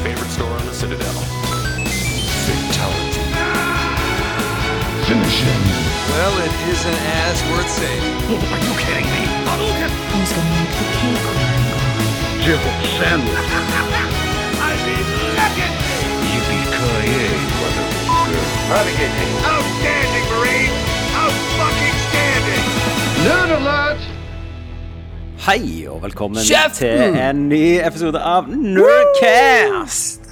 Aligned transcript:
favorite 0.00 0.30
store 0.32 0.48
on 0.48 0.64
the 0.64 0.72
Citadel. 0.72 1.12
Fatality. 2.48 3.20
Finish 5.04 5.38
him. 5.44 5.62
Well, 6.08 6.34
it 6.40 6.54
isn't 6.72 7.00
as 7.20 7.36
worth 7.52 7.68
saving. 7.68 8.16
Oh, 8.32 8.40
are 8.40 8.62
you 8.64 8.72
kidding 8.80 9.04
me? 9.04 9.22
Hadouken! 9.44 9.92
Who's 10.16 10.32
gonna 10.32 10.56
make 10.56 10.72
the 10.72 10.86
cake 10.96 11.20
run? 11.20 11.52
Jibble 12.40 12.76
sandwich. 12.96 13.44
I 14.56 14.72
mean, 14.88 15.04
legendary! 15.36 16.16
Yippee-ki-yay, 16.32 17.36
motherfucker. 17.60 18.44
Navigating. 18.72 19.32
Outstanding, 19.52 20.26
Marine! 20.32 20.74
Out-fucking-standing! 21.12 22.64
Nerd 23.28 23.50
alert! 23.60 24.00
Hei 25.40 25.86
og 25.88 26.02
velkommen 26.04 26.42
Kjeften! 26.44 26.76
til 26.76 27.16
en 27.20 27.46
ny 27.48 27.78
episode 27.80 28.20
av 28.20 28.48
Nerdcast. 28.50 30.26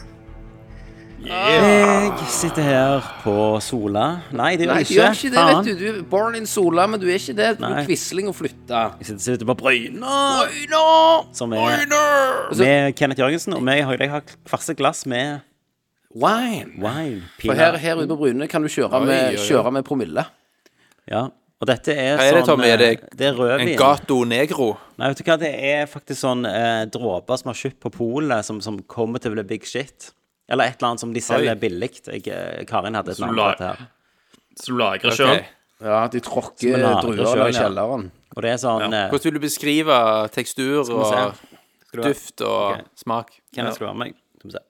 Jeg 1.29 2.12
sitter 2.33 2.65
her 2.65 3.09
på 3.25 3.33
Sola. 3.65 4.05
Nei, 4.37 4.53
det 4.57 4.65
gjør 4.69 4.73
Nei, 4.75 4.83
jeg 4.84 4.87
du 4.87 4.93
ikke. 4.93 5.01
gjør 5.01 5.17
ikke 5.17 5.33
det, 5.34 5.47
vet 5.48 5.67
du. 5.67 5.73
Du 5.81 5.89
er 5.91 6.05
born 6.12 6.37
in 6.39 6.47
Sola, 6.48 6.87
men 6.89 7.01
du 7.03 7.09
er 7.09 7.19
ikke 7.19 7.34
det. 7.37 7.48
Du 7.59 7.65
Nei. 7.67 7.73
er 7.83 7.89
quisling 7.89 8.31
og 8.31 8.37
flytta. 8.39 8.83
Jeg 9.01 9.11
sitter, 9.11 9.25
sitter 9.27 9.48
på 9.51 9.57
Bryna, 9.61 10.15
Øyne! 10.47 10.84
som 11.37 11.53
er 11.53 11.84
med 12.56 12.95
Kenneth 12.97 13.20
Jørgensen. 13.20 13.56
Og 13.59 13.62
meg, 13.65 13.83
jeg 13.83 14.11
har 14.11 14.23
hvert 14.48 14.77
glass 14.79 15.05
med 15.06 15.41
Wine. 16.17 16.70
wine. 16.81 17.23
For 17.45 17.53
her, 17.53 17.77
her 17.77 17.97
ute 18.01 18.09
på 18.09 18.17
Bryne 18.17 18.48
kan 18.48 18.62
du 18.65 18.69
kjøre 18.73 19.05
med, 19.05 19.37
kjøre 19.45 19.73
med 19.73 19.84
promille. 19.84 20.25
Ja. 21.11 21.27
Og 21.61 21.67
dette 21.67 21.91
er 21.91 22.17
Hva 22.17 22.25
er 22.29 22.37
det, 22.37 22.43
sånn 22.45 22.51
Tommy? 22.53 22.69
Er 22.71 22.79
det 22.79 22.89
eh, 22.93 23.07
Det 23.19 23.27
er 23.27 23.35
rødvin. 23.35 23.69
En 23.73 23.79
gato 23.80 24.19
negro. 24.30 24.69
Nei, 24.98 25.09
vet 25.11 25.19
du 25.19 25.25
hva, 25.27 25.37
det 25.42 25.51
er 25.73 25.87
faktisk 25.91 26.20
sånn 26.23 26.47
eh, 26.47 26.84
dråper 26.95 27.41
som 27.41 27.50
har 27.50 27.59
kjøpt 27.59 27.81
på 27.83 27.91
polet, 27.97 28.45
som, 28.47 28.61
som 28.62 28.78
kommer 28.87 29.19
til 29.23 29.33
å 29.33 29.39
bli 29.39 29.42
big 29.56 29.67
shit. 29.67 30.12
Eller 30.48 30.70
et 30.70 30.78
eller 30.78 30.92
annet 30.92 31.03
som 31.03 31.12
de 31.12 31.20
selger 31.20 31.59
billig. 31.61 31.91
Jeg, 32.06 32.23
eh, 32.31 32.62
Karin 32.70 32.95
hadde 32.95 33.11
et 33.11 33.19
Som 33.19 33.33
navn 33.34 33.37
la- 33.41 33.48
på 33.50 33.59
dette 33.59 33.73
her. 33.73 33.89
Så 34.59 34.70
du 34.70 34.78
lagrer 34.78 35.11
Ok. 35.11 35.19
sjøl? 35.19 35.42
Ja, 35.89 35.98
de 36.11 36.20
tråkker 36.27 36.73
Som 36.75 36.87
en 36.89 37.03
druer 37.05 37.27
selv, 37.27 37.42
i 37.42 37.53
ja. 37.53 37.61
kjelleren. 37.67 38.06
Og 38.37 38.43
det 38.43 38.50
er 38.55 38.56
sånn 38.62 38.87
eh, 38.95 39.05
Hvordan 39.11 39.28
vil 39.28 39.37
du 39.39 39.43
beskrive 39.45 39.98
tekstur 40.34 40.78
og 40.95 41.05
se. 41.11 41.20
Skal 41.89 41.98
du 41.98 42.03
ha- 42.03 42.09
duft 42.12 42.43
og 42.47 42.62
Ok. 42.78 42.89
smak? 43.03 43.34
Hvem 43.55 43.72
skal 43.75 43.87
være 43.91 43.97
med 43.98 44.06
meg. 44.06 44.15
Skal 44.39 44.50
vi 44.50 44.56
se. 44.56 44.65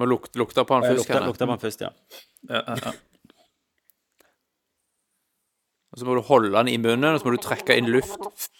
Må 0.00 0.08
lukte, 0.08 0.36
lukte 0.40 0.64
på 0.68 0.76
den 0.80 0.88
først, 0.90 0.98
lukter, 1.04 1.12
Kenneth. 1.14 1.28
lukter 1.30 1.46
på 1.48 1.54
den 1.56 1.62
først, 1.64 1.80
ja. 1.80 1.90
Ja, 2.48 2.62
ja, 2.66 2.76
ja. 2.84 2.92
Og 5.96 6.02
så 6.02 6.06
må 6.08 6.14
du 6.18 6.24
holde 6.28 6.52
den 6.52 6.68
i 6.68 6.76
munnen, 6.76 7.14
og 7.14 7.20
så 7.22 7.24
må 7.24 7.32
du 7.32 7.40
trekke 7.40 7.76
inn 7.80 7.88
luft. 7.88 8.50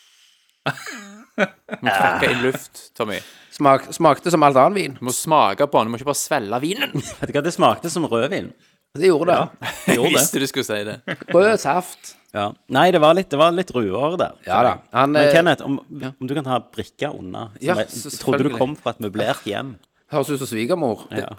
Du 1.36 1.82
må 1.84 1.92
trekke 1.92 2.30
inn 2.32 2.40
luft, 2.46 2.80
Tommy. 2.96 3.18
Smak, 3.52 3.90
smakte 3.92 4.32
som 4.32 4.44
alt 4.46 4.56
annen 4.56 4.76
vin. 4.76 4.94
Du 4.96 5.04
må 5.04 5.12
smake 5.12 5.66
på 5.68 5.80
den, 5.80 5.90
du 5.90 5.92
må 5.94 6.00
ikke 6.00 6.08
bare 6.08 6.20
svelge 6.22 6.60
vinen. 6.64 6.94
Vet 6.96 7.28
du 7.28 7.36
hva, 7.36 7.42
det 7.44 7.52
smakte 7.52 7.92
som 7.92 8.08
rødvin. 8.08 8.48
Det 8.96 9.10
gjorde 9.10 9.34
det. 9.34 9.68
Det 9.68 9.92
Jeg 9.92 9.98
gjorde 9.98 10.12
det. 10.14 10.20
visste 10.22 10.40
du 10.40 10.46
skulle 10.48 10.64
si 10.64 10.78
det. 10.88 10.96
Rød 11.36 11.60
saft. 11.60 12.14
Ja. 12.32 12.46
Nei, 12.72 12.86
det 12.92 13.00
var 13.04 13.16
litt, 13.16 13.28
det 13.32 13.38
var 13.40 13.52
litt 13.52 13.72
ruere 13.76 14.16
der. 14.20 14.38
Ja 14.48 14.62
da. 14.64 14.72
Han, 14.96 15.12
Men 15.12 15.28
eh, 15.28 15.32
Kenneth, 15.36 15.64
om, 15.64 15.76
om 16.08 16.28
du 16.28 16.34
kan 16.36 16.44
ta 16.48 16.58
brikka 16.60 17.12
unna 17.16 17.50
som 17.52 17.64
Ja, 17.64 17.76
jeg, 17.82 18.16
trodde 18.20 18.48
du 18.48 18.56
kom 18.56 18.74
fra 18.80 18.92
et 18.96 19.00
møblert 19.04 19.44
hjem. 19.48 19.74
høres 20.12 20.32
ut 20.32 20.40
som 20.40 20.48
svigermor. 20.50 21.04
Ja. 21.12 21.34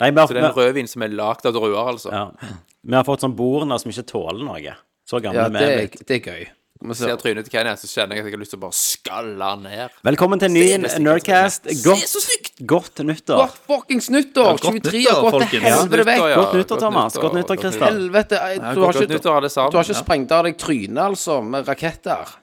Nei, 0.00 0.10
har, 0.12 0.28
Så 0.28 0.36
det 0.36 0.42
er 0.42 0.50
en 0.50 0.56
rødvin 0.56 0.88
som 0.92 1.04
er 1.04 1.12
lagd 1.16 1.48
av 1.48 1.56
druer, 1.56 1.80
altså. 1.80 2.12
ja. 2.12 2.52
vi 2.84 2.96
har 2.96 3.04
fått 3.08 3.24
sånn 3.24 3.36
bordene 3.36 3.78
som 3.80 3.92
ikke 3.92 4.04
tåler 4.12 4.44
noe. 4.44 4.76
Så 5.06 5.20
gamle 5.22 5.38
Ja, 5.38 5.48
vi 5.48 5.58
det 5.58 5.72
er 5.72 6.06
det 6.06 6.16
er 6.16 6.24
gøy. 6.24 6.46
Når 6.82 6.92
jeg. 6.92 7.08
Ser 7.08 7.16
trynet 7.20 7.46
til 7.46 7.52
Kenneth, 7.54 7.80
så 7.80 7.88
kjenner 7.88 8.18
jeg 8.18 8.24
at 8.24 8.26
jeg 8.28 8.34
har 8.34 8.40
lyst 8.42 8.52
til 8.52 8.58
å 8.58 8.62
bare 8.66 8.76
skalle 8.76 9.46
han 9.48 9.62
ned. 9.64 9.94
Velkommen 10.04 10.40
til 10.42 10.50
en 10.50 10.56
ny 10.58 10.88
Nerdcast. 11.06 11.70
Godt, 11.84 12.58
godt 12.68 13.00
nyttår. 13.06 13.38
Godt 13.40 13.60
fuckings 13.70 14.10
nyttår! 14.12 14.50
godt 14.58 14.66
23 14.66 14.98
nyttår, 14.98 15.22
godt 15.22 15.36
gått 15.38 15.54
til 15.54 15.64
helvete 15.64 16.08
vekk! 16.10 16.24
ja. 16.26 16.36
Godt 16.42 16.58
nyttår, 16.58 16.82
Thomas. 16.82 17.16
Godt 17.22 17.38
nyttår, 17.38 17.62
Christer. 17.62 17.86
Helvete, 17.86 18.42
jeg- 18.42 18.60
Ja, 18.60 18.74
du 18.74 18.80
har 18.82 18.92
godt 18.92 19.00
ikke, 19.00 19.14
nyttår, 19.14 19.48
du 19.70 19.78
har 19.78 19.84
ikke 19.88 20.02
sprengt 20.02 20.32
av 20.32 20.44
deg 20.44 20.58
trynet, 20.58 21.02
altså, 21.06 21.40
med 21.54 21.66
raketter. 21.70 22.36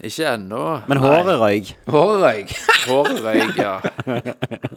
Ikke 0.00 0.30
ennå. 0.30 0.64
Men 0.88 0.98
håret 0.98 1.38
røyk. 1.42 1.74
Håret 1.86 2.24
røyk. 2.24 2.56
Håret 2.86 3.22
røyk, 3.28 3.56
ja. 3.58 3.80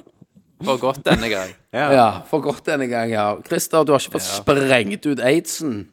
For 0.66 0.80
godt 0.82 1.04
denne 1.06 1.30
gang. 1.30 1.54
Ja, 1.78 2.24
for 2.26 2.42
godt 2.42 2.66
denne 2.66 2.88
gang, 2.90 3.12
ja. 3.12 3.36
Christer, 3.46 3.84
du 3.86 3.92
har 3.94 4.02
ikke 4.02 4.18
fått 4.18 4.26
sprengt 4.26 5.06
ut 5.06 5.20
aidsen. 5.22 5.84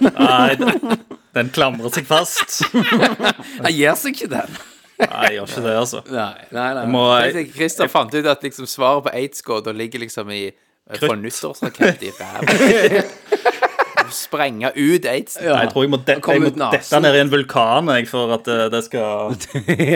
Nei, 0.00 0.54
den, 0.56 0.94
den 1.36 1.50
klamrer 1.52 1.92
seg 1.92 2.06
fast. 2.08 2.62
Han 3.64 3.74
gir 3.74 3.98
seg 4.00 4.16
ikke 4.16 4.30
den. 4.32 4.56
Nei, 5.02 5.20
jeg 5.26 5.36
gjør 5.36 5.50
ikke 5.50 5.64
det, 5.66 5.74
altså. 5.76 6.00
Nei, 6.08 6.46
nei, 6.54 6.68
nei. 6.78 6.84
Må 6.94 7.02
Jeg 7.26 7.50
Christer 7.52 7.90
fant 7.90 8.14
ut 8.14 8.28
at 8.30 8.44
liksom 8.46 8.68
svaret 8.70 9.08
på 9.08 9.12
aids-gåta 9.12 9.74
ligger 9.74 10.04
liksom 10.04 10.30
i 10.32 10.44
eh, 10.46 10.98
Få 11.02 11.16
nyttårsrakett 11.18 12.04
i 12.06 12.12
ræva. 12.14 13.04
Sprenge 14.14 14.70
ut 14.76 15.06
aids. 15.10 15.36
Ja. 15.42 15.58
jeg 15.64 15.72
tror 15.72 15.84
jeg 15.84 15.90
må, 15.90 15.98
de, 16.06 16.16
jeg 16.20 16.42
må 16.44 16.52
dette 16.72 17.00
ned 17.02 17.16
i 17.16 17.22
en 17.24 17.32
vulkan 17.32 17.90
jeg, 17.96 18.06
for 18.08 18.36
at 18.36 18.48
eh, 18.52 18.66
det 18.72 18.84
skal, 18.86 19.34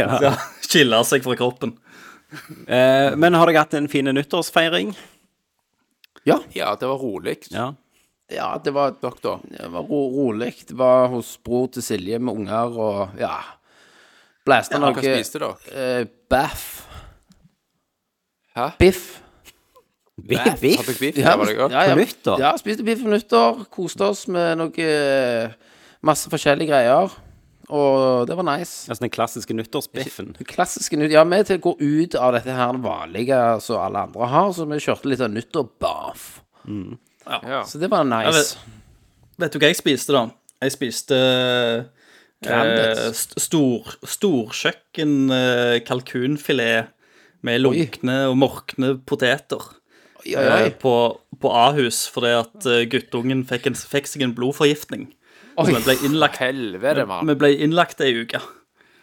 ja. 0.01 0.09
skal 0.19 0.41
skille 0.67 1.05
seg 1.07 1.25
fra 1.25 1.39
kroppen. 1.39 1.77
Eh, 2.69 3.15
men 3.17 3.35
har 3.35 3.49
dere 3.49 3.63
hatt 3.65 3.75
en 3.79 3.89
fin 3.89 4.05
nyttårsfeiring? 4.13 4.91
Ja. 6.29 6.41
Ja, 6.53 6.75
det 6.77 6.87
var 6.91 6.99
rolig. 7.01 7.39
Ja. 7.55 7.71
ja, 8.29 8.49
det 8.65 8.75
var, 8.77 8.97
Doktor. 9.01 9.41
det 9.49 9.71
var 9.73 9.87
ro 9.89 10.03
rolig. 10.13 10.55
Det 10.69 10.77
var 10.77 11.09
hos 11.09 11.39
bror 11.45 11.71
til 11.73 11.83
Silje 11.87 12.19
med 12.21 12.35
unger 12.43 12.77
og 12.79 13.17
ja. 13.21 13.37
Blæste 14.45 14.77
Hva 14.77 14.91
noe 14.91 15.01
spiste 15.05 15.41
dere? 15.41 15.57
eh, 15.73 16.05
baff. 16.29 16.67
Hæ? 18.57 18.69
Biff. 18.81 19.07
Biff? 20.19 20.41
Hadde 20.43 20.61
dere 20.61 20.99
biff? 20.99 21.17
Ja, 21.17 21.31
Ja, 21.31 21.37
var 21.37 21.47
det 21.47 21.57
godt? 21.57 21.73
ja, 21.73 21.83
ja. 21.89 21.95
På 21.95 22.01
nyttår? 22.01 22.41
Ja, 22.43 22.53
spiste 22.61 22.85
biff 22.85 23.03
på 23.05 23.13
nyttår. 23.13 23.65
Koste 23.73 24.05
oss 24.09 24.27
med 24.29 24.59
noe 24.61 24.85
eh, 24.85 25.57
Masse 26.03 26.31
forskjellige 26.31 26.71
greier. 26.71 27.15
Og 27.69 28.27
det 28.29 28.37
var 28.39 28.47
nice. 28.49 28.89
Altså 28.89 29.05
den 29.05 29.13
klassiske 29.13 29.57
nyttårsbiffen. 29.57 30.33
Klassiske 30.53 30.97
nytt. 30.97 31.13
Ja, 31.13 31.25
vi 31.29 31.43
til 31.45 31.61
å 31.61 31.65
gå 31.69 31.75
ut 31.81 32.17
av 32.17 32.33
dette 32.39 32.55
her 32.57 32.81
vanlige 32.85 33.39
som 33.65 33.83
alle 33.85 34.07
andre 34.09 34.31
har, 34.33 34.51
så 34.57 34.65
vi 34.71 34.81
kjørte 34.81 35.11
litt 35.13 35.25
av 35.25 35.33
nyttår-baff. 35.35 36.29
Ja. 37.29 37.63
Så 37.69 37.81
det 37.81 37.91
var 37.93 38.09
nice. 38.09 38.57
Vet 39.39 39.55
du 39.55 39.61
hva 39.61 39.71
jeg 39.71 39.79
spiste, 39.79 40.17
da? 40.17 40.25
Jeg 40.65 40.75
spiste 40.75 41.19
eh, 42.49 43.11
stor, 43.15 43.93
storkjøkken 44.03 45.13
eh, 45.35 45.75
kalkunfilet 45.87 46.95
med 47.47 47.63
lunkne 47.63 48.17
og 48.31 48.39
morkne 48.41 48.97
poteter. 49.07 49.63
Oi, 50.25 50.33
oi, 50.35 50.43
oi. 50.43 50.63
eh, 50.65 50.73
på, 50.83 50.95
på 51.39 51.53
Ahus 51.55 52.07
fordi 52.11 52.33
at 52.41 52.67
eh, 52.67 52.85
guttungen 52.91 53.45
fikk, 53.47 53.71
en, 53.71 53.79
fikk 53.79 54.11
seg 54.11 54.27
en 54.27 54.35
blodforgiftning. 54.35 55.07
Så 55.67 55.75
vi 55.75 55.83
ble 55.89 55.97
innlagt, 56.07 56.39
helvede, 56.43 57.05
mann. 57.09 57.27
vi 57.27 57.35
ble 57.39 57.51
innlagt 57.67 58.01
ei 58.05 58.13
uke. 58.21 58.41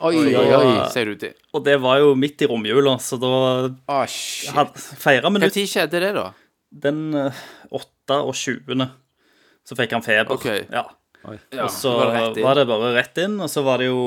Oi, 0.05 0.15
oi, 0.19 0.33
oi. 0.35 0.71
Ser 0.91 1.09
du 1.11 1.15
til. 1.19 1.33
Og 1.55 1.63
det 1.65 1.77
var 1.83 2.01
jo 2.03 2.13
midt 2.19 2.43
i 2.43 2.49
romjula, 2.51 2.97
så 3.03 3.19
da 3.19 3.31
oh, 3.71 4.03
shit. 4.11 4.51
feira 4.99 5.31
vi 5.31 5.39
Når 5.39 5.51
nytt 5.51 5.71
skjedde 5.71 6.01
det, 6.03 6.11
da? 6.17 6.29
den 6.75 7.13
eh, 7.15 7.41
28. 7.71 8.89
Så 9.65 9.77
fikk 9.79 9.95
han 9.95 10.05
feber. 10.05 10.35
Okay. 10.35 10.65
Ja. 10.71 10.89
Ja, 11.25 11.63
Og 11.65 11.71
så 11.73 11.89
var 11.97 12.11
det 12.35 12.43
var 12.45 12.59
det 12.59 12.67
bare 12.69 12.91
rett 12.93 13.17
inn, 13.17 13.39
og 13.41 13.49
så 13.49 13.63
var 13.65 13.81
det 13.81 13.87
jo 13.87 14.01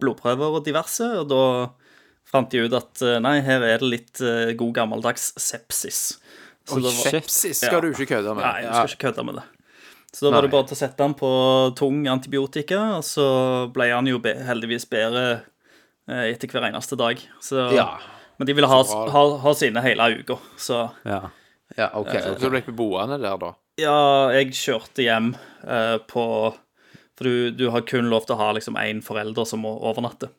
blodprøver 0.00 0.54
og 0.56 0.64
diverse, 0.64 1.04
og 1.20 1.26
da 1.28 1.42
fant 2.28 2.48
de 2.52 2.62
ut 2.64 2.76
at 2.78 3.02
eh, 3.04 3.18
nei, 3.20 3.34
her 3.44 3.66
er 3.66 3.82
det 3.82 3.90
litt 3.92 4.22
eh, 4.24 4.54
god 4.56 4.72
gammeldags 4.78 5.34
sepsis. 5.36 6.00
Så 6.68 6.80
da 6.80 6.88
var, 6.88 7.12
Sepsis 7.12 7.60
skal 7.64 7.80
du 7.84 7.90
ikke 7.90 8.08
kødde 8.14 8.32
med. 8.36 8.44
nei, 8.44 8.64
jeg 8.64 8.72
skal 8.72 8.94
ikke 8.94 9.04
kødde 9.08 9.26
med 9.28 9.38
det. 9.40 9.44
Så 10.14 10.24
da 10.24 10.30
var 10.32 10.42
det 10.46 10.50
bare 10.52 10.64
til 10.70 10.76
å 10.76 10.80
sette 10.80 11.04
han 11.04 11.14
på 11.18 11.30
tung 11.76 12.06
antibiotika, 12.08 12.78
og 12.96 13.04
så 13.04 13.26
ble 13.74 13.90
han 13.92 14.06
jo 14.08 14.18
be 14.24 14.32
heldigvis 14.48 14.86
bedre 14.88 15.24
eh, 16.08 16.30
etter 16.32 16.48
hver 16.48 16.68
eneste 16.70 16.96
dag. 16.98 17.20
Så, 17.44 17.68
Ja. 17.76 17.90
Men 18.38 18.46
de 18.46 18.54
ville 18.54 18.68
ha, 18.70 18.78
ha, 19.10 19.22
ha 19.42 19.52
sine 19.58 19.82
hele 19.82 20.12
uka, 20.22 20.38
så 20.56 20.88
Ja. 21.04 21.24
Ja, 21.76 21.90
OK. 21.98 22.14
Så 22.40 22.48
ble 22.48 22.62
du 22.64 22.72
boende 22.72 23.18
der, 23.20 23.36
da? 23.36 23.50
Ja, 23.78 24.30
jeg 24.32 24.54
kjørte 24.56 25.04
hjem 25.04 25.34
eh, 25.66 25.98
på 26.08 26.24
For 27.18 27.26
du, 27.26 27.50
du 27.50 27.68
har 27.74 27.82
kun 27.82 28.08
lov 28.08 28.24
til 28.26 28.36
å 28.36 28.38
ha 28.40 28.52
liksom 28.56 28.78
én 28.80 29.02
forelder 29.04 29.44
som 29.46 29.60
må 29.66 29.74
overnatte. 29.90 30.30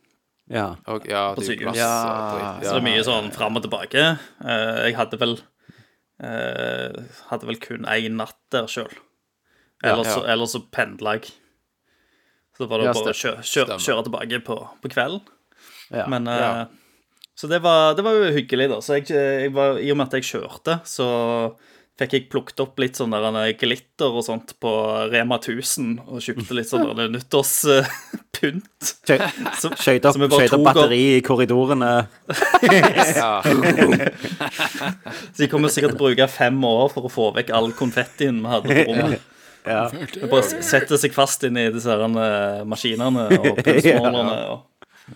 ja. 0.50 0.72
Og, 0.88 1.06
ja, 1.08 1.36
På 1.36 1.44
sykehus. 1.46 1.78
Ja. 1.78 2.58
Så 2.64 2.72
det 2.74 2.80
er 2.80 2.88
mye 2.88 3.04
sånn 3.06 3.30
fram 3.36 3.60
og 3.60 3.64
tilbake. 3.68 4.06
Eh, 4.42 4.80
jeg 4.88 4.96
hadde 4.98 5.20
vel 5.22 5.38
eh, 6.24 7.04
Hadde 7.30 7.50
vel 7.52 7.60
kun 7.62 7.86
én 7.86 8.18
natt 8.20 8.40
der 8.56 8.68
sjøl. 8.72 8.90
Eller, 9.84 10.04
så- 10.04 10.26
ja. 10.26 10.34
eller 10.34 10.46
så 10.52 10.60
pendla 10.72 11.14
jeg. 11.20 11.30
Så 12.58 12.68
var 12.68 12.78
det 12.82 12.86
Ja, 12.90 12.94
bare 12.94 13.14
å 13.14 13.16
kjøre, 13.16 13.44
kjøre, 13.48 13.78
kjøre 13.80 14.04
tilbake 14.10 14.40
på, 14.44 14.58
på 14.84 14.90
kvelden. 14.92 15.22
Ja. 15.96 16.08
Men 16.12 16.28
eh, 16.28 16.40
Ja. 16.40 16.66
Så 17.40 17.48
det 17.48 17.62
var, 17.64 17.94
det 17.96 18.04
var 18.04 18.18
jo 18.20 18.34
hyggelig, 18.36 18.66
da. 18.68 18.82
Så 18.84 18.98
jeg, 19.00 19.08
jeg 19.16 19.54
var, 19.56 19.78
I 19.80 19.88
og 19.94 19.98
med 20.02 20.10
at 20.10 20.18
jeg 20.20 20.26
kjørte, 20.28 20.74
så 20.84 21.06
fikk 22.00 22.14
jeg 22.18 22.26
plukket 22.32 22.60
opp 22.64 22.80
litt 22.84 22.96
sånn 23.00 23.12
der 23.16 23.54
glitter 23.60 24.12
og 24.12 24.24
sånt 24.28 24.52
på 24.60 24.72
Rema 25.12 25.36
1000, 25.40 26.02
og 26.08 26.20
kjøpte 26.24 26.56
litt 26.58 26.68
sånn 26.68 26.84
der 26.98 27.08
nyttårspynt 27.12 28.92
skjøt 29.08 30.06
opp, 30.08 30.20
opp 30.28 30.64
batteri 30.68 31.00
i 31.18 31.22
korridorene. 31.24 31.94
Så 35.34 35.44
de 35.44 35.48
kommer 35.52 35.72
sikkert 35.72 35.96
til 35.96 36.00
å 36.00 36.04
bruke 36.04 36.28
fem 36.32 36.60
år 36.68 36.90
for 36.94 37.08
å 37.08 37.12
få 37.12 37.30
vekk 37.40 37.52
all 37.56 37.72
konfettien 37.78 38.42
vi 38.44 38.52
hadde 38.52 38.80
på 38.82 38.86
rommet. 38.92 39.36
Ja. 39.66 39.90
Det 40.14 40.30
bare 40.32 40.64
setter 40.64 41.00
seg 41.02 41.14
fast 41.16 41.44
inn 41.48 41.58
i 41.60 41.68
disse 41.74 41.92
her, 41.92 42.04
eh, 42.08 42.66
maskinene 42.70 43.28
og 43.36 43.60
pølsemålerne. 43.66 44.36
Og, 44.54 44.66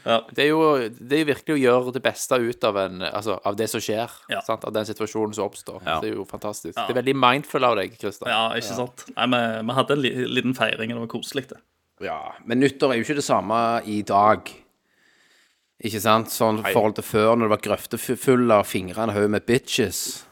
ja. 0.04 0.18
Det 0.34 0.46
er 0.46 0.50
jo 0.50 0.62
det 0.98 1.18
er 1.20 1.22
jo 1.22 1.28
virkelig 1.30 1.54
å 1.56 1.60
gjøre 1.62 1.94
det 1.96 2.02
beste 2.06 2.40
ut 2.42 2.66
av, 2.66 2.80
en, 2.82 3.04
altså, 3.08 3.38
av 3.46 3.58
det 3.60 3.68
som 3.72 3.84
skjer. 3.84 4.16
Ja. 4.34 4.42
Sant? 4.46 4.66
Av 4.66 4.74
den 4.74 4.88
situasjonen 4.90 5.36
som 5.38 5.46
oppstår. 5.48 5.84
Ja. 5.86 6.00
Det 6.02 6.12
er 6.12 6.18
jo 6.18 6.26
fantastisk. 6.30 6.76
Det 6.80 6.96
er 6.96 7.00
veldig 7.02 7.16
mindful 7.20 7.68
av 7.68 7.78
deg, 7.80 7.94
Christer. 8.02 8.32
ja, 8.32 8.48
ikke 8.58 8.80
sant? 8.82 9.06
Nei, 9.14 9.30
vi, 9.36 9.44
vi 9.70 9.78
hadde 9.80 9.98
en 9.98 10.04
li, 10.04 10.14
liten 10.40 10.58
feiring, 10.58 10.96
og 10.96 11.00
det 11.00 11.06
var 11.06 11.14
koselig, 11.14 11.48
det. 11.54 11.62
Ja, 12.04 12.20
men 12.50 12.60
nyttår 12.64 12.94
er 12.94 13.00
jo 13.00 13.06
ikke 13.06 13.20
det 13.22 13.26
samme 13.28 13.58
i 13.88 14.02
dag. 14.08 14.50
Ikke 15.84 16.02
sant? 16.04 16.32
Sånn 16.34 16.62
i 16.62 16.72
forhold 16.72 16.98
til 16.98 17.06
før, 17.06 17.34
når 17.38 17.48
det 17.48 17.54
var 17.54 17.64
grøftefulle 17.70 18.60
av 18.64 18.68
fingrene 18.70 19.14
haug 19.16 19.30
med 19.34 19.46
bitches. 19.48 20.24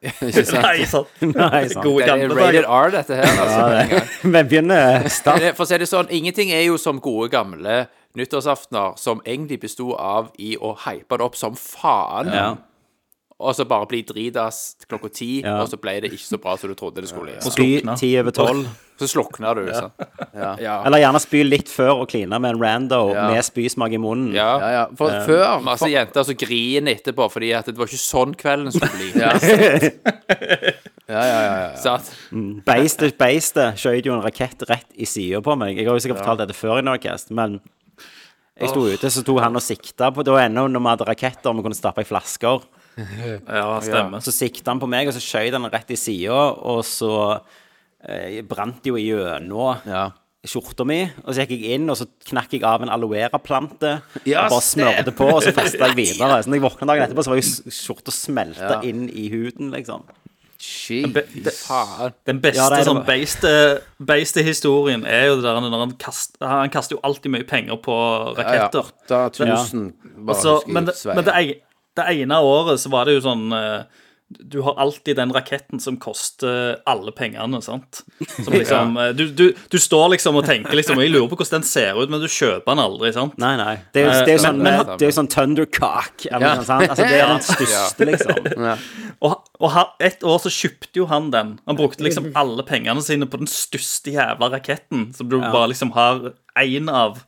Ikke 0.00 0.44
sant? 0.48 0.64
Nei, 0.64 0.84
sant? 0.88 1.10
Nei, 1.36 1.62
sant. 1.68 1.84
Gode 1.84 2.06
Det 2.06 2.08
er 2.08 2.22
gamle 2.22 2.36
rated 2.38 2.62
dager. 2.62 2.68
R, 2.72 2.92
dette 2.94 3.18
her. 3.20 3.40
Altså. 3.44 4.04
Vi 4.24 4.42
begynner 4.52 5.08
start. 5.12 5.44
For 5.58 5.66
å 5.66 5.68
si 5.68 5.80
det 5.82 5.88
sånn, 5.90 6.08
ingenting 6.14 6.52
er 6.56 6.64
jo 6.64 6.78
som 6.80 7.02
gode 7.04 7.28
gamle 7.34 7.82
nyttårsaftener 8.18 8.96
som 8.98 9.20
egentlig 9.26 9.60
besto 9.62 9.92
av 9.94 10.32
i 10.40 10.56
å 10.58 10.72
hype 10.86 11.20
det 11.20 11.26
opp 11.28 11.36
som 11.38 11.54
faen. 11.58 12.32
Ja. 12.34 12.48
Og 13.40 13.54
så 13.56 13.64
bare 13.64 13.86
bli 13.88 14.02
dritas 14.04 14.76
klokka 14.84 15.08
ti, 15.16 15.40
Ja. 15.40 15.62
og 15.62 15.68
så 15.72 15.78
ble 15.80 15.94
det 16.04 16.10
ikke 16.12 16.26
så 16.28 16.36
bra 16.42 16.56
som 16.60 16.68
du 16.68 16.74
trodde 16.76 17.00
det 17.00 17.08
skulle. 17.08 17.38
bli. 17.40 17.50
Spy 17.80 17.96
ti 17.96 18.10
over 18.20 18.30
tolv. 18.36 18.66
Så 19.00 19.06
slukna 19.08 19.54
du, 19.56 19.62
sant. 19.72 19.94
Ja. 20.60 20.82
Eller 20.84 21.00
gjerne 21.00 21.20
spy 21.24 21.40
litt 21.48 21.70
før 21.72 22.02
og 22.02 22.08
kline 22.12 22.36
med 22.38 22.50
en 22.52 22.60
rando 22.60 22.98
Ja. 23.14 23.30
med 23.32 23.40
spysmak 23.46 23.94
i 23.96 24.00
munnen. 24.02 24.34
Ja. 24.36 24.50
Ja, 24.60 24.68
ja. 24.74 24.82
For 24.94 25.08
før 25.24 25.62
Masse 25.64 25.88
jenter 25.88 26.22
som 26.28 26.36
griner 26.36 26.92
etterpå 26.98 27.30
fordi 27.32 27.54
at 27.56 27.64
det 27.70 27.78
var 27.80 27.88
ikke 27.88 28.02
sånn 28.02 28.34
kvelden 28.36 28.70
skulle 28.76 28.92
bli. 28.92 29.10
Ja. 29.24 29.32
Ja, 31.10 31.22
ja, 31.26 31.38
ja, 31.42 31.54
ja. 31.72 31.76
Sant? 31.80 32.10
Beistet, 32.66 33.16
beistet 33.18 33.80
skjøt 33.80 34.06
jo 34.06 34.14
en 34.14 34.22
rakett 34.22 34.62
rett 34.68 34.86
i 34.94 35.08
sida 35.08 35.40
på 35.42 35.56
meg. 35.58 35.74
Jeg 35.80 35.88
har 35.88 35.96
jo 35.98 36.02
sikkert 36.04 36.20
fortalt 36.22 36.44
dette 36.44 36.54
før 36.54 36.78
i 36.78 36.84
Norcast, 36.86 37.32
men 37.34 37.56
jeg 38.60 38.68
sto 38.70 38.84
ute, 38.86 39.10
så 39.10 39.24
sto 39.24 39.34
han 39.40 39.56
og 39.56 39.64
sikta 39.64 40.10
på 40.14 40.22
Det 40.22 40.34
var 40.34 40.44
ennå 40.44 40.66
når 40.68 40.84
vi 40.84 40.90
hadde 40.92 41.08
raketter 41.08 41.50
og 41.50 41.56
vi 41.58 41.64
kunne 41.66 41.78
stappe 41.78 42.04
i 42.04 42.08
flasker. 42.08 42.62
Ja, 43.48 43.80
stemmer. 43.84 44.20
Så 44.24 44.32
sikta 44.34 44.70
han 44.72 44.80
på 44.82 44.88
meg, 44.90 45.08
og 45.08 45.14
så 45.16 45.22
skjøt 45.22 45.52
han 45.56 45.68
rett 45.72 45.90
i 45.94 45.96
sida, 46.00 46.32
og 46.60 46.82
så 46.84 47.12
eh, 48.04 48.40
brant 48.48 48.82
det 48.82 48.92
jo 48.92 49.00
gjennom 49.00 49.80
Ja. 49.88 50.10
skjorta 50.46 50.86
mi. 50.88 51.02
Og 51.24 51.34
så 51.34 51.44
gikk 51.44 51.50
jeg 51.60 51.74
inn, 51.78 51.90
og 51.92 51.96
så 52.00 52.06
knakk 52.30 52.52
jeg 52.56 52.62
av 52.64 52.82
en 52.82 52.88
aloe 52.92 53.12
vera-plante. 53.18 54.00
Ja, 54.24 54.46
og 54.46 54.54
bare 54.56 54.64
smørte 54.64 55.12
på, 55.16 55.28
og 55.34 55.42
så 55.44 55.52
festa 55.56 55.90
jeg 55.90 55.96
videre. 55.98 56.38
Så 56.42 56.48
når 56.50 56.60
jeg 56.60 56.64
våkna 56.68 56.88
dagen 56.88 57.04
etterpå, 57.08 57.24
så 57.26 57.34
var 57.34 57.40
jo 57.42 57.74
skjorta 57.80 58.14
smelta 58.14 58.70
Ja. 58.78 58.80
inn 58.88 59.08
i 59.12 59.28
huden, 59.32 59.70
liksom. 59.76 60.06
Be- 60.60 61.22
det- 61.24 61.54
Den 62.26 62.40
beste 62.42 62.60
Ja, 62.60 62.66
det 62.68 62.74
er 62.74 62.82
det 62.82 62.88
sånn 62.90 63.06
beiste, 63.06 63.52
beiste 64.04 64.42
historien 64.44 65.06
er 65.08 65.30
jo 65.30 65.36
det 65.36 65.44
der 65.46 65.56
når 65.64 65.72
han 65.86 65.94
kaster 65.96 66.46
Han 66.46 66.68
kaster 66.68 66.96
jo 66.96 67.00
alltid 67.02 67.32
mye 67.32 67.46
penger 67.48 67.78
på 67.80 67.94
raketter. 68.36 68.90
Ja, 69.08 69.22
8000 69.30 69.86
bare 70.18 70.34
Altså, 70.36 70.52
husker 70.58 70.68
jeg 70.68 70.74
men 70.74 70.84
det, 70.84 70.94
men 71.16 71.24
det, 71.24 71.32
det 71.98 72.04
ene 72.22 72.38
året 72.44 72.78
så 72.80 72.90
var 72.92 73.04
det 73.08 73.16
jo 73.18 73.24
sånn 73.24 73.50
eh, 73.56 73.82
Du 74.30 74.60
har 74.62 74.76
alltid 74.78 75.16
den 75.18 75.32
raketten 75.34 75.80
som 75.82 75.96
koster 75.98 76.76
alle 76.86 77.10
pengene, 77.10 77.58
sant? 77.66 78.04
Som 78.44 78.52
liksom 78.54 78.92
ja. 79.00 79.08
du, 79.12 79.24
du, 79.34 79.48
du 79.72 79.76
står 79.82 80.12
liksom 80.12 80.36
og 80.38 80.44
tenker 80.46 80.76
liksom 80.78 81.00
Jeg 81.02 81.10
lurer 81.10 81.26
på 81.32 81.34
hvordan 81.40 81.58
den 81.58 81.66
ser 81.66 81.98
ut, 81.98 82.12
men 82.12 82.22
du 82.22 82.28
kjøper 82.30 82.70
den 82.70 82.82
aldri, 82.84 83.10
sant? 83.16 83.34
Nei, 83.42 83.56
nei. 83.58 83.72
Det 83.90 84.04
er 84.04 84.06
jo, 84.06 84.12
Eh, 84.20 84.24
det 84.28 84.34
er 84.36 84.42
sånn, 84.44 84.62
men- 84.62 84.86
men- 84.86 84.98
det 85.02 85.08
er 85.08 85.16
sånn 85.18 85.30
Thundercock, 85.34 86.26
eller 86.30 86.46
Ja. 86.46 86.54
noe 86.60 86.68
sånt. 86.70 86.86
Altså, 86.94 87.08
det 87.10 87.18
er 87.18 87.26
den 87.34 87.46
største, 87.50 88.06
liksom. 88.12 88.50
ja. 88.70 88.76
Og, 89.20 89.50
og 89.60 89.78
et 90.00 90.22
år 90.22 90.38
så 90.46 90.48
kjøpte 90.60 90.94
jo 91.02 91.06
han 91.10 91.30
den. 91.34 91.58
Han 91.66 91.76
brukte 91.76 92.06
liksom 92.06 92.30
alle 92.38 92.62
pengene 92.64 93.02
sine 93.04 93.26
på 93.26 93.36
den 93.42 93.50
største 93.50 94.14
jævla 94.14 94.48
raketten, 94.54 95.10
som 95.12 95.28
du 95.28 95.40
bare 95.42 95.66
liksom 95.74 95.90
har 95.98 96.30
én 96.56 96.88
av. 96.88 97.18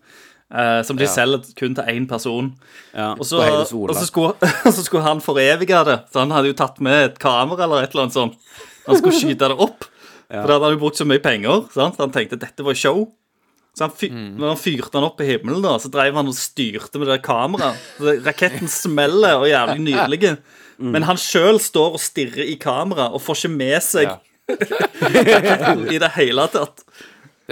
eh, 0.53 0.83
som 0.87 0.99
de 1.01 1.09
selger 1.11 1.49
kun 1.59 1.75
til 1.79 1.89
én 1.93 2.09
person. 2.11 2.53
Ja. 2.93 3.13
Og 3.17 3.25
så, 3.29 3.41
og, 3.41 3.95
så 3.97 4.07
skulle, 4.09 4.35
og 4.69 4.73
så 4.77 4.85
skulle 4.85 5.07
han 5.07 5.23
forevige 5.25 5.81
det. 5.89 5.99
Så 6.13 6.23
han 6.23 6.35
hadde 6.35 6.53
jo 6.53 6.59
tatt 6.59 6.79
med 6.85 7.09
et 7.11 7.19
kamera 7.23 7.65
eller 7.65 7.87
et 7.87 7.95
eller 7.97 8.07
annet 8.07 8.19
sånt. 8.19 8.39
Han 8.87 8.99
skulle 9.01 9.17
skyte 9.17 9.49
det 9.53 9.59
opp. 9.59 9.89
For 10.33 10.49
da 10.49 10.57
hadde 10.57 10.71
han 10.71 10.77
jo 10.79 10.81
brukt 10.85 11.01
så 11.01 11.05
mye 11.09 11.21
penger. 11.23 11.67
Sant? 11.75 11.99
Han 12.01 12.13
tenkte 12.15 12.39
dette 12.41 12.65
var 12.65 12.77
show. 12.79 13.05
Så 13.73 13.87
han 13.87 13.93
fy 13.97 14.11
når 14.13 14.51
han 14.51 14.59
fyrte 14.61 14.99
han 14.99 15.07
opp 15.07 15.21
i 15.25 15.29
himmelen, 15.31 15.63
da, 15.65 15.79
så 15.81 15.89
drev 15.93 16.17
han 16.19 16.29
og 16.29 16.37
styrte 16.37 17.01
med 17.01 17.09
det 17.09 17.23
kameraet. 17.25 17.79
Raketten 18.27 18.69
smeller 18.69 19.39
og 19.39 19.47
er 19.47 19.55
jævlig 19.55 19.87
nydelig. 19.87 20.35
Men 20.83 21.07
han 21.09 21.21
sjøl 21.21 21.61
står 21.63 21.97
og 21.97 22.03
stirrer 22.03 22.45
i 22.53 22.59
kamera 22.61 23.09
og 23.15 23.23
får 23.25 23.43
ikke 23.43 23.55
med 23.57 23.79
seg 23.85 24.11
Ja. 24.11 24.19
i 25.95 25.99
det 26.03 26.11
hele 26.17 26.45
tatt. 26.53 26.83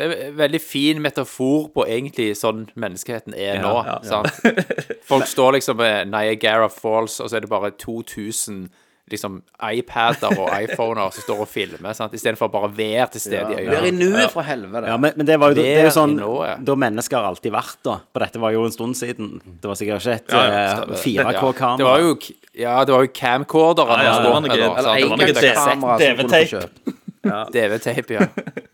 Det 0.00 0.06
er 0.08 0.26
en 0.30 0.36
veldig 0.40 0.60
fin 0.64 1.00
metafor 1.04 1.68
på 1.76 1.84
egentlig 1.86 2.30
sånn 2.40 2.66
menneskeheten 2.80 3.36
er 3.36 3.60
nå. 3.60 3.74
ja, 3.86 3.98
Sant? 4.02 4.40
Folk 5.10 5.28
står 5.28 5.58
liksom 5.60 5.76
ved 5.80 6.08
Niagara 6.12 6.70
Falls, 6.72 7.20
og 7.20 7.28
så 7.28 7.36
er 7.36 7.44
det 7.44 7.50
bare 7.52 7.70
2000 7.76 8.70
liksom 9.10 9.40
iPader 9.58 10.36
og 10.38 10.52
iPhoner 10.54 11.10
som 11.10 11.24
står 11.24 11.40
og 11.42 11.48
filmer, 11.50 11.96
sant? 11.98 12.12
istedenfor 12.14 12.46
bare 12.52 12.68
å 12.68 12.70
være 12.76 13.08
til 13.16 13.22
stede 13.24 13.56
i 13.58 13.64
Vær 13.66 13.88
i 13.88 13.90
nuet, 13.90 14.28
for 14.30 14.46
helvete. 14.46 14.86
Ja, 14.86 14.94
men, 15.02 15.16
men 15.18 15.26
det, 15.26 15.34
var 15.42 15.50
jo, 15.50 15.56
det 15.58 15.64
er 15.66 15.88
jo 15.88 15.94
sånn. 15.96 16.14
Da 16.62 16.76
mennesker 16.78 17.18
har 17.18 17.26
alltid 17.32 17.50
vært, 17.56 17.80
da. 17.88 17.96
For 18.14 18.22
dette 18.22 18.38
var 18.44 18.54
jo 18.54 18.62
en 18.68 18.76
stund 18.76 18.94
siden. 19.00 19.32
Det 19.42 19.66
var 19.66 19.80
sikkert 19.80 20.06
ikke 20.06 20.14
et 20.14 20.30
Ja, 20.36 20.44
ja, 20.46 20.62
eh, 20.86 21.02
4K-kamera. 21.02 21.76
Det 21.82 21.88
var 21.90 22.04
jo 22.06 22.14
Ja, 22.60 22.76
det 22.86 22.94
var 22.94 23.02
jo 23.08 23.10
camcorderen. 23.18 23.98
Ja, 23.98 24.12
ja, 24.12 24.16
det 24.22 24.30
var 24.30 24.46
noe- 24.46 24.54
eller 24.54 25.26
det 25.26 25.34
Det 25.34 25.54
var 25.56 25.66
kamera 25.66 25.98
som 25.98 26.06
kunne 26.06 26.22
få 26.22 26.30
DV-tape. 26.30 26.50
kjøpt. 26.54 26.96
DV-tape, 27.58 28.20
ja. 28.20 28.26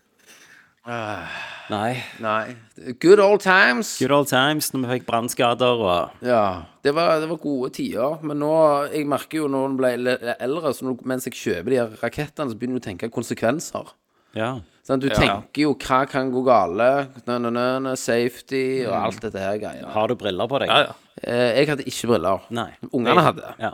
Nei. 0.87 1.97
Nei. 2.23 2.55
Good 3.01 3.19
old 3.19 3.41
times. 3.43 3.97
Good 3.99 4.13
old 4.15 4.29
times 4.31 4.69
når 4.71 4.85
vi 4.85 4.97
fikk 4.97 5.07
brannskader 5.09 5.83
og 5.83 6.23
Ja, 6.25 6.63
det 6.85 6.93
var, 6.95 7.17
det 7.19 7.27
var 7.27 7.41
gode 7.43 7.73
tider. 7.75 8.21
Men 8.23 8.39
nå, 8.39 8.53
jeg 8.93 9.07
merker 9.09 9.43
jo 9.43 9.49
når 9.51 9.67
en 9.67 9.77
ble 9.79 9.93
eldre, 10.37 10.71
så 10.75 10.95
mens 11.03 11.27
jeg 11.27 11.35
kjøper 11.35 11.73
de 11.73 11.79
her 11.81 11.97
rakettene, 12.01 12.53
så 12.53 12.59
begynner 12.59 12.79
du 12.79 12.85
å 12.85 12.87
tenke 12.87 13.11
konsekvenser. 13.11 13.91
Ja. 14.37 14.53
Sånn, 14.87 15.01
du 15.03 15.09
tenker 15.11 15.65
jo 15.65 15.73
hva 15.75 16.05
kan 16.07 16.29
gå 16.31 16.39
gale, 16.47 16.87
nø, 17.27 17.35
nø, 17.43 17.51
nø, 17.51 17.65
nø, 17.83 17.95
safety 17.99 18.85
og 18.87 18.93
alt 18.95 19.19
dette 19.25 19.41
her 19.43 19.57
greiene. 19.59 19.89
Har 19.91 20.07
du 20.07 20.15
briller 20.19 20.47
på 20.47 20.61
deg? 20.63 20.71
Ja, 20.71 20.87
ja. 20.87 21.17
Eh, 21.19 21.49
jeg 21.57 21.71
hadde 21.73 21.87
ikke 21.89 22.11
briller. 22.13 22.45
Nei. 22.55 22.69
Ungene 22.95 23.25
hadde. 23.25 23.51
Ja. 23.59 23.73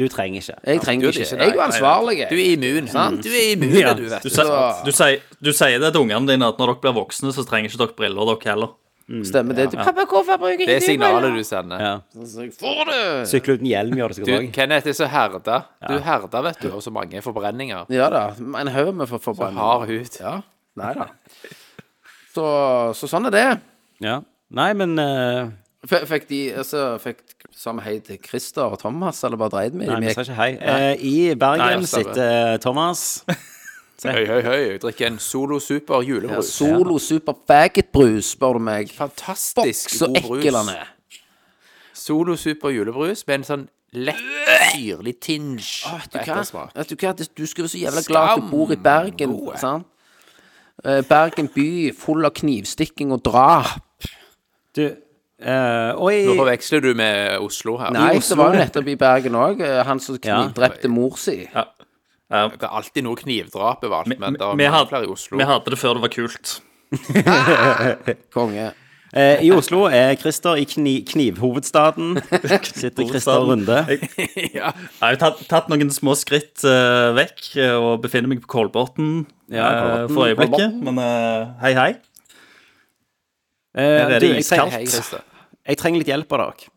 Du 0.00 0.06
trenger 0.08 0.40
ikke. 0.40 0.56
Jeg 0.64 0.80
trenger 0.80 1.10
ikke. 1.12 1.24
ikke, 1.26 1.36
Jeg 1.36 1.50
er 1.50 1.54
jo 1.58 1.64
ansvarlig. 1.66 2.18
Du 2.30 2.36
er 2.40 2.52
immun, 2.56 2.88
sant? 2.88 3.22
Du 3.24 3.28
er 3.28 3.52
immun, 3.54 3.74
Ja. 3.76 3.92
du, 3.94 4.06
vet 4.08 4.22
Du, 4.24 4.28
du. 4.30 4.34
sier- 4.34 4.84
du, 4.84 4.92
sier, 4.96 5.20
du 5.44 5.52
sier 5.52 5.78
det 5.82 5.92
til 5.92 6.00
ungene 6.06 6.26
dine 6.30 6.48
at 6.48 6.56
når 6.58 6.72
dere 6.72 6.80
blir 6.86 6.94
voksne, 7.04 7.32
så 7.36 7.44
trenger 7.44 7.68
ikke 7.68 7.82
dere 7.84 7.96
briller, 7.98 8.30
dere 8.32 8.54
heller. 8.54 8.70
Stemmer 9.26 9.56
det. 9.58 9.72
Pappa, 9.74 10.04
hvorfor 10.06 10.38
bruker 10.38 10.66
Det 10.66 10.76
er 10.76 10.84
signalet 10.84 11.34
du 11.34 11.42
sender. 11.42 11.80
Ja. 11.82 11.94
Så 12.24 12.44
jeg 12.44 12.52
får 12.54 12.84
det! 12.86 13.28
Sykle 13.28 13.56
uten 13.58 13.66
hjelm 13.66 13.96
gjør 13.98 14.12
det 14.12 14.16
Du, 14.16 14.22
sikkert 14.22 14.44
òg. 14.44 14.52
Kenneth 14.54 14.86
er 14.86 14.92
så 14.94 15.08
herda. 15.10 15.56
Du 15.82 15.94
er 15.96 16.04
herda, 16.06 16.42
vet 16.46 16.60
du, 16.62 16.68
og 16.70 16.82
så 16.84 16.92
mange 16.94 17.22
forbrenninger. 17.24 17.90
Ja 17.90 18.06
da. 18.08 18.22
En 18.38 18.70
haug 18.70 18.94
med 18.94 19.10
for 19.10 19.18
Så 19.18 19.50
Hard 19.50 19.88
hud. 19.90 20.20
Ja. 20.20 20.36
Nei 20.78 20.94
da. 20.94 21.08
Så, 22.34 22.44
så 22.94 23.08
sånn 23.10 23.26
er 23.26 23.34
det. 23.34 23.46
Ja. 24.04 24.20
Nei, 24.54 24.68
men 24.78 24.94
uh... 25.02 25.50
F 25.82 25.94
fikk 26.06 26.28
de 26.28 26.38
altså, 26.60 26.92
Fikk 27.02 27.24
sa 27.56 27.72
vi 27.76 27.84
hei 27.84 27.98
til 28.04 28.18
Christer 28.24 28.62
og 28.72 28.78
Thomas, 28.80 29.22
eller 29.24 29.36
bare 29.40 29.52
dreide 29.54 29.78
vi 29.78 29.86
Nei, 29.88 30.00
vi 30.04 30.12
sa 30.14 30.24
ikke 30.24 30.36
hei. 30.38 30.50
Eh, 30.60 31.04
I 31.04 31.34
Bergen 31.38 31.80
Nei, 31.82 31.88
sitter 31.88 32.56
Thomas. 32.62 33.24
Høy, 34.00 34.24
høy, 34.24 34.40
høy. 34.46 34.78
Drikker 34.80 35.10
en 35.10 35.18
Solo 35.20 35.58
Super 35.60 36.00
Ja, 36.00 36.06
julebrus. 36.14 36.54
Solo 36.56 36.96
Super 36.98 37.36
Faggot-brus, 37.48 38.30
spør 38.32 38.56
du 38.56 38.64
meg. 38.70 38.92
Fantastisk 38.96 39.92
Så 39.92 40.08
god 40.08 40.38
ekkel 40.40 40.56
han 40.56 40.70
er. 40.72 40.88
Solo 41.92 42.36
Super 42.40 42.72
julebrus 42.72 43.26
med 43.28 43.42
en 43.42 43.44
sånn 43.50 43.66
lett 43.92 44.22
syrlig 44.70 45.16
tinge 45.20 45.58
Vet 45.58 46.14
du 46.14 46.18
hva? 46.22 46.66
Vet 46.76 46.92
du 46.92 46.96
hva? 46.96 47.12
Du 47.18 47.44
skulle 47.44 47.66
være 47.66 47.74
så 47.74 47.82
jævla 47.82 48.04
glad 48.06 48.28
at 48.30 48.40
du 48.40 48.48
bor 48.54 48.72
i 48.72 48.78
Bergen. 48.80 49.36
Gode. 49.36 49.58
Sant? 49.60 49.86
Eh, 50.84 51.02
Bergen 51.04 51.50
by 51.52 51.68
full 51.92 52.24
av 52.24 52.32
knivstikking 52.40 53.12
og 53.12 53.20
drap. 53.26 54.06
Du 54.76 54.86
eh, 55.42 55.90
Og 55.96 56.12
i 56.14 56.24
Nå 56.26 56.36
forveksler 56.38 56.80
du 56.84 56.94
med 56.94 57.38
Oslo 57.40 57.76
her. 57.80 57.90
Nei, 57.96 58.16
Oslo- 58.18 58.36
det 58.36 58.38
var 58.38 58.54
jo 58.54 58.60
nettopp 58.64 58.88
i 58.88 58.96
Bergen 58.96 59.32
òg. 59.40 59.62
Han 59.86 60.00
som 60.00 60.18
Ja. 60.22 60.42
knivdrepte 60.44 60.88
mor 60.88 61.16
si. 61.16 61.48
Ja. 61.54 61.64
Det 62.30 62.62
er 62.62 62.68
alltid 62.70 63.02
noe 63.02 63.16
knivdrap 63.18 63.82
overalt, 63.82 64.06
men 64.18 64.34
det 64.34 64.40
er 64.42 64.54
vi, 64.54 64.62
mange 64.62 64.70
hadde, 64.76 64.88
flere 64.92 65.02
i 65.08 65.10
Oslo. 65.10 65.36
vi 65.38 65.44
hadde 65.44 65.70
det 65.72 65.78
før 65.80 65.94
det 65.98 66.02
var 66.04 66.12
kult. 66.14 66.60
Konge. 68.34 68.68
eh, 69.12 69.42
I 69.42 69.50
Oslo 69.50 69.84
er 69.90 70.14
Christer 70.20 70.54
i 70.60 70.64
kni, 70.64 71.04
knivhovedstaden. 71.08 72.20
Sitter 72.62 73.08
Christer 73.08 73.40
Runde. 73.48 73.80
ja. 74.54 74.70
Jeg 74.70 75.02
har 75.02 75.18
tatt, 75.18 75.42
tatt 75.50 75.68
noen 75.72 75.90
små 75.90 76.14
skritt 76.18 76.62
uh, 76.66 77.10
vekk 77.18 77.56
eh, 77.58 77.74
og 77.74 78.02
befinner 78.04 78.30
meg 78.30 78.44
på 78.44 78.50
Kolbotn 78.54 79.26
Ja, 79.50 80.04
uh, 80.04 80.06
for 80.14 80.28
øyeblikket. 80.30 80.78
Men 80.86 80.98
uh, 81.02 81.50
hei, 81.64 81.74
hei. 81.74 81.90
Eh, 83.74 83.82
Her 83.82 84.16
er 84.16 84.22
det 84.22 84.32
iskaldt. 84.38 85.18
Jeg 85.68 85.78
trenger 85.80 85.98
litt 86.02 86.10
hjelp 86.10 86.32
av 86.36 86.42
dere. 86.42 86.70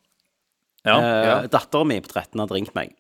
Ja. 0.84 0.96
ja. 1.00 1.36
Datteren 1.48 1.88
min 1.90 2.04
på 2.04 2.12
13 2.12 2.42
hadde 2.44 2.56
ringt 2.58 2.74
meg. 2.75 2.92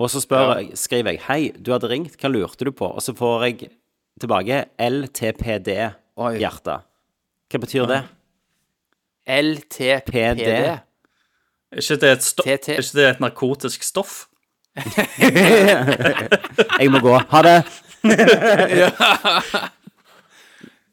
Og 0.00 0.08
så 0.10 0.18
spør 0.22 0.56
jeg, 0.58 0.72
skriver 0.80 1.14
jeg 1.14 1.20
Hei, 1.28 1.40
du 1.54 1.70
hadde 1.74 1.90
ringt, 1.90 2.16
hva 2.18 2.28
lurte 2.32 2.66
du 2.66 2.72
på? 2.74 2.86
Og 2.88 3.02
så 3.04 3.14
får 3.14 3.44
jeg 3.46 3.56
tilbake. 4.20 4.64
LTPD-hjerte. 4.80 6.76
Hva 7.52 7.58
betyr 7.62 7.86
det? 7.90 8.00
LTPD. 9.24 10.10
PD. 10.10 10.48
Er 11.74 11.80
ikke 11.80 11.96
det 12.00 12.10
et, 12.12 12.24
er 12.44 12.78
ikke 12.78 12.96
det 12.98 13.06
et 13.08 13.20
narkotisk 13.22 13.80
stoff? 13.86 14.14
Jeg 16.80 16.88
må 16.90 16.98
gå. 17.02 17.14
Ha 17.30 17.40
det! 17.46 17.58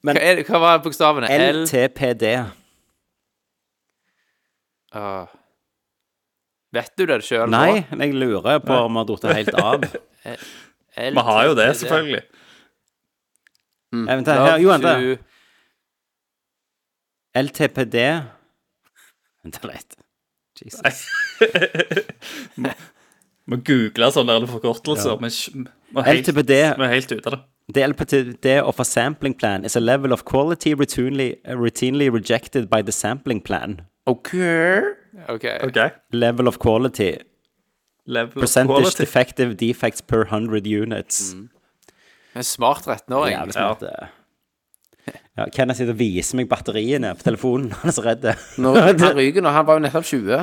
Hva, 0.01 0.11
er, 0.17 0.41
hva 0.47 0.57
var 0.57 0.79
bokstavene? 0.81 1.27
LTPD. 1.29 2.23
Ah. 4.91 5.27
Vet 6.75 6.91
du 6.99 7.05
det 7.07 7.21
sjøl 7.27 7.49
nå? 7.49 7.55
Nei, 7.55 7.85
men 7.91 7.99
jeg 8.07 8.13
lurer 8.19 8.59
på 8.63 8.73
om 8.85 8.93
vi 8.95 8.99
har 9.01 9.07
datt 9.09 9.25
helt 9.35 9.55
av. 9.71 9.77
Vi 11.01 11.21
har 11.31 11.41
jo 11.49 11.53
det, 11.59 11.69
selvfølgelig. 11.81 12.23
Mm. 13.91 14.05
Vent, 14.07 14.27
her, 14.31 14.57
jo, 14.63 14.69
vent. 14.71 14.85
da. 14.87 14.93
LTPD 17.41 17.97
Vent 19.41 19.57
litt. 19.65 19.95
Jesus. 20.61 21.07
Må 23.49 23.57
google 23.65 24.11
sånne 24.13 24.35
forkortelser. 24.47 25.17
Ja. 25.17 25.21
Vi 25.25 25.97
er 25.99 26.05
helt, 26.07 26.27
LTPD 26.27 26.53
vi 26.53 26.85
er 26.85 26.93
helt 26.93 27.11
ute 27.11 27.25
av 27.25 27.31
det. 27.35 27.41
The 27.71 27.83
LPTD 27.87 28.45
of 28.67 28.79
a 28.79 28.85
sampling 28.85 29.33
plan 29.37 29.65
is 29.65 29.75
a 29.75 29.81
level 29.81 30.13
of 30.13 30.25
quality 30.25 30.75
routinely, 30.75 31.35
routinely 31.47 32.09
rejected 32.11 32.69
by 32.69 32.81
the 32.83 32.91
sampling 32.91 33.41
plan. 33.41 33.81
OK. 34.05 34.33
okay. 35.29 35.57
OK. 35.67 35.77
Level 36.11 36.47
of 36.47 36.57
quality. 36.59 37.17
Level 38.05 38.37
of 38.39 38.47
Percentage 38.47 38.81
quality. 38.81 39.03
defective 39.03 39.57
defects 39.57 40.01
per 40.01 40.25
100 40.25 40.65
units. 40.67 41.35
En 42.35 42.43
smart 42.43 42.87
13-åring. 42.87 43.35
Jævlig 43.37 43.53
smart. 43.53 43.79
det. 43.79 44.09
Ja, 45.37 45.45
Kenneth 45.53 45.77
sitter 45.79 45.93
og 45.95 45.99
viser 45.99 46.37
meg 46.37 46.49
batteriene 46.51 47.13
på 47.17 47.23
telefonen. 47.25 47.71
Han 47.81 47.89
er 47.91 47.95
så 47.95 48.03
redd. 48.05 48.25
Nå, 48.61 48.73
han 48.75 49.17
ryker 49.17 49.41
nå, 49.45 49.49
han 49.55 49.65
var 49.67 49.79
jo 49.79 49.85
nettopp 49.85 50.05
20. 50.09 50.41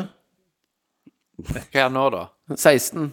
Hva 1.49 1.61
er 1.71 1.85
han 1.85 1.95
nå, 1.95 2.07
da? 2.11 2.23
16. 2.57 3.11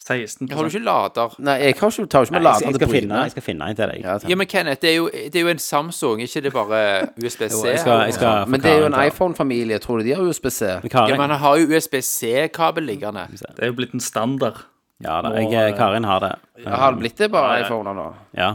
16 0.00 0.48
Har 0.50 0.64
du 0.64 0.68
ikke 0.70 0.80
lader? 0.84 1.34
Nei, 1.38 1.54
jeg 1.60 1.74
har 1.76 1.90
ikke, 1.92 2.06
tar 2.08 2.22
jo 2.22 2.28
ikke 2.28 2.32
med 2.38 2.42
lader 2.46 2.64
jeg, 2.64 2.72
til 2.72 2.80
skal 2.80 2.88
finne, 2.88 3.08
Bryne. 3.08 3.22
jeg 3.26 3.30
skal 3.34 3.42
finne 3.44 3.66
en 3.68 3.76
til 3.76 3.90
deg. 3.92 4.00
Ja. 4.04 4.14
Ja, 4.30 4.36
men 4.40 4.46
Kenneth, 4.48 4.80
det 4.80 4.90
er 4.90 4.94
jo, 4.96 5.10
det 5.12 5.36
er 5.36 5.44
jo 5.44 5.50
en 5.52 5.58
Samsung, 5.60 6.22
ikke 6.24 6.40
det 6.46 6.52
bare 6.54 6.80
USBC? 7.24 7.52
Jo, 7.52 7.60
jeg 7.68 7.82
skal, 7.82 8.00
jeg 8.08 8.14
skal 8.16 8.44
få 8.46 8.50
Men 8.54 8.64
det 8.64 8.70
er 8.72 8.78
jo 8.80 8.88
en 8.88 8.96
iPhone-familie. 9.06 9.78
Tror 9.84 10.00
du 10.00 10.08
de 10.08 10.14
har 10.16 10.22
USBC? 10.24 10.62
Ja, 10.88 11.04
men 11.10 11.20
han 11.20 11.36
har 11.44 11.60
jo 11.60 11.68
USB-C-kabel 11.76 12.88
liggende. 12.88 13.26
Det 13.36 13.60
er 13.60 13.72
jo 13.74 13.76
blitt 13.76 13.92
en 13.94 14.00
standard. 14.00 14.64
ja, 15.04 15.20
da, 15.24 15.34
jeg, 15.36 15.76
Karin 15.76 16.04
har 16.08 16.20
det. 16.24 16.32
Har 16.66 16.96
det 16.96 17.00
blitt 17.04 17.18
det 17.20 17.30
bare 17.32 17.60
iPhoner 17.66 17.96
nå? 17.96 18.08
Ja. 18.36 18.54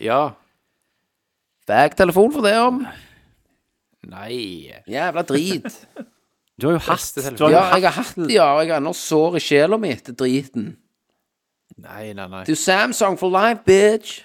Ja. 0.00 0.22
Bag 1.68 1.96
telefon 1.96 2.32
for 2.32 2.40
det 2.48 2.56
om. 2.64 2.86
Nei. 4.08 4.72
Jævla 4.88 5.22
drit. 5.28 5.68
Du 6.58 6.66
har 6.66 6.74
jo 6.74 6.82
hatt 6.88 7.14
du 7.14 7.22
har 7.44 7.50
jo 7.50 7.54
Ja, 7.54 7.62
hatt- 7.62 7.80
jeg 7.82 7.90
har 7.92 8.02
hatt 8.02 8.14
det, 8.16 8.30
ja. 8.34 8.46
Jeg 8.62 8.70
har 8.72 8.80
ennå 8.80 8.94
sår 8.94 9.36
i 9.36 9.40
sjela 9.40 9.78
mi 9.78 9.92
etter 9.94 10.12
driten. 10.18 10.76
Nei, 11.78 12.12
nei, 12.12 12.26
nei. 12.26 12.44
Du 12.44 12.54
Samsung 12.58 13.16
for 13.20 13.30
life, 13.30 13.60
bitch. 13.64 14.22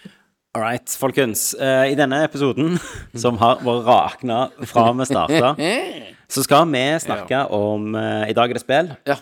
All 0.55 0.61
right, 0.61 0.85
folkens. 0.97 1.53
Eh, 1.59 1.91
I 1.91 1.95
denne 1.97 2.23
episoden, 2.25 2.79
som 3.23 3.37
har 3.41 3.57
vært 3.65 3.85
rakna 3.85 4.39
fra 4.69 4.87
vi 4.93 5.05
starta, 5.09 5.53
så 6.33 6.43
skal 6.45 6.65
vi 6.73 6.83
snakke 7.01 7.43
om 7.53 7.93
eh, 7.95 8.29
I 8.29 8.33
dag 8.37 8.49
er 8.49 8.53
det 8.59 8.61
spill, 8.65 8.91
Ja. 9.09 9.15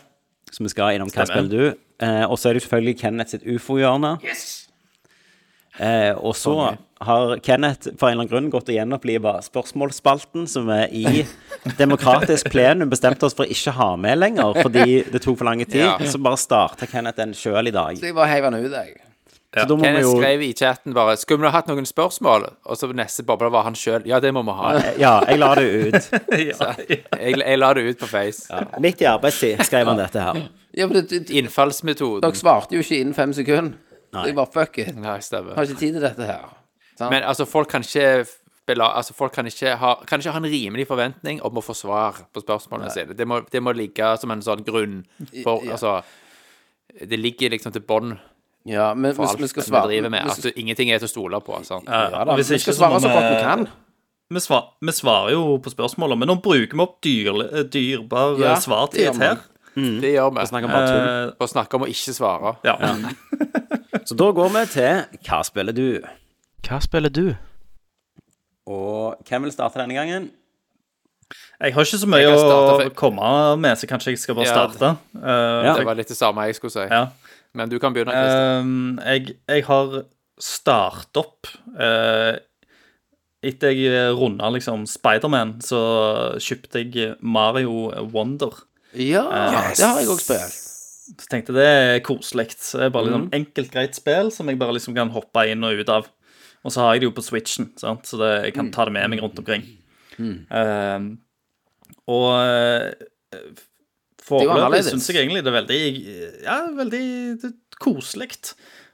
så 0.51 0.63
vi 0.63 0.69
skal 0.71 0.95
innom 0.95 1.11
hva 1.11 1.25
spiller 1.27 1.49
du. 1.51 1.77
Eh, 2.01 2.23
og 2.25 2.37
så 2.39 2.49
er 2.49 2.53
det 2.55 2.61
jo 2.63 2.67
selvfølgelig 2.69 2.99
Kenneth 2.99 3.31
sitt 3.35 3.43
ufo-hjørne. 3.47 4.15
Eh, 5.81 6.13
og 6.13 6.35
så 6.37 6.55
har 7.01 7.37
Kenneth 7.41 7.89
for 7.97 8.11
en 8.11 8.13
eller 8.13 8.21
annen 8.21 8.29
grunn 8.29 8.49
gått 8.53 8.69
og 8.69 8.75
gjenoppliva 8.75 9.39
spørsmålsspalten, 9.41 10.45
som 10.47 10.67
vi 10.69 11.05
i 11.05 11.23
demokratisk 11.81 12.51
plenum 12.53 12.91
bestemte 12.91 13.25
oss 13.25 13.37
for 13.37 13.47
å 13.47 13.53
ikke 13.55 13.73
ha 13.79 13.95
med 13.97 14.19
lenger, 14.21 14.59
fordi 14.61 15.01
det 15.09 15.23
tok 15.23 15.39
for 15.39 15.49
lang 15.49 15.63
tid. 15.65 15.87
Ja. 15.87 15.95
Så 16.05 16.21
bare 16.21 16.37
starta 16.37 16.89
Kenneth 16.89 17.17
den 17.17 17.33
sjøl 17.37 17.71
i 17.71 17.73
dag. 17.73 17.97
Så 17.97 18.11
jeg 18.11 18.17
bare 18.17 18.29
heiv 18.29 18.45
den 18.51 18.59
ut, 18.61 18.75
jeg. 18.77 18.99
Så 19.51 19.65
da 19.67 19.75
må 19.75 19.81
vi 19.81 19.89
Kenneth 19.89 20.05
jo 20.05 20.11
skrev 20.15 20.43
i 20.45 20.53
chatten 20.55 20.93
bare 20.95 21.17
Skulle 21.19 21.43
vi 21.43 21.49
ha 21.49 21.57
hatt 21.57 21.67
noen 21.67 21.83
spørsmål? 21.83 22.45
Og 22.71 22.77
så 22.79 22.87
neste 22.95 23.25
boble 23.27 23.49
var 23.51 23.65
han 23.65 23.75
sjøl. 23.75 24.05
Ja, 24.07 24.21
det 24.23 24.31
må 24.31 24.45
vi 24.47 24.53
ha. 24.55 24.69
Ja, 25.01 25.17
jeg 25.27 25.41
la 25.41 25.49
det 25.59 25.65
ut. 25.67 26.11
Jeg, 27.21 27.35
jeg 27.35 27.57
la 27.59 27.73
det 27.75 27.83
ut 27.89 27.99
på 27.99 28.07
Face. 28.07 28.61
Midt 28.81 29.03
i 29.03 29.09
arbeidstid 29.11 29.65
skrev 29.67 29.91
han 29.91 29.99
dette 29.99 30.23
her. 30.23 30.39
Ja, 30.77 30.87
men 30.87 31.01
det, 31.01 31.09
det, 31.11 31.27
Innfallsmetoden. 31.35 32.23
dere 32.23 32.39
svarte 32.39 32.77
jo 32.77 32.85
ikke 32.85 33.01
innen 33.01 33.17
fem 33.17 33.33
sekunder. 33.35 33.75
Så 34.11 34.25
jeg 34.27 34.35
bare 34.35 34.51
fuck 34.51 34.77
it. 34.83 34.95
Nei, 34.95 35.19
stemmer. 35.23 35.55
Har 35.55 35.63
ikke 35.69 35.79
tid 35.79 35.93
til 35.97 36.01
dette 36.03 36.25
her. 36.27 36.49
Sant? 36.97 37.09
Men 37.13 37.23
altså, 37.23 37.45
folk 37.47 37.69
kan 37.71 37.81
ikke 37.85 38.25
bela, 38.67 38.89
altså, 38.99 39.13
folk 39.17 39.33
kan 39.33 39.47
ikke, 39.49 39.75
ha, 39.79 39.93
kan 40.07 40.19
ikke 40.21 40.31
ha 40.35 40.41
en 40.41 40.49
rimelig 40.51 40.85
forventning 40.87 41.39
om 41.47 41.57
å 41.57 41.63
få 41.65 41.73
svar 41.75 42.19
på 42.33 42.43
spørsmålene 42.43 42.91
sine. 42.93 43.15
Det 43.17 43.25
må, 43.27 43.39
det 43.51 43.61
må 43.63 43.73
ligge 43.75 44.11
som 44.21 44.31
en 44.31 44.43
sånn 44.45 44.63
grunn 44.67 45.05
for 45.43 45.63
Ja. 45.65 45.77
Altså 45.77 46.01
Det 47.09 47.17
ligger 47.19 47.49
liksom 47.53 47.71
til 47.71 47.81
bånn 47.87 48.17
ja, 48.67 48.93
men 48.93 49.15
for 49.15 49.23
hvis 49.25 49.31
alt 49.31 49.41
vi 49.41 49.47
skal 49.47 49.63
vi 49.63 49.69
svare 49.71 49.87
driver 49.89 50.09
med. 50.13 50.25
vi 50.27 50.49
At 50.51 50.57
ingenting 50.59 50.91
er 50.91 50.99
til 51.01 51.07
å 51.07 51.09
stole 51.09 51.39
på. 51.41 51.55
Sant? 51.65 51.87
Ja 51.89 52.23
da, 52.25 52.35
Hvis 52.37 52.51
vi 52.51 52.59
skal 52.61 52.73
svare 52.77 52.99
så 53.01 53.07
vi- 53.09 53.15
godt 53.15 53.31
vi 53.31 53.39
kan. 53.41 53.67
Vi, 54.29 54.39
svar, 54.39 54.67
vi 54.79 54.91
svarer 54.91 55.31
jo 55.33 55.57
på 55.57 55.71
spørsmålene, 55.73 56.19
men 56.19 56.27
nå 56.29 56.35
bruker 56.41 56.77
vi 56.77 56.83
opp 56.83 57.01
dyr, 57.01 57.65
dyrbar 57.73 58.37
Ja, 58.39 58.51
ja, 58.53 58.55
svartid 58.61 59.17
her. 59.19 59.39
Mm. 59.75 59.97
Det 60.03 60.13
gjør 60.13 60.29
vi. 60.35 60.45
Snakker 60.45 60.67
bare 60.67 60.87
tull. 60.87 61.07
Eh, 61.09 61.31
Bare 61.39 61.75
om 61.79 61.81
å 61.81 61.89
ikke 61.89 62.13
svare. 62.13 62.55
ja. 62.63 62.75
Så 64.11 64.17
da 64.19 64.27
går 64.35 64.49
vi 64.51 64.65
til 64.73 65.19
Hva 65.23 65.39
spiller 65.47 65.75
du? 65.77 65.85
Hva 66.67 66.79
spiller 66.83 67.09
du? 67.15 67.25
Og 68.71 69.15
hvem 69.27 69.47
vil 69.47 69.53
starte 69.55 69.79
denne 69.81 69.95
gangen? 69.97 70.29
Jeg 71.61 71.73
har 71.73 71.85
ikke 71.87 71.99
så 72.01 72.09
mye 72.11 72.27
å 72.35 72.89
komme 72.97 73.29
med, 73.61 73.77
så 73.79 73.87
kanskje 73.87 74.11
jeg 74.13 74.19
skal 74.19 74.35
bare 74.35 74.49
Ja. 74.49 74.55
starte. 74.67 74.89
Eh, 75.15 75.65
Ja. 75.65 75.75
Det 75.77 75.85
var 75.87 75.95
litt 75.95 76.09
det 76.11 76.17
samme 76.17 76.43
jeg 76.45 76.55
skulle 76.59 76.71
si. 76.75 76.87
ja. 76.91 77.07
Men 77.53 77.69
du 77.69 77.79
kan 77.79 77.93
begynne. 77.93 78.13
Um, 78.61 78.99
jeg, 79.03 79.35
jeg 79.47 79.63
har 79.65 80.03
startet 80.39 81.17
opp 81.19 81.47
eh, 81.79 82.37
Etter 83.43 83.71
jeg 83.73 84.13
runda 84.15 84.51
liksom 84.53 84.85
Spiderman, 84.85 85.55
så 85.65 86.37
kjøpte 86.37 86.83
jeg 86.93 87.15
Mario 87.21 87.89
Wonder. 88.13 88.51
Ja, 88.93 89.23
det 89.75 89.83
har 89.83 89.99
jeg 89.99 90.07
òg 90.13 90.19
spilt. 90.21 90.60
Så 91.19 91.27
tenkte 91.31 91.51
jeg 91.51 91.59
det 91.59 91.67
er 91.67 92.03
koselig. 92.05 92.49
Bare 92.93 93.07
liksom 93.07 93.27
mm. 93.27 93.33
enkelt, 93.35 93.71
greit 93.73 93.97
spill 93.97 94.31
som 94.33 94.49
jeg 94.49 94.59
bare 94.61 94.75
liksom 94.77 94.95
kan 94.97 95.11
hoppe 95.13 95.45
inn 95.51 95.65
og 95.67 95.81
ut 95.81 95.91
av. 95.91 96.09
Og 96.61 96.73
så 96.73 96.83
har 96.83 96.95
jeg 96.95 97.03
det 97.03 97.09
jo 97.09 97.15
på 97.17 97.25
Switchen, 97.25 97.71
sant? 97.79 98.05
så 98.07 98.19
det, 98.21 98.31
jeg 98.45 98.55
kan 98.55 98.69
ta 98.73 98.85
det 98.85 98.93
med 98.95 99.09
meg 99.11 99.23
rundt 99.23 99.39
omkring. 99.41 99.65
Og 102.11 102.27
uh, 102.37 102.91
Det 103.31 103.41
er 103.41 104.27
foreløpig 104.27 104.83
syns 104.85 105.09
jeg 105.09 105.23
egentlig 105.23 105.41
det 105.45 105.51
er 105.51 105.57
veldig 105.57 105.81
Ja, 106.45 106.57
veldig 106.77 107.05
koselig. 107.81 108.29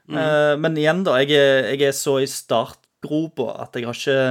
Mm. 0.07 0.15
Eh, 0.15 0.53
men 0.63 0.77
igjen, 0.79 1.03
da. 1.03 1.17
Jeg 1.19 1.36
jeg 1.36 1.81
er 1.89 1.95
så 1.95 2.17
i 2.24 2.27
startgropa 2.31 3.50
at 3.65 3.75
jeg 3.75 3.83
har 3.83 3.97
ikke 3.97 4.21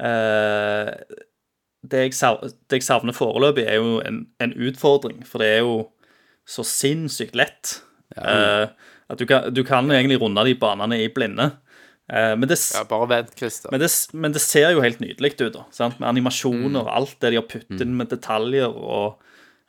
uh, 0.00 1.18
det, 1.84 2.00
jeg 2.06 2.14
sav, 2.16 2.40
det 2.42 2.80
jeg 2.80 2.86
savner 2.86 3.12
foreløpig, 3.12 3.66
er 3.68 3.76
jo 3.76 4.00
en, 4.00 4.22
en 4.40 4.54
utfordring, 4.56 5.20
for 5.26 5.44
det 5.44 5.50
er 5.58 5.60
jo 5.60 5.76
så 6.48 6.64
sinnssykt 6.64 7.36
lett. 7.38 7.78
Eh, 8.16 8.68
at 9.08 9.20
du 9.20 9.24
kan, 9.28 9.48
du 9.54 9.64
kan 9.68 9.88
egentlig 9.92 10.20
runde 10.20 10.44
de 10.48 10.54
banene 10.58 11.00
i 11.04 11.08
blinde. 11.12 11.52
Uh, 12.08 12.32
men, 12.40 12.46
det, 12.48 12.56
Ja, 12.72 12.86
bare 12.88 13.06
vent, 13.08 13.34
Christer. 13.36 13.68
men, 13.70 13.82
det, 13.82 13.90
men 14.16 14.32
det 14.32 14.40
ser 14.40 14.70
jo 14.72 14.80
helt 14.80 15.00
nydelig 15.02 15.34
ut, 15.42 15.52
da. 15.52 15.66
Sant? 15.76 15.98
Med 16.00 16.08
animasjoner 16.08 16.86
og 16.86 16.88
alt 16.88 17.18
det 17.20 17.34
de 17.34 17.40
har 17.40 17.44
puttet 17.44 17.84
inn 17.84 17.98
med 17.98 18.08
detaljer 18.08 18.72
og 18.72 19.18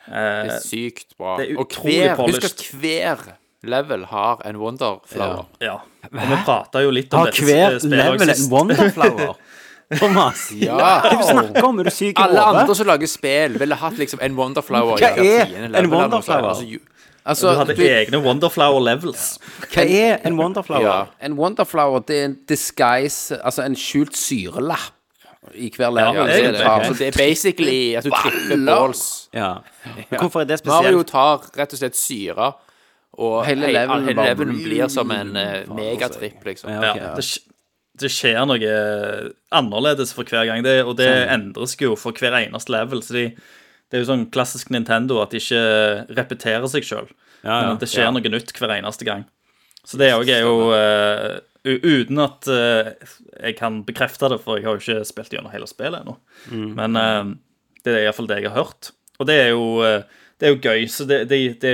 Det 0.06 0.16
eh, 0.16 0.54
er 0.56 0.62
sykt 0.64 1.18
bra. 1.20 1.36
det 1.38 1.50
er 1.50 1.60
Og 1.60 1.76
hver, 1.84 2.16
husk 2.16 2.48
at 2.48 2.64
hver 2.80 3.26
level 3.68 4.06
har 4.08 4.40
en 4.48 4.58
wonderflower. 4.62 5.50
Ja. 5.60 5.82
Og 6.08 6.16
vi 6.32 6.40
prata 6.48 6.82
jo 6.86 6.96
litt 6.96 7.12
om 7.12 7.26
Har 7.26 7.34
dette 7.34 7.44
hver 7.44 7.76
spillet 7.76 8.08
også 8.08 8.24
level 8.24 8.32
en. 8.34 8.48
Wonderflower? 8.56 9.36
Thomas, 9.98 10.52
Ja. 10.54 10.76
hva 10.78 10.90
er 11.06 11.10
det 11.10 11.18
du 11.18 11.24
snakker 11.24 11.64
om? 11.66 11.80
Er 11.80 11.84
du 11.84 11.90
syk 11.90 12.20
i 12.20 12.22
Alle 12.22 12.42
andre 12.46 12.76
som 12.76 12.86
lager 12.88 13.08
spill, 13.10 13.58
ville 13.60 13.76
hatt 13.76 13.98
liksom 13.98 14.20
en 14.22 14.36
wonderflower 14.38 14.98
Hva 15.02 15.10
er 15.18 15.56
en 15.80 15.90
wonderflower? 15.92 16.50
Altså, 16.54 16.64
ju- 16.68 16.80
Altså, 17.26 17.50
Du 17.52 17.58
hadde 17.58 17.76
du, 17.76 17.82
egne 17.84 18.22
Wonderflower 18.24 18.80
levels. 18.82 19.38
Hva 19.74 19.84
er 19.86 20.18
en 20.26 20.38
Wonderflower? 20.40 20.82
Ja. 20.82 21.04
en 21.22 21.34
Wonderflower, 21.38 22.00
det 22.00 22.20
er 22.22 22.26
en 22.26 22.38
disguise 22.48 23.38
Altså 23.44 23.66
en 23.66 23.76
skjult 23.76 24.16
syrelapp 24.18 24.94
i 25.56 25.70
hver 25.76 25.90
level. 25.94 26.16
Ja, 26.16 26.26
det, 26.26 26.46
er 26.46 26.52
det. 26.80 26.88
Så 26.88 26.94
det 27.00 27.08
er 27.08 27.18
basically 27.18 27.96
at 27.96 28.04
du 28.04 28.10
tripper 28.12 28.50
Baller. 28.50 28.76
balls. 28.76 29.30
Ja. 29.34 29.54
Men 30.12 30.20
hvorfor 30.20 30.42
er 30.42 30.46
det 30.46 30.66
Mario 30.66 31.02
spesielt? 31.02 31.08
tar 31.08 31.38
rett 31.58 31.74
og 31.74 31.80
slett 31.80 31.96
syre, 31.98 32.52
og 33.18 33.46
Hele 33.46 33.68
levelen 33.72 34.06
hele 34.06 34.16
bare- 34.16 34.36
blir 34.46 34.88
som 34.90 35.12
en 35.12 35.32
uh, 35.38 35.76
megatripp, 35.76 36.44
liksom. 36.46 36.70
Ja, 36.70 36.82
Ja, 36.82 37.12
ok. 37.12 37.16
det, 37.16 37.40
det 38.02 38.12
skjer 38.14 38.42
noe 38.48 38.74
annerledes 39.56 40.14
for 40.16 40.28
hver 40.28 40.48
gang, 40.50 40.64
det, 40.66 40.80
og 40.86 40.98
det 41.00 41.10
endres 41.32 41.76
jo 41.80 41.96
for 42.00 42.16
hver 42.16 42.38
eneste 42.42 42.74
level. 42.74 43.04
Så 43.06 43.16
de, 43.16 43.26
det 43.90 43.98
er 43.98 44.04
jo 44.04 44.12
sånn 44.12 44.30
klassisk 44.34 44.72
Nintendo 44.74 45.20
at 45.24 45.34
de 45.34 45.42
ikke 45.42 45.64
repeterer 46.18 46.70
seg 46.72 46.88
sjøl. 46.88 47.10
Ja, 47.42 47.60
ja. 47.64 47.76
Det 47.80 47.90
skjer 47.90 48.12
noe 48.14 48.32
nytt 48.32 48.54
hver 48.56 48.76
eneste 48.76 49.08
gang. 49.08 49.26
Så 49.88 49.98
det 50.00 50.12
òg 50.14 50.30
er 50.30 50.44
jo 50.44 50.70
uh, 50.76 51.40
Uten 51.66 52.22
at 52.24 52.48
uh, 52.48 52.92
jeg 53.40 53.56
kan 53.58 53.82
bekrefte 53.88 54.30
det, 54.32 54.40
for 54.44 54.60
jeg 54.60 54.68
har 54.68 54.78
jo 54.78 54.84
ikke 54.84 55.08
spilt 55.08 55.34
gjennom 55.34 55.52
hele 55.54 55.68
spillet 55.70 56.04
ennå. 56.04 56.16
Men 56.78 57.00
uh, 57.00 57.34
det 57.84 57.96
er 57.96 58.06
iallfall 58.06 58.30
det 58.30 58.40
jeg 58.42 58.52
har 58.52 58.64
hørt. 58.64 58.92
Og 59.20 59.28
det 59.28 59.36
er 59.42 59.50
jo, 59.52 59.66
det 60.40 60.48
er 60.48 60.54
jo 60.54 60.62
gøy. 60.64 60.86
Så 60.88 61.04
det, 61.10 61.26
det, 61.28 61.40
det, 61.60 61.74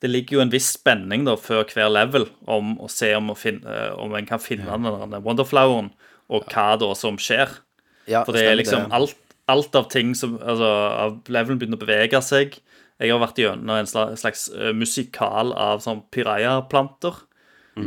det 0.00 0.10
ligger 0.10 0.38
jo 0.38 0.40
en 0.44 0.50
viss 0.52 0.70
spenning 0.78 1.24
da 1.26 1.34
før 1.36 1.64
hver 1.68 1.90
level 1.92 2.28
om 2.48 2.76
å 2.80 2.88
se 2.90 3.12
om, 3.18 3.30
å 3.30 3.36
finne, 3.36 3.64
eh, 3.68 3.92
om 4.00 4.14
en 4.16 4.26
kan 4.26 4.38
finne 4.40 4.64
den 4.66 5.10
der 5.12 5.20
Wonderfloweren, 5.24 5.90
og 6.30 6.46
hva 6.52 6.78
da 6.80 6.92
som 6.94 7.16
skjer. 7.20 7.48
Ja, 8.08 8.24
For 8.24 8.32
det 8.32 8.46
er 8.48 8.56
liksom 8.56 8.88
alt, 8.96 9.14
alt 9.50 9.74
av 9.76 9.88
ting 9.92 10.14
som 10.14 10.38
Altså, 10.40 10.64
av 10.64 11.18
levelen 11.28 11.58
begynner 11.60 11.76
å 11.78 11.84
bevege 11.84 12.20
seg. 12.22 12.58
Jeg 13.00 13.10
har 13.12 13.18
vært 13.22 13.38
gjennom 13.40 13.70
en 13.78 13.86
sla- 13.88 14.12
slags 14.16 14.48
eh, 14.54 14.72
musikal 14.76 15.52
av 15.56 15.80
sånn 15.84 16.02
piraya-planter, 16.12 17.14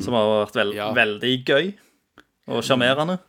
som 0.01 0.13
har 0.17 0.45
vært 0.45 0.55
veld, 0.57 0.73
Ja. 0.75 0.91
veldig 0.93 1.33
gøy 1.45 1.73
og 2.47 2.63
sjarmerende. 2.65 3.19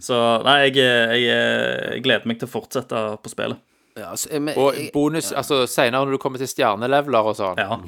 Så 0.00 0.16
nei, 0.44 0.54
jeg, 0.70 0.76
jeg, 0.80 1.22
jeg 1.28 2.02
gleder 2.02 2.26
meg 2.26 2.38
til 2.40 2.48
å 2.48 2.52
fortsette 2.54 3.02
på 3.22 3.30
spillet. 3.30 3.58
Ja, 3.96 4.10
altså, 4.12 4.28
eh, 4.32 4.40
men, 4.40 4.56
Og 4.58 4.74
jeg, 4.74 4.90
bonus, 4.92 5.30
altså 5.32 5.62
senere 5.68 6.04
når 6.04 6.16
du 6.16 6.18
kommer 6.18 6.38
til 6.40 6.48
stjerneleveler 6.50 7.30
og 7.30 7.36
sånn, 7.38 7.56
Ja. 7.60 7.78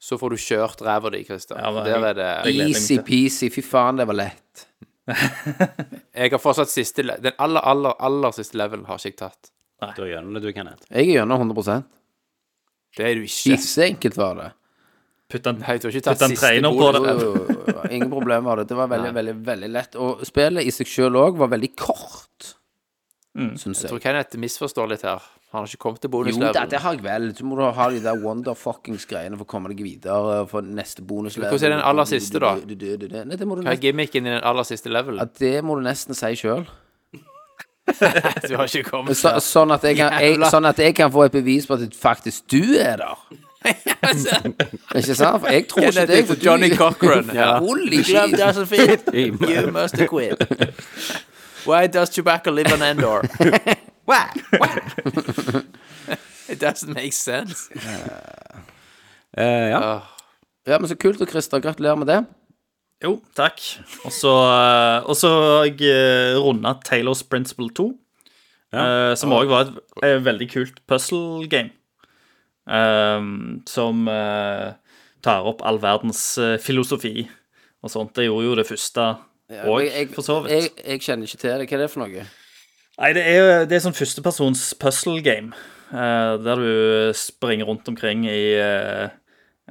Så 0.00 0.16
får 0.16 0.32
du 0.32 0.36
kjørt 0.40 0.80
ræva 0.86 1.10
di, 1.12 1.18
Christer. 1.28 1.58
Ja, 1.60 1.70
men 1.76 1.84
Der 1.84 2.06
er 2.10 2.14
det. 2.16 2.28
Easy-peasy. 2.54 3.50
Fy 3.52 3.60
faen, 3.66 3.98
det 4.00 4.06
var 4.08 4.16
lett. 4.16 4.66
Jeg 6.14 6.30
har 6.32 6.40
fortsatt 6.40 6.70
siste 6.72 7.02
le- 7.04 7.18
Den 7.20 7.34
aller, 7.42 7.60
aller, 7.66 7.96
aller 8.00 8.32
siste 8.36 8.56
level 8.60 8.84
har 8.88 9.00
ikke 9.00 9.10
jeg 9.10 9.16
tatt. 9.20 9.50
Du 9.96 10.02
gjør 10.04 10.10
gjennom 10.14 10.36
det, 10.36 10.42
du, 10.44 10.50
Kenneth. 10.56 10.84
Jeg 10.92 11.08
er 11.08 11.18
gjennom 11.20 11.40
100% 11.50 11.84
Det 12.96 13.06
er 13.06 13.14
du 13.18 13.24
ikke. 13.26 13.54
Kisseenkelt 13.56 14.16
var 14.20 14.34
det. 14.40 14.48
Putt 15.30 15.46
en, 15.46 15.60
Nei, 15.62 15.76
du 15.78 15.86
har 15.88 15.94
ikke 15.94 16.10
putt 16.10 16.24
en 16.26 16.32
siste 16.34 16.42
trainer 16.46 16.74
på 16.74 16.88
det. 16.96 17.02
Jo, 17.22 17.32
jo, 17.38 17.58
jo, 17.70 17.82
Ingen 17.96 18.10
problem 18.12 18.44
var 18.48 18.60
det. 18.60 18.66
Det 18.72 18.76
var 18.80 18.88
veldig, 18.92 19.12
veldig, 19.18 19.34
veldig 19.46 19.70
lett. 19.72 19.96
Og 20.00 20.24
spillet 20.28 20.66
i 20.68 20.72
seg 20.74 20.88
sjøl 20.90 21.16
òg 21.20 21.38
var 21.40 21.52
veldig 21.54 21.70
kort, 21.78 22.54
syns 23.36 23.64
Jeg 23.64 23.86
jeg. 23.86 23.92
tror. 23.92 24.02
Kenneth 24.04 24.40
misforstår 24.42 24.90
litt 24.94 25.04
her. 25.06 25.22
Han 25.50 25.64
har 25.64 25.66
ikke 25.66 25.80
kommet 25.82 26.02
til 26.04 26.12
Jo 26.30 26.50
da, 26.54 26.62
det 26.70 26.78
har 26.78 26.94
jeg 26.94 27.02
vel. 27.02 27.24
Så 27.34 27.44
må 27.44 27.56
du 27.58 27.64
ha 27.74 27.86
de 27.90 27.98
der 28.04 28.18
wonderfuckings-greiene 28.22 29.34
for 29.34 29.42
å 29.42 29.50
komme 29.50 29.72
deg 29.72 29.80
videre 29.82 30.44
for 30.50 30.62
neste 30.62 31.02
bonuslevel. 31.02 31.50
Hvordan 31.50 31.72
er 31.72 31.80
den 31.80 31.86
aller 31.90 32.06
siste, 32.06 32.38
da? 32.38 32.52
Nei, 32.54 33.34
det 33.34 33.48
må 33.48 33.58
du 33.58 33.64
Hva 33.66 33.74
er 33.74 33.82
gimmicken 33.82 34.28
i 34.28 34.36
den 34.36 34.44
aller 34.46 34.68
siste 34.68 34.92
level? 34.94 35.18
ja, 35.18 35.26
det 35.40 35.56
må 35.66 35.74
du 35.74 35.82
nesten 35.88 36.14
si 36.14 36.36
sjøl. 36.38 36.68
Du 37.90 38.54
har 38.54 38.68
ikke 38.68 38.84
kommet 38.86 39.18
Så, 39.18 39.32
sånn, 39.42 39.72
at 39.74 39.82
jeg 39.82 39.96
kan, 39.98 40.14
jeg, 40.22 40.36
sånn 40.52 40.68
at 40.68 40.78
jeg 40.78 40.94
kan 40.94 41.10
få 41.10 41.24
et 41.26 41.34
bevis 41.34 41.66
på 41.66 41.74
at 41.74 41.96
faktisk 41.98 42.46
du 42.54 42.78
er 42.78 43.02
der. 43.02 43.24
Ikke 44.96 45.14
sant? 45.18 45.42
For 45.42 45.50
jeg 45.50 45.66
tror 45.68 45.90
ikke 45.90 46.06
det. 46.08 46.20
For 46.30 46.38
Johnny 46.40 46.70
Cochran. 46.70 47.28
Holy 47.60 48.00
shit. 48.06 48.38
You 49.50 49.66
must 49.74 49.98
have 49.98 50.08
quit. 50.08 50.40
Why 51.66 51.86
does 51.88 52.08
tobacco 52.10 52.50
live 52.50 52.72
on 52.72 52.82
Endor? 52.82 53.26
Why? 54.08 54.26
wah. 54.60 54.76
It 56.50 56.58
doesn't 56.58 56.94
make 56.94 57.12
sense. 57.14 57.70
Eh, 59.36 59.70
ja. 59.70 59.78
Åh, 59.80 60.02
Ja, 60.66 60.78
men 60.78 60.88
så 60.90 60.96
kult, 60.98 61.20
og 61.22 61.28
Christer. 61.30 61.60
Gratulerer 61.62 61.96
med 61.96 62.06
det. 62.10 62.18
Jo, 63.04 63.14
takk. 63.38 63.60
Og 64.04 64.12
så 64.12 64.32
eh, 64.44 65.06
og 65.08 65.16
så 65.16 65.30
har 65.30 65.64
jeg 65.70 65.80
uh, 65.88 66.40
runda 66.44 66.74
Taylors 66.84 67.22
Principle 67.24 67.70
2, 67.74 67.86
eh, 68.76 69.14
som 69.16 69.32
òg 69.32 69.48
var 69.48 69.64
et, 69.70 69.78
et 70.04 70.20
veldig 70.26 70.48
kult 70.52 70.82
puzzle 70.90 71.46
game. 71.48 71.70
ehm, 72.70 73.62
som 73.66 74.04
eh, 74.08 74.74
tar 75.24 75.48
opp 75.48 75.62
all 75.66 75.80
verdens 75.82 76.20
eh, 76.38 76.58
filosofi 76.62 77.24
og 77.82 77.90
sånt. 77.90 78.12
Det 78.14 78.28
gjorde 78.28 78.46
jo 78.50 78.58
det 78.60 78.66
første 78.68 79.06
òg, 79.64 79.80
jeg, 79.88 80.10
for 80.14 80.22
så 80.22 80.36
vidt. 80.44 80.52
jeg, 80.52 80.70
jeg 80.84 81.00
kjenner 81.06 81.26
ikke 81.26 81.40
til 81.40 81.50
det. 81.56 81.66
Hva 81.70 81.78
er 81.78 81.82
det 81.86 81.90
for 81.90 82.04
noe? 82.04 82.26
Nei, 83.00 83.14
det 83.16 83.22
er, 83.24 83.62
det 83.64 83.78
er 83.78 83.84
sånn 83.86 83.96
førstepersons 83.96 84.74
puzzle 84.80 85.22
game. 85.24 85.56
Uh, 85.90 86.36
der 86.38 86.60
du 86.60 87.14
springer 87.16 87.66
rundt 87.66 87.88
omkring 87.90 88.26
i 88.28 88.52
uh, 88.60 89.08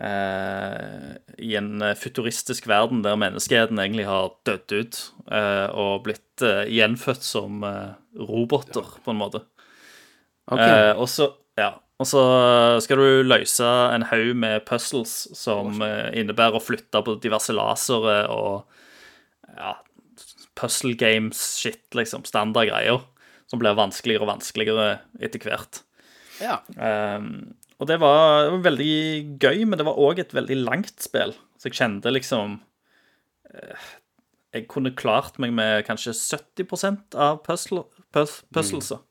uh, 0.02 1.12
I 1.38 1.52
en 1.56 1.84
futuristisk 1.96 2.66
verden 2.68 3.04
der 3.06 3.20
menneskeheten 3.22 3.80
egentlig 3.80 4.08
har 4.10 4.34
dødd 4.50 4.74
ut 4.74 5.00
og 5.30 6.08
blitt 6.08 6.42
gjenfødt 6.42 7.22
som 7.22 7.62
roboter, 8.18 8.88
på 9.06 9.14
en 9.14 9.20
måte. 9.20 9.44
Okay. 10.50 10.96
Og 10.98 11.06
så 11.12 11.28
ja, 11.60 11.76
og 12.02 12.08
så 12.10 12.24
skal 12.82 12.98
du 12.98 13.28
løse 13.28 13.68
en 13.94 14.08
haug 14.10 14.32
med 14.42 14.64
puzzles 14.66 15.14
som 15.38 15.78
innebærer 15.84 16.58
å 16.58 16.64
flytte 16.64 17.04
på 17.06 17.20
diverse 17.22 17.54
lasere 17.54 18.24
og 18.34 18.66
ja, 19.54 19.76
puzzle 20.58 20.98
games-shit, 20.98 21.86
liksom. 21.94 22.26
Standard 22.26 22.72
greier. 22.72 23.06
Som 23.50 23.60
blir 23.62 23.74
vanskeligere 23.78 24.26
og 24.26 24.30
vanskeligere 24.36 24.88
etter 25.26 25.42
hvert. 25.48 25.82
Ja. 26.40 26.60
Um, 26.78 27.56
og 27.80 27.88
det 27.90 27.98
var, 28.02 28.46
det 28.46 28.52
var 28.54 28.66
veldig 28.72 28.94
gøy, 29.42 29.64
men 29.66 29.80
det 29.80 29.86
var 29.88 29.98
òg 30.00 30.20
et 30.22 30.34
veldig 30.36 30.58
langt 30.62 31.00
spill. 31.02 31.34
Så 31.60 31.70
jeg 31.72 31.78
kjente 31.80 32.12
liksom 32.14 32.60
uh, 33.56 33.88
Jeg 34.54 34.68
kunne 34.72 34.94
klart 34.98 35.38
meg 35.42 35.52
med 35.54 35.86
kanskje 35.88 36.14
70% 36.16 37.16
av 37.20 37.42
puzzle, 37.46 37.84
puz, 38.14 38.40
puzzleser. 38.54 39.02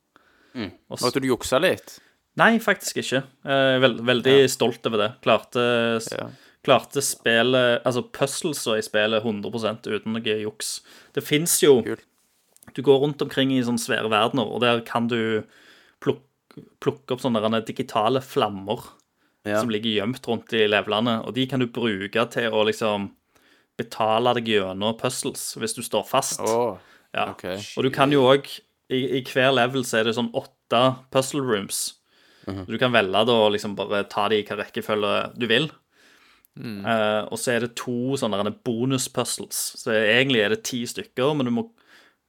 Og 0.58 0.96
s- 0.98 1.04
Måtte 1.04 1.20
du 1.22 1.28
jukse 1.30 1.58
litt? 1.62 1.98
Nei, 2.38 2.56
faktisk 2.62 2.98
ikke. 3.02 3.20
Jeg 3.46 3.74
er 3.76 3.80
veld, 3.82 4.00
veldig 4.06 4.36
stolt 4.50 4.86
over 4.86 4.98
det. 5.04 5.08
Klarte, 5.22 5.62
Ja. 6.14 6.28
klarte 6.66 7.02
spillet 7.02 7.82
Altså 7.86 8.02
puzzleser 8.14 8.78
i 8.78 8.82
spillet 8.82 9.22
100 9.22 9.86
uten 9.86 10.12
noe 10.14 10.36
juks. 10.42 10.80
Det 11.14 11.22
fins 11.26 11.60
jo 11.62 11.80
Kult. 11.82 12.04
Du 12.74 12.82
går 12.82 12.98
rundt 13.02 13.22
omkring 13.22 13.52
i 13.52 13.62
sånne 13.64 13.80
svære 13.82 14.10
verdener, 14.12 14.46
og 14.48 14.60
der 14.64 14.80
kan 14.86 15.08
du 15.08 15.44
plukke, 16.02 16.24
plukke 16.82 17.14
opp 17.14 17.20
sånne 17.22 17.64
digitale 17.66 18.20
flammer 18.20 18.84
Ja. 19.46 19.60
som 19.60 19.70
ligger 19.70 19.94
gjemt 20.02 20.26
rundt 20.28 20.52
i 20.52 20.66
levelene, 20.68 21.24
og 21.24 21.32
de 21.34 21.46
kan 21.46 21.60
du 21.60 21.66
bruke 21.66 22.24
til 22.30 22.50
å 22.52 22.64
liksom 22.66 23.10
betale 23.78 24.34
deg 24.34 24.44
gjennom 24.50 24.96
puzzles 24.98 25.54
hvis 25.56 25.74
du 25.74 25.82
står 25.82 26.04
fast. 26.06 26.40
Oh, 26.40 26.76
Ja. 27.14 27.30
okay. 27.30 27.56
Og 27.76 27.84
du 27.84 27.90
kan 27.90 28.10
jo 28.12 28.22
òg 28.28 28.44
i, 28.90 29.18
I 29.18 29.22
hver 29.22 29.52
level 29.54 29.82
så 29.84 30.00
er 30.00 30.04
det 30.04 30.14
sånn 30.16 30.32
åtte 30.32 30.96
puzzle 31.10 31.40
rooms. 31.42 31.94
Så 32.46 32.66
Du 32.66 32.78
kan 32.78 32.90
velge 32.92 33.12
da 33.26 33.32
å 33.32 33.50
liksom 33.52 33.74
bare 33.76 34.04
ta 34.08 34.28
de 34.28 34.36
i 34.40 34.42
hva 34.42 34.56
rekkefølge 34.56 35.38
du 35.38 35.46
vil. 35.46 35.70
Eh, 36.58 37.22
og 37.30 37.36
så 37.38 37.52
er 37.54 37.60
det 37.60 37.76
to 37.76 38.16
sånne 38.16 38.50
bonus-puzzles. 38.64 39.76
Så 39.78 39.92
egentlig 39.92 40.40
er 40.42 40.48
det 40.48 40.64
ti 40.64 40.80
stykker, 40.88 41.36
men 41.36 41.46
du 41.46 41.52
må, 41.52 41.70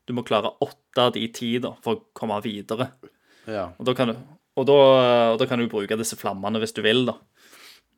du 0.09 0.15
må 0.17 0.25
klare 0.25 0.51
åtte 0.65 1.05
av 1.05 1.13
de 1.13 1.27
ti 1.33 1.53
da, 1.61 1.75
for 1.85 1.95
å 1.95 2.03
komme 2.17 2.39
videre. 2.41 2.89
ja. 3.45 3.69
Og 3.77 3.85
da 3.85 3.93
kan 3.97 4.11
du, 4.11 4.15
og 4.57 4.65
da, 4.67 4.77
og 5.35 5.37
da 5.39 5.47
kan 5.47 5.61
du 5.61 5.69
bruke 5.71 5.97
disse 5.99 6.17
flammene 6.19 6.61
hvis 6.61 6.73
du 6.75 6.81
vil, 6.85 7.05
da. 7.11 7.19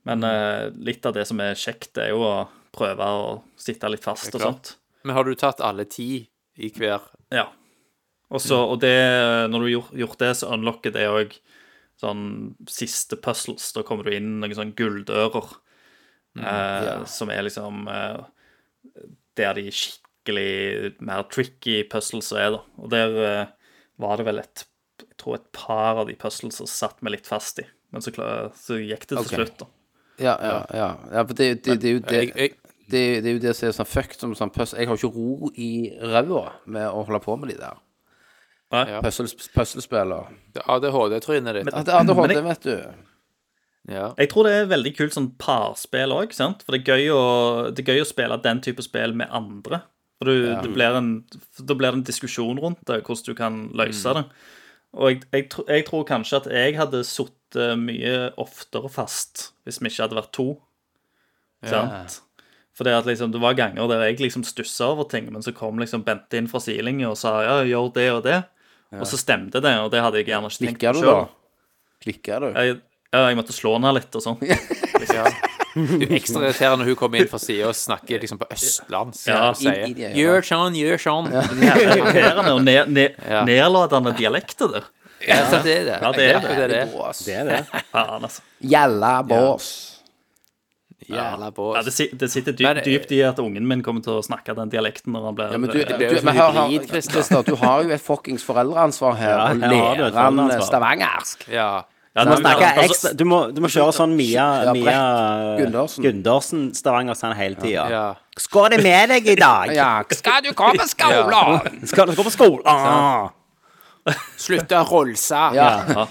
Men 0.10 0.26
eh, 0.26 0.68
litt 0.82 1.06
av 1.06 1.16
det 1.16 1.28
som 1.30 1.40
er 1.44 1.58
kjekt, 1.58 1.96
er 2.02 2.12
jo 2.12 2.26
å 2.26 2.36
prøve 2.74 3.06
å 3.06 3.32
sitte 3.60 3.90
litt 3.92 4.04
fast 4.04 4.34
og 4.34 4.44
sånt. 4.44 4.76
Men 5.06 5.18
har 5.18 5.26
du 5.26 5.34
tatt 5.38 5.62
alle 5.66 5.86
ti 5.90 6.26
i 6.62 6.70
hver? 6.76 7.06
Ja. 7.34 7.48
Også, 8.32 8.58
og 8.74 8.80
det, 8.84 8.96
når 9.52 9.64
du 9.64 9.68
har 9.68 10.04
gjort, 10.04 10.20
det, 10.22 10.34
så 10.40 10.52
unlocker 10.56 10.94
det 10.96 11.08
òg 11.12 11.34
sånn 12.02 12.24
siste 12.70 13.18
puzzles. 13.22 13.72
Da 13.76 13.84
kommer 13.88 14.08
du 14.08 14.16
inn 14.16 14.40
noen 14.42 14.56
sånne 14.58 14.78
gulldører, 14.78 15.50
eh, 16.40 16.86
ja. 16.88 16.96
som 17.10 17.34
er 17.34 17.46
liksom 17.48 17.86
eh, 17.92 18.22
Der 19.38 19.58
de 19.58 19.68
skikkelig 19.70 20.01
mer 20.30 21.24
tricky 21.32 21.84
puzzles 21.90 22.32
er, 22.32 22.52
da. 22.52 22.62
Og 22.78 22.90
der 22.94 23.16
eh, 23.26 23.46
var 24.02 24.18
det 24.18 24.26
vel 24.26 24.40
et 24.44 24.66
Jeg 25.02 25.18
tror 25.18 25.36
et 25.36 25.48
par 25.54 25.98
av 25.98 26.08
de 26.08 26.16
puzzles 26.16 26.56
som 26.58 26.68
satt 26.70 27.02
meg 27.02 27.16
litt 27.16 27.28
fast 27.28 27.60
i. 27.60 27.66
Men 27.92 28.02
så, 28.02 28.12
klar, 28.14 28.52
så 28.56 28.78
gikk 28.78 29.08
det 29.08 29.16
til 29.16 29.22
okay. 29.22 29.38
slutt, 29.38 29.58
da. 29.60 29.68
Ja, 30.22 30.36
ja, 30.38 30.58
ja. 30.78 30.90
ja 31.12 31.24
for 31.26 31.34
det, 31.34 31.64
det, 31.66 31.80
det 31.82 31.90
er 31.90 31.94
jo 31.96 32.02
det 32.06 32.18
Jeg, 32.20 32.34
jeg, 32.38 32.52
det, 32.92 33.04
det 33.24 33.30
er 33.30 33.34
jo 33.34 33.42
det 33.42 33.54
som 33.58 33.68
er 33.68 33.76
sånn 33.76 33.90
fucked 33.90 34.20
som 34.22 34.36
sånn 34.38 34.54
puzzle. 34.54 34.80
Jeg 34.82 34.90
har 34.92 35.00
ikke 35.00 35.14
ro 35.16 35.50
i 35.56 35.72
ræva 36.02 36.44
med 36.66 36.86
å 36.90 37.06
holde 37.08 37.22
på 37.24 37.38
med 37.42 37.54
de 37.54 37.58
der 37.62 37.80
Ja. 38.72 39.02
puzzles- 39.04 39.50
puzzlespillene. 39.56 40.38
ADHD-trynet 40.62 41.58
ditt. 41.58 41.72
Ja, 41.74 41.84
det 41.84 41.96
hadde 41.96 42.14
Men 42.14 42.22
holdt, 42.22 42.36
jeg- 42.36 42.38
det, 42.38 42.50
vet 42.50 42.62
du. 42.62 43.08
Ja. 43.90 44.14
Jeg 44.18 44.30
tror 44.30 44.46
det 44.46 44.54
er 44.54 44.70
veldig 44.70 44.94
kult 44.98 45.16
sånn 45.16 45.32
parspill 45.42 46.14
òg, 46.14 46.34
sant? 46.38 46.62
For 46.64 46.76
det 46.78 46.88
er, 46.88 46.94
gøy 46.94 47.10
å, 47.16 47.24
det 47.74 47.82
er 47.82 47.96
gøy 47.96 48.04
å 48.04 48.08
spille 48.08 48.38
den 48.44 48.62
type 48.62 48.84
spill 48.86 49.16
med 49.18 49.28
andre. 49.34 49.82
For 50.22 50.30
du, 50.30 50.52
det 50.62 50.70
blir 50.70 50.94
en, 51.00 51.14
da 51.58 51.74
blir 51.74 51.96
det 51.96 51.98
en 51.98 52.06
diskusjon 52.06 52.60
rundt 52.62 52.84
det, 52.86 53.00
hvordan 53.08 53.26
du 53.26 53.38
kan 53.38 53.56
løse 53.74 54.12
det. 54.14 54.22
Og 54.94 55.08
jeg, 55.10 55.22
jeg, 55.34 55.48
jeg 55.66 55.86
tror 55.88 56.04
kanskje 56.06 56.42
at 56.44 56.50
jeg 56.54 56.76
hadde 56.78 57.00
sittet 57.08 57.80
mye 57.82 58.30
oftere 58.40 58.92
fast 58.92 59.48
hvis 59.66 59.80
vi 59.82 59.90
ikke 59.90 60.04
hadde 60.06 60.20
vært 60.20 60.34
to. 60.38 60.46
Sant? 61.66 62.20
For 62.78 62.88
det, 62.88 62.94
at 63.02 63.10
liksom, 63.10 63.34
det 63.34 63.42
var 63.42 63.58
ganger 63.58 63.90
der 63.90 64.06
jeg 64.06 64.22
liksom 64.22 64.46
stussa 64.48 64.92
over 64.94 65.10
ting, 65.10 65.28
men 65.34 65.44
så 65.44 65.52
kom 65.58 65.82
liksom 65.82 66.06
Bente 66.06 66.38
inn 66.40 66.48
fra 66.52 66.62
sidelinja 66.64 67.10
og 67.12 67.18
sa 67.20 67.34
ja, 67.44 67.58
gjør 67.68 67.90
det 67.98 68.08
og 68.14 68.22
det. 68.30 68.40
Og 69.00 69.08
så 69.08 69.20
stemte 69.20 69.62
det, 69.64 69.74
og 69.80 69.90
det 69.94 70.04
hadde 70.04 70.22
jeg 70.22 70.30
gjerne 70.30 70.52
ikke 70.52 70.66
tenkt 70.68 70.80
Klikka 70.80 70.94
på 70.94 71.00
du, 71.00 71.06
da? 71.08 71.12
sjøl. 71.18 71.30
Klikka 72.06 72.40
du? 72.44 72.48
Jeg, 72.52 72.80
ja, 73.12 73.26
jeg 73.28 73.40
måtte 73.40 73.56
slå 73.56 73.76
henne 73.80 73.96
litt 73.98 74.22
og 74.22 74.28
sånn. 74.28 74.42
Ja. 75.12 75.26
Det 75.76 76.08
er 76.10 76.16
ekstra 76.18 76.42
irriterende 76.44 76.84
når 76.84 76.92
hun 76.92 76.98
kommer 77.00 77.22
inn 77.22 77.30
fra 77.32 77.40
sida 77.40 77.70
og 77.70 77.78
snakker 77.78 78.24
liksom 78.24 78.42
på 78.42 78.48
østlands. 78.52 79.22
Ja. 79.30 79.52
sier 79.56 79.86
ja. 79.96 80.10
'gjør 80.18 80.48
sånn, 80.48 80.76
gjør 80.76 81.00
sånn'. 81.00 81.30
Jævlig 81.32 82.02
irriterende 82.02 82.56
og 82.58 82.66
ned, 82.66 82.92
ned, 82.92 83.22
nedlatende 83.48 84.16
dialekter 84.18 84.76
der. 84.76 84.90
Ja, 85.28 85.46
så 85.48 85.62
det 85.64 85.78
er 85.78 85.86
det. 85.86 85.98
Ja, 86.02 86.12
det 86.12 86.28
er 86.28 86.40
det. 86.42 86.50
det, 86.50 86.66
er 86.66 86.68
det. 86.68 86.84
Det 87.26 87.40
det. 87.48 87.82
Faen, 87.94 88.24
altså. 88.26 88.42
Gjella 88.74 89.14
bås. 89.24 89.72
Jævla 91.12 91.52
bås. 91.52 91.76
Ja, 91.76 91.84
det, 91.84 92.20
det 92.20 92.30
sitter 92.32 92.52
dypt, 92.52 92.68
Men, 92.68 92.84
dypt 92.86 93.12
i 93.12 93.22
at 93.26 93.40
ungen 93.42 93.68
min 93.68 93.84
kommer 93.86 94.04
til 94.06 94.20
å 94.20 94.26
snakke 94.26 94.54
den 94.58 94.72
dialekten 94.72 95.14
når 95.16 95.28
han 95.28 95.38
blir 95.38 95.56
Ja, 95.56 95.62
men 95.62 95.72
du, 95.72 95.80
du, 95.82 95.96
du, 95.98 96.20
men 96.26 96.38
hør, 96.38 96.52
hør, 96.58 96.86
Christer. 96.88 97.42
Du 97.48 97.56
har 97.62 97.86
jo 97.86 97.96
et 97.96 98.04
fuckings 98.04 98.46
foreldreansvar 98.48 99.18
her, 99.20 99.34
Ja, 99.34 99.48
og 99.52 99.66
lærer 99.74 100.20
han 100.20 100.54
stavangersk. 100.62 101.48
Ja. 101.52 101.72
Ja, 102.12 102.26
Du 102.26 102.30
må, 102.34 102.38
snakke 102.42 102.70
ekstra, 102.84 103.14
du, 103.16 103.24
må, 103.24 103.38
du 103.56 103.62
må 103.64 103.70
kjøre 103.72 103.94
sånn 103.96 104.16
Mia, 104.18 104.46
Ja, 104.68 104.72
Mia 104.76 105.04
Gundersen. 105.62 106.04
Gundersen 106.04 106.66
Stavanger-sang 106.76 107.36
hele 107.40 107.56
tida. 107.56 107.86
ja. 107.90 108.02
Skal 108.40 108.70
det 108.74 108.82
med 108.84 109.10
deg 109.14 109.28
i 109.32 109.36
dag? 109.40 109.72
Ja, 109.80 110.04
skal 110.12 110.42
du 110.44 110.52
komme 110.58 110.80
på 110.82 110.88
skolen? 110.92 111.86
Skal 111.88 112.08
du 112.12 112.16
gå 112.20 112.24
på 112.28 112.34
skolen? 112.34 112.66
Ah. 112.72 113.30
Slutte 114.42 114.80
å 114.82 114.86
rolse. 114.90 115.38
Ja. 115.54 116.08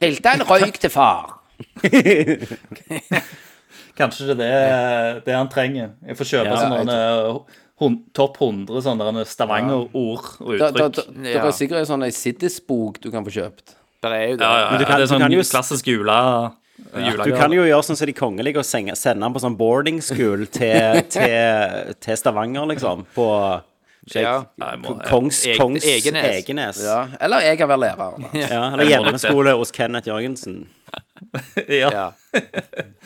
Helte 0.00 0.32
en 0.36 0.44
røyk 0.46 0.76
til 0.78 0.92
far. 0.94 1.40
Kanskje 3.98 4.34
det 4.38 4.46
er 4.46 4.68
det, 4.68 5.24
det 5.28 5.34
han 5.36 5.48
trenger. 5.50 5.92
Jeg 6.06 6.16
får 6.18 6.30
kjøpe 6.30 6.50
Ja, 6.52 6.56
sånne 6.62 6.98
hun- 7.82 8.00
topp 8.14 8.38
100 8.40 8.80
sånne 8.86 9.24
Stavanger-ord 9.26 10.28
og 10.40 10.52
uttrykk. 10.54 11.00
det 11.24 11.34
er 11.36 11.50
sikkert 11.52 11.78
en 11.82 11.90
sånn 11.90 12.06
Siddis-bok 12.14 13.00
du 13.02 13.10
kan 13.10 13.24
få 13.26 13.34
kjøpt. 13.34 13.74
Der 14.04 14.14
er 14.18 14.26
jo 14.28 14.36
det. 14.36 14.44
Ja, 14.44 14.52
ja, 14.60 14.70
Men 14.70 14.80
du 14.80 14.84
kan- 14.84 15.00
det 15.00 15.02
er 15.02 15.06
du 15.08 15.12
sånn 15.14 15.24
kan 15.24 15.32
jo- 15.32 15.44
klassisk 15.48 15.88
jule, 15.90 16.18
Du 17.24 17.32
kan 17.34 17.52
jo 17.54 17.62
gjøre 17.64 17.82
sånn 17.86 17.96
som 17.96 18.06
de 18.06 18.12
kongelige 18.14 18.58
og 18.60 18.64
sende 18.66 19.22
han 19.24 19.32
på 19.34 19.40
sånn 19.42 19.56
boarding 19.56 20.00
school 20.04 20.44
til, 20.58 21.00
til, 21.08 21.94
til 22.00 22.16
Stavanger, 22.20 22.66
liksom. 22.74 23.06
På 23.16 23.28
Ja. 24.14 24.44
Kongs, 25.08 25.38
Kongs 25.56 25.84
Egenes. 25.88 26.24
Egenes. 26.44 26.80
Ja. 26.84 27.06
Eller 27.24 27.40
jeg 27.40 27.56
kan 27.58 27.68
være 27.70 27.80
lærer. 27.86 28.18
Ja, 28.36 28.58
eller 28.74 28.84
hjemmeskole 28.84 29.54
hos 29.56 29.70
Kenneth 29.72 30.06
Jørgensen. 30.10 30.66
ja. 31.68 31.88
Ja. 31.90 32.10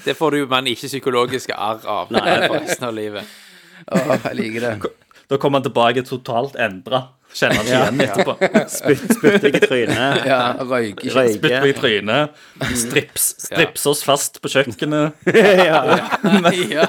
Det 0.04 0.16
får 0.18 0.30
du 0.34 0.46
men 0.50 0.66
ikke 0.66 0.88
psykologiske 0.90 1.54
arr 1.54 1.84
av 1.86 2.10
Nei. 2.10 2.48
for 2.48 2.58
resten 2.58 2.88
av 2.88 2.94
livet. 2.98 3.22
Åh, 3.92 4.16
jeg 4.24 4.36
liker 4.40 4.60
det. 4.66 4.90
Da 5.30 5.36
kommer 5.38 5.60
han 5.60 5.68
tilbake 5.70 6.02
totalt 6.08 6.56
endra. 6.58 7.04
Kjenner 7.36 7.60
ikke 7.60 7.74
igjen 7.74 8.00
etterpå. 8.04 8.34
Spytt, 8.78 9.02
spytt 9.18 9.42
deg 9.44 9.58
i 9.58 9.60
trynet. 9.62 10.22
Ja, 10.28 10.38
røyke. 10.64 11.10
Spytt 11.12 11.44
meg 11.44 11.66
i 11.68 11.74
trynet. 11.76 12.38
Strips, 12.80 13.26
strips 13.44 13.84
oss 13.90 14.02
fast 14.06 14.40
på 14.44 14.52
kjøkkenet. 14.52 15.28
Ja. 16.68 16.86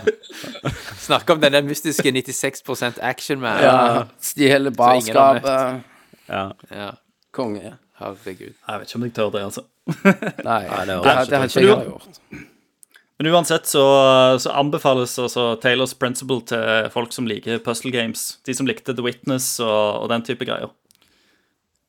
Snakke 0.99 1.34
om 1.36 1.41
den 1.41 1.54
der 1.56 1.65
mystiske 1.65 2.12
96 2.12 2.99
action 3.02 3.41
man. 3.41 3.60
Ja, 3.63 4.06
Stjele 4.23 4.71
barskapet. 4.75 5.84
Ja. 6.30 6.45
Ja. 6.71 6.89
Konge. 7.36 7.75
Herregud. 7.99 8.54
Jeg 8.56 8.80
vet 8.80 8.88
ikke 8.88 8.99
om 8.99 9.04
jeg 9.04 9.13
tør 9.17 9.34
det, 9.36 9.43
altså. 9.49 9.65
Nei, 10.45 10.62
det 10.63 10.88
det, 10.88 10.95
det, 11.04 11.04
det 11.04 11.41
hadde 11.41 11.49
ikke 11.49 11.65
jeg 11.65 11.67
gjort. 11.67 12.19
Men 13.19 13.34
uansett 13.34 13.65
så, 13.67 13.82
så 14.39 14.51
anbefales 14.55 15.17
altså 15.19 15.49
Taylors 15.60 15.93
Principle 15.93 16.39
til 16.47 16.88
folk 16.93 17.12
som 17.12 17.27
liker 17.27 17.60
puzzle 17.60 17.91
games. 17.91 18.38
De 18.47 18.53
som 18.55 18.65
likte 18.69 18.95
The 18.95 19.03
Witness 19.03 19.58
og, 19.60 20.03
og 20.05 20.10
den 20.13 20.23
type 20.23 20.45
greier. 20.47 20.71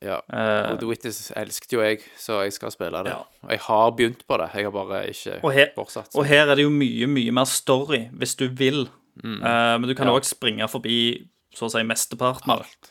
Ja. 0.03 0.17
Eh, 0.33 0.73
Og 0.73 0.79
The 0.81 0.89
Witness 0.89 1.29
elsket 1.37 1.75
jo 1.77 1.83
jeg, 1.85 2.01
så 2.19 2.41
jeg 2.43 2.55
skal 2.57 2.73
spille 2.75 3.03
det. 3.07 3.13
Ja. 3.13 3.21
Og 3.45 3.51
jeg 3.55 3.61
har 3.67 3.91
begynt 3.99 4.25
på 4.27 4.39
det. 4.41 4.49
Jeg 4.57 4.67
har 4.67 4.73
bare 4.75 5.03
ikke 5.13 5.37
Og 5.45 5.53
her, 5.55 5.71
fortsatt. 5.77 6.15
og 6.17 6.27
her 6.27 6.49
er 6.49 6.57
det 6.59 6.65
jo 6.65 6.73
mye, 6.73 7.07
mye 7.07 7.35
mer 7.37 7.45
story, 7.47 8.07
hvis 8.17 8.35
du 8.41 8.49
vil. 8.49 8.89
Mm. 9.23 9.39
Uh, 9.45 9.77
men 9.79 9.87
du 9.91 9.95
kan 9.95 10.09
Ja. 10.09 10.19
springe 10.25 10.67
forbi 10.73 11.29
så 11.55 11.67
å 11.69 11.71
si 11.71 11.83
mesteparten 11.85 12.51
av 12.57 12.65
det. 12.65 12.91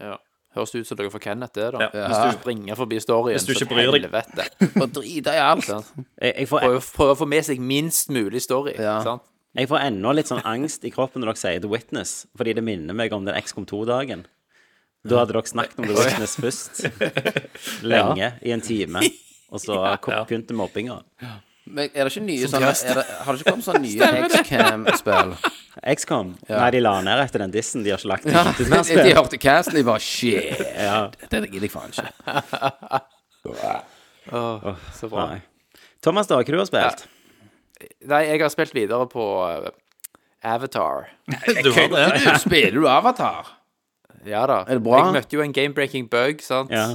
Ja. 0.00 0.16
Høres 0.56 0.72
ut 0.74 0.88
som 0.88 0.98
dere 0.98 1.10
får 1.12 1.22
Kenneth, 1.22 1.54
det, 1.54 1.68
da. 1.76 1.88
Ja. 1.94 2.06
Hvis 2.10 2.18
du 2.18 2.40
springer 2.40 2.78
forbi 2.78 2.98
storyen. 3.02 3.36
Hvis 3.38 3.46
du 3.46 3.52
ikke 3.54 3.68
bryr 3.70 3.92
deg. 3.94 4.08
helvete. 4.08 4.46
Og 4.82 4.88
driter 4.96 5.36
i 5.38 5.42
alt. 5.44 5.68
Jeg, 5.70 6.32
jeg, 6.32 6.48
får, 6.50 6.64
prøver, 6.64 6.88
prøver, 6.96 7.14
å 7.14 7.20
få 7.20 7.28
med 7.30 7.46
seg 7.46 7.62
minst 7.62 8.10
mulig 8.10 8.42
story. 8.42 8.74
Ja. 8.78 8.98
Sant? 9.06 9.26
jeg 9.58 9.66
får 9.66 9.82
ennå 9.82 10.12
litt 10.14 10.28
sånn 10.30 10.44
angst 10.46 10.84
i 10.86 10.92
kroppen 10.94 11.22
når 11.22 11.32
dere 11.32 11.40
sier 11.40 11.62
The 11.62 11.70
Witness, 11.70 12.12
fordi 12.38 12.54
det 12.58 12.62
minner 12.62 12.94
meg 12.94 13.14
om 13.14 13.24
den 13.26 13.34
XCOM 13.38 13.66
2-dagen. 13.66 14.26
Da 15.06 15.22
hadde 15.22 15.34
dere 15.34 15.50
snakket 15.50 15.80
om 15.80 15.88
The 15.88 15.96
Witness 16.00 16.36
først. 16.38 16.82
Lenge, 17.86 18.34
i 18.42 18.54
en 18.54 18.62
time. 18.62 19.02
Og 19.50 19.62
så 19.62 19.78
begynte 20.28 20.54
mobbinga. 20.54 21.00
Men 21.70 21.88
er 21.94 22.06
det 22.06 22.10
ikke 22.12 22.22
nye 22.26 22.48
sånne 22.50 22.70
er 22.74 22.98
det, 23.00 23.04
Har 23.24 23.36
det 23.36 23.40
ikke 23.42 23.52
kommet 23.54 23.66
sånne 23.66 23.82
nye 23.86 24.08
Hexcam-spill? 24.16 25.34
XCOM? 25.94 26.32
Nei, 26.50 26.70
de 26.74 26.80
la 26.82 26.94
ned 27.06 27.22
etter 27.24 27.44
den 27.44 27.54
dissen. 27.54 27.84
De 27.86 27.92
har 27.94 28.00
ikke 28.02 28.10
lagt 28.10 28.26
Ja, 28.30 28.42
de, 28.58 28.66
de 29.06 29.14
hørte 29.16 29.38
casten, 29.40 29.78
de 29.78 29.84
bare 29.86 30.02
Shit, 30.04 30.60
Ja. 30.88 30.96
dette 31.28 31.46
gidder 31.46 31.68
jeg 31.68 31.74
faen 31.74 31.94
ikke. 31.94 33.00
oh, 34.32 34.74
så 34.96 35.08
bra. 35.12 35.28
Nei. 35.34 35.40
Thomas, 36.04 36.28
da, 36.30 36.40
hva 36.40 36.44
du 36.48 36.56
har 36.56 36.64
du 36.66 36.70
spilt? 36.70 37.06
Nei, 38.08 38.24
jeg 38.28 38.42
har 38.42 38.52
spilt 38.52 38.74
videre 38.76 39.06
på 39.08 39.24
uh, 39.40 39.70
Avatar. 40.44 41.08
Du 41.64 41.70
har 41.76 41.88
det? 41.92 42.04
Du, 42.24 42.28
spiller 42.40 42.76
du 42.76 42.86
Avatar? 42.88 43.56
Ja 44.28 44.42
da. 44.48 44.58
Er 44.68 44.76
det 44.76 44.84
bra? 44.84 44.98
Jeg 45.00 45.14
møtte 45.16 45.36
jo 45.38 45.42
en 45.44 45.54
game-breaking 45.56 46.10
bug, 46.12 46.42
sant. 46.44 46.72
Ja, 46.74 46.90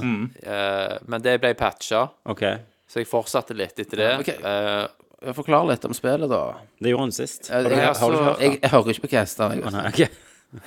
Uh, 0.46 0.98
men 1.10 1.22
det 1.24 1.38
ble 1.42 1.54
patcha, 1.58 2.04
OK. 2.30 2.44
Så 2.86 3.00
jeg 3.02 3.08
fortsatte 3.10 3.56
litt 3.56 3.78
etter 3.82 4.02
det. 4.02 4.12
Okay. 4.22 4.38
Eh, 4.42 5.32
Forklar 5.34 5.64
litt 5.70 5.84
om 5.88 5.94
spillet, 5.96 6.28
da. 6.30 6.42
Det 6.78 6.92
gjorde 6.92 7.06
hun 7.08 7.14
sist. 7.16 7.48
Har 7.50 7.64
du, 7.64 7.72
jeg, 7.72 7.94
har 7.98 8.10
du 8.12 8.16
ikke 8.16 8.26
hørt 8.28 8.38
det? 8.38 8.44
jeg, 8.46 8.58
jeg 8.62 8.70
hører 8.74 8.90
ikke 8.92 9.04
på 9.06 9.12
caster. 9.14 9.54
Jeg, 9.56 9.64
Å, 9.64 9.72
nei, 9.74 9.86
ok. 9.88 10.02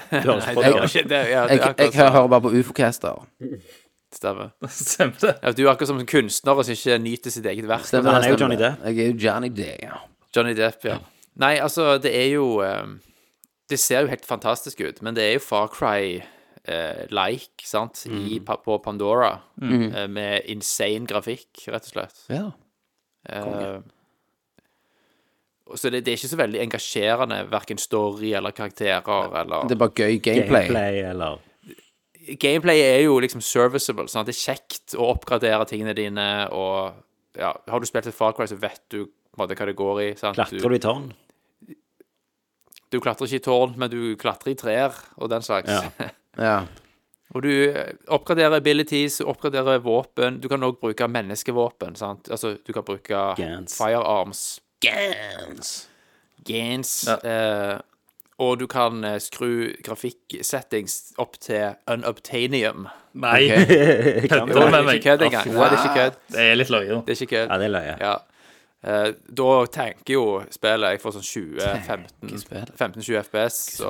Du 0.10 0.16
hører 0.16 0.42
ikke 0.42 0.56
på 0.56 0.64
det 0.66 0.72
det? 0.72 0.80
var 0.80 0.88
ikke 0.90 1.04
det. 1.12 1.20
Ja, 1.20 1.20
det 1.20 1.30
jeg, 1.30 1.44
er 1.44 1.54
jeg, 1.54 1.70
akkurat 1.70 2.16
hører 2.18 2.32
bare 2.34 2.44
på 2.48 2.52
ufo-caster. 2.60 3.22
Stemmer. 4.16 4.50
Stemmer 4.74 5.22
det? 5.22 5.36
Ja, 5.44 5.54
du 5.54 5.62
er 5.64 5.72
akkurat 5.72 5.92
som 5.94 6.02
en 6.02 6.10
kunstner 6.10 6.64
som 6.66 6.74
ikke 6.76 6.98
nyter 7.06 7.36
sitt 7.36 7.46
eget 7.54 7.70
verk. 7.70 7.86
Stemmer 7.88 8.18
Han 8.18 8.26
er 8.26 8.34
jo 8.34 8.40
Johnny. 8.42 8.58
Depp. 8.60 8.82
Jeg 8.90 9.00
er 9.06 9.12
jo 9.14 9.20
Johnny 9.28 9.52
Depp. 9.54 9.86
Ja. 9.86 10.02
Johnny 10.36 10.56
Depp, 10.58 10.84
ja. 10.90 10.98
Nei, 11.40 11.54
altså, 11.64 11.94
det 12.02 12.12
er 12.18 12.28
jo 12.34 12.50
eh, 12.66 12.90
Det 13.70 13.78
ser 13.80 14.04
jo 14.04 14.12
helt 14.12 14.26
fantastisk 14.28 14.82
ut, 14.82 15.00
men 15.06 15.16
det 15.16 15.24
er 15.30 15.38
jo 15.38 15.46
Far 15.46 15.70
Cry-like, 16.70 17.66
sant, 17.66 18.06
I, 18.08 18.40
på 18.40 18.78
Pandora. 18.84 19.40
eh, 19.62 20.08
med 20.08 20.42
insane 20.48 21.08
grafikk, 21.08 21.68
rett 21.68 21.86
og 21.86 21.94
slett. 21.94 22.26
ja. 22.30 22.52
Eh, 23.30 23.80
så 25.76 25.90
det, 25.90 26.00
det 26.06 26.14
er 26.14 26.18
ikke 26.18 26.32
så 26.32 26.38
veldig 26.40 26.62
engasjerende, 26.64 27.44
verken 27.52 27.78
story 27.78 28.32
eller 28.34 28.52
karakterer 28.58 29.36
eller 29.38 29.68
Det 29.70 29.76
er 29.76 29.82
bare 29.84 29.94
gøy 29.94 30.18
gameplay. 30.18 30.66
Gameplay, 30.66 31.02
eller 31.12 31.38
Gameplay 32.40 32.82
er 32.82 33.04
jo 33.04 33.20
liksom 33.20 33.42
serviceable. 33.42 34.08
Sant? 34.10 34.28
Det 34.30 34.36
er 34.36 34.56
kjekt 34.56 34.96
å 34.98 35.12
oppgradere 35.14 35.66
tingene 35.70 35.94
dine, 35.98 36.26
og 36.54 36.98
ja, 37.38 37.54
har 37.70 37.82
du 37.82 37.86
spilt 37.90 38.10
et 38.10 38.18
Far 38.18 38.34
Cry, 38.38 38.46
så 38.50 38.58
vet 38.60 38.82
du 38.90 39.04
på 39.06 39.38
en 39.38 39.44
måte 39.44 39.58
hva 39.58 39.70
det 39.70 39.78
går 39.78 40.02
i. 40.04 40.10
Sant? 40.20 40.38
Klatrer 40.38 40.74
du 40.74 40.78
i 40.78 40.84
tårn? 40.84 41.08
Du 42.90 42.98
klatrer 43.00 43.30
ikke 43.30 43.42
i 43.42 43.46
tårn, 43.46 43.76
men 43.78 43.92
du 43.94 44.00
klatrer 44.20 44.54
i 44.54 44.58
trær 44.58 44.98
og 45.18 45.30
den 45.30 45.46
slags. 45.46 45.70
Ja. 45.70 46.10
Ja. 46.40 46.62
Og 47.36 47.44
du 47.46 47.50
eh, 47.70 47.92
oppgraderer 48.10 48.56
abilities, 48.58 49.20
oppgraderer 49.22 49.82
våpen. 49.86 50.40
Du 50.42 50.48
kan 50.50 50.64
òg 50.66 50.80
bruke 50.82 51.06
menneskevåpen. 51.12 51.96
Sant? 52.00 52.30
Altså, 52.34 52.56
du 52.66 52.74
kan 52.74 52.86
bruke 52.88 53.20
Gans. 53.38 53.76
firearms. 53.78 54.42
Gans. 54.82 55.74
Gans. 56.48 56.94
Eh, 57.08 57.76
og 58.40 58.56
du 58.62 58.66
kan 58.72 59.04
eh, 59.04 59.18
skru 59.22 59.76
grafikksettings 59.86 60.96
opp 61.22 61.36
til 61.44 61.76
unobtainium. 61.92 62.88
Nei. 63.20 63.44
Okay. 63.52 64.26
Kødder 64.30 64.46
Det 64.48 64.56
du 64.56 64.62
er 64.64 64.72
med 64.74 64.88
meg? 64.88 64.96
ikke 65.02 65.10
kødd 65.12 65.28
engang. 65.28 65.52
Nei, 65.54 65.70
det 65.70 65.78
er 65.78 65.84
ikke 65.84 66.00
kødd. 66.00 66.20
Det 66.34 66.48
er 66.48 66.58
litt 66.58 66.74
løye. 66.74 66.90
da. 66.96 67.00
Det 67.06 67.14
er 67.14 67.22
ikke 67.22 67.32
kødd. 67.36 67.48
Ja, 67.54 67.58
det 67.62 67.70
er 67.70 67.74
løye. 67.76 67.96
Ja. 68.02 68.16
Eh, 68.90 69.08
da 69.36 69.50
tenker 69.76 70.14
jo 70.16 70.26
spillet 70.56 70.94
Jeg 70.96 71.02
får 71.04 71.18
sånn 71.18 71.26
20-15 71.28 72.70
15-20 72.80 73.18
FPS, 73.28 73.58
så 73.82 73.90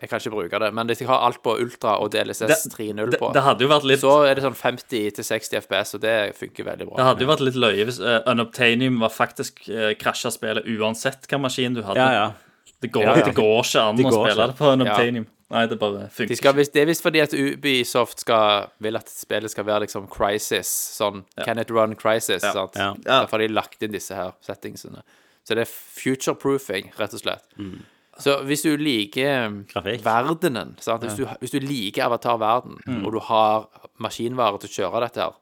jeg 0.00 0.10
kan 0.10 0.18
ikke 0.18 0.32
bruke 0.34 0.58
det. 0.58 0.70
Men 0.74 0.88
hvis 0.90 1.02
jeg 1.04 1.08
har 1.08 1.22
alt 1.22 1.38
på 1.44 1.52
ultra 1.62 1.96
og 2.02 2.10
DLSS 2.14 2.66
3.0 2.72 3.14
på, 3.20 3.28
det 3.36 3.42
hadde 3.46 3.62
jo 3.62 3.70
vært 3.70 3.86
litt 3.86 4.02
så 4.02 4.14
er 4.26 4.34
det 4.38 4.42
sånn 4.42 4.56
50-60 4.58 5.60
FPS, 5.62 5.94
og 5.98 6.02
det 6.02 6.14
funker 6.38 6.66
veldig 6.66 6.88
bra. 6.88 6.96
Det 6.98 7.06
hadde 7.10 7.26
jo 7.26 7.30
vært 7.30 7.44
litt 7.46 7.60
løye 7.62 7.86
hvis 7.86 8.00
uh, 8.02 8.16
Unobtainium 8.30 8.98
var 9.04 9.14
faktisk 9.14 9.62
uh, 9.70 9.92
krasja 10.00 10.34
spillet 10.34 10.66
uansett 10.74 11.22
hvilken 11.22 11.44
maskin 11.46 11.78
du 11.78 11.84
hadde. 11.86 12.02
Ja, 12.02 12.24
ja. 12.24 12.74
Det, 12.82 12.90
går, 12.92 13.06
Ja, 13.06 13.14
ja. 13.16 13.24
det 13.24 13.36
går 13.38 13.62
ikke 13.62 13.86
an 13.86 13.96
Det 13.96 14.04
å 14.04 14.10
spille 14.10 14.34
ikke. 14.34 14.50
det 14.50 14.58
på 14.58 14.74
Unobtainium. 14.74 15.30
Nei, 15.54 15.62
det 15.70 15.76
bare 15.78 16.08
De 16.08 16.36
skal, 16.36 16.56
ikke. 16.56 16.72
det 16.74 16.80
er 16.82 16.88
visst 16.88 17.04
fordi 17.04 17.20
at 17.22 17.34
Ubisoft 17.36 18.24
skal, 18.24 18.70
vil 18.82 18.98
at 18.98 19.10
spillet 19.12 19.52
skal 19.52 19.66
være 19.68 19.84
liksom 19.86 20.08
Crisis. 20.10 20.70
Sånn 20.98 21.22
Can 21.44 21.60
it 21.62 21.70
run 21.70 21.94
Crisis? 22.00 22.42
Sant? 22.42 22.74
Ja. 22.74 22.90
Ja. 23.04 23.20
Derfor 23.22 23.38
har 23.38 23.44
de 23.44 23.54
lagt 23.54 23.84
inn 23.84 23.94
disse 23.94 24.16
her 24.16 24.34
settingsene. 24.42 25.04
Så 25.44 25.54
det 25.54 25.68
er 25.68 25.70
future-proofing, 25.70 26.90
rett 26.98 27.14
og 27.14 27.20
slett. 27.22 27.44
Mm. 27.60 27.84
Så 28.20 28.36
hvis 28.46 28.62
du 28.62 28.76
liker 28.78 29.64
Grafikk. 29.72 30.04
verdenen 30.04 30.76
sant? 30.78 31.02
Hvis, 31.02 31.16
du, 31.18 31.24
hvis 31.40 31.50
du 31.50 31.58
liker 31.60 32.04
Avatar-verden, 32.06 32.76
og 33.04 33.12
du 33.12 33.18
har 33.26 33.68
maskinvare 33.98 34.60
til 34.62 34.70
å 34.70 34.74
kjøre 34.76 35.00
dette 35.06 35.24
her, 35.24 35.32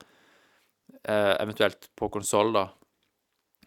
eh, 1.05 1.35
eventuelt 1.43 1.89
på 1.99 2.09
konsoll, 2.15 2.53
da, 2.55 2.69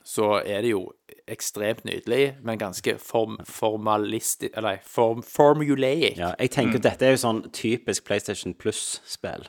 så 0.06 0.40
er 0.46 0.62
det 0.62 0.72
jo 0.72 0.84
ekstremt 1.28 1.84
nydelig, 1.86 2.36
men 2.46 2.60
ganske 2.62 2.98
form, 3.02 3.40
formalistisk 3.50 4.54
Eller 4.58 4.78
form, 4.86 5.24
formulaic. 5.26 6.18
Ja, 6.18 6.34
jeg 6.40 6.52
tenker 6.54 6.78
at 6.78 6.84
dette 6.92 7.08
er 7.08 7.16
jo 7.16 7.22
sånn 7.24 7.44
typisk 7.52 8.06
PlayStation 8.06 8.54
Plus-spill. 8.54 9.48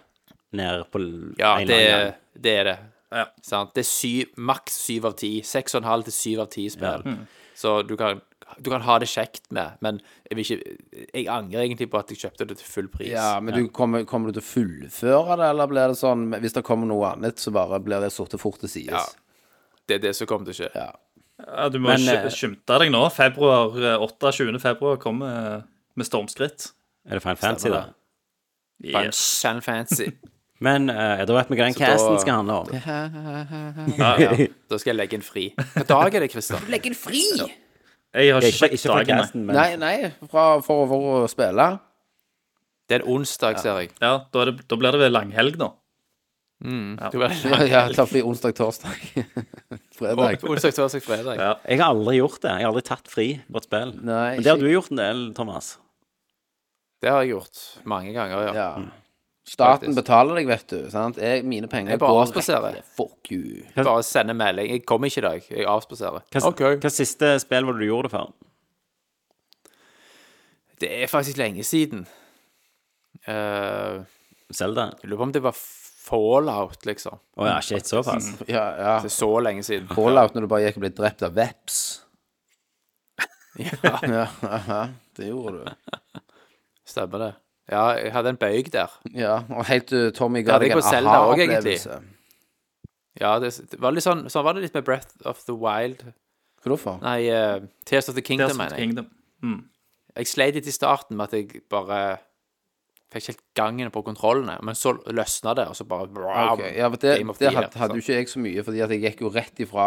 Nede 0.56 0.84
på 0.88 1.00
Ja, 1.38 1.58
en 1.60 1.66
det, 1.68 1.74
eller 1.76 1.96
annen 1.96 2.12
gang. 2.12 2.42
det 2.42 2.54
er 2.60 2.64
det. 2.70 2.76
Ja. 3.12 3.26
Sant? 3.44 3.74
Det 3.76 3.84
er 3.84 3.90
syv, 3.90 4.32
maks 4.36 4.78
syv 4.86 5.04
av 5.10 5.16
ti. 5.20 5.34
Seks 5.44 5.74
og 5.76 5.82
en 5.82 5.90
halv 5.90 6.04
til 6.08 6.12
syv 6.16 6.40
av 6.46 6.48
ti 6.50 6.64
spill. 6.72 7.04
Så 7.56 7.82
du 7.86 7.94
kan, 7.96 8.22
du 8.58 8.70
kan 8.70 8.84
ha 8.86 8.96
det 9.02 9.08
kjekt 9.10 9.48
med, 9.54 9.78
men 9.84 9.98
jeg, 10.28 10.36
vil 10.36 10.44
ikke, 10.44 10.76
jeg 11.10 11.26
angrer 11.32 11.64
egentlig 11.64 11.88
på 11.92 11.98
at 11.98 12.12
jeg 12.12 12.20
kjøpte 12.22 12.46
det 12.48 12.58
til 12.60 12.68
full 12.70 12.90
pris. 12.92 13.10
Ja, 13.10 13.40
men 13.42 13.56
du, 13.56 13.66
kommer, 13.74 14.06
kommer 14.08 14.30
du 14.30 14.38
til 14.38 14.44
å 14.44 14.48
fullføre 14.48 15.38
det, 15.40 15.48
eller 15.50 15.70
blir 15.70 15.92
det 15.92 15.98
sånn 15.98 16.28
Hvis 16.42 16.54
det 16.56 16.62
kommer 16.66 16.88
noe 16.88 17.10
annet, 17.14 17.42
så 17.42 17.52
bare 17.54 17.80
blir 17.82 18.04
det 18.04 18.12
sorte 18.14 18.40
fort 18.40 18.60
til 18.62 18.72
sides? 18.72 18.94
Ja. 18.94 19.04
Det 19.86 19.98
er 19.98 20.06
det 20.08 20.14
som 20.18 20.30
kommer 20.30 20.48
til 20.48 20.56
å 20.56 20.60
skje. 20.60 20.70
Ja. 20.74 20.92
Ja, 21.42 21.66
du 21.68 21.78
må 21.82 21.92
Men, 21.92 22.06
eh, 22.08 22.30
skynde 22.32 22.78
deg 22.80 22.90
nå. 22.94 23.02
Februar, 23.12 23.76
eh, 23.76 23.98
8. 24.02 24.32
20. 24.38 24.58
februar 24.62 24.96
kommer 25.02 25.66
med 25.96 26.08
stormskritt. 26.08 26.70
Er 27.06 27.18
det 27.18 27.22
Final 27.22 27.36
Fantasy, 27.36 27.70
da? 27.70 27.84
Yes. 28.82 29.20
Final 29.42 29.62
Fantasy. 29.62 30.10
Men 30.64 30.88
uh, 30.88 31.20
da 31.28 31.34
vet 31.36 31.50
vi 31.50 31.58
hva 31.58 31.66
den 31.68 31.76
casten 31.76 32.16
skal 32.22 32.40
handle 32.40 32.62
om. 32.64 32.68
Da 34.70 34.78
skal 34.80 34.94
jeg 34.94 34.96
legge 34.96 35.18
en 35.20 35.24
fri. 35.24 35.50
Hva 35.74 35.84
dag 35.84 36.16
er 36.16 36.24
det, 36.24 36.30
Christer? 36.32 36.64
Legg 36.72 36.88
en 36.88 36.96
fri! 36.96 37.22
Jeg 38.14 38.32
har 38.32 38.40
Ikke, 38.46 38.56
sjekket 38.58 38.84
dagene. 38.86 39.22
casten, 39.22 39.42
men 39.46 39.56
Nei, 39.56 39.76
nei, 39.76 40.10
fra, 40.30 40.60
for, 40.64 40.86
for 40.88 41.24
å 41.24 41.28
spille. 41.28 41.66
Det 42.88 43.00
er 43.00 43.02
en 43.04 43.08
onsdag, 43.16 43.58
ser 43.58 43.80
jeg. 43.82 43.90
Ja, 44.00 44.12
da, 44.32 44.40
er 44.44 44.52
det, 44.52 44.68
da 44.70 44.76
blir 44.76 44.92
det 44.94 45.00
vel 45.00 45.12
langhelg, 45.12 45.56
da. 45.64 45.72
Du 46.62 47.20
er- 47.20 47.68
Ja, 47.68 47.82
ta 47.92 48.06
fri 48.08 48.22
onsdag, 48.24 48.54
torsdag, 48.56 48.94
fredag. 49.98 50.38
Onsdag, 50.48 50.72
torsdag, 50.78 51.02
fredag. 51.04 51.36
Ja. 51.36 51.50
jeg 51.68 51.80
har 51.82 51.90
aldri 51.92 52.16
gjort 52.20 52.40
det. 52.40 52.54
Jeg 52.54 52.64
har 52.64 52.70
aldri 52.72 52.84
tatt 52.88 53.10
fri 53.12 53.26
på 53.50 53.60
et 53.60 53.66
spill. 53.68 53.92
Nei, 54.00 54.36
Men 54.38 54.42
det 54.42 54.46
har 54.52 54.56
ikke- 54.56 54.64
du 54.70 54.72
gjort 54.72 54.90
en 54.94 55.02
del, 55.02 55.20
Thomas. 55.36 55.74
Det 57.02 57.10
har 57.12 57.20
jeg 57.26 57.34
gjort 57.34 57.60
mange 57.84 58.14
ganger, 58.16 58.46
ja. 58.48 58.54
Ja. 58.56 58.70
Staten 59.46 59.78
Faktisk. 59.92 59.94
betaler 60.00 60.34
deg, 60.40 60.46
vet 60.50 60.64
du. 60.72 60.78
Sant? 60.90 61.18
Jeg, 61.22 61.44
mine 61.46 61.68
penger 61.70 61.92
Jeg 61.94 62.00
bare 62.02 62.10
går 62.16 62.22
avspaserer. 62.24 62.72
rett- 62.80 62.88
Fuck 62.98 63.30
you. 63.30 63.62
Bare 63.76 64.02
sende 64.02 64.34
melding. 64.34 64.72
Jeg 64.72 64.82
kommer 64.84 65.06
ikke 65.06 65.18
i 65.22 65.26
dag. 65.28 65.46
Jeg 65.50 65.66
avspaserer. 65.70 66.24
Hva, 66.34 66.50
hva 66.82 66.90
siste 66.90 67.30
spill 67.44 67.64
var 67.68 67.76
det 67.78 67.84
du 67.84 67.86
gjorde 67.86 68.08
det 68.10 68.14
for? 68.16 68.32
Det 70.82 70.90
er 71.02 71.06
faktisk 71.08 71.38
lenge 71.40 71.62
siden. 71.64 72.02
Eh, 73.26 74.02
Zelda? 74.52 74.90
jeg 75.02 75.10
lurer 75.10 75.22
på 75.22 75.28
om 75.30 75.32
det 75.32 75.42
var 75.46 75.56
Fallout, 76.06 76.84
liksom. 76.86 77.16
Å 77.38 77.46
ja, 77.48 77.54
shit, 77.66 77.86
såpass. 77.88 78.28
Ja, 78.50 78.66
ja. 78.78 78.92
Det 79.02 79.08
er 79.08 79.14
så 79.14 79.30
lenge 79.42 79.62
siden. 79.66 79.88
Fallout 79.90 80.34
når 80.36 80.44
du 80.44 80.50
bare 80.52 80.66
gikk 80.68 80.76
og 80.78 80.84
ble 80.84 80.92
drept 80.94 81.22
av 81.26 81.32
veps. 81.38 81.78
Ja, 83.62 83.72
Ja, 84.04 84.26
aha, 84.44 84.82
det 85.16 85.30
gjorde 85.30 85.64
du. 85.64 86.20
stemmer 86.86 87.22
det. 87.24 87.32
Ja, 87.70 87.86
jeg 87.98 88.12
hadde 88.14 88.34
en 88.34 88.38
bøyg 88.38 88.70
der. 88.72 88.92
Ja, 89.14 89.40
og 89.50 89.66
helt 89.66 89.88
til 89.90 90.12
Tommy 90.14 90.44
ga 90.46 90.60
deg 90.62 90.76
en 90.76 90.82
aha-opplevelse. 90.84 91.98
Ja, 93.20 93.38
det, 93.42 93.54
det 93.72 93.80
var 93.80 93.94
litt 93.96 94.04
sånn 94.04 94.26
Sånn 94.28 94.44
var 94.44 94.54
det 94.54 94.66
litt 94.66 94.74
med 94.76 94.84
Breath 94.84 95.16
of 95.24 95.40
the 95.48 95.56
Wild. 95.56 96.04
Hvorfor? 96.66 97.00
Nei, 97.02 97.30
uh, 97.30 97.64
Tears 97.88 98.10
of 98.10 98.16
the 98.18 98.22
Kingdom, 98.22 98.50
Tears 98.50 98.54
of 98.54 98.58
the 98.58 98.64
mener 98.64 98.78
jeg. 98.78 98.90
Kingdom. 98.90 99.60
Jeg 100.16 100.30
sleit 100.30 100.56
litt 100.56 100.68
i 100.68 100.74
starten 100.74 101.18
med 101.18 101.28
at 101.28 101.36
jeg 101.36 101.62
bare 101.70 102.00
fikk 103.12 103.22
ikke 103.22 103.32
helt 103.32 103.42
gangen 103.58 103.92
på 103.94 104.02
kontrollene, 104.06 104.56
men 104.66 104.78
så 104.78 104.96
løsna 105.14 105.54
det, 105.56 105.66
og 105.70 105.76
så 105.78 105.86
bare 105.88 106.08
okay. 106.08 106.72
ja, 106.74 106.88
men 106.90 106.98
det, 106.98 107.12
det 107.38 107.52
hadde, 107.54 107.78
hadde 107.78 107.98
jo 107.98 108.02
ikke 108.02 108.16
jeg 108.18 108.30
så 108.32 108.42
mye, 108.42 108.64
fordi 108.66 108.82
at 108.82 108.94
jeg 108.94 109.02
gikk 109.04 109.22
jo 109.22 109.30
rett 109.32 109.62
ifra 109.62 109.86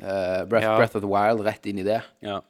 eh, 0.00 0.44
Breath, 0.48 0.64
Ja. 0.64 0.76
Breath 0.76 0.96
of 0.96 1.02
the 1.02 1.08
Wild 1.08 1.40
rett 1.46 1.66
inn 1.66 1.78
i 1.78 1.82
det. 1.86 2.00
Ja. 2.22 2.40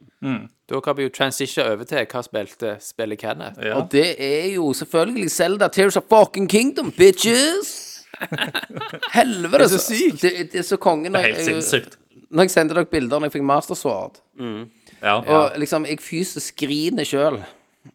Da 0.71 0.81
kan 0.81 0.97
vi 0.97 1.03
jo 1.03 1.09
transition 1.09 1.67
over 1.67 1.85
til 1.85 2.07
hva 2.07 2.23
spilte 2.23 2.77
spiller 2.81 3.17
Kenneth. 3.17 3.59
Ja. 3.65 3.75
Og 3.81 3.89
det 3.91 4.17
er 4.23 4.53
jo 4.55 4.73
selvfølgelig 4.73 5.31
Zelda 5.31 5.69
Tears 5.69 5.97
of 5.97 6.05
fucking 6.09 6.49
Kingdom, 6.49 6.93
bitches! 6.97 8.05
Helvete, 9.15 9.59
Det 9.59 9.65
er 9.65 9.73
så 9.73 9.79
sykt. 9.83 10.23
Det, 10.23 10.33
det 10.53 10.59
er 10.61 10.67
så 10.67 10.77
kongen. 10.77 11.13
Det 11.15 11.21
er 11.21 11.33
helt 11.35 11.47
sinnssykt. 11.47 11.97
Når 12.31 12.47
jeg 12.47 12.51
sendte 12.55 12.75
dere 12.77 12.87
bilder 12.91 13.19
når 13.19 13.27
jeg 13.31 13.33
fikk 13.39 13.47
Mastersword, 13.49 14.21
Ja. 15.03 15.17
og 15.21 15.57
liksom, 15.59 15.87
jeg 15.89 15.99
fysisk 16.05 16.57
griner 16.61 17.05
sjøl 17.09 17.41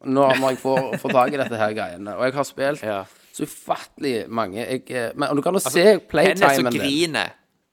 når, 0.03 0.39
når 0.41 0.49
jeg 0.55 0.57
får, 0.63 0.97
får 0.97 1.13
tak 1.13 1.33
i 1.35 1.37
dette 1.37 1.59
her 1.61 1.73
greiene. 1.77 2.15
Og 2.17 2.25
jeg 2.25 2.33
har 2.33 2.43
spilt 2.49 2.83
Ja. 2.83 3.03
så 3.35 3.43
ufattelig 3.45 4.25
mange 4.29 4.57
jeg, 4.65 4.81
eh, 4.89 5.11
Men 5.15 5.29
og 5.29 5.35
du 5.37 5.41
kan 5.41 5.53
jo 5.53 5.59
se 5.59 5.67
Altså, 5.69 5.99
Kenneth 6.09 6.39
som 6.39 6.65
playtimen 6.65 6.71
din. 6.73 6.81
griner. 6.81 7.29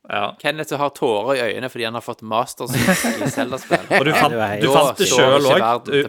Ja. 0.08 0.24
Kenneth 0.40 0.74
har 0.76 0.90
tårer 0.96 1.36
i 1.36 1.42
øynene 1.52 1.68
fordi 1.70 1.84
han 1.86 1.94
har 1.94 2.02
fått 2.04 2.24
masters 2.26 2.74
i 2.74 3.28
Zelda-spill. 3.36 3.86
Og 4.00 4.08
du 4.08 4.12
fant, 4.16 4.34
du 4.62 4.68
fant 4.72 4.98
det 4.98 5.08
sjøl 5.10 5.46
òg. 5.46 5.86
Du, 5.86 6.00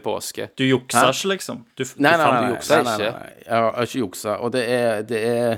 du 0.57 0.65
juksa 0.65 1.05
ikke, 1.11 1.33
liksom. 1.35 1.61
Du, 1.77 1.85
Nei, 1.97 2.15
nei, 2.17 2.25
nei, 2.25 2.41
du 2.47 2.55
juksa 2.55 2.81
nei, 2.81 2.83
nei, 2.89 2.97
ikke. 2.97 3.13
nei. 3.19 3.45
Jeg 3.45 3.63
har 3.67 3.87
ikke 3.87 4.01
juksa. 4.01 4.37
Og 4.41 4.53
det 4.55 4.65
er, 4.69 5.05
det 5.07 5.23
er 5.29 5.55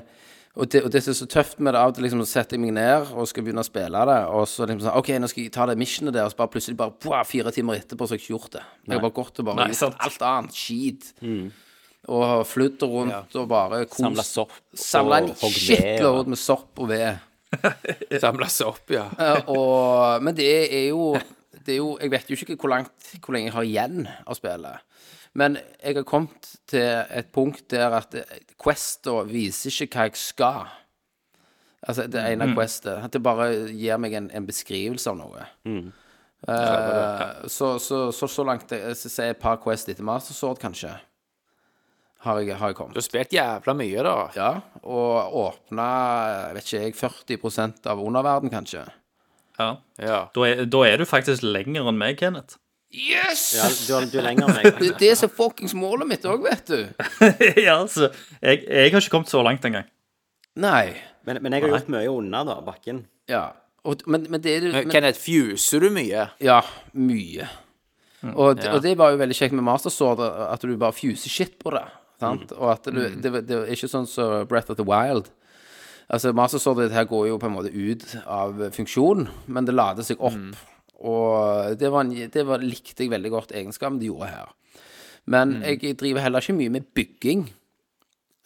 og 0.56 0.70
det, 0.72 0.86
og 0.88 0.92
det 0.94 1.02
som 1.04 1.12
er 1.12 1.18
så 1.20 1.26
tøft 1.28 1.60
med 1.60 1.74
det, 1.76 1.80
av 1.84 1.90
og 1.92 1.98
til 1.98 2.06
liksom 2.06 2.22
så 2.24 2.30
setter 2.30 2.56
jeg 2.56 2.62
meg 2.64 2.72
ned 2.78 3.10
og 3.12 3.26
skal 3.28 3.44
begynne 3.44 3.60
å 3.60 3.68
spille 3.68 4.04
det, 4.08 4.20
og 4.32 4.46
så 4.48 4.64
liksom 4.64 4.86
sånn 4.86 5.00
OK, 5.02 5.10
nå 5.20 5.28
skal 5.28 5.44
jeg 5.44 5.52
ta 5.52 5.66
det 5.68 5.76
missionet 5.82 6.16
der, 6.16 6.24
og 6.24 6.32
så 6.32 6.40
bare 6.40 6.52
plutselig 6.54 6.78
bare 6.80 6.94
pua, 7.04 7.20
fire 7.28 7.52
timer 7.52 7.82
etterpå 7.82 8.08
så 8.08 8.16
har 8.16 8.22
jeg 8.22 8.24
ikke 8.24 8.34
gjort 8.38 8.54
det. 8.56 8.62
Jeg 8.88 8.96
har 8.96 9.04
bare 9.04 9.16
gått 9.18 9.42
og 9.44 9.50
bare 9.50 9.68
gjort 9.74 10.06
alt 10.08 10.26
annet. 10.30 10.56
Skit. 10.56 11.10
Og 12.16 12.46
flydd 12.48 12.86
rundt 12.88 13.36
og 13.42 13.48
bare 13.52 13.82
kos. 13.90 14.00
Samla 14.00 14.24
sopp 14.30 14.56
Samla 14.78 15.20
en 15.26 15.32
shitload 15.36 16.32
med 16.32 16.40
sopp 16.40 16.80
og 16.86 16.92
ved. 16.94 17.25
Samla 18.24 18.50
seg 18.52 18.72
opp, 18.72 18.94
ja. 18.94 19.08
Og, 19.52 20.24
men 20.26 20.38
det 20.38 20.50
er 20.66 20.88
jo 20.90 21.14
det 21.66 21.74
er 21.74 21.80
jo, 21.80 21.96
Jeg 21.98 22.12
vet 22.14 22.30
jo 22.30 22.38
ikke 22.38 22.58
hvor, 22.60 22.70
langt, 22.70 23.12
hvor 23.24 23.34
lenge 23.34 23.50
jeg 23.50 23.56
har 23.56 23.68
igjen 23.68 24.08
av 24.26 24.38
spillet. 24.38 24.84
Men 25.36 25.58
jeg 25.82 25.98
har 25.98 26.08
kommet 26.08 26.52
til 26.70 26.86
et 27.12 27.32
punkt 27.36 27.66
der 27.74 27.98
at 27.98 28.14
Questa 28.62 29.24
viser 29.28 29.74
ikke 29.84 29.98
hva 29.98 30.08
jeg 30.08 30.20
skal. 30.22 30.74
Altså 31.86 32.06
det 32.10 32.22
ene 32.22 32.54
Questet. 32.54 33.02
At 33.04 33.14
det 33.14 33.24
bare 33.26 33.50
gir 33.74 34.00
meg 34.02 34.16
en, 34.18 34.30
en 34.34 34.48
beskrivelse 34.48 35.12
av 35.12 35.20
noe. 35.20 35.48
Eh, 36.48 37.50
så, 37.50 37.76
så, 37.82 38.12
så 38.14 38.30
så 38.30 38.46
langt 38.46 38.72
jeg 38.72 38.96
så 38.98 39.10
så 39.10 39.28
et 39.30 39.42
par 39.42 39.58
Quest 39.64 39.90
etter 39.90 40.06
Master 40.06 40.38
Sword, 40.38 40.60
kanskje, 40.62 40.94
har 42.26 42.42
jeg, 42.42 42.58
har 42.60 42.72
jeg 42.74 42.78
kommet. 42.78 42.96
Du 42.98 43.00
har 43.02 43.06
spilt 43.08 43.34
jævla 43.36 43.74
mye, 43.78 44.04
da. 44.06 44.14
Ja, 44.36 44.50
og 44.84 45.40
åpna, 45.46 45.88
vet 46.58 46.68
ikke 46.68 46.84
jeg, 46.84 46.96
40% 47.40 47.90
av 47.94 48.02
underverden, 48.04 48.52
kanskje. 48.54 48.84
Ja. 49.60 49.70
Ja. 50.02 50.20
Da, 50.36 50.46
er, 50.50 50.66
da 50.68 50.82
er 50.90 51.00
du 51.00 51.06
faktisk 51.08 51.46
lenger 51.48 51.88
enn 51.92 51.98
meg, 52.02 52.18
Kenneth. 52.20 52.58
Yes! 52.96 53.42
Ja, 53.58 53.66
du, 53.72 53.92
er- 53.98 54.10
du 54.12 54.18
er 54.22 54.26
lenger 54.30 54.48
enn 54.50 54.56
meg. 54.60 54.70
Det 54.80 54.90
er 54.94 54.98
det 55.02 55.10
er 55.16 55.32
fuckings 55.32 55.74
målet 55.76 56.08
mitt 56.12 56.26
òg, 56.30 56.44
vet 56.46 56.70
du. 56.72 56.80
ja, 57.66 57.78
altså, 57.82 58.10
jeg, 58.42 58.62
jeg 58.68 58.92
har 58.94 59.02
ikke 59.02 59.14
kommet 59.18 59.32
så 59.32 59.42
langt 59.46 59.66
engang. 59.68 59.88
Nei. 60.60 60.94
Men, 61.28 61.40
men 61.44 61.56
jeg 61.58 61.66
har 61.66 61.74
gjort 61.74 61.90
mye 61.92 62.08
unna, 62.12 62.44
da, 62.48 62.60
bakken. 62.64 63.04
Ja. 63.32 63.48
Og, 63.86 64.02
men, 64.10 64.24
men 64.32 64.42
det 64.42 64.54
er 64.60 64.68
Men, 64.74 64.90
Kenneth, 64.94 65.20
fuser 65.22 65.84
du 65.84 65.90
mye? 65.94 66.28
Ja, 66.44 66.62
mye. 66.94 67.48
Og, 68.34 68.56
det- 68.58 68.66
Ja. 68.66 68.72
og 68.78 68.82
det 68.86 68.96
var 68.98 69.12
jo 69.14 69.20
veldig 69.22 69.36
kjekt 69.38 69.54
med 69.54 69.66
Master 69.68 69.92
Sword, 69.94 70.22
at 70.24 70.64
du 70.66 70.72
bare 70.82 70.96
fuser 70.96 71.30
shit 71.30 71.58
på 71.62 71.74
det. 71.76 71.84
Sant? 72.22 72.54
Og 72.56 72.70
at 72.72 72.88
du, 72.88 73.02
det, 73.22 73.32
det 73.48 73.58
er 73.58 73.74
ikke 73.76 73.92
sånn 73.92 74.08
som 74.10 74.46
Breath 74.50 74.72
of 74.72 74.80
the 74.80 74.86
Wild. 74.88 75.32
Altså, 76.06 76.32
Master 76.38 76.62
Sword 76.62 76.94
her 76.94 77.08
går 77.10 77.28
jo 77.32 77.40
på 77.42 77.50
en 77.50 77.56
måte 77.56 77.74
ut 77.74 78.06
av 78.30 78.62
funksjon, 78.76 79.26
men 79.48 79.68
det 79.68 79.76
lader 79.76 80.06
seg 80.06 80.22
opp. 80.22 80.62
Og 81.06 81.76
det, 81.80 81.90
var 81.92 82.06
en, 82.06 82.14
det 82.32 82.46
var, 82.48 82.64
likte 82.64 83.04
jeg 83.04 83.12
veldig 83.12 83.34
godt 83.34 83.54
egenskapen 83.58 84.00
de 84.00 84.12
gjorde 84.12 84.32
her. 84.32 84.54
Men 85.26 85.58
jeg 85.66 85.98
driver 86.00 86.22
heller 86.22 86.46
ikke 86.46 86.58
mye 86.60 86.74
med 86.78 86.88
bygging. 86.96 87.48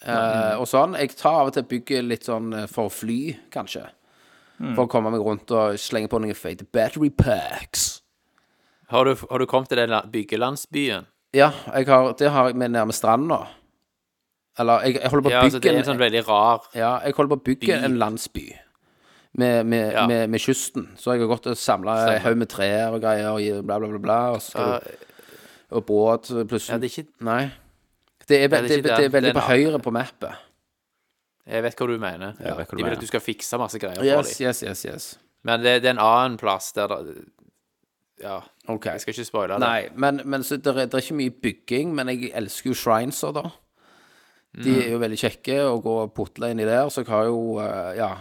Eh, 0.08 0.56
og 0.56 0.66
sånn. 0.72 0.96
Jeg 0.96 1.18
tar 1.20 1.42
av 1.42 1.52
og 1.52 1.56
til 1.58 1.68
bygger 1.68 2.06
litt 2.08 2.28
sånn 2.30 2.54
for 2.72 2.88
for 2.88 2.96
fly, 3.02 3.20
kanskje. 3.52 3.84
For 4.60 4.86
å 4.86 4.92
komme 4.92 5.12
meg 5.14 5.24
rundt 5.24 5.52
og 5.56 5.78
slenge 5.80 6.10
på 6.12 6.20
noen 6.20 6.36
fate 6.36 6.66
battery 6.68 7.12
packs. 7.16 8.02
Har 8.92 9.06
du, 9.06 9.14
har 9.16 9.40
du 9.40 9.46
kommet 9.48 9.70
til 9.72 9.80
den 9.80 9.94
byggelandsbyen? 10.12 11.08
Ja, 11.36 11.52
har, 11.70 12.14
det 12.18 12.32
har 12.34 12.50
jeg 12.50 12.58
med 12.58 12.74
nærme 12.74 12.96
stranda. 12.96 13.44
Eller 14.58 14.82
jeg, 14.88 14.94
jeg 15.02 15.10
holder 15.12 15.24
på 15.24 15.30
å 15.30 15.32
Ja, 15.32 15.42
altså, 15.44 15.60
det 15.60 15.64
bygge 15.70 15.76
er 15.76 15.80
en 15.84 15.86
sånn 15.88 16.00
veldig 16.02 16.24
rar 16.28 16.66
Ja, 16.76 17.00
jeg 17.06 17.14
holder 17.16 17.36
på 17.36 17.40
å 17.40 17.44
bygge 17.46 17.68
by. 17.68 17.86
en 17.86 17.98
landsby 18.02 18.48
med, 19.40 19.66
med, 19.66 19.94
Ja. 19.94 20.08
med, 20.08 20.30
med 20.30 20.40
kysten. 20.42 20.90
Så 20.98 21.14
jeg 21.14 21.22
har 21.22 21.28
gått 21.30 21.46
og 21.48 21.58
samla 21.58 22.16
en 22.16 22.22
haug 22.22 22.38
med 22.38 22.50
trær 22.50 22.96
og 22.98 23.02
greier 23.02 23.30
og 23.30 23.66
bla, 23.66 23.78
bla, 23.80 23.88
bla, 23.88 24.00
bla 24.00 24.20
og, 24.34 24.42
så 24.42 24.52
skal 24.52 24.80
du, 24.84 25.08
og 25.78 25.86
båt 25.86 26.32
plutselig 26.50 26.74
Ja, 26.74 26.78
det 26.82 26.90
er 26.90 26.96
ikke 27.04 27.26
Nei. 27.30 27.52
Det 28.30 28.44
er, 28.44 28.48
det 28.48 28.62
det, 28.62 28.70
det, 28.70 28.84
det. 28.84 29.06
er 29.06 29.10
veldig 29.10 29.34
på 29.34 29.42
høyre 29.48 29.80
på 29.82 29.92
mappet. 29.94 30.36
Jeg 31.50 31.64
vet 31.66 31.80
hva 31.80 31.88
du 31.90 31.96
mener. 31.98 32.36
Ja, 32.46 32.54
hva 32.58 32.66
du 32.70 32.76
De 32.78 32.84
vil 32.84 32.94
at 32.94 33.02
du 33.02 33.08
skal 33.10 33.22
fikse 33.26 33.58
masse 33.58 33.80
greier 33.82 34.04
Yes, 34.06 34.14
for 34.36 34.44
dem. 34.44 34.48
yes, 34.50 34.64
yes, 34.64 34.84
yes. 34.86 35.08
Men 35.44 35.64
det, 35.64 35.80
det 35.82 35.90
er 35.90 35.96
en 35.96 36.04
annen 36.04 36.38
plass 36.38 36.72
der 36.74 36.88
det 36.88 37.16
Ja. 38.22 38.42
Okay. 38.68 38.92
Jeg 38.98 39.02
skal 39.02 39.14
ikke 39.14 39.26
spoile 39.26 39.54
det. 39.54 39.60
Nei, 39.64 39.88
men, 39.96 40.22
men 40.26 40.44
så 40.44 40.58
det 40.58 40.68
er, 40.68 40.86
det 40.86 40.94
er 40.94 41.02
ikke 41.06 41.16
mye 41.16 41.32
bygging, 41.42 41.96
men 41.96 42.10
jeg 42.12 42.32
elsker 42.36 42.70
jo 42.70 42.76
shrineser, 42.76 43.32
da. 43.34 43.46
De 44.58 44.72
er 44.82 44.90
jo 44.92 44.98
veldig 45.00 45.18
kjekke 45.22 45.56
å 45.70 45.76
gå 45.84 45.94
og 46.04 46.14
putle 46.18 46.50
inni 46.52 46.66
der, 46.66 46.90
så 46.90 47.04
jeg 47.04 47.12
har 47.14 47.26
jo 47.30 47.60
eh, 47.62 47.96
Ja. 48.00 48.12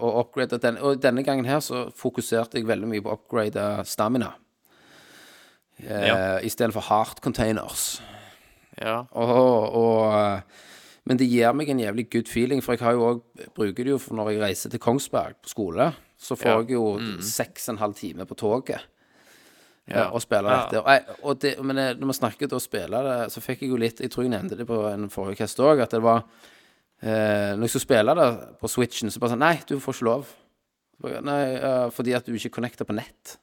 Og 0.00 0.16
upgrade 0.24 0.58
den, 0.58 0.78
og 0.82 0.98
denne 1.02 1.22
gangen 1.22 1.44
her 1.46 1.60
så 1.62 1.84
fokuserte 1.94 2.58
jeg 2.58 2.66
veldig 2.66 2.88
mye 2.90 3.02
på 3.04 3.12
å 3.12 3.18
upgrade 3.18 3.84
stamina. 3.86 4.32
Uh, 5.78 6.06
Ja. 6.06 6.16
Istedenfor 6.42 6.82
hard 6.88 7.20
containers. 7.22 8.00
Ja. 8.80 9.04
Og, 9.12 9.76
og, 9.76 10.14
eh, 10.14 10.66
men 11.06 11.16
det 11.20 11.28
gir 11.30 11.52
meg 11.54 11.68
en 11.70 11.78
jævlig 11.80 12.08
good 12.10 12.28
feeling, 12.28 12.60
for 12.62 12.74
jeg 12.74 12.82
har 12.84 12.92
jo 12.98 13.06
også, 13.06 13.50
bruker 13.54 13.84
det 13.86 13.94
jo 13.94 13.98
for 14.02 14.14
når 14.18 14.32
jeg 14.34 14.42
reiser 14.42 14.70
til 14.74 14.80
Kongsberg 14.82 15.38
på 15.42 15.48
skole. 15.54 15.92
Så 16.20 16.36
får 16.36 16.50
Ja. 16.50 16.58
jeg 16.60 16.70
jo 16.76 16.98
seks 17.22 17.68
og 17.68 17.74
en 17.74 17.78
halv 17.84 17.94
time 17.94 18.26
på 18.26 18.34
toget 18.36 18.80
ja. 19.90 20.06
og 20.10 20.22
spille 20.22 20.54
dette. 20.54 20.80
Og, 20.80 21.24
og 21.26 21.40
det, 21.42 21.54
men 21.66 21.80
jeg, 21.82 21.98
når 21.98 22.12
vi 22.12 22.16
snakket 22.20 22.54
og 22.56 22.62
spille 22.62 23.02
det, 23.06 23.18
så 23.34 23.42
fikk 23.44 23.64
jeg 23.64 23.72
jo 23.72 23.80
litt 23.80 24.00
Jeg 24.04 24.12
tror 24.12 24.26
jeg 24.26 24.34
nevnte 24.34 24.58
det 24.58 24.66
på 24.68 24.78
en 24.90 25.08
forrige 25.12 25.42
kast 25.42 25.60
òg, 25.64 25.82
at 25.84 25.96
det 25.96 26.02
var 26.04 26.22
eh, 27.02 27.56
Når 27.56 27.66
jeg 27.66 27.74
skulle 27.74 27.88
spille 27.88 28.14
det 28.20 28.28
på 28.60 28.70
Switchen, 28.70 29.10
så 29.10 29.22
bare 29.22 29.34
sånn 29.34 29.44
Nei, 29.44 29.56
du 29.68 29.76
får 29.82 29.98
ikke 29.98 30.08
lov. 30.08 30.32
Nei, 31.24 31.42
uh, 31.56 31.86
fordi 31.96 32.12
at 32.12 32.26
du 32.28 32.34
ikke 32.36 32.52
connecter 32.58 32.84
på 32.84 32.92
nett. 32.92 33.38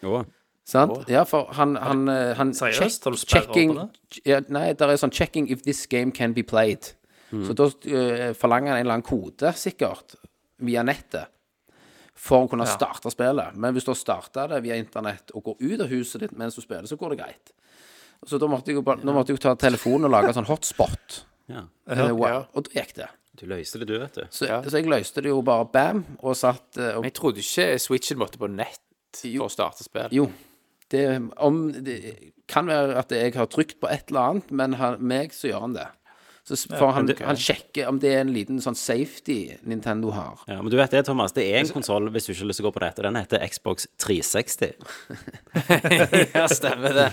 Jo. 0.00 0.22
Sant? 0.64 1.10
Ja, 1.10 1.26
for 1.28 1.50
han, 1.56 1.74
han, 1.80 2.06
eh, 2.08 2.30
han 2.38 2.54
Seriøst? 2.56 3.04
Har 3.04 3.12
du 3.12 3.20
checking, 3.20 3.74
på 3.76 4.22
ja, 4.28 4.38
Nei, 4.48 4.70
det 4.72 4.86
er 4.86 5.00
sånn 5.00 5.12
'checking 5.12 5.50
if 5.50 5.64
this 5.66 5.84
game 5.90 6.12
can 6.14 6.34
be 6.36 6.44
played'. 6.46 6.94
Så 7.30 7.54
da 7.54 7.68
uh, 7.68 8.32
forlanger 8.34 8.72
han 8.72 8.80
en 8.80 8.86
eller 8.86 8.96
annen 8.98 9.06
kode, 9.06 9.52
sikkert, 9.54 10.16
via 10.58 10.82
nettet, 10.82 11.30
for 12.20 12.44
å 12.44 12.50
kunne 12.50 12.66
starte 12.68 13.10
spillet. 13.12 13.56
Men 13.56 13.74
hvis 13.74 13.86
du 13.86 13.94
har 13.94 13.98
starta 13.98 14.46
det 14.50 14.60
via 14.66 14.76
internett 14.78 15.32
og 15.32 15.46
går 15.50 15.62
ut 15.62 15.86
av 15.86 15.92
huset 15.92 16.24
ditt 16.24 16.36
mens 16.36 16.58
du 16.58 16.62
spiller, 16.64 16.88
så 16.90 16.98
går 17.00 17.14
det 17.14 17.22
greit. 17.22 17.54
Så 18.28 18.36
da 18.40 18.48
måtte 18.50 18.72
jeg 18.72 18.76
jo, 18.76 18.84
bare, 18.84 19.00
nå 19.06 19.14
måtte 19.16 19.32
jeg 19.32 19.40
jo 19.40 19.44
ta 19.46 19.54
telefonen 19.56 20.10
og 20.10 20.12
lage 20.12 20.34
sånn 20.36 20.48
hotspot. 20.50 21.22
Ja. 21.50 21.64
Uh, 21.88 22.10
wow. 22.12 22.44
Og 22.52 22.68
da 22.68 22.76
gikk 22.82 22.92
det. 22.98 23.08
Du 23.40 23.46
løste 23.48 23.80
det, 23.80 23.88
du, 23.88 23.96
vet 24.02 24.18
du. 24.18 24.26
Så, 24.28 24.44
så 24.66 24.76
jeg 24.76 24.90
løste 24.90 25.24
det 25.24 25.32
jo 25.32 25.40
bare 25.46 25.64
bam, 25.72 26.02
og 26.20 26.36
satt 26.36 26.76
eh, 26.76 26.92
og 26.92 27.00
Men 27.00 27.08
jeg 27.08 27.16
trodde 27.16 27.40
ikke 27.40 27.66
Switchen 27.80 28.20
måtte 28.20 28.40
på 28.42 28.50
nett 28.52 29.22
Jo. 29.24 29.46
for 29.46 29.48
å 29.48 29.54
starte 29.54 29.86
spill. 29.86 30.12
Jo. 30.12 30.26
Det, 30.90 31.04
om, 31.40 31.62
det 31.72 31.96
kan 32.50 32.68
være 32.68 32.98
at 33.00 33.14
jeg 33.14 33.32
har 33.38 33.48
trykt 33.48 33.78
på 33.80 33.88
et 33.88 34.10
eller 34.10 34.34
annet, 34.34 34.52
men 34.60 34.74
han, 34.76 34.98
meg 35.00 35.32
så 35.32 35.48
gjør 35.48 35.64
han 35.64 35.78
det. 35.78 35.86
Så 36.50 36.70
for 36.72 36.90
han, 36.96 37.06
han 37.22 37.38
sjekker 37.38 37.86
om 37.90 38.00
det 38.02 38.10
er 38.14 38.24
en 38.24 38.32
liten 38.34 38.58
sånn 38.62 38.78
safety 38.78 39.38
Nintendo 39.70 40.10
har. 40.16 40.40
Ja, 40.50 40.58
men 40.58 40.72
du 40.72 40.76
vet 40.80 40.90
det, 40.94 41.04
Thomas. 41.06 41.34
Det 41.36 41.44
er 41.46 41.60
en 41.60 41.70
konsoll, 41.70 42.10
hvis 42.10 42.26
du 42.26 42.32
ikke 42.32 42.42
har 42.42 42.50
lyst 42.50 42.62
til 42.62 42.66
å 42.66 42.70
gå 42.70 42.74
på 42.78 42.82
dette. 42.84 43.04
Den 43.06 43.18
heter 43.20 43.44
Xbox 43.46 43.86
360. 44.02 44.74
ja, 46.34 46.48
stemmer 46.50 46.96
det. 46.96 47.06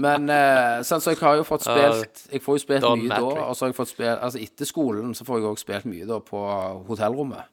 Men 0.00 0.26
uh, 0.30 0.82
sånn, 0.86 1.02
så 1.02 1.14
jeg 1.14 1.22
har 1.22 1.38
jo 1.40 1.46
fått 1.46 1.64
spilt 1.66 2.20
Jeg 2.30 2.42
får 2.44 2.56
jo 2.56 2.62
spilt 2.62 2.84
Don 2.84 3.00
mye 3.00 3.10
da, 3.10 3.46
og 3.48 3.56
så 3.58 3.64
har 3.64 3.72
jeg 3.72 3.76
fått 3.80 3.90
spilt 3.90 4.22
Altså 4.22 4.38
etter 4.38 4.68
skolen 4.68 5.16
så 5.18 5.26
får 5.26 5.40
jeg 5.40 5.48
også 5.48 5.66
spilt 5.66 5.88
mye 5.90 6.06
da 6.06 6.20
på 6.22 6.42
hotellrommet. 6.86 7.50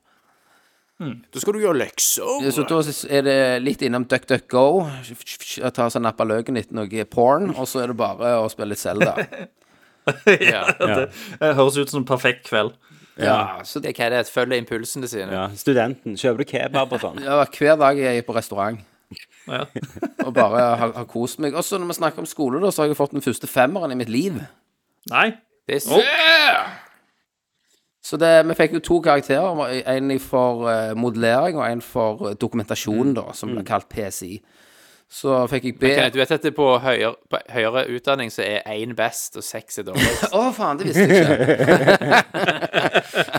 Da 0.98 1.42
skal 1.42 1.54
du 1.54 1.62
gjøre 1.62 1.78
lekser. 1.78 2.48
Så 2.50 2.64
da 2.66 2.80
er 3.14 3.26
det 3.26 3.38
litt 3.62 3.84
innom 3.86 4.08
DuckDuckGo, 4.10 4.66
ta 5.76 5.86
seg 5.94 6.02
nappa 6.02 6.26
løken 6.26 6.58
etter 6.58 6.78
noe 6.78 7.06
porn, 7.06 7.52
og 7.54 7.70
så 7.70 7.84
er 7.84 7.94
det 7.94 8.00
bare 8.00 8.34
å 8.42 8.48
spille 8.50 8.74
litt 8.74 8.82
Zelda. 8.82 9.14
Ja. 10.42 10.66
Det 11.42 11.56
høres 11.58 11.78
ut 11.78 11.92
som 11.92 12.02
en 12.04 12.10
perfekt 12.10 12.46
kveld. 12.50 12.76
Ja, 13.18 13.64
så 13.66 13.80
Det 13.82 13.92
er 13.92 13.98
hva 13.98 14.10
det 14.14 14.20
er. 14.22 14.30
Følge 14.30 14.60
impulsene 14.62 15.10
sine. 15.10 15.32
Ja, 15.34 15.48
Studenten. 15.58 16.18
Kjøper 16.20 16.44
du 16.44 16.52
kebab 16.52 16.94
og 16.94 17.02
sånn? 17.02 17.24
Ja, 17.26 17.42
hver 17.42 17.80
dag 17.82 18.00
er 18.00 18.18
jeg 18.20 18.28
på 18.28 18.36
restaurant. 18.38 18.84
Ja. 19.48 19.64
Og 20.26 20.34
bare 20.36 20.64
har, 20.78 20.92
har 20.94 21.08
kost 21.10 21.40
meg. 21.40 21.56
Også 21.56 21.80
når 21.80 21.94
vi 21.94 21.98
snakker 22.02 22.24
om 22.24 22.30
skole, 22.30 22.62
da, 22.64 22.72
så 22.72 22.84
har 22.84 22.92
jeg 22.92 23.00
fått 23.00 23.16
den 23.16 23.26
første 23.26 23.48
femmeren 23.48 23.94
i 23.94 24.00
mitt 24.00 24.12
liv. 24.12 24.42
Nei. 25.12 25.32
Det 25.68 25.82
er 25.82 26.68
Så 28.08 28.18
det, 28.18 28.32
vi 28.48 28.56
fikk 28.56 28.78
jo 28.78 28.84
to 28.84 29.00
karakterer. 29.04 29.64
En 29.92 30.14
for 30.24 30.68
uh, 30.68 30.94
modellering 30.96 31.58
og 31.60 31.66
en 31.68 31.82
for 31.84 32.30
eh, 32.30 32.38
dokumentasjon, 32.40 33.14
da, 33.18 33.26
som 33.36 33.52
ble 33.52 33.66
kalt 33.68 33.90
PSI. 33.92 34.38
Så 35.08 35.48
fikk 35.48 35.64
jeg 35.70 35.76
B 35.80 35.88
Kenneth, 35.88 36.14
du 36.14 36.20
vet 36.20 36.32
at 36.36 36.44
det 36.44 36.52
på 36.56 36.66
høyere, 36.84 37.14
på 37.32 37.40
høyere 37.54 37.86
utdanning 37.96 38.32
så 38.34 38.44
er 38.44 38.66
én 38.74 38.92
best 38.96 39.38
og 39.40 39.46
seks 39.46 39.80
er 39.80 39.88
dårligst. 39.88 40.28
Å, 40.36 40.52
faen, 40.56 40.82
det 40.82 40.90
visste 40.90 41.08
jeg 41.08 41.16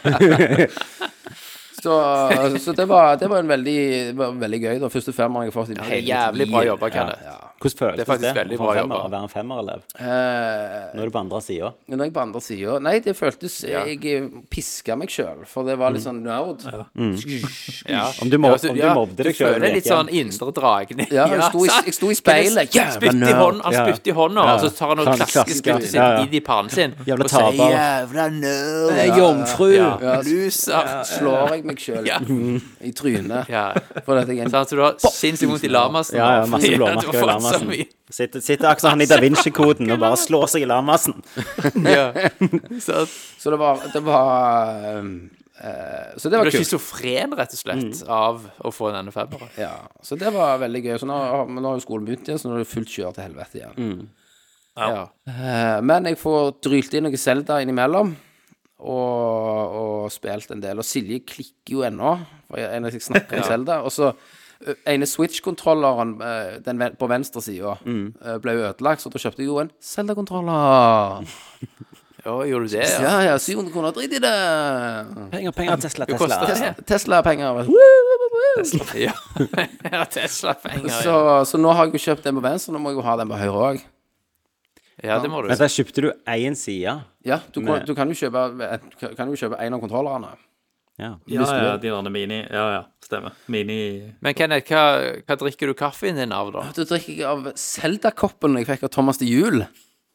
ikke. 0.08 0.68
så, 1.82 1.98
så 2.64 2.72
det 2.72 2.86
var, 2.88 3.20
det 3.20 3.28
var 3.28 3.44
en 3.44 3.52
veldig, 3.52 3.76
var 4.16 4.32
veldig 4.40 4.60
gøy. 4.64 4.74
Den 4.80 4.94
Første 4.96 5.12
femmeren 5.12 5.44
jeg 5.44 5.52
har 5.52 5.58
fått 5.60 5.74
i 5.74 5.76
mitt 5.76 6.08
jævlig 6.08 6.48
bra 6.54 6.64
jobba, 6.70 6.90
Kenneth. 6.94 7.28
Ja. 7.28 7.36
Hvordan 7.58 7.78
føltes 7.78 7.96
Det 7.98 8.04
er 8.04 8.08
faktisk 8.12 8.36
veldig 8.38 8.56
bra 8.60 8.74
femmer, 8.76 9.00
å 9.02 9.10
være 9.10 9.22
en 9.26 9.32
femmerelev? 9.32 9.80
Uh, 9.98 10.04
Nå 10.94 11.02
er 11.02 11.08
du 11.08 11.10
på 11.10 11.20
andre 11.24 11.40
sida. 11.42 11.70
er 11.90 12.02
jeg 12.04 12.12
på 12.14 12.22
andre 12.22 12.40
sida 12.44 12.78
Nei, 12.86 12.92
det 13.02 13.14
føltes 13.18 13.56
Jeg 13.66 13.98
piska 14.50 14.96
meg 14.98 15.10
sjøl, 15.10 15.40
for 15.48 15.66
det 15.66 15.74
var 15.80 15.90
litt 15.94 16.04
sånn 16.04 16.20
nerd. 16.22 16.62
Ja. 17.88 18.12
Om 18.22 18.30
du 18.30 18.38
mob- 18.38 18.52
altså, 18.54 18.70
om 18.70 18.76
du 18.78 18.86
mobbet 18.94 19.16
deg 19.16 19.26
Du 19.32 19.38
føler 19.40 19.74
litt 19.74 19.88
sånn 19.88 20.08
indre 20.12 20.52
dragning. 20.54 21.08
Ja, 21.10 21.26
jeg 21.28 21.42
sto 21.50 21.64
i- 21.64 21.84
jeg 21.86 21.94
sto 21.94 22.10
i 22.10 22.14
speilet. 22.14 22.70
Spytt 22.70 23.14
i 23.14 23.32
hånden, 23.32 23.60
Han 23.64 23.72
Ja. 23.72 23.84
spytter 23.86 24.10
i 24.10 24.14
hånda, 24.14 24.44
Ja. 24.44 24.54
og 24.54 24.60
så 24.60 24.70
tar 24.76 24.88
han 24.94 24.98
og 25.00 25.06
klasker 25.16 25.44
spyttet 25.50 25.82
sitt 25.82 25.94
ja, 25.94 26.08
ja. 26.18 26.22
inn 26.22 26.34
i 26.34 26.40
pannen 26.40 26.70
sin. 26.70 26.94
Jævla 27.04 27.24
og 27.24 27.30
sier 27.30 27.50
taper. 27.50 27.70
'jævla 27.74 28.24
nerd'. 28.38 28.98
Er 28.98 29.16
jomfru. 29.18 29.74
Ja. 29.74 29.98
Ja. 30.00 30.16
Loser. 30.22 31.04
Slår 31.04 31.50
jeg 31.50 31.64
meg 31.64 31.76
sjøl 31.76 32.06
i 32.80 32.92
trynet 32.92 33.46
for 34.04 34.16
at 34.18 34.28
jeg 34.28 34.38
er 34.38 34.42
en 34.44 34.50
så 34.50 34.70
du 34.70 34.82
har 34.82 34.94
sinnssykt 34.98 35.48
vondt 35.50 35.64
i 35.64 35.68
lamasen. 35.68 36.16
Ja, 36.16 36.40
ja, 36.40 36.46
masse 36.46 36.68
blåmerker 36.68 37.14
i 37.14 37.26
lamasen. 37.26 37.47
Mye. 37.68 37.88
Sitter, 38.10 38.42
sitter 38.44 38.68
akkurat 38.70 38.84
som 38.86 38.94
han 38.94 39.04
i 39.04 39.08
Da 39.10 39.18
Vinci-koden 39.22 39.90
og 39.94 40.00
bare 40.02 40.18
slår 40.20 40.46
seg 40.54 40.64
i 40.66 40.68
lamasen. 40.70 41.18
Ja. 41.96 42.10
Så 42.80 43.04
Så 43.38 43.52
det 43.52 43.58
var 43.60 43.82
Det 43.92 44.04
var 44.06 45.00
um, 45.00 45.12
Uh, 45.58 46.14
Så 46.14 46.28
det 46.30 46.36
du 46.36 46.38
var 46.38 46.46
er 46.46 46.52
Ble 46.52 46.60
schizofren, 46.60 47.32
rett 47.34 47.54
og 47.56 47.58
slett, 47.58 48.02
av 48.06 48.44
å 48.62 48.70
få 48.70 48.92
denne 48.94 49.10
femmeren. 49.10 49.50
Ja, 49.58 49.72
så 50.06 50.14
det 50.14 50.30
var 50.30 50.60
veldig 50.62 50.82
gøy. 50.84 50.92
Så 51.02 51.08
nå, 51.10 51.16
nå 51.50 51.64
har 51.64 51.80
jo 51.80 51.82
skolen 51.82 52.06
begynt 52.06 52.28
igjen, 52.30 52.38
så 52.38 52.46
nå 52.46 52.54
er 52.54 52.62
det 52.62 52.70
fullt 52.70 52.92
kjør 52.92 53.16
til 53.16 53.26
helvete 53.26 53.58
igjen. 53.58 53.98
Ja. 54.78 55.08
Eh, 55.26 55.80
men 55.82 56.06
jeg 56.06 56.20
får 56.20 56.52
drylt 56.62 56.94
inn 56.94 57.08
noe 57.08 57.18
Selda 57.18 57.58
innimellom. 57.64 58.14
Og, 58.78 59.74
og 59.80 60.12
spilt 60.14 60.52
en 60.54 60.62
del. 60.62 60.78
Og 60.78 60.86
Silje 60.86 61.24
klikker 61.26 61.74
jo 61.74 61.82
ennå, 61.88 62.14
for 62.46 62.62
jeg, 62.62 62.84
jeg 62.94 63.06
snakker 63.08 63.40
om 63.40 63.48
Selda. 63.48 63.80
Og 63.82 63.90
så 63.90 64.12
ene 64.86 65.06
Switch-kontrolleren 65.06 66.16
eh, 66.22 66.56
den 66.64 66.82
på 66.98 67.06
venstre 67.10 67.42
side 67.44 67.76
mm. 67.84 68.40
ble 68.42 68.56
ødelagt, 68.58 69.04
så 69.04 69.12
da 69.12 69.20
kjøpte 69.22 69.44
jeg 69.44 69.50
jo 69.50 69.60
en 69.62 69.70
Zelda-kontroller. 69.84 71.28
ja, 72.24 72.34
gjorde 72.50 72.64
du 72.66 72.72
det? 72.72 72.86
Ja. 72.88 73.02
Ja, 73.04 73.20
ja, 73.30 73.36
700 73.38 73.72
kroner, 73.74 73.94
drit 73.94 74.16
i 74.18 74.22
det! 74.22 74.32
Penger, 75.34 75.54
penger, 75.54 75.76
Tesla, 75.84 76.08
Tesla. 76.10 76.72
Tesla-penger. 76.86 77.62
Ja, 78.98 79.12
ja 79.92 80.04
Tesla-penger. 80.16 80.88
Så, 80.88 81.14
Ja. 81.14 81.44
så 81.46 81.60
nå 81.60 81.72
har 81.72 81.86
jeg 81.86 81.94
jo 81.94 82.02
kjøpt 82.08 82.26
den 82.26 82.40
på 82.40 82.44
venstre, 82.48 82.74
nå 82.74 82.82
må 82.82 82.92
jeg 82.92 82.98
jo 82.98 83.06
ha 83.06 83.16
den 83.20 83.30
på 83.30 83.38
høyre 83.38 83.62
òg. 83.70 83.86
ja, 85.04 85.20
det 85.22 85.30
må 85.30 85.44
du. 85.44 85.52
Men 85.52 85.62
der 85.62 85.70
kjøpte 85.70 86.02
du 86.02 86.10
én 86.26 86.58
side. 86.58 86.98
Ja, 87.24 87.40
du, 87.54 87.60
kan, 87.60 87.70
Med- 87.70 87.86
du 87.86 87.94
kan 87.94 88.10
jo 88.10 89.38
kjøpe 89.38 89.62
en 89.62 89.78
av 89.78 89.80
kontrollerne. 89.80 90.34
Ja. 90.98 91.12
Ja, 91.30 91.44
ja, 91.46 91.76
de 91.78 91.90
der 91.92 92.10
mini 92.10 92.40
Ja, 92.50 92.64
ja, 92.72 92.84
stemmer. 93.04 93.34
Mini 93.46 94.14
Men 94.20 94.34
Kenneth, 94.34 94.66
hva, 94.72 95.20
hva 95.22 95.36
drikker 95.38 95.70
du 95.70 95.74
kaffen 95.78 96.18
din 96.18 96.32
av, 96.34 96.50
da? 96.54 96.64
Du 96.74 96.82
drikker 96.82 97.12
jeg 97.14 97.28
av 97.28 97.52
Zelda-koppen 97.54 98.58
jeg 98.58 98.66
fikk 98.66 98.88
av 98.88 98.94
Thomas 98.96 99.20
til 99.22 99.30
jul. 99.30 99.62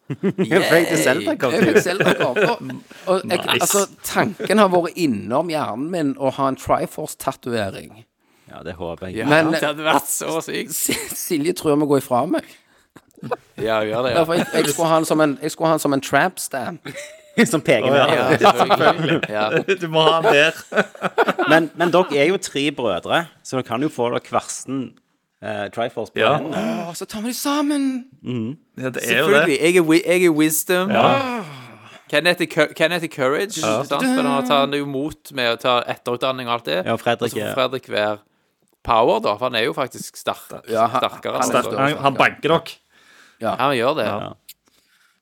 Jeg 0.12 0.60
fikk 0.68 0.90
det 0.92 1.14
takk. 1.24 1.46
Jeg 1.56 1.64
fikk 1.70 1.78
Zelda-kopp. 1.86 2.40
Og, 2.44 2.74
og 3.08 3.22
nice. 3.30 3.46
altså, 3.56 3.86
tanken 4.04 4.60
har 4.60 4.68
vært 4.74 5.00
innom 5.00 5.48
hjernen 5.50 5.88
min 5.94 6.12
å 6.20 6.34
ha 6.36 6.50
en 6.52 6.60
Triforce-tatovering. 6.60 8.04
Ja, 8.52 8.60
det 8.68 8.76
håper 8.78 9.08
jeg. 9.08 9.22
Ja, 9.24 9.30
Men- 9.32 9.54
det 9.56 9.64
hadde 9.64 9.88
vært 9.88 10.12
så 10.12 10.42
sykt. 10.44 10.76
Silje 10.76 11.56
tror 11.56 11.74
jeg 11.74 11.82
må 11.82 11.88
gå 11.90 12.02
ifra 12.04 12.26
meg. 12.28 12.44
Ja, 13.56 13.80
gjør 13.88 14.04
det, 14.04 14.12
Ja, 14.18 14.26
ja. 14.28 14.34
jeg, 14.36 14.48
jeg, 14.52 14.74
skulle 14.76 14.92
ha 14.92 15.00
den 15.00 15.06
som 15.08 15.22
en, 15.24 15.38
en 15.96 16.02
tramp 16.04 16.40
stamp. 16.44 16.92
Som 17.50 17.62
peker 17.66 17.90
Å, 17.90 17.96
ja. 17.98 18.04
ned. 18.30 18.42
Ja, 18.44 18.52
selvfølgelig. 18.60 19.22
Ja. 19.30 19.46
Du 19.82 19.88
må 19.90 20.04
ha 20.06 20.20
den 20.22 20.34
der. 20.38 20.60
Men, 21.52 21.72
men 21.76 21.92
dere 21.92 22.18
er 22.22 22.28
jo 22.30 22.38
tre 22.38 22.68
brødre, 22.72 23.24
så 23.44 23.58
dere 23.58 23.66
kan 23.68 23.82
jo 23.84 23.90
få 23.92 24.06
dere 24.14 24.22
kvarsen 24.24 24.84
uh, 25.44 25.66
Triforce 25.74 26.14
på 26.14 26.22
Ja. 26.22 26.36
hendene. 26.38 26.62
Oh, 26.88 26.94
så 26.96 27.06
tar 27.10 27.24
vi 27.26 27.34
dem 27.34 27.38
sammen. 27.40 27.88
Ja, 28.78 28.90
det 28.94 29.02
er 29.04 29.18
jo 29.24 29.26
Selvfølgelig. 29.28 29.58
det. 29.58 29.60
Jeg 29.60 29.82
er, 29.82 30.14
jeg 30.14 30.26
er 30.30 30.36
wisdom. 30.38 30.92
Er, 30.94 31.50
Kenneth 32.14 32.44
er 32.46 33.10
courage. 33.12 33.58
Ja. 33.64 33.82
For 33.82 34.22
han 34.30 34.46
tar 34.48 34.70
det 34.72 34.80
jo 34.84 34.86
mot 34.90 35.32
med 35.36 35.56
å 35.56 35.58
ta 35.60 35.80
etterutdanning 35.90 36.48
og 36.48 36.60
alt 36.60 36.70
det. 36.70 36.80
Ja, 36.86 36.96
Fredrik 37.02 37.32
og 37.32 37.34
så 37.34 37.40
får 37.42 37.50
er- 37.50 37.58
Fredrik 37.58 37.90
være 37.90 38.18
power, 38.86 39.20
da. 39.26 39.34
For 39.40 39.50
han 39.50 39.56
er 39.58 39.66
jo 39.68 39.74
faktisk 39.74 40.18
sterk, 40.22 40.62
Ja, 40.70 40.86
han- 40.88 41.02
sterkere. 41.02 41.42
han 41.42 41.50
altså. 41.58 41.76
Han, 41.80 41.98
han 42.06 42.14
banker 42.20 42.54
dere. 42.54 42.78
Ja, 43.42 43.56
han 43.60 43.74
gjør 43.76 43.98
det. 44.00 44.06
Ja. 44.08 44.32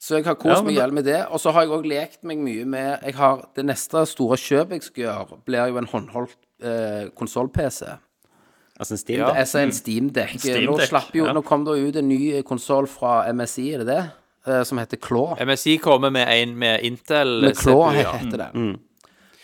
Så 0.02 0.18
jeg 0.18 0.26
har 0.26 0.38
kost 0.40 0.50
Ja, 0.50 0.62
men 0.64 0.72
meg 0.72 0.80
gjeld 0.80 0.96
med 0.98 1.06
det. 1.06 1.20
Og 1.30 1.42
så 1.44 1.52
har 1.54 1.68
jeg 1.68 1.74
òg 1.76 1.84
lekt 1.86 2.24
meg 2.26 2.40
mye 2.42 2.66
med 2.66 3.04
jeg 3.06 3.14
har, 3.20 3.44
Det 3.56 3.66
neste 3.68 4.06
store 4.10 4.38
kjøpet 4.42 4.80
jeg 4.80 4.88
skal 4.88 5.04
gjøre, 5.04 5.42
blir 5.46 5.70
jo 5.70 5.82
en 5.82 5.90
håndholdt 5.92 6.40
eh, 6.66 7.12
konsoll-PC. 7.18 7.84
Altså 8.82 8.96
en 8.96 9.02
Steam. 9.02 9.20
Deck. 9.22 9.38
Ja, 9.38 9.46
sier 9.46 9.68
en 9.68 9.76
Steamdeck. 9.78 10.40
Steam 10.42 10.66
Nå 10.66 10.78
Deck, 10.80 10.90
slapp 10.90 11.14
jo 11.14 11.28
ja. 11.28 11.36
Nå 11.38 11.44
kom 11.46 11.68
det 11.68 11.78
jo 11.78 11.92
ut 11.92 12.00
en 12.02 12.10
ny 12.10 12.22
konsoll 12.48 12.90
fra 12.90 13.20
MSI, 13.30 13.68
er 13.76 13.84
det 13.84 13.92
det? 13.92 14.04
Eh, 14.50 14.64
som 14.66 14.82
heter 14.82 14.98
Claw. 14.98 15.36
MSI 15.38 15.76
kommer 15.84 16.10
med 16.10 16.26
en 16.34 16.56
med 16.58 16.82
Intel 16.88 17.36
Med 17.46 17.60
Claw 17.60 17.92
CPU, 17.92 18.00
ja. 18.02 18.16
heter 18.18 18.48
den. 18.48 18.72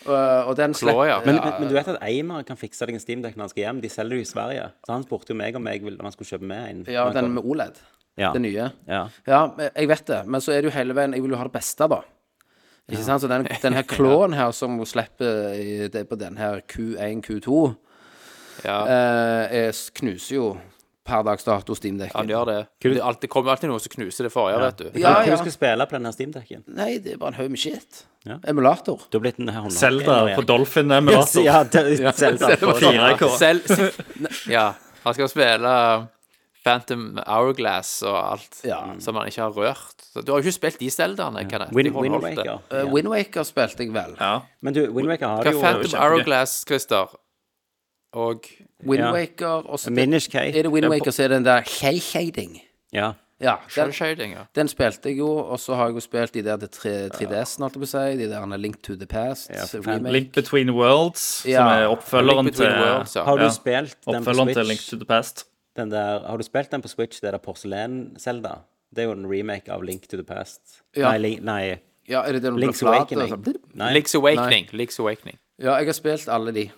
Og, 0.08 0.16
og 0.48 0.56
den 0.56 0.74
Klå, 0.74 0.96
ja. 1.04 1.20
Men, 1.26 1.38
men, 1.38 1.54
men 1.60 1.68
du 1.70 1.76
vet 1.76 1.90
at 1.92 2.00
Eimer 2.02 2.42
kan 2.48 2.58
fikse 2.58 2.86
deg 2.88 2.96
en 2.96 3.02
Steam 3.02 3.22
Deck 3.22 3.36
når 3.36 3.46
han 3.46 3.52
skal 3.52 3.62
hjem? 3.66 3.82
De 3.84 3.90
selger 3.92 4.16
det 4.16 4.24
i 4.24 4.30
Sverige. 4.30 4.66
Så 4.86 4.94
han 4.94 5.06
spurte 5.06 5.34
jo 5.34 5.38
meg 5.38 5.58
om 5.58 5.70
jeg 5.70 5.84
ville, 5.84 6.00
om 6.00 6.08
han 6.08 6.14
skulle 6.16 6.32
kjøpe 6.32 6.48
med 6.48 6.64
en. 6.64 6.82
Ja, 6.90 7.06
den 7.14 7.30
med 7.36 7.46
OLED. 7.46 7.78
Ja. 8.18 8.32
Det 8.34 8.40
nye. 8.42 8.70
Ja. 8.90 9.02
Ja, 9.28 9.40
jeg 9.74 9.88
vet 9.88 10.06
det, 10.10 10.22
men 10.26 10.40
så 10.44 10.52
er 10.52 10.62
det 10.62 10.72
jo 10.72 10.76
hele 10.76 10.94
veien 10.98 11.12
Jeg 11.14 11.22
vil 11.22 11.30
jo 11.36 11.38
ha 11.40 11.44
det 11.46 11.54
beste, 11.54 11.86
da. 11.88 12.00
Ikke 12.88 13.04
sant? 13.04 13.20
Så 13.22 13.28
den, 13.30 13.44
den 13.62 13.76
her 13.76 13.84
klåen 13.96 14.34
her 14.34 14.50
som 14.56 14.78
hun 14.80 14.88
slipper 14.88 15.52
i, 15.54 15.88
det 15.92 16.06
på 16.08 16.16
den 16.18 16.36
her 16.40 16.62
Q1, 16.66 17.20
Q2, 17.26 17.60
Ja, 18.64 18.78
eh, 18.90 19.60
er, 19.68 19.76
knuser 19.94 20.34
jo 20.34 20.48
per 21.08 21.22
dags 21.24 21.44
dato 21.46 21.72
Steamdekken. 21.78 22.16
han 22.18 22.28
gjør 22.28 22.44
det. 22.50 22.56
Det, 22.82 22.90
er 22.98 23.04
alltid, 23.06 23.22
det 23.22 23.30
kommer 23.32 23.54
alltid 23.54 23.70
noe 23.70 23.80
som 23.80 23.92
knuser 23.94 24.26
det 24.26 24.32
forrige, 24.34 24.58
vet 24.60 24.80
du. 24.82 24.98
Ja, 25.00 25.14
Hva 25.24 25.38
skal 25.38 25.48
du 25.48 25.54
spille 25.54 25.86
på 25.88 25.96
denne 25.96 26.12
Steam 26.12 26.34
Decken? 26.34 26.64
Nei, 26.76 26.98
det 27.00 27.14
er 27.14 27.20
bare 27.22 27.32
en 27.32 27.38
haug 27.38 27.48
med 27.54 27.62
shit. 27.62 28.02
Ja. 28.28 28.36
Emulator. 28.50 29.06
Du 29.08 29.16
har 29.16 29.22
blitt 29.24 29.38
en 29.40 29.70
Zelda 29.72 30.18
på 30.36 30.44
Dolphin-emulator. 30.44 31.46
Ja, 31.46 31.62
Selda 32.12 32.50
på- 32.60 32.74
4K. 32.82 33.30
Selv, 33.40 33.62
ja, 34.52 34.66
han 35.06 35.16
skal 35.16 35.30
spille 35.32 35.72
Phantom 36.68 37.18
Hourglass 37.26 38.02
og 38.06 38.16
alt 38.32 38.60
Ja. 38.64 38.78
som 39.00 39.14
man 39.18 39.26
ikke 39.30 39.42
har 39.42 39.50
rørt. 39.56 40.04
Du 40.14 40.32
har 40.32 40.38
jo 40.40 40.44
ikke 40.46 40.52
spilt 40.58 40.78
de 40.80 40.90
Zeldaene, 40.90 41.44
Kenneth. 41.50 41.72
Win, 41.74 41.92
Wind. 41.94 42.14
Waker. 42.22 42.60
Uh, 42.70 42.78
Ja. 42.78 42.84
Windwaker 42.92 43.42
spilte 43.48 43.84
jeg 43.86 43.92
vel. 43.94 44.16
Ja. 44.20 44.38
Men 44.62 44.74
du, 44.74 44.84
Wind 44.92 45.08
Waker 45.08 45.26
har 45.28 45.42
Hva 45.42 45.52
jo 45.52 45.60
Phantom. 45.60 46.00
Hourglass, 46.00 46.64
Christer? 46.68 47.16
Og 48.12 48.44
Windwaker, 48.86 49.66
og 49.68 49.78
så 49.78 49.90
Minish 49.90 50.30
K. 50.30 50.34
Er 50.34 50.62
det 50.62 50.70
Windwaker, 50.72 51.10
så 51.10 51.22
er 51.24 51.28
det 51.28 51.36
den 51.42 51.44
der 51.44 51.62
Shell 51.66 52.00
Shading. 52.00 52.60
Ja. 52.92 53.12
Ja, 53.40 53.54
den, 53.76 53.92
Shading, 53.92 54.32
ja. 54.32 54.38
den 54.56 54.66
spilte 54.68 55.08
jeg 55.12 55.18
jo, 55.20 55.28
og 55.30 55.60
så 55.62 55.74
har 55.78 55.86
jeg 55.86 55.94
jo 55.94 56.00
spilt 56.02 56.34
de 56.34 56.42
der 56.42 56.56
til 56.56 56.66
3- 56.66 56.88
3DS-en, 57.14 57.62
holdt 57.62 57.76
jeg 57.76 57.82
på 57.84 57.86
å 57.86 57.90
si. 57.92 58.16
De 58.18 58.26
der 58.32 58.56
Link 58.58 58.80
to 58.82 58.96
the 58.98 59.06
Past. 59.06 59.50
Ja, 59.54 59.62
remake. 59.78 60.12
Link 60.12 60.32
Between 60.34 60.70
Worlds, 60.74 61.20
som 61.44 61.52
er 61.70 61.86
oppfølgeren 61.86 62.50
til 62.52 62.66
Worlds, 62.66 63.14
ja. 63.14 63.22
Har 63.24 63.36
du 63.38 63.44
Ja. 63.44 63.50
spilt 63.50 63.94
den 64.06 64.24
på 64.24 64.30
Oppfølgeren 64.30 64.54
til 64.54 64.66
Link 64.66 64.80
to 64.80 64.96
the 64.96 65.04
Past. 65.06 65.44
Den 65.78 65.90
der, 65.94 66.24
har 66.26 66.36
du 66.40 66.42
spilt 66.46 66.72
den 66.74 66.82
på 66.82 66.90
Switch, 66.90 67.20
det 67.22 67.30
der 67.32 67.38
porselen-Selda? 67.42 68.56
Det 68.94 69.04
er 69.04 69.10
jo 69.10 69.16
en 69.18 69.26
remake 69.30 69.70
av 69.70 69.82
Link 69.86 70.08
to 70.10 70.16
the 70.18 70.24
Past. 70.26 70.80
Ja. 70.96 71.12
Nei, 71.12 71.18
Link, 71.22 71.42
nei, 71.46 71.78
Ja, 72.08 72.22
er 72.24 72.32
det 72.38 72.42
det 72.42 72.52
Link's 72.56 72.80
Awakening. 72.82 73.30
altså? 73.36 73.54
nei. 73.76 73.90
Link's 73.94 74.14
Awakening. 74.16 74.70
Link's 74.72 74.98
Awakening. 75.00 75.36
Ja, 75.60 75.74
jeg 75.76 75.86
har 75.90 75.92
spilt 75.98 76.28
alle 76.32 76.52
de. 76.56 76.70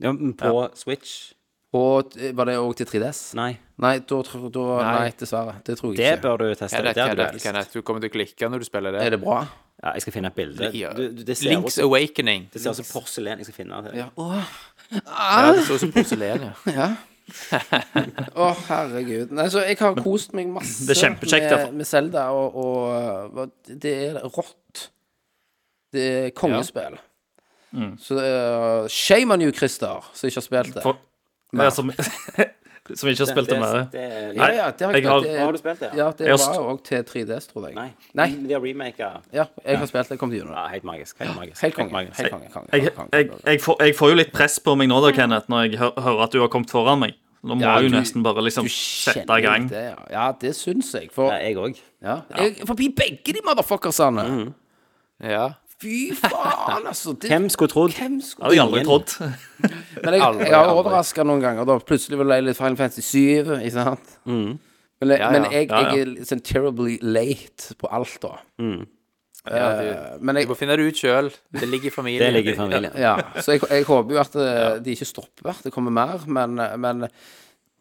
Ja, 0.00 0.12
men 0.12 0.32
på 0.40 0.68
Switch? 0.74 1.32
Og 1.76 2.16
eh, 2.18 2.32
var 2.34 2.48
det 2.48 2.56
òg 2.58 2.72
til 2.80 2.86
3DS? 2.88 3.34
Nei. 3.38 3.52
Nei, 3.78 3.98
da, 4.00 4.22
da, 4.24 4.62
Nei. 4.80 4.94
nei, 5.04 5.10
dessverre. 5.20 5.52
Det 5.66 5.76
tror 5.78 5.92
jeg 5.92 5.98
Det 6.00 6.08
ikke. 6.16 6.22
bør 6.24 6.36
du 6.40 6.54
teste. 6.54 6.76
Kenneth, 6.76 6.94
Det 6.96 7.04
har 7.04 7.32
du 7.32 7.38
Kenneth, 7.38 7.70
du 7.76 7.82
kommer 7.82 8.00
til 8.02 8.10
å 8.10 8.14
klikke 8.16 8.48
når 8.50 8.58
du 8.58 8.64
spiller 8.66 8.96
det. 8.96 9.04
Er 9.06 9.10
det 9.14 9.20
bra? 9.22 9.44
Ja, 9.84 9.92
jeg 9.94 10.02
skal 10.02 10.12
finne 10.16 10.32
et 10.32 10.34
bilde. 10.34 10.72
Du, 10.72 10.80
du, 10.96 11.22
det 11.28 11.36
ser 11.38 11.52
Link's 11.52 11.64
også, 11.76 11.84
Awakening. 11.86 12.48
det 12.52 12.60
ser 12.64 12.70
ut 12.74 12.80
som 12.80 12.88
porselen 13.00 13.38
jeg 13.38 13.46
skal 13.52 13.54
finne. 13.60 13.82
det. 13.86 13.94
Ja. 14.00 14.08
Åh, 14.16 14.42
Ja, 14.90 15.52
det 15.54 15.62
så 15.68 15.74
ut 15.76 15.80
som 15.84 15.92
porselen, 15.92 16.40
ja. 16.48 16.52
ja. 16.80 16.88
Å, 18.34 18.48
herregud. 18.68 19.34
Nei, 19.36 19.46
så 19.52 19.64
jeg 19.66 19.78
har 19.80 19.98
kost 20.00 20.34
meg 20.36 20.50
masse 20.52 20.86
Det 20.88 20.96
er 20.96 21.02
kjempekjekt, 21.04 21.50
med, 21.52 21.76
med 21.80 21.88
Zelda, 21.88 22.28
og, 22.36 22.56
og 22.60 23.70
det 23.70 23.94
er 24.08 24.18
rått. 24.26 24.88
Det 25.90 26.06
er 26.10 26.28
kongespill. 26.36 26.98
Mm. 27.70 27.94
Så 28.02 28.16
uh, 28.18 28.88
shame 28.90 29.34
on 29.34 29.42
you, 29.44 29.52
Christer, 29.54 30.06
som 30.14 30.30
ikke 30.30 30.40
har 30.40 30.46
spilt 30.46 30.74
det. 30.78 30.82
For, 30.86 30.98
ja, 31.54 31.70
som, 32.96 33.08
ikke 33.08 33.18
har 33.24 33.30
spilt 33.30 33.48
det 33.50 33.58
mer. 33.60 33.74
det, 33.78 33.90
det, 33.92 34.36
ja, 34.36 34.48
ja, 34.54 34.70
det 34.70 34.86
har 34.86 34.92
jeg, 34.92 35.02
jeg 35.02 35.10
har- 35.10 35.20
det, 35.20 35.38
Har 35.40 35.52
du 35.52 35.58
spilt 35.58 35.80
det? 35.80 35.90
Ja, 35.96 36.10
det 36.18 36.26
Jeg 36.26 36.38
var 36.38 36.58
òg 36.72 36.82
til 36.84 37.02
3DS, 37.04 37.46
tror 37.52 37.66
jeg. 37.66 37.74
Nei. 37.74 37.90
Nei. 38.14 38.28
De 38.48 38.52
har 38.52 38.60
remaka. 38.60 39.10
Ja, 39.32 39.44
jeg 39.66 39.78
har 39.78 39.86
spilt 39.86 40.08
det. 40.08 40.18
Kom 40.18 40.30
til 40.30 40.40
gjennom. 40.40 40.54
Ja, 40.56 40.66
helt 40.68 40.84
magisk. 40.84 41.18
Helt 41.18 41.36
magisk. 41.36 41.62
Helt 41.62 41.74
konge. 41.74 41.90
Helt 42.16 42.30
konge. 42.32 42.48
konge, 42.52 42.68
Jeg, 42.72 42.90
jeg, 43.12 43.30
jeg, 43.46 43.60
får, 43.60 43.76
jeg 43.84 43.94
får 43.96 44.08
jo 44.10 44.14
litt 44.14 44.32
press 44.32 44.58
på 44.58 44.74
meg 44.76 44.88
nå, 44.88 45.00
da, 45.06 45.12
Kenneth, 45.12 45.46
når 45.50 45.62
jeg 45.70 45.78
hører 45.78 46.22
at 46.24 46.32
du 46.32 46.40
har 46.40 46.48
kommet 46.48 46.70
foran 46.70 46.98
meg. 47.00 47.14
Nå 47.42 47.54
må 47.56 47.60
Ja, 47.62 47.76
jeg 47.78 47.84
jo 47.84 47.88
du- 47.88 47.96
nesten 48.00 48.22
bare 48.22 48.42
liksom 48.44 48.64
Du 48.64 48.68
sette 48.70 49.24
i 49.38 49.40
gang. 49.40 49.68
Det, 49.70 49.84
ja. 49.94 49.96
ja, 50.10 50.32
det 50.32 50.54
syns 50.54 50.92
jeg. 50.92 51.10
For 51.12 51.32
Ja, 51.32 51.38
jeg 51.40 51.56
òg. 51.56 51.78
ja. 52.02 52.18
Forbi 52.66 52.88
begge 52.92 53.32
de 53.32 53.40
motherfuckersene. 53.46 54.24
Mm. 54.28 54.54
ja. 55.24 55.48
Fy 55.80 56.10
faen, 56.12 56.84
altså. 56.90 57.14
Det, 57.16 57.30
Hvem 57.32 57.48
skulle 57.52 57.72
trodd? 57.72 57.94
hvem 57.96 58.18
Det 58.20 58.26
skulle 58.28 58.50
hadde 58.50 58.56
jeg 58.58 58.66
aldri 58.66 58.82
trodd. 58.84 59.14
Men 60.04 60.16
jeg, 60.16 60.20
jeg 60.44 60.54
har 60.56 60.72
overraska 60.76 61.24
noen 61.24 61.40
ganger. 61.44 61.64
da 61.68 61.78
Plutselig 61.80 62.20
ble 62.20 62.36
det 62.36 62.50
litt 62.50 62.58
Final 62.58 62.76
Fantasy 62.76 63.04
7, 63.06 63.54
ikke 63.56 63.72
sant? 63.78 64.14
Men, 64.26 64.58
jeg, 65.08 65.20
Ja, 65.22 65.24
ja. 65.24 65.30
men 65.32 65.46
jeg, 65.48 65.68
Ja, 65.70 65.80
ja. 65.80 65.92
jeg 65.96 66.06
er 66.20 66.28
sånn 66.28 66.42
terribly 66.44 66.98
late 67.00 67.76
på 67.80 67.88
alt, 67.88 68.18
da. 68.20 68.34
ja 68.60 69.68
du, 69.80 69.86
uh, 70.20 70.34
du 70.36 70.50
må 70.50 70.56
finne 70.58 70.76
det 70.76 70.84
ut 70.90 71.00
sjøl. 71.00 71.30
Det 71.56 71.68
ligger 71.72 71.88
i 71.88 71.94
familien. 71.94 72.26
Det 72.28 72.34
ligger 72.36 72.52
i 72.52 72.58
familien. 72.58 72.98
Ja, 73.00 73.14
så 73.40 73.56
jeg, 73.56 73.64
jeg 73.70 73.86
håper 73.88 74.18
jo 74.18 74.20
at 74.20 74.36
eh, 74.36 74.74
de 74.84 74.92
ikke 74.92 75.08
stopper. 75.08 75.62
Det 75.64 75.72
kommer 75.72 75.94
mer. 75.96 76.26
Men, 76.28 76.60
men 76.80 77.08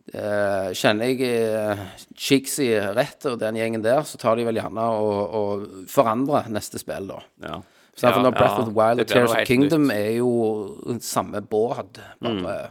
Uh, 0.10 0.72
kjenner 0.74 1.06
jeg 1.12 1.28
uh, 1.54 1.82
Chigsy 2.18 2.72
rett, 2.98 3.28
og 3.30 3.36
den 3.44 3.60
gjengen 3.60 3.84
der, 3.86 4.00
så 4.10 4.18
tar 4.18 4.40
de 4.40 4.46
vel 4.48 4.58
gjerne 4.58 4.82
og, 4.98 5.36
og 5.38 5.68
forandrer 5.92 6.48
neste 6.50 6.82
spill, 6.82 7.12
da. 7.12 7.20
Ja. 7.46 7.60
Så 8.00 8.08
for 8.08 8.20
Ja, 8.22 8.24
når 8.30 8.36
Breath 8.38 8.60
of 8.62 8.70
the 8.70 8.76
Wild 8.76 9.00
og 9.04 9.06
blir 9.06 9.10
Tears 9.12 9.28
noe 9.28 9.34
of 9.34 9.38
helt 9.42 9.48
Kingdom 9.50 9.88
nytt. 9.90 9.98
er 9.98 10.12
jo 10.18 11.00
samme 11.04 11.42
båt. 11.52 12.00
Bare, 12.24 12.70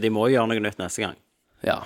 De 0.00 0.10
må 0.14 0.28
jo 0.28 0.36
gjøre 0.38 0.48
noe 0.52 0.60
nytt 0.62 0.78
neste 0.78 1.02
gang. 1.08 1.16
ja. 1.66 1.80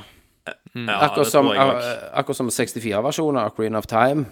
Ja, 0.76 0.92
Akkurat 1.08 1.24
det 1.24 1.32
som, 1.32 1.46
tror 1.48 1.54
jeg 1.56 1.66
også. 1.72 1.88
ak- 1.96 2.10
akkurat 2.20 2.36
som 2.36 2.48
64-versjonen 2.54 3.38
av 3.40 3.54
Green 3.56 3.74
of 3.74 3.86
Time 3.90 4.26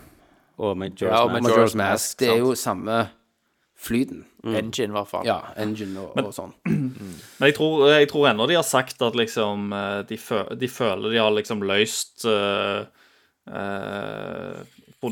Og 0.58 0.76
med 0.78 1.00
Ja, 1.02 1.24
og 1.24 1.32
med 1.32 1.42
Mask. 1.42 1.54
Majora's 1.56 1.74
Mask, 1.74 1.76
Mask. 1.76 2.18
Det 2.20 2.28
er 2.28 2.36
jo 2.38 2.52
samme 2.54 3.08
flyten. 3.76 4.24
Engine, 4.44 4.92
i 4.92 4.94
hvert 4.94 5.08
fall. 5.08 5.24
Ja, 5.26 5.38
engine 5.58 5.98
og, 6.04 6.12
og 6.20 6.32
sånn. 6.36 6.52
Men 7.40 7.48
jeg 7.48 7.54
tror, 7.56 7.88
jeg 7.90 8.08
tror 8.12 8.28
ennå 8.30 8.46
de 8.46 8.54
har 8.54 8.62
sagt 8.62 9.02
at 9.02 9.16
liksom 9.18 9.72
eh, 9.72 10.02
de, 10.06 10.16
fø 10.20 10.44
de 10.54 10.68
føler 10.68 11.10
de 11.10 11.18
har 11.18 11.32
liksom 11.34 11.64
løst 11.66 12.24
uh, 12.28 12.84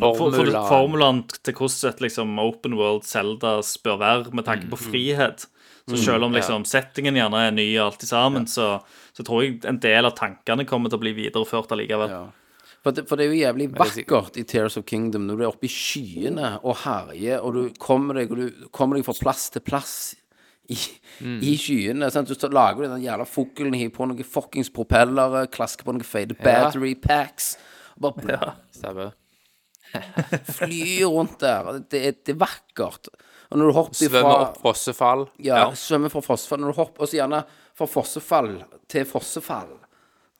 Formulaen. 0.00 1.24
Til 1.28 1.56
hvordan 1.58 1.92
et 1.92 2.04
liksom 2.06 2.38
open 2.42 2.76
world 2.78 3.04
Zelda 3.08 3.58
bør 3.84 3.98
være, 4.00 4.32
med 4.32 4.46
tanke 4.48 4.70
på 4.70 4.80
frihet. 4.80 5.46
Så 5.90 5.98
selv 5.98 6.24
om 6.24 6.32
liksom 6.34 6.64
settingen 6.68 7.16
gjerne 7.18 7.40
er 7.48 7.54
ny 7.54 7.66
og 7.80 7.88
alt 7.88 8.04
i 8.06 8.06
sammen, 8.06 8.46
så, 8.46 8.76
så 9.12 9.24
tror 9.26 9.42
jeg 9.42 9.58
en 9.68 9.80
del 9.82 10.06
av 10.06 10.14
tankene 10.18 10.66
kommer 10.68 10.92
til 10.92 11.00
å 11.00 11.02
bli 11.02 11.14
videreført 11.16 11.74
allikevel. 11.74 12.12
Ja. 12.12 12.22
For 12.82 12.94
det, 12.94 13.04
for 13.06 13.18
det 13.18 13.26
er 13.26 13.30
jo 13.30 13.38
jævlig 13.38 13.68
er 13.68 13.78
vakkert 13.78 14.38
i 14.40 14.42
Tears 14.48 14.76
of 14.78 14.86
Kingdom 14.88 15.28
når 15.28 15.38
du 15.38 15.44
er 15.44 15.50
oppe 15.52 15.68
i 15.68 15.70
skyene 15.70 16.56
og 16.62 16.80
herjer, 16.82 17.42
og 17.42 17.54
du 17.54 17.62
kommer 17.82 18.18
deg, 18.18 18.32
og 18.34 18.40
du 18.40 18.66
kommer 18.74 18.98
deg 18.98 19.06
fra 19.06 19.14
plass 19.20 19.48
til 19.54 19.62
plass 19.62 19.94
i, 20.70 20.78
i 21.22 21.54
skyene. 21.58 22.10
Sant? 22.10 22.30
Du 22.30 22.48
lager 22.50 22.88
den 22.88 23.04
jævla 23.04 23.26
fuglen, 23.28 23.76
hiver 23.78 23.94
på 23.94 24.08
noen 24.10 24.26
fuckings 24.26 24.70
propellere, 24.74 25.44
klasker 25.54 25.86
på 25.86 25.94
noen 25.94 26.06
fade 26.06 26.38
battery 26.38 26.96
packs. 26.98 27.54
Og 27.98 28.08
bare 28.08 28.54
Stemmer. 28.74 29.14
flyr 30.58 31.06
rundt 31.10 31.38
der. 31.42 31.82
Det 31.90 32.00
er, 32.08 32.16
det 32.24 32.34
er 32.34 32.40
vakkert. 32.42 33.08
Og 33.52 33.58
når 33.60 33.68
du 33.68 33.76
hopper 33.76 33.98
Svømme 33.98 34.20
ifra 34.22 34.36
opp 34.46 34.58
fossefall. 34.64 35.26
Ja, 35.44 35.62
svømme 35.76 36.08
fra 36.12 36.22
fossefall. 36.24 36.62
Når 36.64 36.72
du 36.72 36.78
hopper, 36.80 37.04
og 37.04 37.10
så 37.10 37.18
gjerne 37.20 37.42
fra 37.76 37.88
fossefall 37.90 38.52
til 38.92 39.04
fossefall. 39.08 39.74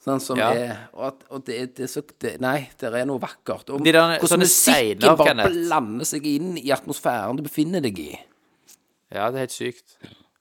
Sånn 0.03 0.18
som 0.20 0.38
Ja. 0.40 0.48
er 0.50 0.70
Og, 0.96 1.05
at, 1.12 1.20
og 1.30 1.44
det, 1.46 1.59
det 1.76 1.84
er 1.84 1.90
så 1.92 2.03
det, 2.18 2.32
Nei, 2.42 2.68
det 2.80 2.88
er 2.90 3.05
noe 3.07 3.20
vakkert. 3.22 3.68
Og 3.70 3.84
De 3.84 3.92
der- 3.92 4.18
hvordan 4.18 4.40
musikken 4.42 4.98
bare 5.05 5.28
Kenneth. 5.28 5.53
blander 5.68 6.05
seg 6.09 6.26
inn 6.26 6.57
i 6.59 6.70
atmosfæren 6.74 7.36
du 7.38 7.42
befinner 7.46 7.80
deg 7.84 7.98
i. 8.03 8.11
Ja, 9.12 9.28
det 9.30 9.36
er 9.36 9.44
helt 9.46 9.55
sykt. 9.55 9.98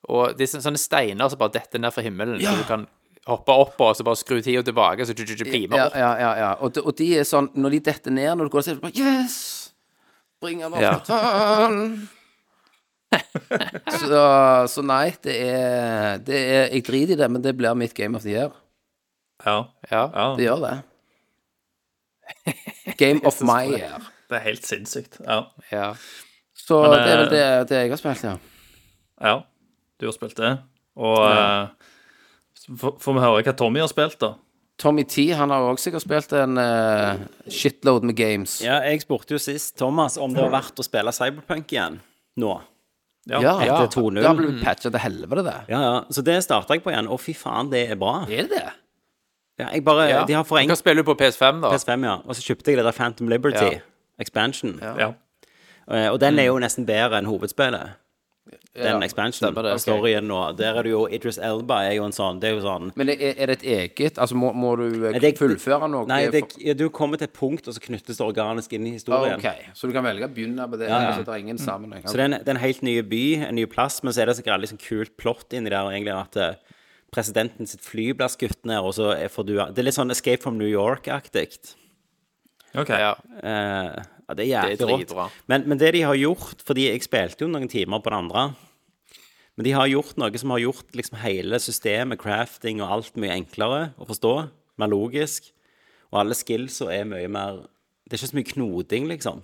Og 0.09 0.33
det 0.37 0.47
er 0.47 0.59
sånne 0.63 0.79
steiner 0.81 1.29
som 1.29 1.37
bare 1.37 1.53
detter 1.59 1.77
ned 1.79 1.93
fra 1.93 2.01
himmelen, 2.01 2.39
så 2.41 2.55
du 2.57 2.63
kan 2.65 2.87
hoppe 3.27 3.53
opp 3.53 3.81
og 3.85 3.95
så 3.95 4.03
bare 4.07 4.17
skru 4.17 4.39
tida 4.41 4.63
tilbake, 4.65 5.05
så 5.05 5.13
plimer 5.13 5.77
Ja, 5.77 5.85
opp. 5.87 5.95
ja, 5.95 6.11
ja. 6.19 6.31
ja. 6.39 6.51
Og, 6.59 6.73
de, 6.73 6.81
og 6.81 6.95
de 6.97 7.07
er 7.19 7.27
sånn 7.27 7.51
Når 7.53 7.69
de 7.75 7.79
detter 7.91 8.11
ned, 8.15 8.31
når 8.37 8.47
du 8.49 8.53
går 8.55 8.63
og 8.63 8.65
ser 8.65 8.79
bare 8.81 8.97
Yes! 8.97 9.35
Bring 10.41 10.63
han 10.65 10.73
opp 10.73 10.81
Ja. 10.81 10.95
på 11.05 11.19
så, 13.99 14.21
så 14.71 14.81
nei, 14.87 15.11
det 15.25 15.35
er, 15.43 16.21
det 16.23 16.37
er 16.39 16.69
Jeg 16.77 16.85
driter 16.87 17.13
i 17.13 17.19
det, 17.19 17.27
men 17.31 17.43
det 17.43 17.53
blir 17.59 17.75
mitt 17.77 17.93
game 17.97 18.15
of 18.17 18.23
the 18.23 18.31
year. 18.31 18.51
Ja, 19.45 19.57
Ja. 19.91 20.03
ja. 20.15 20.25
Det 20.37 20.45
gjør 20.47 20.61
det. 20.63 20.75
Game 22.97 23.19
of 23.27 23.41
my 23.43 23.65
year. 23.75 23.99
Det 24.29 24.37
er 24.39 24.45
helt 24.45 24.65
sinnssykt. 24.65 25.19
Ja. 25.27 25.41
ja. 25.71 25.89
Så 26.55 26.79
Men, 26.85 26.91
det 26.93 26.99
er 27.01 27.17
vel 27.17 27.25
eh, 27.25 27.31
det, 27.33 27.69
det 27.69 27.77
jeg 27.81 27.89
har 27.91 27.99
spilt, 27.99 28.23
ja. 28.23 28.35
ja. 29.27 29.35
Du 29.99 30.05
har 30.07 30.15
spilt 30.15 30.37
det. 30.39 30.51
Og 30.95 31.19
eh, 31.27 31.67
så 31.67 31.90
får 32.79 33.13
vi 33.17 33.19
høre 33.23 33.43
hva 33.43 33.53
Tommy 33.57 33.79
har 33.83 33.87
spilt, 33.91 34.19
da. 34.21 34.33
Tommy 34.81 35.03
T 35.05 35.27
han 35.37 35.51
har 35.53 35.61
også 35.61 35.89
sikkert 35.89 36.01
spilt 36.05 36.31
en 36.33 36.57
uh, 36.57 37.19
shitload 37.51 38.03
med 38.07 38.15
games. 38.17 38.61
Ja, 38.65 38.79
jeg 38.87 39.03
spurte 39.03 39.35
jo 39.35 39.41
sist 39.41 39.75
Thomas 39.77 40.17
om 40.17 40.33
det 40.33 40.41
var 40.41 40.55
verdt 40.55 40.79
å 40.81 40.85
spille 40.85 41.13
Cyberpunk 41.13 41.69
igjen 41.75 41.99
nå. 42.41 42.55
Ja, 43.29 43.37
Etter 43.61 43.91
2-0. 43.93 44.17
Da 44.25 44.31
ble 44.33 44.47
vi 44.55 44.63
patcha 44.63 44.89
til 44.89 44.97
helvete, 45.03 45.43
det. 45.45 45.57
Ja, 45.69 45.81
ja. 45.85 45.97
Så 46.09 46.23
det 46.25 46.39
starta 46.41 46.73
jeg 46.73 46.81
på 46.81 46.89
igjen. 46.89 47.05
Å, 47.11 47.17
fy 47.21 47.35
faen, 47.37 47.69
det 47.69 47.83
er 47.93 47.99
bra. 48.01 48.23
Er 48.25 48.47
det 48.49 48.55
det? 48.55 48.71
Ja, 49.61 49.67
jeg 49.75 49.83
bare, 49.85 50.07
Ja. 50.09 50.23
De 50.25 50.33
har 50.33 50.43
Du 50.43 50.49
forenklet 50.49 50.73
kan 50.73 50.79
spille 50.81 51.03
på 51.05 51.13
PS5, 51.19 51.61
da. 51.61 51.69
PS5, 51.75 52.07
ja. 52.07 52.15
Og 52.25 52.33
så 52.35 52.41
kjøpte 52.47 52.71
jeg 52.73 52.79
det 52.81 52.85
der 52.87 52.97
Phantom 52.97 53.29
Liberty 53.29 53.67
Ja. 53.75 53.79
expansion. 54.19 54.79
Ja. 54.81 55.11
Eh, 55.91 56.09
Og 56.09 56.19
den 56.19 56.39
er 56.39 56.45
jo 56.49 56.57
nesten 56.57 56.85
bedre 56.87 57.19
enn 57.21 57.25
hovedspillet. 57.29 57.93
Den 58.73 58.85
Ja, 58.87 58.99
expansionen. 59.03 59.51
stemmer 59.53 59.63
det, 59.67 59.71
ok. 59.75 59.79
Storyen 59.83 60.27
nå. 60.29 60.37
Der 60.55 60.77
er 60.79 60.83
det 60.87 60.91
jo 60.93 61.01
Idris 61.11 61.37
Elba 61.37 61.81
er 61.89 61.95
jo 61.97 62.05
en 62.05 62.13
sånn 62.15 62.39
Det 62.39 62.49
er 62.49 62.53
jo 62.55 62.61
sånn 62.63 62.91
Men 62.95 63.09
er, 63.09 63.33
er 63.35 63.47
det 63.51 63.57
et 63.59 63.65
eget 63.97 64.17
Altså, 64.17 64.35
må, 64.39 64.53
må 64.55 64.75
du 64.79 65.07
eh, 65.09 65.19
det- 65.19 65.37
fullføre 65.37 65.89
noe? 65.91 66.05
Nei, 66.07 66.27
det, 66.31 66.43
ja, 66.63 66.73
du 66.73 66.89
kommer 66.89 67.17
til 67.19 67.25
et 67.27 67.33
punkt, 67.33 67.67
og 67.67 67.73
så 67.75 67.81
knyttes 67.83 68.15
det 68.17 68.25
organisk 68.25 68.71
inn 68.73 68.87
i 68.87 68.91
Ah, 68.91 68.93
historien. 68.99 69.39
OK. 69.39 69.73
Så 69.75 69.87
du 69.87 69.93
kan 69.93 70.03
velge 70.07 70.23
å 70.23 70.31
begynne 70.33 70.69
på 70.71 70.79
det? 70.79 70.87
Ja, 70.87 71.01
ja. 71.01 71.11
Så 71.17 71.25
det 71.25 71.33
er 71.35 71.43
ingen 71.43 71.57
sammenheng? 71.59 72.03
Så 72.07 72.13
det 72.15 72.21
er, 72.21 72.29
en, 72.31 72.37
det 72.39 72.47
er 72.47 72.55
en 72.55 72.63
helt 72.63 72.81
ny 72.81 73.01
by, 73.01 73.23
en 73.49 73.55
ny 73.55 73.65
plass, 73.65 74.01
men 74.03 74.13
så 74.13 74.21
er 74.23 74.31
det 74.31 74.37
sikkert 74.39 74.61
litt 74.63 74.71
sånn 74.71 74.79
kult 74.87 75.17
plott 75.17 75.51
inni 75.53 75.69
der, 75.69 75.91
egentlig 75.91 76.15
at 76.15 76.37
eh, 76.37 76.55
presidenten 77.11 77.67
sitt 77.67 77.81
fly 77.83 78.13
blir 78.15 78.31
skutt 78.31 78.63
ned, 78.65 78.79
og 78.79 78.93
så 78.95 79.11
får 79.29 79.45
du 79.45 79.53
Det 79.59 79.79
er 79.79 79.83
litt 79.83 79.95
sånn 79.99 80.11
Escape 80.11 80.41
from 80.41 80.57
New 80.57 80.67
York-aktig. 80.71 81.59
OK. 82.75 82.87
Ja. 82.89 83.15
Eh, 83.43 84.01
ja, 84.27 84.35
det 84.37 84.43
er 84.43 84.49
jævlig 84.49 84.79
Det 84.79 84.85
er 84.85 84.91
rått. 84.91 85.39
Men, 85.51 85.65
men 85.69 85.79
det 85.81 85.93
de 85.95 86.03
har 86.07 86.17
gjort 86.19 86.61
Fordi 86.67 86.87
jeg 86.87 87.03
spilte 87.05 87.45
jo 87.45 87.51
noen 87.51 87.69
timer 87.71 88.01
på 88.03 88.13
det 88.13 88.19
andre. 88.19 88.43
Men 89.57 89.67
de 89.67 89.73
har 89.75 89.89
gjort 89.91 90.17
noe 90.21 90.41
som 90.41 90.53
har 90.55 90.63
gjort 90.63 90.95
liksom 90.97 91.19
hele 91.21 91.59
systemet, 91.61 92.21
crafting 92.21 92.79
og 92.81 92.93
alt 92.95 93.19
mye 93.19 93.35
enklere 93.35 93.91
å 93.99 94.07
forstå. 94.07 94.35
Mer 94.81 94.91
logisk. 94.91 95.51
Og 96.11 96.21
alle 96.23 96.37
skillsa 96.37 96.89
er 96.93 97.07
mye 97.09 97.29
mer 97.31 97.63
Det 98.07 98.17
er 98.17 98.19
ikke 98.19 98.31
så 98.31 98.37
mye 98.39 98.51
knoding, 98.51 99.05
liksom. 99.07 99.43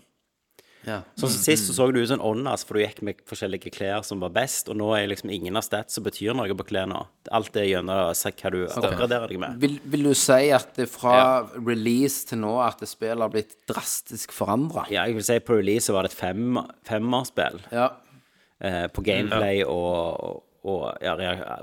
Ja. 0.87 1.01
Sånn 1.19 1.31
som 1.33 1.41
Sist 1.43 1.67
så 1.67 1.73
så 1.75 1.87
du 1.91 1.99
ut 1.99 2.07
som 2.07 2.19
en 2.19 2.25
åndas, 2.29 2.63
for 2.67 2.77
du 2.77 2.83
gikk 2.83 3.01
med 3.03 3.19
forskjellige 3.27 3.71
klær 3.75 4.05
som 4.07 4.21
var 4.23 4.31
best, 4.35 4.69
og 4.71 4.77
nå 4.79 4.91
er 4.95 5.09
liksom 5.11 5.31
ingen 5.33 5.57
av 5.59 5.65
stats 5.65 5.97
som 5.97 6.05
betyr 6.05 6.37
noe 6.37 6.55
på 6.55 6.67
klærne. 6.69 7.01
Alt 7.35 7.57
er 7.59 7.67
gjennom 7.67 8.13
hva 8.13 8.51
du 8.53 8.59
oppgraderer 8.67 9.33
deg 9.33 9.41
med. 9.43 9.57
Vil, 9.63 9.77
vil 9.83 10.07
du 10.07 10.13
si 10.15 10.51
at 10.55 10.73
det 10.77 10.87
fra 10.91 11.43
release 11.57 12.29
til 12.29 12.43
nå 12.45 12.53
at 12.63 12.79
det 12.83 12.89
spillet 12.91 13.25
har 13.25 13.33
blitt 13.33 13.57
drastisk 13.67 14.35
forandra? 14.35 14.85
Ja, 14.93 15.07
jeg 15.09 15.19
vil 15.19 15.27
si 15.27 15.39
på 15.43 15.59
release 15.59 15.89
så 15.89 15.97
var 15.97 16.07
det 16.07 16.13
et 16.13 16.19
fem, 16.21 16.61
femmerspill. 16.87 17.61
Ja. 17.73 17.91
eh, 18.63 18.85
på 18.93 19.03
gameplay 19.05 19.63
og, 19.67 20.43
og 20.67 20.97
ja, 21.01 21.13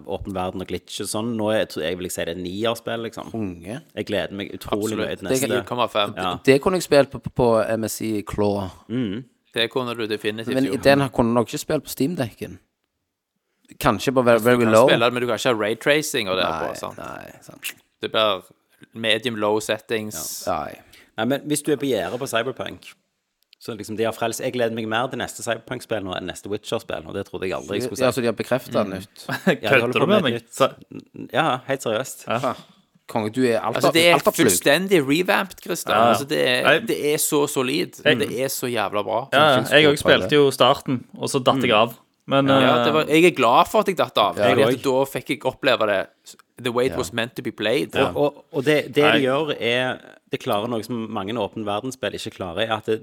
åpen 0.08 0.32
verden 0.36 0.62
og 0.64 0.68
glitch 0.70 1.02
og 1.04 1.08
sånn. 1.10 1.34
Nå 1.36 1.50
er, 1.52 1.66
jeg 1.82 1.98
vil 1.98 2.06
jeg 2.08 2.14
si 2.14 2.24
det 2.24 2.34
er 2.36 2.40
nierspill, 2.40 3.02
liksom. 3.04 3.30
Unge. 3.36 3.80
Jeg 3.98 4.06
gleder 4.08 4.32
meg 4.38 4.52
utrolig 4.56 4.96
mye 4.98 5.16
til 5.20 5.28
Det 5.28 5.40
kan- 5.40 5.50
neste. 5.50 5.64
0,5. 5.68 6.14
Ja. 6.16 6.30
Det 6.44 6.56
kunne 6.64 6.80
jeg 6.80 6.86
spilt 6.86 7.10
på, 7.12 7.20
på, 7.34 7.48
MSI 7.78 8.22
Claw. 8.26 8.70
Det 9.54 9.68
kunne 9.70 9.94
du 9.94 10.06
definitivt 10.10 10.54
Men 10.54 10.64
gjort. 10.72 10.82
den 10.82 11.08
kunne 11.14 11.34
nok 11.34 11.46
ikke 11.52 11.58
spilt 11.62 11.84
på 11.84 11.92
Steam-dekken. 11.92 12.58
Kanskje 13.80 14.12
på 14.12 14.22
very, 14.24 14.38
Du 14.38 14.44
very 14.44 14.58
kan 14.64 14.72
low. 14.72 14.88
spille 14.88 15.10
men 15.10 15.22
du 15.22 15.26
kan 15.28 15.38
ikke 15.38 15.52
ha 15.54 15.60
raytracing 15.62 16.28
og 16.28 16.36
det 16.36 16.44
Nei, 16.44 16.58
på. 16.68 16.74
Sant? 16.76 16.98
nei, 16.98 17.30
sant. 17.42 17.74
Det 18.02 18.10
blir 18.12 18.42
medium 18.94 19.36
low 19.36 19.58
settings. 19.60 20.46
Nei. 20.46 20.74
Nei, 21.16 21.24
men 21.30 21.40
hvis 21.48 21.62
du 21.64 21.72
er 21.72 21.76
på 21.80 21.86
gjerdet 21.88 22.18
på 22.20 22.26
Cyberpunk 22.28 22.92
så 23.64 23.72
liksom 23.78 23.96
de 23.96 24.04
har 24.04 24.12
frelst 24.12 24.42
Jeg 24.44 24.52
gleder 24.52 24.76
meg 24.76 24.86
mer 24.92 25.06
til 25.08 25.18
neste 25.22 25.40
Cyberpunk-spill 25.46 26.04
nå 26.04 26.12
enn 26.18 26.26
neste 26.28 26.50
Witcher-spill, 26.52 27.06
og 27.08 27.14
det 27.16 27.22
trodde 27.30 27.48
jeg 27.48 27.56
aldri 27.56 27.78
jeg 27.80 27.86
skulle 27.88 28.00
si. 28.02 28.04
Ja, 28.04 28.12
så 28.12 28.20
de 28.24 28.28
har 28.28 28.36
bekrefta 28.36 28.82
nytt. 28.84 29.24
Ja, 29.64 29.70
Kødder 29.72 30.04
du 30.04 30.06
med 30.10 30.26
meg? 30.26 30.36
nytt- 30.42 31.32
Ja, 31.32 31.46
helt 31.68 31.86
seriøst. 31.86 32.26
Konge, 33.08 33.28
du 33.36 33.42
er 33.44 33.58
alt 33.60 33.76
Altså, 33.76 33.90
det 33.92 34.02
er 34.08 34.20
fullstendig 34.24 35.00
revamped, 35.04 35.58
Christian. 35.64 35.96
Ja. 35.96 36.04
Altså, 36.14 36.24
det, 36.28 36.38
er, 36.48 36.78
det 36.88 36.96
er 37.12 37.18
så 37.20 37.42
solid. 37.52 37.98
Det 38.04 38.30
er 38.44 38.48
så 38.52 38.68
jævla 38.72 39.02
bra. 39.04 39.18
Ja, 39.32 39.42
jeg 39.76 39.90
òg 39.90 39.98
spilte 40.00 40.38
jo 40.38 40.46
starten, 40.54 41.02
og 41.18 41.28
så 41.32 41.40
datt 41.44 41.60
jeg 41.64 41.74
av. 41.76 41.92
Men 42.32 42.48
Ja, 42.48 42.56
eh, 42.78 42.84
det 42.86 42.92
var, 42.94 43.10
jeg 43.12 43.26
er 43.28 43.34
glad 43.36 43.68
for 43.68 43.84
at 43.84 43.90
jeg 43.92 43.98
datt 44.00 44.16
av. 44.22 44.38
jeg 44.40 44.56
fordi 44.56 44.78
da 44.86 45.04
fikk 45.12 45.34
jeg 45.34 45.42
oppleve 45.44 45.88
det 45.90 45.98
The 46.64 46.70
way 46.72 46.86
it 46.86 46.96
was 46.96 47.12
meant 47.12 47.34
to 47.36 47.42
be 47.42 47.50
played. 47.52 47.96
Og, 48.00 48.16
og, 48.16 48.44
og 48.52 48.64
det, 48.64 48.94
det 48.94 49.04
de 49.04 49.24
gjør, 49.26 49.52
er 49.60 49.98
Det 50.32 50.40
klarer 50.40 50.70
noe 50.72 50.82
som 50.86 51.04
mange 51.12 51.34
åpne 51.36 51.66
verdensspill 51.66 52.16
ikke 52.16 52.32
klarer, 52.38 52.64
er 52.64 52.72
at 52.78 52.86
det, 52.88 53.02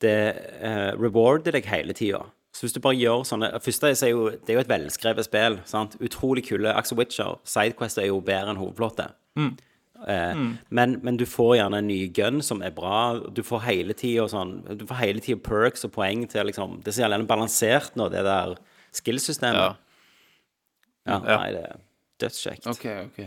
det 0.00 0.16
eh, 0.60 0.92
rewarder 1.00 1.52
deg 1.56 1.64
hele 1.70 1.92
tida. 1.96 2.24
Så 2.56 2.64
hvis 2.64 2.72
du 2.72 2.80
bare 2.80 2.96
gjør 2.96 3.24
sånne 3.28 3.50
Først 3.60 3.82
er 3.84 4.08
jo, 4.10 4.30
Det 4.30 4.48
er 4.48 4.54
jo 4.54 4.60
et 4.64 4.68
velskrevet 4.70 5.24
spill. 5.26 5.58
sant? 5.68 5.96
Utrolig 6.00 6.46
kule. 6.48 6.72
Axel 6.72 6.96
Witcher, 6.98 7.38
Sidequest 7.44 7.98
er 8.00 8.06
jo 8.08 8.20
bedre 8.24 8.50
enn 8.54 8.56
hovedplottet. 8.60 9.12
Eh, 9.36 10.34
Men, 10.70 10.98
men 11.02 11.16
du 11.16 11.24
får 11.26 11.56
gjerne 11.58 11.78
en 11.82 11.86
ny 11.88 12.08
gun 12.16 12.40
som 12.42 12.62
er 12.62 12.70
bra. 12.70 13.18
Du 13.32 13.42
får 13.42 13.60
hele 13.66 13.92
tida 13.96 14.24
sånn 14.28 14.62
Du 14.78 14.86
får 14.86 15.00
hele 15.02 15.20
tida 15.20 15.40
perks 15.40 15.84
og 15.84 15.92
poeng 15.92 16.26
til 16.28 16.46
liksom 16.48 16.78
Det 16.82 16.92
er 16.92 16.96
så 16.96 17.04
jævlig 17.08 17.26
balansert 17.28 17.96
nå, 17.96 18.08
det 18.12 18.24
der 18.24 18.56
skillsystemet. 18.96 19.76
Ja. 21.06 21.18
nei, 21.20 21.50
det 21.52 21.62
er 21.68 21.76
dødskjekt. 22.20 22.66
OK, 22.72 22.86
OK. 23.04 23.18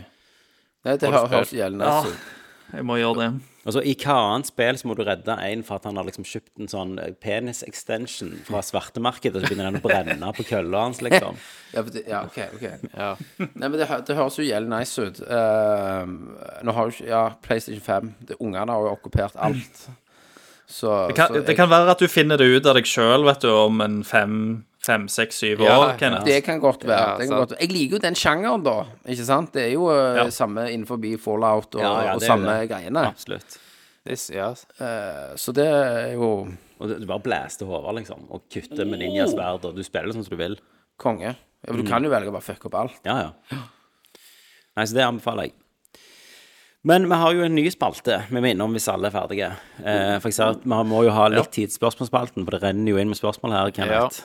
Nei, 0.84 0.96
det 0.96 1.10
har 1.12 1.28
høres 1.30 1.52
gjeldende 1.54 1.86
ut. 2.10 2.28
Jeg 2.72 2.86
må 2.86 2.98
gjøre 3.00 3.18
det. 3.20 3.30
Altså, 3.60 3.82
I 3.84 3.92
hva 4.00 4.14
annet 4.30 4.48
spill 4.48 4.78
så 4.80 4.88
må 4.88 4.94
du 4.96 5.02
redde 5.04 5.34
en 5.44 5.62
for 5.66 5.76
at 5.76 5.86
han 5.88 5.98
har 6.00 6.06
liksom 6.08 6.24
kjøpt 6.24 6.62
en 6.62 6.70
sånn 6.70 6.94
eh, 7.02 7.12
penis-extension 7.20 8.32
fra 8.46 8.62
svartemarkedet, 8.64 9.36
og 9.36 9.44
så 9.44 9.50
begynner 9.50 9.68
den 9.68 9.82
å 9.82 9.84
brenne 9.84 10.30
på 10.36 10.46
kølla 10.48 10.86
hans, 10.86 11.02
liksom. 11.04 11.36
Ja, 11.74 11.84
det, 11.84 12.04
ja, 12.08 12.22
OK. 12.26 12.38
ok 12.56 12.64
Ja. 12.96 13.10
Nei, 13.38 13.68
men 13.68 13.76
det, 13.76 13.86
det 14.08 14.16
høres 14.16 14.40
jo 14.40 14.46
jævlig 14.46 14.72
nice 14.72 15.04
ut. 15.04 15.20
Uh, 15.22 16.08
nå 16.64 16.74
har 16.76 16.88
jo 16.88 16.96
ikke 16.96 17.10
Ja, 17.10 17.24
PlayStation 17.44 17.84
5. 17.84 18.14
Ungene 18.40 18.72
har 18.72 18.88
jo 18.88 18.94
okkupert 18.96 19.36
alt. 19.38 19.84
Så, 20.70 21.06
Det 21.10 21.18
kan, 21.18 21.34
så 21.34 21.44
det 21.44 21.56
kan 21.58 21.70
være 21.70 21.92
at 21.92 22.00
du 22.00 22.08
finner 22.08 22.40
det 22.40 22.46
ut 22.46 22.66
av 22.66 22.76
deg 22.78 22.88
sjøl 22.88 23.26
om 23.50 23.80
en 23.84 24.00
fem, 24.06 24.36
fem, 24.84 25.06
seks, 25.12 25.36
syv 25.42 25.60
Ja, 25.64 25.76
år. 25.78 25.96
Kenneth. 26.00 26.24
Det 26.24 26.38
kan 26.44 26.60
godt 26.62 26.84
være. 26.88 26.98
Ja, 27.12 27.16
det 27.18 27.28
kan 27.28 27.38
godt 27.42 27.50
være. 27.54 27.60
Jeg 27.60 27.72
liker 27.74 27.96
jo 27.98 27.98
den 28.06 28.14
sjangeren, 28.14 28.62
da. 28.64 28.76
Ikke 29.06 29.24
sant? 29.28 29.52
Det 29.52 29.66
er 29.68 29.72
jo 29.74 29.88
eh, 29.92 30.16
Ja. 30.16 30.24
samme 30.30 30.68
innenfor 30.72 30.98
Fallout 31.20 31.74
og, 31.74 31.80
Ja, 31.82 31.92
ja, 32.06 32.14
og 32.14 32.22
samme 32.22 32.46
det. 32.60 32.68
greiene. 32.70 33.06
Absolutt. 33.10 33.58
This, 34.06 34.30
yes. 34.30 34.64
ja. 34.80 34.86
Eh, 34.86 35.36
så 35.36 35.52
det 35.52 35.66
er 35.68 36.12
jo 36.14 36.48
Og 36.80 36.88
du, 36.88 37.06
bare 37.06 37.20
blæster 37.20 37.66
hodet, 37.68 37.94
liksom, 38.00 38.24
og 38.30 38.42
kutter 38.50 38.86
med 38.88 38.98
ninjasverd, 39.02 39.64
og 39.68 39.76
du 39.76 39.82
spiller 39.84 40.12
sånn 40.16 40.24
som 40.24 40.32
du 40.36 40.40
vil. 40.40 40.56
konge. 40.98 41.36
Ja, 41.66 41.72
men 41.74 41.84
du 41.84 41.90
kan 41.90 42.02
jo 42.02 42.08
velge 42.08 42.28
å 42.28 42.32
bare 42.32 42.42
fucke 42.44 42.66
opp 42.70 42.74
alt. 42.74 43.00
Ja, 43.04 43.18
ja. 43.52 43.58
Nei, 44.76 44.84
så 44.86 44.94
det 44.96 45.04
anbefaler 45.04 45.42
jeg. 45.50 45.52
Men 46.82 47.04
vi 47.10 47.14
har 47.20 47.34
jo 47.36 47.42
en 47.44 47.54
ny 47.54 47.66
spalte 47.68 48.22
vi 48.30 48.40
må 48.40 48.48
innom 48.54 48.72
hvis 48.72 48.88
alle 48.88 49.10
er 49.10 49.12
ferdige. 49.12 49.50
Eh, 49.84 50.18
for 50.22 50.30
eksempel, 50.30 50.62
Vi 50.64 50.88
må 50.88 51.02
jo 51.04 51.10
ha 51.12 51.26
litt 51.28 51.50
tid 51.52 51.68
til 51.68 51.76
spørsmålsspalten, 51.78 52.44
for 52.46 52.56
det 52.56 52.62
renner 52.62 52.88
jo 52.94 52.96
inn 52.96 53.08
med 53.12 53.18
spørsmål 53.20 53.52
her, 53.52 53.70
Kenneth. 53.76 54.22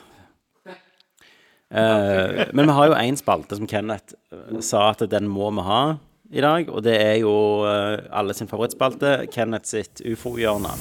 Eh, 1.73 2.45
men 2.53 2.67
vi 2.67 2.73
har 2.77 2.91
jo 2.91 2.97
én 2.99 3.17
spalte 3.17 3.57
som 3.57 3.65
Kenneth 3.65 4.13
eh, 4.29 4.59
sa 4.61 4.91
at 4.91 5.01
den 5.09 5.25
må 5.25 5.49
vi 5.57 5.65
ha 5.65 5.97
i 6.29 6.41
dag, 6.43 6.69
og 6.69 6.83
det 6.85 6.93
er 7.01 7.15
jo 7.23 7.65
eh, 7.65 8.05
alle 8.13 8.35
sin 8.37 8.49
favorittspalte, 8.49 9.25
Kenneth 9.33 9.71
sitt 9.73 10.03
ufo-hjørne. 10.05 10.73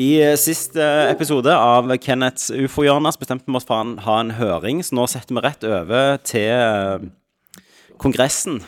I 0.00 0.10
siste 0.38 0.84
episode 1.10 1.52
av 1.52 1.90
Kenneths 2.00 2.52
ufo-hjørne 2.54 3.10
bestemte 3.18 3.50
vi 3.50 3.58
oss 3.58 3.66
for 3.68 3.82
å 3.82 4.04
ha 4.06 4.20
en 4.22 4.36
høring, 4.38 4.84
så 4.86 4.94
nå 4.96 5.08
setter 5.10 5.34
vi 5.34 5.42
rett 5.44 5.66
over 5.66 6.20
til 6.24 7.10
Kongressen. 8.00 8.62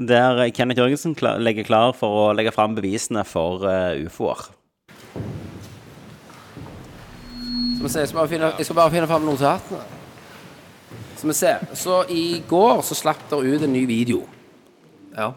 Der 0.00 0.40
Kenneth 0.56 0.80
Jørgensen 0.80 1.14
legger 1.44 1.68
klar 1.68 1.92
for 1.94 2.24
å 2.24 2.32
legge 2.34 2.56
fram 2.56 2.72
bevisene 2.74 3.22
for 3.28 3.68
ufoer. 4.00 4.48
Skal 7.80 7.88
vi 7.88 7.92
se, 7.94 8.00
jeg 8.00 8.08
skal 8.10 8.18
bare 8.18 8.28
finne, 8.28 8.48
jeg 8.58 8.66
skal 8.68 8.76
bare 8.76 8.92
finne 8.92 9.06
fram 9.08 9.22
notatene. 9.24 9.78
Skal 11.16 11.30
vi 11.30 11.34
ser. 11.38 11.62
Så 11.80 11.94
i 12.12 12.24
går 12.44 12.82
så 12.84 12.92
slapp 12.98 13.22
dere 13.30 13.54
ut 13.54 13.62
en 13.64 13.72
ny 13.72 13.86
video. 13.88 14.18
Ja. 15.14 15.30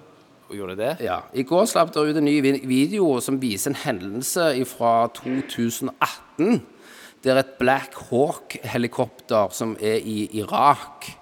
Og 0.49 0.57
gjorde 0.57 0.75
det? 0.75 0.89
Ja, 1.05 1.21
I 1.31 1.45
går 1.47 1.63
slapp 1.71 1.93
dere 1.95 2.11
ut 2.11 2.19
en 2.19 2.27
ny 2.27 2.33
video 2.43 3.07
som 3.23 3.37
viser 3.39 3.71
en 3.71 3.79
hendelse 3.85 4.49
fra 4.67 4.91
2018, 5.21 6.59
der 7.23 7.39
et 7.39 7.55
Black 7.61 7.95
Hawk-helikopter 8.09 9.55
som 9.55 9.77
er 9.79 10.03
i 10.03 10.27
Irak, 10.43 11.13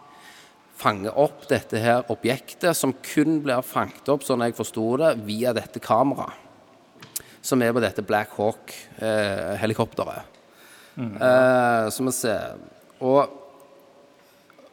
fanger 0.81 1.13
opp 1.13 1.45
dette 1.53 1.85
her 1.85 2.01
objektet, 2.09 2.73
som 2.73 2.97
kun 3.13 3.43
blir 3.45 3.61
fanget 3.61 4.09
opp, 4.09 4.25
sånn 4.25 4.41
jeg 4.47 4.57
forsto 4.57 4.89
det, 5.05 5.13
via 5.29 5.53
dette 5.53 5.77
kameraet. 5.85 6.33
Som 7.45 7.61
er 7.61 7.77
på 7.77 7.85
dette 7.85 8.01
Black 8.01 8.33
Hawk-helikopteret. 8.41 10.30
Eh, 11.01 11.89
så 11.89 12.03
vi 12.05 12.11
ser 12.13 12.59
Og 13.01 13.37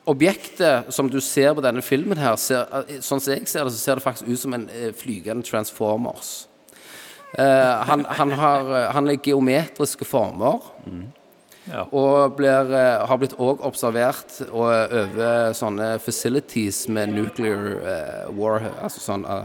objektet 0.09 0.93
som 0.93 1.09
du 1.09 1.21
ser 1.21 1.55
på 1.57 1.65
denne 1.65 1.83
filmen 1.85 2.19
her, 2.19 2.37
ser, 2.37 2.67
eh, 2.73 3.01
sånn 3.01 3.21
som 3.21 3.33
jeg 3.33 3.49
ser 3.49 3.65
det, 3.65 3.73
så 3.73 3.79
ser 3.79 3.99
det 3.99 4.05
faktisk 4.05 4.29
ut 4.29 4.41
som 4.41 4.55
en 4.57 4.69
eh, 4.69 4.93
flygende 4.97 5.45
Transformers. 5.45 6.49
Eh, 7.33 7.85
han, 7.89 8.05
han, 8.05 8.33
har, 8.33 8.73
eh, 8.73 8.91
han 8.93 9.09
er 9.09 9.21
geometriske 9.21 10.05
former. 10.09 10.61
Ja. 11.69 11.85
Og 11.93 12.37
blir, 12.39 12.73
har 13.05 13.19
blitt 13.21 13.37
òg 13.37 13.61
observert 13.69 14.39
over 14.49 15.53
sånne 15.53 15.99
facilities 16.01 16.87
med 16.89 17.13
nuclear 17.13 17.75
uh, 17.77 18.31
war 18.33 18.65
Altså 18.81 19.03
sånn 19.05 19.27
eh, 19.29 19.43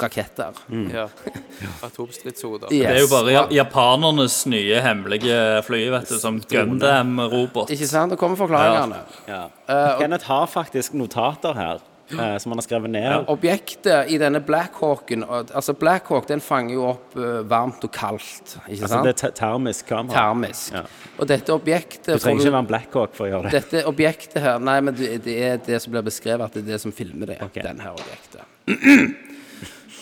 raketter. 0.00 0.52
Ja. 0.92 1.08
Atomstridshoder. 1.86 2.72
Yes. 2.72 2.86
Det 2.88 2.96
er 2.96 3.00
jo 3.04 3.08
bare 3.12 3.32
ja- 3.34 3.46
japanernes 3.50 4.40
nye 4.50 4.80
hemmelige 4.82 5.38
fly, 5.66 5.84
vet 5.94 6.08
du, 6.10 6.16
som 6.18 6.40
Gundam-robot. 6.40 7.70
Ikke 7.70 7.86
sant? 7.86 8.10
Det 8.14 8.18
kommer 8.20 8.36
forklaringene. 8.40 8.98
Ja. 9.28 9.44
Eh, 9.68 9.98
Kenneth 10.00 10.26
har 10.30 10.46
faktisk 10.50 10.94
notater 10.98 11.54
her 11.56 11.80
eh, 12.12 12.36
som 12.42 12.52
han 12.52 12.58
har 12.60 12.66
skrevet 12.66 12.90
ned. 12.92 13.24
Objektet 13.32 14.10
i 14.12 14.18
denne 14.20 14.40
Blackhawken 14.44 15.22
Altså 15.30 15.72
Blackhawk 15.78 16.26
den 16.28 16.42
fanger 16.44 16.74
jo 16.74 16.86
opp 16.90 17.16
eh, 17.16 17.40
varmt 17.48 17.84
og 17.86 17.92
kaldt, 17.94 18.56
ikke 18.66 18.82
Altså, 18.88 19.02
det 19.06 19.14
er 19.22 19.36
termisk 19.38 19.86
kamera. 19.92 20.16
Termisk. 20.28 20.74
Ja. 20.76 20.84
Og 21.18 21.28
dette 21.30 21.54
objektet 21.54 22.10
Du 22.10 22.18
trenger 22.18 22.40
får 22.42 22.46
ikke 22.48 22.56
være 22.56 22.64
en 22.66 22.70
Blackhawk 22.74 23.14
for 23.16 23.28
å 23.28 23.32
gjøre 23.32 23.50
det. 23.50 23.60
Dette 23.62 23.84
objektet 23.88 24.42
her 24.44 24.58
Nei, 24.58 24.78
men 24.80 24.98
det, 24.98 25.12
det 25.24 25.38
er 25.52 25.60
det 25.66 25.82
som 25.84 25.94
blir 25.94 26.04
beskrevet, 26.10 26.48
at 26.50 26.58
det 26.58 26.66
er 26.66 26.72
det 26.74 26.80
som 26.82 26.92
filmer 26.92 27.32
det. 27.34 27.38
Okay. 27.48 27.62
Den 27.68 27.80
her 27.84 27.94
objektet. 27.94 28.48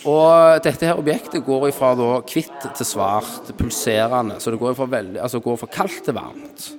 Og 0.09 0.61
dette 0.65 0.87
her 0.87 0.97
objektet 0.97 1.43
går 1.45 1.67
fra 1.75 1.93
da 1.97 2.11
hvitt 2.25 2.69
til 2.77 2.87
svart, 2.87 3.51
pulserende. 3.57 4.39
Så 4.41 4.53
det 4.53 4.61
går 4.61 4.77
fra, 4.77 4.87
veldig, 4.89 5.19
altså 5.21 5.41
går 5.43 5.59
fra 5.61 5.69
kaldt 5.79 6.05
til 6.07 6.17
varmt. 6.17 6.69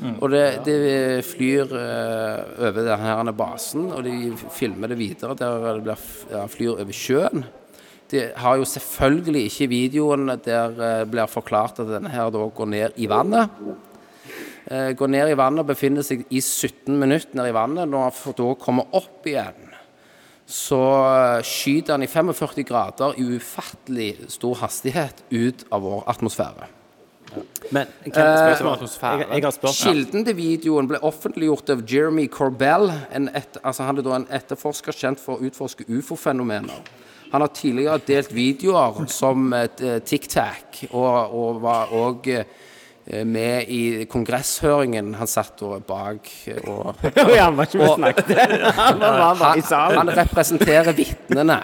Og 0.00 0.30
det, 0.32 0.44
det 0.64 1.24
flyr 1.28 1.74
eh, 1.76 2.38
over 2.70 2.86
denne 2.86 3.34
basen, 3.36 3.90
og 3.92 4.06
de 4.06 4.32
filmer 4.52 4.88
det 4.88 4.96
videre 5.00 5.36
der 5.36 5.82
det 5.84 5.96
ja, 6.32 6.46
flyr 6.48 6.78
over 6.78 6.96
sjøen. 6.96 7.44
De 8.10 8.24
har 8.42 8.56
jo 8.58 8.66
selvfølgelig 8.66 9.44
ikke 9.50 9.68
videoen 9.70 10.32
der 10.42 10.72
det 10.74 10.94
blir 11.12 11.30
forklart 11.30 11.82
at 11.84 11.92
denne 11.92 12.10
her 12.10 12.32
da 12.32 12.48
går 12.48 12.70
ned 12.72 12.96
i 12.96 13.10
vannet. 13.12 13.52
Eh, 14.70 14.92
går 14.96 15.12
ned 15.12 15.34
i 15.34 15.36
vannet 15.38 15.62
og 15.62 15.68
befinner 15.68 16.06
seg 16.06 16.24
i 16.32 16.40
17 16.40 16.96
minutter 16.96 17.36
nede 17.36 17.52
i 17.52 17.56
vannet. 17.56 17.90
Når 17.90 18.08
han 18.08 18.38
da 18.40 18.48
kommer 18.64 18.96
opp 18.96 19.28
igjen, 19.28 19.69
så 20.50 20.82
eh, 21.06 21.46
skyter 21.46 21.94
han 21.94 22.02
i 22.02 22.10
45 22.10 22.64
grader 22.66 23.16
i 23.20 23.24
ufattelig 23.36 24.10
stor 24.34 24.58
hastighet 24.64 25.24
ut 25.30 25.64
av 25.70 25.84
vår 25.86 26.04
atmosfære. 26.10 26.68
Men 27.70 27.86
atmosfære. 28.10 29.20
Jeg, 29.20 29.28
jeg 29.30 29.44
har 29.44 29.54
spørsmål. 29.54 29.94
Kilden 29.94 30.24
til 30.26 30.36
videoen 30.36 30.88
ble 30.90 30.98
offentliggjort 31.06 31.70
av 31.70 31.84
Jeremy 31.86 32.26
Corbell. 32.32 32.90
En 33.14 33.30
et, 33.30 33.60
altså 33.62 33.86
han 33.86 34.00
er 34.00 34.06
da 34.06 34.16
en 34.18 34.26
etterforsker 34.40 34.96
kjent 34.96 35.22
for 35.22 35.38
å 35.38 35.46
utforske 35.46 35.86
ufo-fenomener. 35.86 36.82
Han 37.30 37.44
har 37.44 37.52
tidligere 37.54 38.02
delt 38.08 38.34
videoer 38.34 39.04
som 39.12 39.52
eh, 39.54 40.00
Tic 40.02 40.26
Tac, 40.32 40.82
og, 40.90 41.36
og 41.38 41.62
var 41.62 41.94
òg 41.94 42.26
med 43.26 43.68
i 43.68 44.04
kongresshøringen. 44.10 45.14
Han 45.18 45.26
satt 45.30 45.58
da 45.60 45.78
bak 45.82 46.28
Og, 46.64 46.94
og 46.94 47.04
Ja, 47.36 47.44
han 47.48 47.56
var 47.58 47.68
ikke 47.68 47.78
med 47.82 47.88
og 47.88 47.98
snakket. 47.98 48.32
Han 48.80 49.00
var 49.00 49.36
bare 49.38 49.58
i 49.58 49.64
salen. 49.66 49.98
han 49.98 50.16
representerer 50.16 50.92
vitnene. 50.96 51.60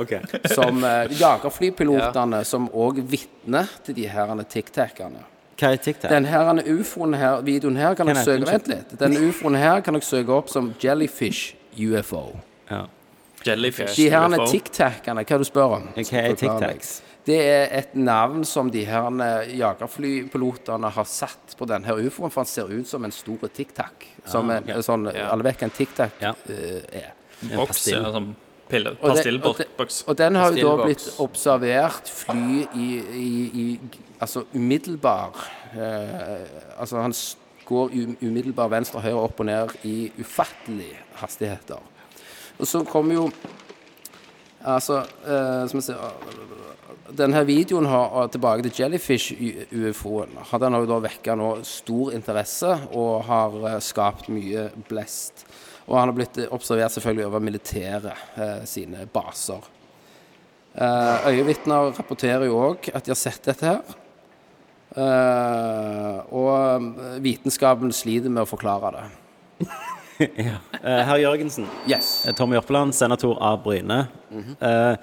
Okay. 0.00 0.20
Som 0.54 0.84
eh, 0.84 1.10
jagerflypilotene, 1.20 2.44
som 2.44 2.68
òg 2.72 3.02
vitner 3.04 3.68
til 3.84 3.96
de 3.96 4.06
her 4.08 4.32
Tic 4.48 4.70
Tacene. 4.72 5.24
Hva 5.60 5.74
er? 5.76 6.08
Den 6.08 6.24
Denne 6.24 6.62
ufoen 6.80 7.14
her, 7.14 7.42
videoen 7.44 7.76
her 7.76 7.94
kan 7.94 8.08
dere 8.08 8.24
søke 8.24 8.48
Vent 8.48 8.70
litt. 8.70 8.94
Denne 9.00 9.20
ufoen 9.28 9.58
her 9.60 9.82
kan 9.84 9.96
dere 9.96 10.06
søke 10.06 10.32
opp 10.32 10.48
som 10.48 10.72
Jellyfish 10.80 11.54
UFO. 11.76 12.38
Ja. 12.70 12.86
Jellyfish. 13.44 13.96
De 13.96 14.08
her 14.12 14.36
tic-tacene, 14.48 15.20
hva 15.20 15.36
er 15.36 15.38
det 15.38 15.44
du 15.44 15.48
spør 15.48 15.76
om? 15.80 15.88
Hva 15.96 16.22
er 16.24 16.36
tic-tacs? 16.40 16.94
Det 17.30 17.38
er 17.46 17.72
et 17.78 17.94
navn 17.94 18.42
som 18.48 18.70
de 18.72 18.82
her 18.88 19.06
eh, 19.22 19.54
jagerflypilotene 19.60 20.90
har 20.96 21.06
satt 21.08 21.54
på 21.58 21.68
denne 21.70 21.94
ufoen, 22.02 22.32
for 22.32 22.42
han 22.42 22.50
ser 22.50 22.70
ut 22.72 22.88
som 22.90 23.04
en 23.06 23.14
stor 23.14 23.46
tic-tac. 23.54 24.06
Som 24.26 24.50
en, 24.50 24.66
ok. 24.66 24.82
sånn, 24.84 25.06
Alle 25.14 25.46
vet 25.46 25.60
hva 25.62 25.68
en 25.68 25.74
tic-tac 25.76 26.22
Ja. 26.24 26.34
uh, 26.48 26.80
er. 26.90 27.12
Boks, 27.40 27.70
pastill. 27.70 27.96
ja, 28.02 28.10
sånn 28.12 28.32
pille, 28.68 28.90
Og 28.90 28.96
det- 28.96 29.02
og 29.02 29.16
pastillboks. 29.16 30.04
Og 30.08 30.16
den 30.16 30.34
har 30.36 30.52
jo 30.52 30.76
da 30.76 30.84
blitt 30.84 31.06
observert 31.18 32.08
fly 32.08 32.66
i, 32.74 32.88
i, 33.16 33.30
i 33.62 33.80
Altså 34.20 34.42
umiddelbar 34.52 35.32
uh, 35.72 36.80
Altså 36.80 37.00
han 37.00 37.14
går 37.64 37.94
umiddelbar 38.20 38.68
venstre, 38.68 39.00
høyre, 39.00 39.22
opp 39.24 39.40
og 39.40 39.46
ned 39.46 39.72
i 39.86 40.10
ufattelige 40.20 40.98
hastigheter. 41.22 41.80
Og 42.58 42.66
så 42.66 42.84
kommer 42.84 43.14
jo 43.14 43.30
Altså 44.60 44.98
eh, 45.24 45.66
som 45.70 45.78
vi 45.78 45.82
se 45.86 45.94
denne 47.16 47.40
videoen 47.48 47.86
har, 47.90 48.28
tilbake 48.32 48.62
til 48.66 48.82
Jellyfish-ufoen. 48.84 50.36
har 50.50 50.58
Den 50.62 50.76
jo 50.78 50.86
da 50.88 50.98
vekka 51.04 51.36
stor 51.66 52.12
interesse 52.16 52.70
og 52.92 53.24
har 53.28 53.56
eh, 53.74 53.78
skapt 53.84 54.28
mye 54.32 54.68
blest. 54.88 55.44
Og 55.88 55.96
han 55.98 56.08
har 56.10 56.16
blitt 56.16 56.38
eh, 56.38 56.50
observert 56.54 56.92
selvfølgelig 56.94 57.26
over 57.26 57.40
militæret 57.42 58.12
eh, 58.36 58.64
sine 58.68 59.06
baser. 59.12 59.64
Eh, 60.74 61.28
øyevitner 61.32 61.90
rapporterer 61.98 62.46
jo 62.46 62.60
òg 62.68 62.90
at 62.94 63.04
de 63.04 63.10
har 63.14 63.18
sett 63.18 63.42
dette 63.50 63.66
her. 63.66 63.80
Eh, 64.96 66.20
og 66.34 66.50
eh, 66.54 67.16
vitenskapen 67.22 67.92
sliter 67.94 68.30
med 68.32 68.44
å 68.44 68.50
forklare 68.50 68.92
det. 68.96 69.08
ja. 70.46 70.58
Herr 70.82 71.18
Jørgensen, 71.22 71.66
Yes. 71.90 72.24
eh, 72.26 72.34
Tommy 72.36 72.56
Jørpeland, 72.58 72.94
senator 72.96 73.36
av 73.42 73.62
Bryne. 73.64 74.04
Eh, 74.30 74.94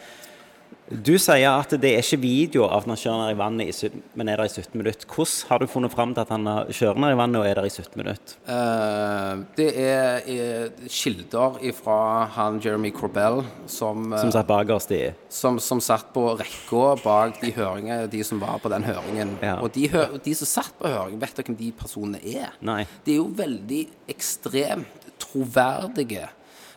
Du 0.88 1.18
sier 1.20 1.50
at 1.52 1.74
det 1.84 1.90
er 1.98 2.04
ikke 2.04 2.20
video 2.22 2.64
av 2.64 2.86
at 2.86 2.88
han 2.88 3.00
kjører 3.00 3.20
ned 3.20 3.34
i 3.34 3.40
vannet, 3.42 3.68
i, 3.68 3.74
sytt- 3.76 3.98
men 4.16 4.30
er 4.32 4.40
der 4.40 4.48
i 4.48 4.54
17 4.54 4.78
minutter. 4.80 5.08
Hvordan 5.12 5.50
har 5.50 5.60
du 5.60 5.68
funnet 5.68 5.92
fram 5.92 6.14
til 6.16 6.24
at 6.24 6.32
han 6.32 6.48
kjører 6.72 7.02
ned 7.04 7.12
i 7.12 7.18
vannet 7.20 7.40
og 7.42 7.48
er 7.50 7.60
der 7.60 7.68
i 7.68 7.74
17 7.74 7.98
minutter? 8.00 8.38
Uh, 8.48 9.44
det 9.58 9.68
er, 9.84 10.30
er 10.32 10.88
kilder 10.88 11.58
fra 11.76 11.98
han 12.38 12.62
Jeremy 12.64 12.94
Corbell 12.96 13.44
som, 13.68 14.14
eh, 14.14 14.22
Som 14.24 14.32
satt 14.32 14.48
bakerst 14.48 14.94
i 14.96 15.02
som, 15.28 15.60
som 15.60 15.82
satt 15.84 16.14
på 16.16 16.24
rekka 16.40 16.96
bak 17.04 17.42
de 17.44 17.52
høringene, 17.58 18.08
de 18.12 18.24
som 18.24 18.40
var 18.40 18.62
på 18.64 18.72
den 18.72 18.88
høringen. 18.88 19.36
Ja. 19.44 19.58
Og 19.60 19.74
de, 19.76 19.90
de 20.24 20.38
som 20.40 20.48
satt 20.50 20.72
på 20.80 20.88
høring, 20.88 21.20
vet 21.20 21.36
dere 21.36 21.52
hvem 21.52 21.60
de 21.60 21.74
personene 21.84 22.24
er? 22.24 22.56
Nei. 22.64 22.86
De 23.04 23.18
er 23.18 23.20
jo 23.20 23.28
veldig 23.36 23.84
ekstremt 24.16 25.08
troverdige 25.20 26.30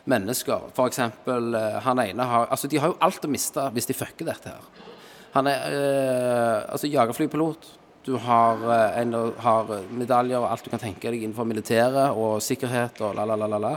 mennesker. 0.09 0.69
For 0.75 0.89
eksempel 0.89 1.53
eh, 1.57 1.77
han 1.85 1.99
ene 2.03 2.25
har 2.25 2.47
Altså, 2.51 2.67
de 2.67 2.79
har 2.81 2.91
jo 2.91 2.97
alt 3.05 3.25
å 3.25 3.29
miste 3.31 3.67
hvis 3.75 3.89
de 3.89 3.97
fucker 3.97 4.27
dette 4.27 4.49
her. 4.53 4.87
Han 5.35 5.47
er 5.47 5.75
eh, 5.77 6.57
altså 6.71 6.89
jagerflypilot. 6.91 7.69
Du 8.05 8.15
har, 8.17 8.63
eh, 8.73 9.01
en, 9.03 9.13
har 9.45 9.75
medaljer 9.93 10.39
og 10.41 10.49
alt 10.49 10.65
du 10.65 10.71
kan 10.73 10.81
tenke 10.81 11.11
deg 11.11 11.21
innenfor 11.21 11.45
militæret 11.47 12.17
og 12.17 12.41
sikkerhet 12.43 13.01
og 13.05 13.15
la, 13.17 13.27
la, 13.29 13.37
la, 13.37 13.47
la. 13.51 13.61
la. 13.61 13.73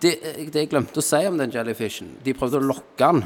Det, 0.00 0.14
det 0.52 0.64
jeg 0.64 0.70
glemte 0.72 1.00
å 1.00 1.04
si 1.04 1.20
om 1.28 1.36
den 1.38 1.52
jellyfishen 1.54 2.16
De 2.24 2.34
prøvde 2.36 2.58
å 2.58 2.64
lokke 2.66 3.06
han, 3.06 3.22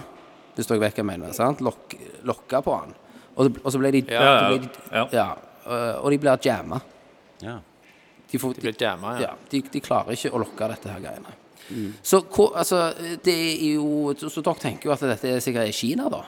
hvis 0.55 0.69
dere 0.69 0.83
vet 0.83 0.99
hva 0.99 1.03
jeg 1.03 1.09
mener. 1.09 1.33
sant? 1.35 1.62
Lok, 1.64 1.95
lokke 2.29 2.61
på 2.66 2.77
han. 2.77 2.93
Og, 3.39 3.59
og 3.62 3.73
så 3.73 3.81
ble 3.81 3.95
de 3.95 4.05
Ja, 4.11 4.23
ja, 4.27 4.37
ble 4.51 4.61
de, 4.64 4.69
ja. 4.93 5.03
ja, 5.14 5.27
øh, 5.64 6.05
Og 6.05 6.11
de 6.12 6.19
blir 6.23 6.39
jamma. 6.45 6.81
Ja. 7.43 7.59
De, 8.29 8.39
får, 8.39 8.55
De 8.59 8.64
ble 8.66 8.75
jamma, 8.75 9.14
ja. 9.16 9.31
ja, 9.31 9.35
de, 9.51 9.62
de 9.73 9.83
klarer 9.83 10.19
ikke 10.19 10.35
å 10.35 10.43
lokke 10.43 10.69
dette 10.75 10.91
her 10.93 11.05
greiene. 11.05 11.37
Så 12.03 12.23
hvor, 12.25 12.55
altså, 12.57 12.95
det 13.25 13.35
er 13.37 13.75
jo 13.75 14.14
Så, 14.16 14.31
så 14.33 14.41
dere 14.41 14.62
tenker 14.62 14.89
jo 14.89 14.93
at 14.95 15.03
dette 15.05 15.35
er 15.37 15.41
sikkert 15.45 15.69
i 15.69 15.75
Kina, 15.77 16.09
da? 16.12 16.23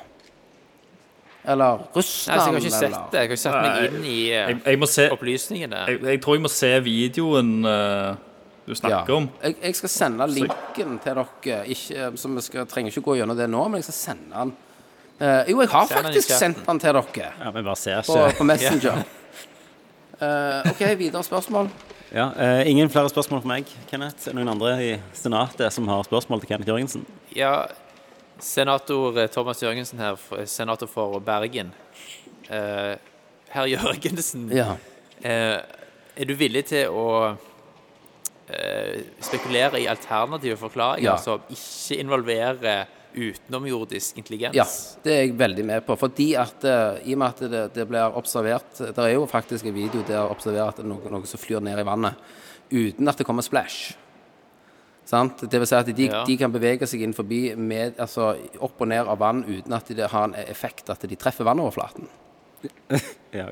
Eller 1.45 1.87
Russland, 1.97 2.41
så 2.41 2.47
jeg 2.47 2.53
har 2.53 2.59
ikke 2.59 2.71
sett 2.71 2.93
det. 2.93 2.99
Jeg 3.13 3.21
har 3.21 3.29
ikke 3.31 3.37
satt 3.41 3.61
meg 3.65 3.87
inn 3.87 4.03
i 4.05 4.17
eh, 4.29 4.51
Jeg, 4.51 4.57
jeg 4.67 4.81
må 4.81 4.89
se 4.91 5.07
opplysningene. 5.15 5.85
jeg, 5.89 6.01
jeg 6.05 6.21
tror 6.21 6.37
jeg 6.37 6.43
må 6.45 6.51
se 6.53 6.73
videoen 6.85 7.55
uh, 7.65 8.19
du 8.67 8.75
snakker 8.77 9.15
om. 9.17 9.29
Jeg, 9.43 9.57
jeg 9.63 9.79
skal 9.79 9.93
sende 9.95 10.27
linken 10.31 10.99
til 11.03 11.21
dere, 11.21 11.63
ikke, 11.73 12.11
så 12.21 12.33
vi 12.35 12.45
skal, 12.45 12.67
trenger 12.69 12.93
ikke 12.93 13.07
gå 13.09 13.17
gjennom 13.23 13.39
det 13.39 13.49
nå, 13.51 13.63
men 13.69 13.81
jeg 13.81 13.89
skal 13.89 13.99
sende 13.99 14.35
den. 14.35 14.53
Uh, 15.21 15.41
jo, 15.51 15.57
jeg 15.61 15.73
har 15.73 15.89
faktisk 15.89 16.33
sendt 16.33 16.61
den 16.67 16.79
til 16.81 16.97
dere 16.97 17.31
ja, 17.41 17.51
men 17.53 17.65
bare 17.65 17.77
ser 17.77 18.05
på, 18.07 18.21
ikke. 18.21 18.37
på 18.39 18.49
Messenger. 18.53 19.01
uh, 20.23 20.71
OK, 20.71 20.85
videre 21.01 21.25
spørsmål. 21.25 21.73
Ja, 22.15 22.33
eh, 22.35 22.71
ingen 22.71 22.91
flere 22.91 23.09
spørsmål 23.11 23.41
for 23.45 23.49
meg, 23.49 23.69
Kenneth. 23.91 24.27
Er 24.27 24.33
det 24.33 24.39
noen 24.41 24.51
andre 24.51 24.71
i 24.83 24.91
senatet 25.15 25.71
som 25.73 25.87
har 25.89 26.03
spørsmål 26.09 26.41
til 26.43 26.51
Kenneth 26.51 26.69
Jørgensen? 26.73 27.05
Ja, 27.37 27.67
senator 28.43 29.19
eh, 29.21 29.29
Thomas 29.31 29.63
Jørgensen 29.63 30.01
her, 30.03 30.19
senator 30.51 30.91
for 30.91 31.21
Bergen. 31.23 31.71
Eh, 32.51 32.97
Herr 33.55 33.67
Jørgensen, 33.71 34.49
Ja. 34.55 34.73
eh, 35.23 35.61
er 36.17 36.25
du 36.27 36.35
villig 36.35 36.65
til 36.67 36.89
å 36.91 37.37
eh, 38.51 39.03
spekulere 39.23 39.79
i 39.81 39.87
alternative 39.87 40.57
forklaringer 40.59 41.13
Ja. 41.13 41.17
som 41.17 41.41
ikke 41.49 42.01
involverer 42.03 42.87
utenomjordisk 43.15 44.19
intelligens? 44.21 44.55
Ja, 44.57 44.65
det 45.05 45.13
er 45.15 45.23
jeg 45.25 45.39
veldig 45.39 45.65
med 45.67 45.87
på. 45.87 45.97
Fordi 45.99 46.29
at 46.41 46.65
eh, 46.65 47.01
i 47.11 47.15
og 47.17 47.23
med 47.23 47.29
at 47.35 47.43
det, 47.53 47.63
det 47.75 47.87
blir 47.91 48.17
observert 48.19 48.79
Det 48.79 48.99
er 48.99 49.15
jo 49.15 49.27
faktisk 49.31 49.67
en 49.67 49.75
video 49.75 50.03
der 50.07 50.31
observerer 50.31 50.69
at 50.75 50.85
noe, 50.85 51.11
noe 51.11 51.27
som 51.27 51.41
flyr 51.43 51.61
ned 51.65 51.79
i 51.81 51.87
vannet 51.87 52.15
uten 52.71 53.09
at 53.11 53.19
det 53.19 53.27
kommer 53.27 53.43
splash. 53.43 53.97
Sant? 55.11 55.41
Det 55.51 55.59
vil 55.59 55.67
si 55.67 55.75
at 55.75 55.89
de, 55.91 56.07
Ja. 56.07 56.23
de 56.25 56.37
kan 56.39 56.53
bevege 56.55 56.87
seg 56.87 57.03
inn 57.03 57.15
forbi 57.17 57.57
med, 57.59 57.97
altså, 57.99 58.37
opp 58.63 58.81
og 58.85 58.89
ned 58.93 59.09
av 59.11 59.19
vann 59.19 59.43
uten 59.49 59.75
at 59.75 59.89
det 59.91 60.07
har 60.13 60.29
en 60.29 60.37
effekt 60.45 60.91
at 60.93 61.03
de 61.03 61.17
treffer 61.19 61.45
vannoverflaten. 61.49 62.07
Ja, 63.31 63.45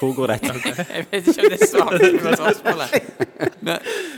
hvor 0.00 0.14
går 0.16 0.26
dette? 0.32 0.54
Jeg 0.96 1.04
vet 1.12 1.28
ikke 1.30 1.42
om 1.44 1.52
det 1.52 1.58
er 1.62 1.68
svar 1.70 1.92
på 1.94 2.30
spørsmålet. 2.34 2.94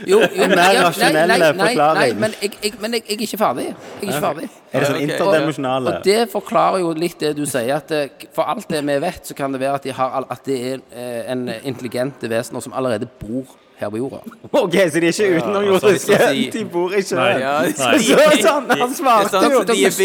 Jo, 0.09 0.17
jo, 0.17 0.19
En 0.33 0.49
mer 0.49 0.57
ja, 0.57 0.63
nei, 0.63 0.79
rasjonell 0.87 1.29
nei, 1.29 1.37
nei, 1.37 1.49
forklaring. 1.59 1.99
Nei, 1.99 2.07
men 2.23 2.33
jeg, 2.41 2.51
jeg, 2.63 2.73
men 2.81 2.95
jeg, 2.97 3.03
jeg 3.05 3.17
er 3.19 3.21
ikke 3.27 3.39
ferdig. 3.43 3.65
Jeg 3.67 3.75
er 3.75 4.07
ikke 4.07 4.23
ferdig. 4.23 4.49
Er 4.71 4.79
det 4.85 4.89
sånn 4.89 5.03
interdimensjonale 5.05 5.93
Og 5.93 6.07
det 6.09 6.17
forklarer 6.33 6.81
jo 6.81 6.89
litt 6.97 7.21
det 7.21 7.31
du 7.37 7.43
sier, 7.49 7.75
at 7.77 8.25
for 8.33 8.49
alt 8.49 8.65
det 8.73 8.81
vi 8.89 8.97
vet, 9.05 9.29
så 9.29 9.37
kan 9.37 9.53
det 9.53 9.61
være 9.61 9.77
at, 9.77 9.85
de 9.85 9.93
har, 9.99 10.25
at 10.37 10.49
det 10.49 10.57
er 10.71 10.81
eh, 10.89 11.19
en 11.35 11.45
intelligente 11.61 12.31
vesener 12.33 12.65
som 12.65 12.73
allerede 12.73 13.09
bor 13.21 13.45
her 13.79 13.93
på 13.93 14.01
jorda. 14.01 14.23
OK, 14.51 14.73
så 14.89 14.99
de 14.99 15.11
er 15.11 15.13
ikke 15.13 15.37
utenomjordiske? 15.37 16.17
altså, 16.17 16.33
si- 16.33 16.49
De 16.57 16.65
bor 16.65 16.97
ikke 16.97 17.15
Nei. 17.15 17.29
Ja. 17.45 17.53
Så 17.77 17.93
sånn, 18.41 18.73
han 18.73 18.97
svarte 18.97 19.37
Det 19.37 19.51
er 19.51 19.55
sånn, 19.59 19.69
de 19.69 19.85
er 19.85 19.95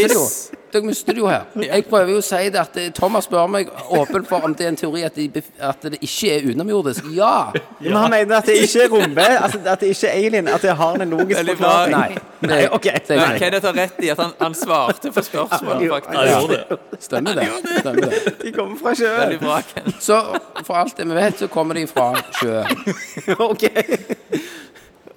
Dere 0.74 0.82
mister 0.82 1.14
det 1.14 1.22
jo 1.22 1.28
her. 1.30 1.44
Jeg 1.70 1.84
prøver 1.86 2.10
jo 2.16 2.18
å 2.18 2.24
si 2.24 2.48
det 2.50 2.58
at 2.58 2.76
eh, 2.80 2.90
Thomas 2.94 3.28
spør 3.28 3.46
meg 3.50 3.68
åpen 3.94 4.24
for 4.26 4.42
om 4.42 4.54
det 4.58 4.66
er 4.66 4.72
en 4.72 4.78
teori 4.80 5.04
at, 5.06 5.14
de, 5.14 5.42
at 5.62 5.86
det 5.86 6.00
ikke 6.02 6.32
er 6.34 6.48
utenomjordisk. 6.48 7.06
Ja! 7.14 7.52
Men 7.78 7.98
han 8.00 8.10
mener 8.16 8.40
at 8.40 8.48
det 8.50 8.56
ikke 8.64 8.88
er 8.88 8.90
rombe, 8.90 9.26
altså 9.38 9.60
at 9.62 9.84
det 9.84 9.92
ikke 9.94 10.10
er 10.10 10.18
alien, 10.18 10.50
at 10.50 10.66
det 10.66 10.74
har 10.80 10.98
en 11.04 11.14
logisk 11.14 11.52
forklaring. 11.52 11.94
Nei. 11.94 12.24
Nei, 12.50 12.60
OK. 12.74 12.90
Men. 13.08 13.38
Kenneth 13.38 13.68
har 13.70 13.78
rett 13.78 14.02
i 14.02 14.10
at 14.12 14.20
han, 14.20 14.34
han 14.40 14.58
svarte 14.58 15.12
på 15.14 15.22
spørsmålet, 15.24 16.08
Han 16.10 16.28
gjorde 16.28 16.58
det. 16.58 16.80
Stemmer 17.00 17.38
det. 17.38 17.46
Stemmer 17.78 18.10
det. 18.10 18.34
De 18.42 18.52
kommer 18.52 18.76
fra 18.82 18.96
sjøen. 18.98 19.20
Veldig 19.20 19.40
bra, 19.46 19.60
Kenneth. 19.70 20.02
Så 20.02 20.20
for 20.66 20.82
alt 20.82 20.98
det 20.98 21.08
vi 21.08 21.16
vet, 21.20 21.38
så 21.38 21.48
kommer 21.48 21.78
de 21.78 21.86
fra 21.88 22.10
sjøen. 22.40 22.84
OK. 23.50 23.70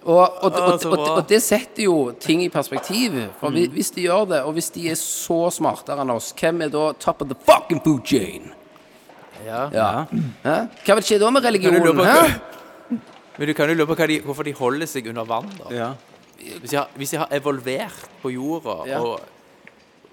Og, 0.07 0.19
og, 0.43 0.53
og, 0.53 0.85
og, 0.85 0.99
og, 0.99 1.23
det 1.27 1.41
setter 1.43 1.83
jo 1.83 1.95
ting 2.19 2.39
i 2.45 2.47
perspektiv. 2.49 3.17
For 3.41 3.51
mm. 3.51 3.73
hvis 3.75 3.91
de 3.91 4.05
gjør 4.05 4.29
det, 4.29 4.39
og 4.47 4.53
hvis 4.55 4.69
de 4.71 4.85
er 4.93 4.95
så 4.99 5.39
smartere 5.51 6.05
enn 6.05 6.13
oss, 6.13 6.29
hvem 6.39 6.63
er 6.63 6.71
da 6.71 6.93
top 6.95 7.25
of 7.25 7.27
the 7.27 7.35
fucking 7.49 7.81
food 7.83 8.05
chain? 8.07 8.53
Ja. 9.43 9.65
Ja. 9.73 9.89
Hæ? 10.45 10.55
Hva 10.85 10.95
vil 10.99 11.07
skje 11.09 11.19
da 11.19 11.31
med 11.35 11.43
religionen? 11.43 11.99
på, 11.99 12.05
Hæ? 12.07 12.21
men 13.37 13.51
du 13.51 13.53
kan 13.57 13.67
jo 13.67 13.75
lure 13.75 13.89
på 13.91 13.97
hva 13.99 14.07
de, 14.07 14.21
hvorfor 14.23 14.47
de 14.47 14.55
holder 14.55 14.89
seg 14.89 15.11
under 15.11 15.27
vann, 15.27 15.51
da. 15.59 15.73
Ja. 15.75 15.89
Hvis 16.37 16.71
de 16.71 16.79
har, 16.79 16.87
hvis 16.95 17.11
de 17.11 17.19
har 17.19 17.33
evolvert 17.35 18.07
på 18.21 18.31
jorda 18.31 18.77
Ja. 18.87 19.01
og, 19.03 19.19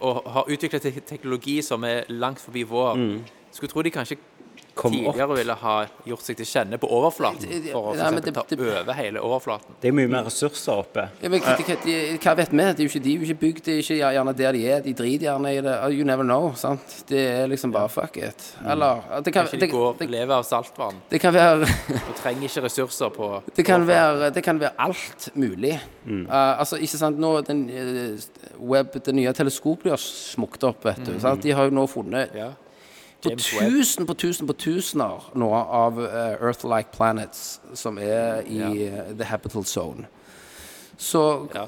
og 0.01 0.23
har 0.27 0.51
utviklet 0.51 0.91
teknologi 1.07 1.61
som 1.63 1.85
er 1.87 2.03
langt 2.09 2.43
forbi 2.43 2.65
vår, 2.67 2.99
skulle 3.55 3.71
tro 3.71 3.83
de 3.87 3.95
kanskje 3.95 4.19
Kom 4.75 4.93
opp. 5.07 5.15
tidligere 5.15 5.37
ville 5.39 5.55
ha 5.55 5.75
gjort 6.07 6.21
seg 6.27 6.37
til 6.37 6.47
kjenne 6.47 6.79
på 6.83 6.89
overflaten 6.91 7.41
Det- 7.49 7.63
det- 7.65 7.73
for 7.73 7.93
å 7.93 7.95
for 7.95 8.01
eksempel 8.03 8.25
det- 8.25 8.35
ta 8.35 8.43
det- 8.49 8.59
over 8.83 8.93
hele 8.95 9.21
overflaten. 9.21 9.75
Det 9.81 9.89
er 9.89 9.93
mye 9.93 10.09
mer 10.09 10.25
ressurser 10.25 10.73
oppe. 10.83 11.09
Ja, 11.23 11.29
men, 11.29 11.41
hva, 11.41 11.57
hva, 11.57 11.77
de, 11.85 12.19
hva 12.19 12.35
vet 12.37 12.51
vi? 12.51 12.57
De 12.57 12.63
er 12.65 12.75
jo 12.75 12.89
ikke, 12.89 13.03
de 13.05 13.15
er 13.15 13.19
jo 13.19 13.25
ikke 13.33 13.39
bygd 13.41 13.63
det 13.65 13.75
er 13.75 13.79
ikke 13.83 13.99
gjerne 14.15 14.37
der 14.37 14.53
de 14.53 14.69
er. 14.71 14.81
De 14.81 14.93
driter 14.95 15.27
gjerne 15.31 15.47
i 15.57 15.61
det. 15.61 15.95
You 15.99 16.05
never 16.05 16.25
know. 16.25 16.53
sant? 16.55 17.05
Det 17.07 17.19
er 17.19 17.47
liksom 17.47 17.71
bare 17.73 17.89
fuck 17.89 18.17
it. 18.17 18.57
Eller 18.67 19.03
det 19.23 19.33
kan, 19.33 19.45
Kanskje 19.47 19.61
det, 19.61 19.61
de 19.61 19.77
går, 19.77 19.99
det, 19.99 20.11
lever 20.11 20.35
av 20.35 20.45
saltvann 20.45 20.95
det 21.11 21.21
kan 21.21 21.33
være 21.35 21.63
og 21.63 22.15
trenger 22.17 22.43
ikke 22.49 22.63
ressurser 22.65 23.11
på 23.11 23.43
Det 23.55 23.65
kan, 23.65 23.87
være, 23.87 24.33
det 24.35 24.43
kan 24.43 24.59
være 24.59 24.73
alt 24.79 25.29
mulig. 25.37 25.81
Uh, 26.07 26.59
altså, 26.59 26.77
ikke 26.81 26.99
sant, 26.99 27.19
nå 27.19 27.41
den, 27.47 27.71
eh, 27.71 28.19
web, 28.59 28.93
Det 28.93 29.15
nye 29.15 29.33
teleskopet 29.33 29.91
har 29.91 29.97
smukt 29.99 30.63
opp, 30.65 30.83
vet 30.85 31.05
du. 31.05 31.19
Sant? 31.21 31.41
De 31.43 31.51
har 31.53 31.65
jo 31.65 31.71
nå 31.71 31.87
funnet 31.89 32.35
Ja. 32.35 32.51
På 33.25 33.37
tusen 33.41 34.07
på 34.07 34.15
tusen 34.15 34.47
på 34.51 34.55
tusener 34.59 35.31
nå 35.35 35.49
av 35.55 35.99
uh, 35.99 36.37
Earth-like 36.41 36.93
planets 36.95 37.61
som 37.75 37.99
er 37.99 38.43
i 38.47 38.61
eh, 38.87 39.11
the 39.19 39.25
habitable 39.25 39.65
zone. 39.65 40.07
Så 40.99 41.49
Ja. 41.55 41.65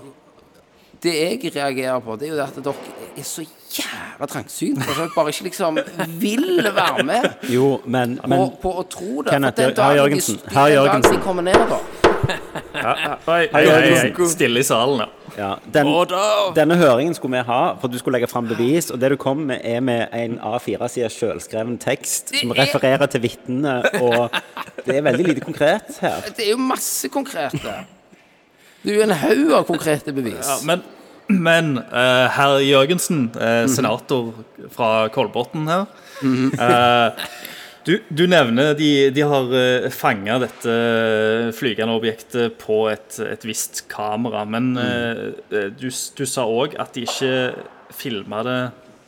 det 1.02 1.14
jeg 1.14 1.52
reagerer 1.56 1.98
på, 2.00 2.16
det 2.16 2.28
er 2.28 2.34
jo 2.36 2.42
at 2.42 2.56
dere 2.64 2.74
er 3.18 3.22
så 3.26 3.42
jævla 3.76 4.26
trangsynte. 4.30 4.80
At 4.88 4.96
dere 4.96 5.10
bare 5.16 5.28
ikke 5.34 5.44
liksom 5.48 5.78
vil 6.20 6.62
være 6.74 7.04
med 7.04 7.28
Jo, 7.52 7.80
men, 7.84 8.16
på, 8.18 8.28
men 8.32 8.50
på 8.62 8.72
å 8.80 8.86
tro 8.88 9.22
det. 9.22 9.32
Kenneth, 9.34 9.60
For 9.60 9.66
den 9.70 9.76
dagen 9.76 9.96
Jørgensen, 10.00 10.36
de, 10.36 10.54
herr 10.54 10.68
den 10.68 10.76
dagen 10.76 10.86
Jørgensen. 10.86 11.14
de 11.14 11.22
kommer 11.22 11.42
ned, 11.42 11.54
da 11.54 11.78
Hei, 13.26 13.48
hei, 13.52 13.66
hei, 13.66 13.94
hei. 13.96 14.26
Stille 14.28 14.60
i 14.60 14.66
salen, 14.66 14.98
ja. 15.04 15.06
Ja, 15.36 15.50
den, 15.72 15.88
denne 16.56 16.76
høringen 16.80 17.14
skulle 17.14 17.38
vi 17.38 17.44
ha, 17.48 17.60
for 17.80 17.92
du 17.92 17.98
skulle 18.00 18.16
legge 18.18 18.28
fram 18.30 18.48
bevis. 18.48 18.90
Og 18.90 19.00
det 19.00 19.10
du 19.12 19.16
kom 19.20 19.44
med, 19.50 19.60
er 19.64 19.80
med 19.84 20.08
en 20.16 20.38
A4-sida 20.40 21.10
selvskreven 21.12 21.76
tekst 21.82 22.32
som 22.40 22.50
er- 22.54 22.62
refererer 22.62 23.06
til 23.12 23.22
vitnene. 23.26 23.78
Og 24.00 24.30
det 24.86 24.96
er 24.96 25.04
veldig 25.06 25.26
lite 25.30 25.44
konkret 25.44 25.98
her. 26.00 26.22
Det 26.36 26.46
er 26.46 26.50
jo 26.54 26.60
masse 26.62 27.08
konkrete. 27.12 27.74
Det 28.82 28.92
er 28.92 29.00
jo 29.00 29.02
en 29.06 29.16
haug 29.18 29.52
av 29.60 29.64
konkrete 29.68 30.12
bevis. 30.16 30.46
ja 30.46 30.60
men 30.64 30.84
men 31.28 31.72
uh, 31.90 32.28
herr 32.30 32.60
Jørgensen, 32.62 33.32
uh, 33.34 33.64
senator 33.66 34.28
fra 34.70 35.08
Kolbotn 35.10 35.64
her 35.66 35.88
eh, 36.22 37.24
du, 37.86 37.94
du 38.08 38.24
nevner 38.28 38.74
de, 38.78 38.90
de 39.14 39.24
har 39.26 39.52
uh, 39.52 39.86
fanga 39.94 40.40
dette 40.42 40.74
flygende 41.56 41.94
objektet 41.96 42.58
på 42.62 42.84
et, 42.90 43.20
et 43.22 43.46
visst 43.46 43.84
kamera. 43.92 44.44
Men 44.48 44.74
mm. 44.74 45.70
du, 45.78 45.88
du 45.90 46.26
sa 46.26 46.46
òg 46.50 46.76
at 46.82 46.94
de 46.96 47.06
ikke 47.06 47.32
filma 47.96 48.42
det 48.46 48.60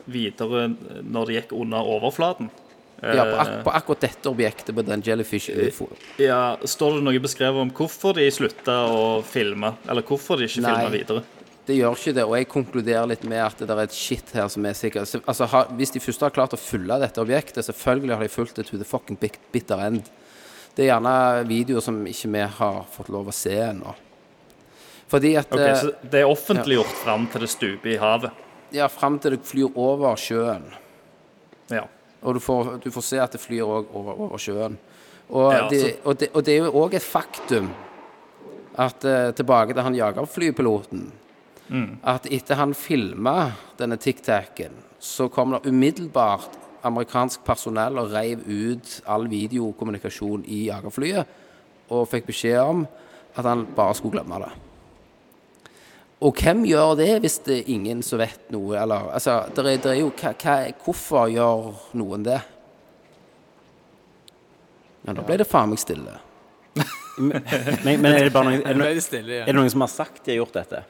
videre 0.08 0.70
når 1.04 1.28
det 1.28 1.38
gikk 1.38 1.54
under 1.58 1.92
overflaten. 1.96 2.50
Ja, 2.98 3.22
på, 3.22 3.36
ak 3.38 3.50
på 3.62 3.72
akkurat 3.78 4.00
dette 4.08 4.30
objektet, 4.30 4.72
på 4.74 4.82
den 4.82 5.02
jellyfish 5.06 5.52
ufo. 5.54 5.86
Ja, 6.18 6.58
Står 6.66 6.96
det 6.96 7.04
noe 7.06 7.20
beskrevet 7.22 7.62
om 7.62 7.70
hvorfor 7.70 8.16
de 8.18 8.26
slutta 8.34 8.80
å 8.90 9.20
filme? 9.22 9.76
Eller 9.86 10.02
hvorfor 10.06 10.40
de 10.40 10.48
ikke 10.48 10.64
filma 10.64 10.88
videre? 10.90 11.22
Det 11.68 11.76
gjør 11.76 11.98
ikke 11.98 12.14
det, 12.16 12.24
og 12.24 12.32
jeg 12.38 12.46
konkluderer 12.48 13.08
litt 13.10 13.24
med 13.28 13.42
at 13.44 13.58
det 13.60 13.68
er 13.74 13.82
et 13.82 13.92
shit 13.92 14.30
her 14.32 14.46
som 14.48 14.64
er 14.64 14.76
sikkert 14.78 15.10
Altså, 15.28 15.44
har, 15.52 15.66
Hvis 15.76 15.90
de 15.92 16.00
først 16.00 16.22
har 16.24 16.32
klart 16.32 16.54
å 16.56 16.60
fylle 16.60 16.96
dette 17.02 17.20
objektet, 17.20 17.60
selvfølgelig 17.66 18.16
har 18.16 18.24
de 18.24 18.32
fulgt 18.32 18.56
det 18.56 18.64
to 18.70 18.78
the 18.80 18.88
fucking 18.88 19.18
bitter 19.20 19.82
end. 19.84 20.08
Det 20.74 20.86
er 20.86 20.94
gjerne 20.94 21.12
videoer 21.48 21.84
som 21.84 21.98
ikke 22.08 22.30
vi 22.32 22.44
har 22.56 22.78
fått 22.94 23.10
lov 23.12 23.28
å 23.28 23.34
se 23.36 23.52
ennå. 23.66 23.92
Fordi 25.12 25.34
at 25.40 25.52
Ok, 25.52 25.60
eh, 25.60 25.74
Så 25.76 25.92
det 26.10 26.22
er 26.22 26.30
offentliggjort 26.32 26.96
fram 27.04 27.26
til 27.32 27.40
det 27.44 27.50
stuper 27.52 27.92
i 27.92 27.98
havet? 28.00 28.32
Ja, 28.72 28.88
fram 28.88 29.18
til 29.18 29.36
det 29.36 29.44
flyr 29.44 29.70
over 29.76 30.16
sjøen. 30.16 30.64
Ja. 31.70 31.84
Og 32.22 32.34
du 32.34 32.40
får, 32.40 32.80
du 32.84 32.90
får 32.90 33.02
se 33.04 33.18
at 33.20 33.32
det 33.32 33.40
flyr 33.40 33.64
òg 33.64 33.92
over, 33.92 34.12
over 34.28 34.38
sjøen. 34.40 34.78
Og, 35.28 35.52
Ja, 35.52 35.68
det, 35.68 35.80
så- 35.80 35.96
og, 36.04 36.18
de, 36.18 36.28
og 36.32 36.44
det 36.44 36.54
er 36.56 36.64
jo 36.64 36.72
òg 36.72 36.94
et 36.94 37.02
faktum 37.04 37.70
at 38.78 39.04
uh, 39.04 39.32
Tilbake 39.32 39.74
til 39.74 39.82
han 39.82 39.94
jagerflypiloten. 39.94 41.10
At 42.02 42.26
etter 42.32 42.56
han 42.56 42.74
filma 42.74 43.52
denne 43.78 43.98
tic-tacen, 44.00 44.72
så 44.98 45.28
kom 45.28 45.52
det 45.54 45.68
umiddelbart 45.68 46.56
amerikansk 46.88 47.44
personell 47.46 47.98
og 48.00 48.12
reiv 48.14 48.44
ut 48.46 49.00
all 49.06 49.28
videokommunikasjon 49.30 50.46
i 50.46 50.66
jagerflyet. 50.68 51.36
Og 51.92 52.08
fikk 52.08 52.28
beskjed 52.30 52.60
om 52.62 52.86
at 53.36 53.44
han 53.44 53.66
bare 53.76 53.96
skulle 53.96 54.18
glemme 54.18 54.40
det. 54.44 54.50
Og 56.26 56.40
hvem 56.42 56.64
gjør 56.66 56.96
det 56.98 57.12
hvis 57.22 57.38
det 57.46 57.60
er 57.60 57.74
ingen 57.76 58.00
som 58.02 58.18
vet 58.18 58.48
noe, 58.50 58.74
eller 58.80 59.12
Altså, 59.14 59.44
der 59.54 59.68
er, 59.70 59.76
der 59.82 59.92
er 59.92 60.00
jo 60.00 60.10
hva, 60.10 60.32
hva, 60.34 60.56
Hvorfor 60.84 61.28
gjør 61.30 61.68
noen 61.98 62.24
det? 62.26 62.40
Ja, 65.06 65.14
da 65.14 65.22
ble 65.22 65.38
det 65.40 65.46
faen 65.48 65.70
meg 65.70 65.80
stille. 65.80 66.18
Men, 67.18 67.40
men 68.02 68.12
er 68.12 68.28
det 68.28 68.32
bare 68.34 68.50
noen, 68.50 68.60
er 68.62 68.76
det, 68.76 68.78
noen, 68.78 69.30
er 69.40 69.48
det 69.48 69.54
noen 69.56 69.70
som 69.72 69.82
har 69.82 69.90
sagt 69.90 70.20
de 70.26 70.34
har 70.34 70.42
gjort 70.42 70.58
dette? 70.58 70.82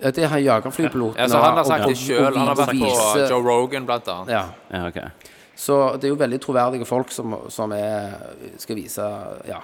Ja, 0.00 0.10
det 0.10 0.24
er 0.24 0.28
han 0.32 0.42
jagerflypiloten. 0.42 1.18
Ja, 1.20 1.26
så 1.28 1.40
han 1.42 1.56
har 1.58 1.64
sagt 1.68 1.86
det 1.88 1.96
sjøl. 2.00 2.36
Han 2.36 2.48
har 2.48 2.56
vært 2.56 2.72
på 2.80 3.28
Joe 3.28 3.42
Rogan, 3.44 3.86
blant 3.86 4.08
annet. 4.08 4.32
Ja. 4.32 4.44
Ja, 4.72 4.86
ok. 4.88 5.28
Så 5.60 5.76
det 6.00 6.08
er 6.08 6.14
jo 6.14 6.16
veldig 6.16 6.38
troverdige 6.40 6.86
folk 6.88 7.10
som, 7.12 7.34
som 7.52 7.72
er, 7.76 8.14
skal 8.58 8.76
vise 8.80 9.04
Ja. 9.48 9.60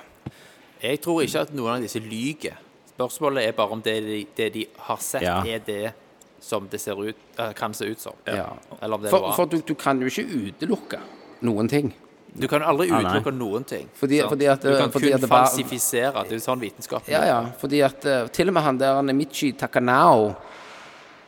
Jeg 0.83 1.01
tror 1.01 1.23
ikke 1.25 1.41
at 1.47 1.55
noen 1.57 1.79
av 1.79 1.81
disse 1.87 2.03
lyver. 2.05 2.59
Spørsmålet 2.93 3.47
er 3.49 3.53
bare 3.57 3.73
om 3.73 3.81
det 3.85 3.95
de, 4.05 4.19
det 4.37 4.51
de 4.55 4.67
har 4.89 4.99
sett, 5.01 5.23
Ja. 5.25 5.39
er 5.45 5.59
det 5.65 5.93
som 6.41 6.69
det 6.69 6.81
ser 6.81 7.01
ut, 7.01 7.17
eh, 7.39 7.53
kan 7.57 7.73
se 7.75 7.87
ut 7.89 7.99
som. 8.01 8.13
ja. 8.27 8.45
Eller 8.83 8.95
om 8.95 9.01
det 9.03 9.09
er 9.09 9.11
For, 9.17 9.21
noe 9.25 9.33
for 9.35 9.47
annet. 9.49 9.65
du, 9.67 9.73
du 9.73 9.75
kan 9.75 9.99
jo 10.01 10.07
ikke 10.07 10.27
utelukke 10.53 11.01
noen 11.43 11.69
ting. 11.69 11.95
Du 12.39 12.47
kan 12.49 12.63
aldri 12.63 12.91
Ah, 12.93 13.01
noen 13.31 13.65
ting. 13.65 13.89
Fordi- 14.01 14.23
fordi 14.29 14.47
at- 14.47 14.61
du 14.63 14.77
kan 14.77 14.91
fordi 14.93 15.07
kun 15.09 15.15
at 15.15 15.21
det 15.21 15.29
falsifisere. 15.31 16.25
Det 16.29 16.33
er 16.33 16.45
sånn 16.45 16.61
vitenskap 16.61 17.09
Ja, 17.09 17.25
ja. 17.25 17.41
Fordi 17.59 17.81
at 17.85 18.05
eh, 18.05 18.27
til 18.29 18.49
og 18.49 18.55
med 18.55 18.63
han 18.63 18.79
der 18.79 19.03
Michi 19.03 19.53
Takanao 19.53 20.35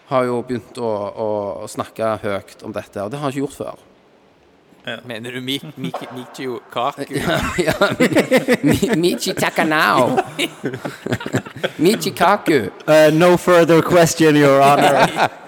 har 0.08 0.24
jo 0.24 0.42
begynt 0.42 0.76
å, 0.78 0.90
å, 1.16 1.64
å 1.64 1.68
snakke 1.68 2.18
høyt 2.22 2.62
om 2.64 2.72
dette, 2.72 2.96
og 3.02 3.10
det 3.10 3.18
har 3.18 3.30
han 3.30 3.32
ikke 3.32 3.46
gjort 3.46 3.56
før. 3.56 3.74
Mener 5.04 5.32
du 5.32 5.40
Mik- 5.40 5.76
Mik- 5.76 6.12
Michio 6.14 6.60
Kaku? 6.72 7.04
ja, 7.12 7.40
ja. 7.58 8.94
Michi 8.96 9.34
Takanao. 9.34 10.16
Michi 11.78 12.10
Kaku. 12.12 12.70
Uh, 12.86 13.10
no 13.12 13.36
further 13.36 13.82
question, 13.82 14.34
your 14.36 14.62
honor. 14.62 15.28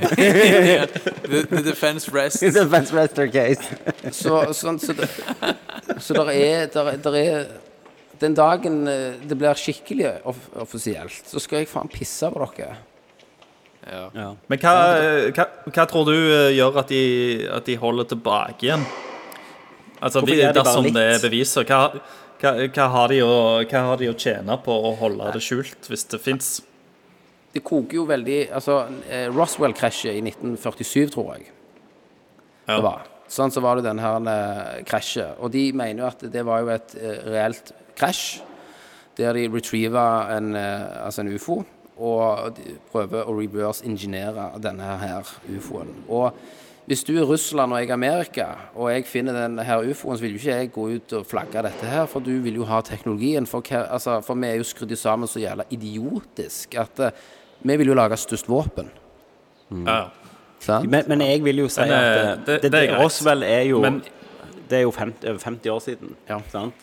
the, 0.00 1.46
the 1.50 1.62
defense 1.62 2.08
rests. 2.08 2.56
A 2.56 2.64
Vance 2.64 2.92
Wester 2.92 3.26
case. 3.28 3.62
Så, 4.10 4.52
så, 4.54 4.78
så, 4.78 4.92
det, 4.92 5.08
så 5.98 6.14
der 6.14 6.30
er, 6.30 6.66
der, 6.66 6.96
der 6.96 7.18
er 7.20 7.44
Den 8.20 8.34
dagen 8.36 8.86
eh, 8.88 9.14
det 9.24 9.36
blir 9.40 9.56
skikkelig 9.56 10.10
off 10.28 10.40
offisielt, 10.60 11.22
så 11.24 11.40
skal 11.40 11.62
jeg 11.62 11.70
faen 11.70 11.88
pisse 11.88 12.28
på 12.28 12.48
dere. 12.56 12.74
Ja. 13.88 14.34
Men 14.50 14.60
hva, 14.60 14.72
hva, 15.32 15.46
hva 15.72 15.86
tror 15.88 16.04
du 16.10 16.16
eh, 16.16 16.50
gjør 16.52 16.82
at 16.82 16.92
de, 16.92 17.04
at 17.48 17.64
de 17.64 17.78
holder 17.80 18.10
tilbake 18.12 18.68
igjen? 18.68 18.84
Altså, 20.00 20.20
Hvorfor 20.20 20.36
gjør 20.36 20.52
de 20.52 20.52
bare 20.52 20.66
dersom 20.66 20.84
litt? 20.84 20.98
det 20.98 21.06
er 21.14 21.22
beviser, 21.24 21.64
hva, 21.68 21.80
hva, 22.42 22.52
hva, 22.66 22.88
har 22.96 23.12
de 23.12 23.22
å, 23.24 23.32
hva 23.64 23.84
har 23.88 24.00
de 24.00 24.10
å 24.12 24.16
tjene 24.20 24.56
på 24.64 24.76
å 24.90 24.92
holde 25.00 25.32
det 25.36 25.42
skjult, 25.44 25.88
hvis 25.88 26.04
det 26.12 26.20
fins? 26.20 26.58
Det 27.52 27.62
koker 27.66 27.96
jo 27.98 28.04
veldig 28.06 28.40
Altså, 28.54 28.84
eh, 29.10 29.26
Roswell-krasjet 29.34 30.14
i 30.14 30.20
1947, 30.22 31.10
tror 31.10 31.34
jeg 31.36 31.48
Ja. 32.68 32.76
det 32.76 32.82
var. 32.84 33.02
Sånn 33.30 33.50
så 33.50 33.60
var 33.62 33.76
det 33.76 33.84
denne 33.84 34.02
her 34.02 34.20
eh, 34.30 34.84
krasjet. 34.84 35.36
Og 35.40 35.50
de 35.50 35.72
mener 35.72 36.02
jo 36.02 36.06
at 36.06 36.20
det 36.32 36.44
var 36.46 36.60
jo 36.62 36.68
et 36.68 36.94
eh, 36.98 37.18
reelt 37.30 37.72
krasj, 37.96 38.40
der 39.18 39.34
de 39.34 39.48
retriever 39.48 40.30
en, 40.36 40.54
altså 40.56 41.20
en 41.20 41.34
ufo, 41.34 41.64
og 42.00 42.56
prøver 42.92 43.26
å 43.28 43.34
reverse-ingeniere 43.36 44.46
denne 44.62 44.86
her 45.02 45.26
ufoen. 45.52 45.90
Og 46.08 46.32
hvis 46.86 47.04
du 47.04 47.12
er 47.20 47.26
Russland 47.28 47.74
og 47.74 47.78
jeg 47.82 47.90
er 47.90 47.94
Amerika, 47.98 48.46
og 48.74 48.88
jeg 48.90 49.04
finner 49.06 49.36
denne 49.36 49.66
her 49.66 49.84
ufoen, 49.84 50.16
så 50.16 50.24
vil 50.24 50.38
jo 50.38 50.40
ikke 50.40 50.56
jeg 50.56 50.72
gå 50.72 50.86
ut 50.96 51.12
og 51.18 51.26
flagge 51.28 51.62
dette 51.66 51.86
her, 51.86 52.06
for 52.06 52.24
du 52.24 52.32
vil 52.40 52.56
jo 52.62 52.64
ha 52.70 52.80
teknologien. 52.86 53.46
For, 53.46 53.62
altså, 53.82 54.20
for 54.24 54.34
vi 54.40 54.48
er 54.48 54.56
jo 54.62 54.64
skrudd 54.70 54.96
sammen 54.96 55.28
så 55.28 55.42
jævla 55.42 55.68
idiotisk 55.70 56.74
at 56.80 57.04
vi 57.62 57.76
vil 57.76 57.86
jo 57.92 57.94
lage 57.94 58.16
størst 58.16 58.48
våpen. 58.48 58.90
Ja. 59.86 60.04
Sant? 60.60 60.90
Men, 60.90 61.04
men 61.08 61.20
jeg 61.24 61.44
vil 61.44 61.62
jo 61.64 61.68
si 61.72 61.80
Men, 61.80 61.92
at 61.92 62.04
det, 62.04 62.20
eh, 62.20 62.46
det- 62.46 62.62
det, 62.62 62.72
det 62.72 62.90
er. 62.90 62.98
Roswell 63.00 63.42
er 63.42 63.62
jo 63.62 63.80
Men- 63.80 64.02
Det 64.70 64.78
er 64.78 64.82
jo 64.82 64.90
50, 64.90 65.28
over 65.28 65.38
50 65.38 65.70
år 65.70 65.78
siden. 65.80 66.14
Ja. 66.28 66.38
Sant? 66.52 66.74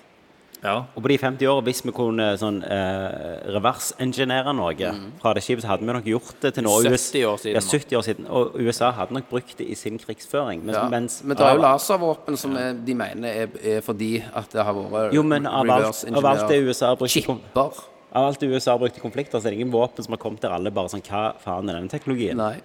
ja. 0.63 0.75
Og 0.95 1.03
på 1.03 1.07
de 1.07 1.17
50 1.17 1.47
årene, 1.47 1.63
hvis 1.63 1.86
vi 1.86 1.91
kunne 1.91 2.38
sånn 2.38 2.57
eh, 2.63 3.53
reverse-engineere 3.55 4.53
mm. 4.53 5.11
fra 5.21 5.34
det 5.34 5.43
skipet, 5.43 5.63
så 5.63 5.67
hadde 5.67 5.86
vi 5.86 5.93
nok 5.93 6.03
gjort 6.03 6.41
det 6.41 6.53
til 6.53 6.63
nå. 6.63 6.69
70 6.84 7.25
år 7.25 7.38
siden 7.38 7.53
Ja, 7.53 7.59
70 7.61 7.95
år 7.97 8.01
siden. 8.01 8.28
Og 8.28 8.55
USA 8.59 8.91
hadde 8.91 9.13
nok 9.13 9.30
brukt 9.30 9.57
det 9.57 9.69
i 9.69 9.75
sin 9.75 9.97
krigsføring. 9.97 10.65
Mens, 10.65 10.78
Ja. 10.78 10.89
mens 10.89 11.23
men 11.23 11.38
det 11.38 11.45
er 11.45 11.53
jo 11.53 11.61
laservåpen 11.61 12.38
som 12.38 12.57
er, 12.57 12.73
de 12.73 12.93
mener 12.93 13.30
er, 13.30 13.47
er 13.63 13.82
fordi 13.82 14.23
at 14.36 14.51
det 14.51 14.63
har 14.63 14.73
vært 14.73 15.13
Jo, 15.13 15.23
men 15.23 15.45
av 15.45 15.69
alt, 15.69 16.05
av 16.13 16.25
alt 16.25 16.49
det 16.49 16.63
USA 16.67 16.88
har 16.88 16.95
brukt 16.95 17.15
i 17.15 17.21
Chipper. 17.21 17.84
Av 18.18 18.26
alt 18.32 18.41
USA 18.47 18.74
har 18.74 18.82
brukt 18.82 18.97
i 18.97 19.03
konflikter, 19.03 19.38
så 19.39 19.45
er 19.47 19.53
det 19.53 19.59
ingen 19.61 19.74
våpen 19.74 20.05
som 20.05 20.15
har 20.15 20.22
kommet 20.22 20.41
der 20.41 20.55
alle 20.55 20.72
bare 20.74 20.89
sånn 20.89 21.03
Hva 21.05 21.28
faen 21.43 21.70
er 21.70 21.78
denne 21.78 21.91
teknologien? 21.91 22.39
Nei. 22.39 22.55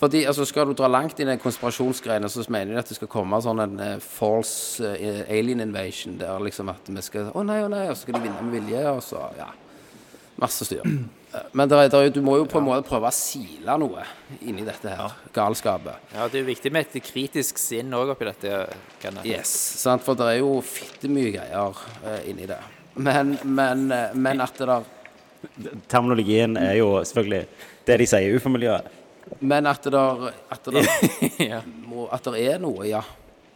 Fordi, 0.00 0.22
altså, 0.30 0.46
Skal 0.48 0.70
du 0.70 0.76
dra 0.78 0.88
langt 0.88 1.18
inn 1.20 1.28
i 1.28 1.36
konspirasjonsgreiene, 1.40 2.28
så 2.32 2.44
mener 2.48 2.72
de 2.72 2.80
at 2.80 2.88
det 2.88 2.96
skal 2.96 3.10
komme 3.12 3.40
sånn 3.44 3.60
en 3.66 3.74
uh, 3.82 3.96
false 4.00 4.80
uh, 4.80 5.24
alien 5.28 5.60
invasion, 5.60 6.14
der 6.20 6.40
liksom 6.46 6.70
at 6.72 6.88
vi 6.88 7.02
skal 7.04 7.32
Å 7.36 7.42
nei, 7.44 7.58
å 7.66 7.68
nei, 7.72 7.82
og 7.90 7.98
så 7.98 8.06
skal 8.06 8.16
de 8.16 8.22
vinne 8.28 8.44
med 8.46 8.60
vilje, 8.60 8.84
og 8.94 9.02
så 9.04 9.26
Ja. 9.40 9.50
Masse 10.40 10.64
styr. 10.64 10.86
Men 11.52 11.68
der, 11.68 11.82
er, 11.82 11.88
det 11.92 11.98
er, 11.98 12.06
jo- 12.06 12.12
du 12.14 12.22
må 12.24 12.38
jo 12.38 12.46
på 12.48 12.56
en 12.62 12.64
måte 12.64 12.86
prøve 12.88 13.10
å 13.10 13.12
sile 13.12 13.74
noe 13.82 14.06
inni 14.40 14.62
dette 14.64 14.88
her 14.88 15.12
galskapet. 15.36 15.98
Ja, 16.14 16.24
det 16.32 16.38
er 16.38 16.46
jo 16.46 16.48
viktig 16.48 16.72
med 16.72 16.86
et 16.88 17.04
kritisk 17.04 17.60
sinn 17.60 17.92
òg 17.92 18.14
oppi 18.14 18.24
dette. 18.30 18.62
Kenneth. 19.02 19.28
Yes, 19.28 19.52
sant? 19.82 20.00
for 20.06 20.16
det 20.16 20.30
er 20.30 20.38
jo 20.40 20.54
fitte 20.64 21.10
mye 21.12 21.34
greier 21.34 21.76
uh, 21.76 22.16
inni 22.30 22.48
det. 22.48 22.56
Men, 22.96 23.36
men, 23.44 23.84
men 24.16 24.40
at 24.46 24.56
det 24.56 24.70
der 24.72 24.88
Terminologien 25.88 26.56
er 26.60 26.74
jo 26.78 26.90
selvfølgelig 27.04 27.46
det 27.86 27.98
de 28.02 28.06
sier 28.06 28.28
i 28.30 28.36
ufo-miljøet. 28.36 28.88
Men 29.40 29.66
at 29.70 29.82
det 29.86 29.92
der, 29.94 30.32
at 30.50 30.64
det 30.64 30.74
der 30.74 30.86
Ja. 31.52 31.60
må, 31.86 32.08
At 32.12 32.24
det 32.24 32.42
er 32.50 32.58
noe, 32.62 32.84
ja. 32.88 33.00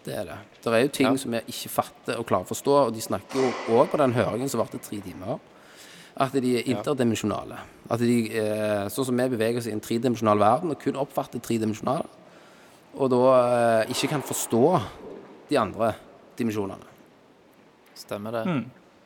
Det 0.05 0.12
er 0.14 0.24
det. 0.28 0.37
Det 0.64 0.72
er 0.72 0.82
jo 0.85 0.89
ting 0.93 1.07
Ja. 1.11 1.16
som 1.16 1.32
vi 1.32 1.41
ikke 1.49 1.70
fatter 1.72 2.18
og 2.20 2.26
klarer 2.28 2.45
å 2.45 2.51
forstå, 2.53 2.74
og 2.87 2.95
de 2.95 3.01
snakker 3.01 3.41
jo 3.41 3.78
òg 3.78 3.89
på 3.93 4.01
den 4.01 4.12
høringen 4.16 4.49
som 4.53 4.61
varte 4.61 4.78
tre 4.78 4.99
timer, 5.01 5.39
at 6.16 6.32
de 6.32 6.59
er 6.61 6.68
interdimensjonale. 6.70 7.57
At 7.91 8.01
de, 8.01 8.18
eh, 8.39 8.85
sånn 8.93 9.05
som 9.09 9.16
vi 9.16 9.28
beveger 9.32 9.59
oss 9.59 9.66
i 9.66 9.72
en 9.72 9.80
tredimensjonal 9.80 10.39
verden 10.39 10.70
og 10.70 10.78
kun 10.80 10.97
oppfatter 11.01 11.41
tredimensjonale, 11.43 12.07
og 12.95 13.11
da 13.11 13.22
eh, 13.82 13.91
ikke 13.91 14.09
kan 14.12 14.22
forstå 14.22 14.62
de 15.51 15.57
andre 15.59 15.95
dimensjonene. 16.39 16.87
Stemmer 17.95 18.30
det. 18.37 18.45
Hmm. 18.47 18.64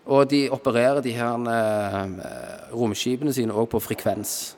Og 0.08 0.28
de 0.30 0.46
opererer 0.52 1.02
de 1.04 1.12
her 1.12 1.48
eh, 1.52 2.12
romskipene 2.72 3.32
sine 3.36 3.52
òg 3.52 3.68
på 3.74 3.80
frekvens. 3.84 4.54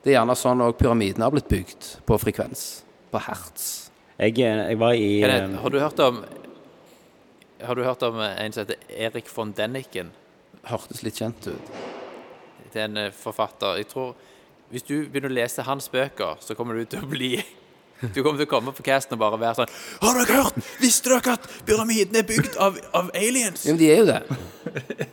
Det 0.00 0.14
er 0.14 0.16
gjerne 0.16 0.36
sånn 0.38 0.64
òg 0.64 0.78
pyramidene 0.80 1.26
har 1.26 1.34
blitt 1.34 1.50
bygd, 1.50 1.88
på 2.08 2.16
frekvens. 2.22 2.62
På 3.12 3.20
hertz. 3.20 3.90
Jeg, 4.16 4.38
eh, 4.40 4.62
jeg 4.70 4.80
var 4.80 4.96
i 4.96 5.10
Kenneth, 5.20 5.50
eh, 5.52 5.60
har 5.60 5.74
du 5.74 5.80
hørt 5.80 6.00
om 6.00 6.24
Har 7.66 7.74
du 7.74 7.82
hørt 7.84 8.02
om 8.02 8.20
en 8.20 8.52
som 8.52 8.64
heter 8.64 8.76
Erik 8.88 9.28
von 9.32 9.52
Denniken? 9.52 10.10
Hørtes 10.64 11.02
litt 11.02 11.16
kjent 11.16 11.46
ut. 11.48 11.70
Det 12.72 12.80
er 12.80 12.88
en 12.88 13.12
forfatter. 13.12 13.76
Jeg 13.76 13.88
tror 13.88 14.14
Hvis 14.70 14.82
du 14.82 15.06
begynner 15.06 15.30
å 15.30 15.36
lese 15.36 15.62
hans 15.62 15.88
bøker, 15.88 16.36
så 16.40 16.54
kommer 16.56 16.74
du 16.74 16.84
til 16.84 17.04
å 17.04 17.06
bli 17.06 17.44
Du 18.00 18.18
kommer 18.22 18.36
til 18.36 18.44
å 18.44 18.50
komme 18.50 18.72
på 18.76 18.84
casten 18.84 19.16
og 19.16 19.20
bare 19.22 19.38
være 19.40 19.54
sånn 19.62 19.70
Har 20.02 20.18
dere 20.18 20.34
hørt? 20.42 20.56
Visste 20.82 21.08
dere 21.14 21.32
at 21.38 21.46
pyramiden 21.64 22.18
er 22.20 22.26
bygd 22.28 22.58
av, 22.60 22.76
av 22.92 23.08
aliens? 23.16 23.62
Ja, 23.64 23.72
men 23.72 23.80
de 23.80 23.88
er 23.90 24.02
jo 24.02 24.06
det. 24.10 24.18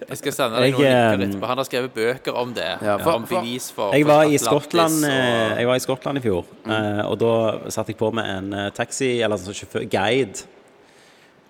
Jeg 0.09 0.17
skal 0.19 0.35
sende 0.35 0.59
deg 0.59 0.73
noen 0.75 0.83
linker 0.83 1.23
eh, 1.23 1.27
etterpå. 1.29 1.47
Han 1.53 1.61
har 1.61 1.67
skrevet 1.69 1.93
bøker 1.95 2.39
om 2.41 2.51
det. 2.57 2.67
Ja, 2.83 2.97
for- 2.99 3.15
om 3.21 3.27
bevis 3.29 3.69
for 3.71 3.93
Jeg 3.95 4.03
for 4.03 4.11
var 4.11 4.23
i 4.25 4.35
Atlantis 4.35 4.47
Skottland, 4.49 4.97
og- 5.05 5.09
eh, 5.13 5.55
jeg 5.61 5.69
var 5.71 5.75
i 5.79 5.83
Skottland 5.85 6.17
i 6.17 6.23
fjor, 6.25 6.43
mm. 6.65 6.99
og 7.07 7.15
da 7.23 7.31
satte 7.71 7.93
jeg 7.93 7.97
på 8.03 8.11
med 8.19 8.29
en 8.33 8.53
eh, 8.65 8.69
taxi, 8.75 9.13
eller 9.23 9.37
sånn 9.39 9.55
sjåfør, 9.61 9.87
guide. 9.89 10.43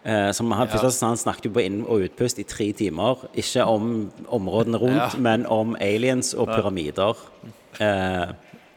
eh, 0.06 0.32
Som 0.38 0.52
han, 0.52 0.68
først 0.68 1.02
han 1.02 1.18
snakket 1.18 1.46
jo 1.50 1.56
på 1.58 1.64
inn- 1.66 1.86
og 1.88 2.06
utpust 2.06 2.40
i 2.40 2.44
tre 2.44 2.70
timer. 2.78 3.26
Ikke 3.34 3.66
om 3.66 4.12
områdene 4.30 4.78
rundt, 4.78 5.14
Ja. 5.16 5.20
men 5.20 5.46
om 5.48 5.76
aliens 5.82 6.34
og 6.36 6.48
pyramider. 6.54 7.16
Eh, 7.80 8.34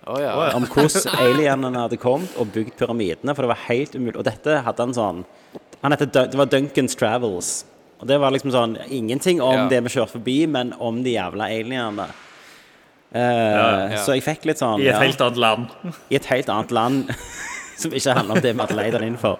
Å 0.06 0.16
ja. 0.22 0.32
om 0.54 0.66
hvordan 0.70 1.16
alienene 1.18 1.80
hadde 1.82 1.96
kommet 1.98 2.36
og 2.38 2.52
bygd 2.54 2.76
pyramidene, 2.78 3.34
for 3.34 3.42
det 3.42 3.50
var 3.50 3.64
helt 3.66 3.96
umulig. 3.98 4.16
Og 4.20 4.26
dette 4.28 4.60
hadde 4.62 4.84
han 4.84 4.94
sånn 4.94 5.24
han 5.82 5.92
heter, 5.92 6.06
Det 6.30 6.38
var 6.38 6.46
Duncan's 6.50 6.94
Travels. 6.98 7.64
Og 8.00 8.06
det 8.10 8.16
var 8.20 8.30
liksom 8.34 8.50
sånn 8.54 8.76
Ingenting 8.92 9.40
om 9.42 9.54
Ja. 9.54 9.68
det 9.68 9.82
vi 9.84 9.88
kjørte 9.96 10.16
forbi, 10.18 10.46
men 10.48 10.72
om 10.78 11.02
de 11.02 11.14
jævla 11.16 11.48
alienene. 11.50 12.06
Uh, 13.14 13.92
ja. 13.94 14.00
Så 14.02 14.16
jeg 14.16 14.24
fikk 14.26 14.44
litt 14.50 14.58
sånn 14.60 14.80
I 14.82 14.88
et 14.90 14.94
ja, 14.96 15.00
helt 15.00 15.20
annet 15.22 15.38
land. 15.40 15.70
I 16.12 16.16
et 16.18 16.26
helt 16.30 16.48
annet 16.52 16.72
land 16.74 17.12
som 17.80 17.94
ikke 17.94 18.16
handler 18.18 18.36
om 18.38 18.42
det 18.44 18.52
vi 18.54 18.60
hadde 18.64 18.76
leid 18.76 18.96
han 18.98 19.06
inn 19.06 19.18
for. 19.20 19.38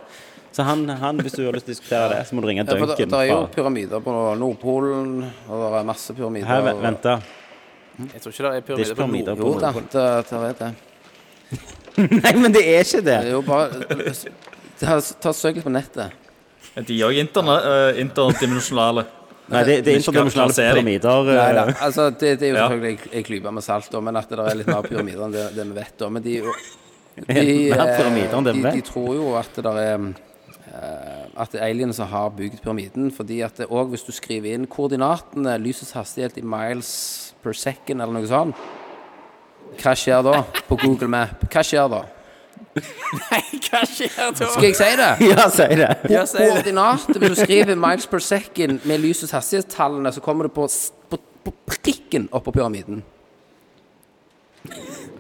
Så 0.57 0.65
han, 0.65 0.87
han, 0.89 1.19
hvis 1.21 1.35
du 1.37 1.43
har 1.45 1.53
lyst 1.53 1.67
til 1.67 1.75
å 1.75 1.77
diskutere 1.77 2.07
det, 2.15 2.21
så 2.29 2.37
må 2.37 2.41
du 2.41 2.47
ringe 2.49 2.63
Ja, 2.63 2.69
det, 2.71 2.79
Duncan. 2.81 3.11
det 3.13 3.19
er 3.19 3.27
jo 3.29 3.41
pyramider 3.53 4.01
på 4.01 4.13
Nordpolen, 4.41 5.19
og 5.51 5.65
det 5.67 5.81
er 5.83 5.89
masse 5.91 6.15
pyramider. 6.17 6.49
Her, 6.49 6.63
vent- 6.65 6.81
vent 6.87 7.03
da. 7.05 7.17
Jeg 7.97 8.21
tror 8.23 8.33
ikke 8.33 8.43
det 8.43 8.51
er 8.51 8.53
Det 8.53 8.61
er 8.61 8.67
pyramider 8.67 8.95
på 8.95 8.97
pyramider 9.01 9.33
Jo 9.37 9.53
da, 9.61 9.71
Nordpolen. 9.73 9.89
det, 9.93 10.05
det 10.29 10.37
er 10.37 10.55
det. 10.61 10.73
Nei, 12.27 12.33
men 12.43 12.53
det 12.53 12.63
er 12.69 12.81
ikke 12.85 13.01
det! 13.01 13.05
Det 13.05 13.31
er 13.31 13.31
jo 13.33 13.43
bare 13.47 13.67
Ta, 14.77 14.99
ta 15.01 15.33
Søk 15.33 15.57
litt 15.57 15.65
på 15.65 15.73
nettet. 15.73 16.13
Er 16.77 16.85
De 16.85 16.97
òg 17.07 17.17
interdimensjonale. 17.17 19.07
Nei, 19.49 19.63
det, 19.65 19.77
det 19.87 19.93
er 19.95 20.01
interdimensjonale 20.03 20.53
pyramider. 20.59 21.31
Nei, 21.31 21.47
eh, 21.47 21.55
da. 21.57 21.65
Altså, 21.87 22.09
det, 22.11 22.35
det 22.41 22.49
er 22.49 22.53
jo 22.53 22.57
Ja. 22.59 22.67
selvfølgelig 22.69 23.13
Jeg, 23.15 23.25
klype 23.25 23.53
med 23.57 23.63
salt, 23.65 23.89
da, 23.93 24.01
men 24.05 24.17
at 24.21 24.29
det 24.29 24.39
er 24.43 24.59
litt 24.61 24.67
mer 24.69 24.83
pyramider 24.85 25.25
enn 25.25 25.33
det, 25.33 25.47
det 25.57 25.67
vi 25.71 25.77
vet. 25.79 25.95
da 26.03 26.09
Men 26.13 26.23
de, 26.23 26.37
de, 26.43 26.53
Mer 27.31 27.81
eh, 27.87 27.97
pyramider 27.97 28.37
enn 28.37 28.45
det 28.51 28.55
vi 28.59 28.63
de, 28.67 28.73
de 28.77 28.87
tror 28.91 29.15
jo 29.17 29.35
at 29.41 29.55
det 29.57 29.65
der 29.65 29.79
er 29.81 29.95
eh, 30.03 31.23
At 31.37 31.53
det 31.55 31.61
er 31.63 31.69
aliens 31.71 31.97
som 31.97 32.11
har 32.11 32.29
bygd 32.37 32.61
pyramiden. 32.65 33.09
Fordi 33.15 33.41
at 33.47 33.57
det, 33.63 33.71
og 33.71 33.89
hvis 33.95 34.05
du 34.05 34.13
skriver 34.13 34.53
inn 34.53 34.67
koordinatene, 34.67 35.57
lysets 35.63 35.93
hastighet 35.97 36.37
i 36.37 36.45
miles 36.45 37.26
per 37.47 37.57
second 37.57 38.03
eller 38.03 38.19
noe 38.19 38.29
sånt 38.31 38.67
Hva 39.81 39.95
skjer 39.99 40.23
da 40.27 40.43
på 40.69 40.79
Google 40.83 41.09
Map? 41.13 41.47
Hva 41.53 41.65
skjer 41.67 41.89
da? 41.93 42.05
Nei, 42.77 43.41
hva 43.67 43.83
skjer 43.89 44.31
da? 44.37 44.49
Skal 44.53 44.69
jeg 44.69 44.77
si 44.79 44.93
det? 45.01 45.11
Ja, 45.33 45.49
si 45.53 45.67
det! 45.81 45.91
Ja, 46.13 46.23
si 46.29 46.39
det. 46.39 46.49
Koordinatet, 46.53 47.19
hvis 47.21 47.35
du 47.35 47.43
skriver 47.43 47.79
miles 47.81 48.09
per 48.11 48.25
second 48.25 48.85
med 48.89 49.03
lysets 49.03 49.35
hastighetstallene, 49.37 50.13
så 50.13 50.23
kommer 50.25 50.49
det 50.49 50.55
på, 50.57 50.67
på, 51.11 51.21
på 51.45 51.55
prikken 51.69 52.29
oppå 52.37 52.53
pyramiden. 52.57 53.03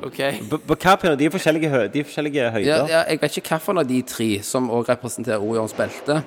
OK. 0.04 0.20
På 0.50 0.58
på 0.58 0.76
hva 0.76 0.96
pyramide? 1.00 1.20
De 1.22 1.28
er 1.28 1.34
forskjellige, 1.36 1.72
hø 1.72 1.82
de 1.92 2.02
er 2.02 2.08
forskjellige 2.08 2.48
høyder. 2.56 2.70
Ja, 2.70 2.80
ja, 2.90 3.02
jeg 3.10 3.22
vet 3.22 3.38
ikke 3.40 3.56
hvilken 3.56 3.82
av 3.82 3.88
de 3.88 4.00
tre 4.14 4.30
som 4.46 4.68
òg 4.72 4.90
representerer 4.92 5.44
Orions 5.44 5.76
belte. 5.76 6.20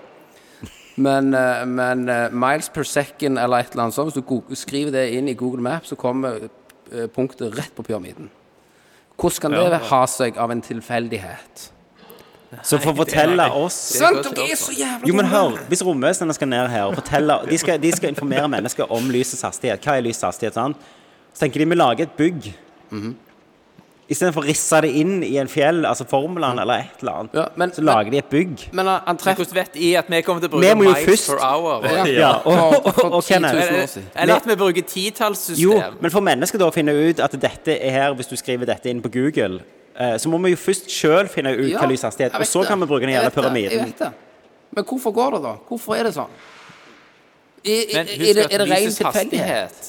Men, 0.99 1.33
eh, 1.33 1.65
men 1.65 2.09
eh, 2.09 2.27
miles 2.35 2.69
per 2.73 2.83
second 2.87 3.39
eller 3.39 3.63
et 3.63 3.71
eller 3.71 3.87
annet 3.87 3.95
sånt, 3.95 4.11
hvis 4.11 4.25
du 4.49 4.55
skriver 4.59 4.91
det 4.97 5.05
inn 5.15 5.29
i 5.31 5.37
Google 5.37 5.63
Maps, 5.63 5.93
så 5.93 5.97
kommer 5.99 6.49
eh, 6.91 7.07
punktet 7.15 7.55
rett 7.55 7.75
på 7.75 7.85
pyramiden. 7.87 8.29
Hvordan 9.19 9.55
kan 9.55 9.71
det 9.71 9.81
ha 9.89 10.05
seg 10.07 10.37
av 10.39 10.51
en 10.51 10.63
tilfeldighet? 10.63 11.69
Så 12.65 12.79
for 12.81 12.95
å 12.95 12.97
fortelle 13.03 13.43
oss 13.53 13.75
Sant, 13.99 14.23
dere 14.25 14.47
er 14.49 14.57
så 14.57 14.73
jævla 14.73 15.05
Jo, 15.05 15.13
men 15.13 15.27
hør, 15.29 15.59
hvis 15.69 15.83
romvesenene 15.85 16.33
skal 16.33 16.49
ned 16.49 16.71
her 16.71 16.87
og 16.87 16.95
fortelle 16.97 17.35
De 17.45 17.59
skal, 17.61 17.77
de 17.77 17.91
skal 17.93 18.09
informere 18.09 18.47
mennesker 18.49 18.89
om 18.89 19.11
lysets 19.13 19.45
hastighet. 19.45 19.83
Hva 19.85 19.99
er 19.99 20.07
lysets 20.07 20.25
hastighet? 20.25 20.57
sant? 20.57 20.87
Så 21.29 21.43
tenker 21.43 21.61
de 21.61 21.67
vi 21.69 21.77
lager 21.77 22.07
et 22.07 22.15
bygg. 22.17 22.49
Istedenfor 24.09 24.41
å 24.41 24.47
risse 24.47 24.79
det 24.81 24.89
inn 24.97 25.19
i 25.23 25.35
en 25.37 25.47
fjell, 25.47 25.83
altså 25.85 26.03
formelen 26.09 26.57
eller 26.59 26.79
et 26.81 27.01
eller 27.03 27.11
annet, 27.19 27.33
Ja, 27.37 27.43
men- 27.55 27.71
så 27.71 27.81
lager 27.85 28.09
de 28.11 28.17
et 28.17 28.29
bygg. 28.29 28.63
Men 28.73 28.87
han, 28.87 29.01
Men 29.05 29.17
treffer 29.17 29.43
Hvordan 29.45 29.53
vet 29.53 29.75
I 29.77 29.95
at 29.99 30.09
vi 30.09 30.21
kommer 30.25 30.41
til 30.41 30.49
å 30.49 30.51
Vi 30.59 30.65
bruke 30.65 30.75
må 30.79 30.83
jo 30.83 30.93
miles 31.05 31.27
per 31.29 31.37
hour? 31.45 31.83
Ja, 31.85 32.05
Ja, 32.05 32.31
og, 32.37 32.43
for- 32.43 33.05
og, 33.05 33.13
og, 33.13 33.23
10 33.23 33.39
000 33.39 33.51
Kenneth 33.51 33.99
år 33.99 34.03
Eller, 34.15 34.35
at 34.35 34.45
vi 34.47 34.55
bruker 34.55 34.81
titallssystem. 34.81 35.61
Jo, 35.61 35.81
men 36.01 36.11
for 36.11 36.21
mennesker 36.21 36.57
da 36.57 36.65
å 36.65 36.73
finne 36.73 36.89
ut 37.09 37.19
at 37.19 37.31
dette 37.39 37.77
er 37.79 37.91
her, 37.91 38.13
hvis 38.15 38.27
du 38.27 38.35
skriver 38.35 38.65
dette 38.65 38.89
inn 38.89 39.01
på 39.01 39.11
Google, 39.13 39.61
eh, 39.95 40.17
så 40.17 40.25
må 40.27 40.41
vi 40.41 40.55
jo 40.55 40.57
først 40.57 40.89
sjøl 40.89 41.27
finne 41.29 41.53
ut 41.53 41.69
Ja, 41.69 41.77
hva 41.77 41.87
lyshastighet 41.91 42.33
og 42.33 42.41
så 42.49 42.61
det. 42.61 42.67
kan 42.67 42.79
vi 42.79 42.85
bruke 42.87 43.01
den 43.05 43.09
gjerne 43.13 43.29
jævla 43.29 43.43
pyramiden. 43.43 43.85
vet 43.85 43.99
det. 43.99 44.11
Men 44.75 44.83
hvorfor 44.85 45.13
går 45.13 45.31
det, 45.37 45.43
da? 45.43 45.53
Hvorfor 45.69 45.95
er 45.99 46.03
det 46.03 46.13
sånn? 46.15 46.33
Er, 47.65 47.85
Men 47.93 48.07
er, 48.07 48.33
det, 48.33 48.53
er 48.53 48.57
det 48.57 48.69
ren 48.71 48.91
tilfeldighet? 48.95 49.87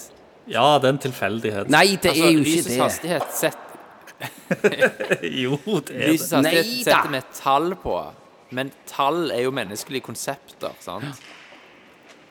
Ja, 0.50 0.78
det 0.78 0.88
er 0.88 0.92
en 0.92 0.98
tilfeldighet. 0.98 1.68
Nei, 1.70 1.96
det 1.96 2.10
Altså, 2.10 2.24
er 2.24 2.32
jo 2.32 2.38
ikke 2.40 2.44
lysets 2.50 2.66
det. 2.74 2.80
hastighet 2.82 3.32
sett, 3.32 3.58
Jo, 5.42 5.58
det 5.86 5.96
er 5.96 6.16
det. 6.16 6.42
Nei 6.44 6.54
da. 6.54 6.64
setter 6.84 7.12
vi 7.14 7.20
tall 7.36 7.74
på. 7.82 7.96
Men 8.56 8.72
tall 8.90 9.30
er 9.30 9.44
jo 9.46 9.52
menneskelige 9.54 10.04
konsepter, 10.08 10.74
sant? 10.82 11.20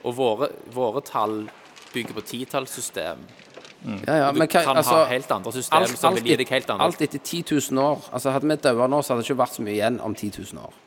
Og 0.04 0.16
våre, 0.18 0.50
våre 0.76 1.04
tall 1.06 1.46
bygger 1.94 2.18
på 2.18 2.26
titallssystem. 2.28 3.24
Ja, 4.06 4.16
ja, 4.18 4.32
Du 4.32 4.40
men 4.40 4.50
hva, 4.50 4.62
kan 4.64 4.78
altså, 4.78 4.98
ha 5.00 5.08
helt 5.08 5.32
andre 5.32 5.52
system 5.56 5.78
alt, 5.78 5.96
som 5.98 6.18
vil 6.18 6.26
gi 6.28 6.36
deg 6.42 6.50
helt 6.52 6.70
andre 6.74 6.90
alt 6.90 7.02
etter 7.02 7.22
10 7.24 7.46
000 7.72 7.80
år. 7.80 8.04
Altså, 8.12 8.34
hadde 8.36 8.52
vi 8.52 8.58
daua 8.60 8.90
nå, 8.92 9.00
så 9.02 9.14
hadde 9.14 9.24
det 9.24 9.30
ikke 9.30 9.40
vært 9.40 9.56
så 9.56 9.64
mye 9.64 9.76
igjen 9.78 10.00
om 10.04 10.16
10 10.16 10.32
000 10.52 10.64
år. 10.68 10.78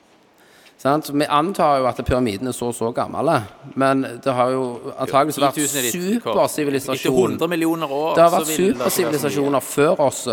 Sant? 0.83 1.07
Så 1.07 1.15
vi 1.17 1.27
antar 1.31 1.79
jo 1.79 1.87
at 1.89 2.01
pyramiden 2.05 2.51
er 2.51 2.57
så 2.57 2.69
og 2.73 2.75
så 2.75 2.91
gamle, 2.93 3.39
men 3.79 4.03
det 4.25 4.35
har 4.35 4.51
jo 4.53 4.65
antakeligvis 4.99 5.39
vært 5.41 5.61
10 5.61 5.69
000 5.73 5.79
er 5.79 5.87
litt 5.87 6.25
kort. 6.25 6.33
Etter 6.35 6.57
supersivilisasjon. 6.59 7.37
100 7.39 7.53
millioner 7.55 7.93
år 7.93 8.17
Det 8.19 8.25
har 8.27 8.35
vært 8.35 8.51
supersivilisasjoner 8.51 9.65
før 9.73 10.03
oss 10.09 10.25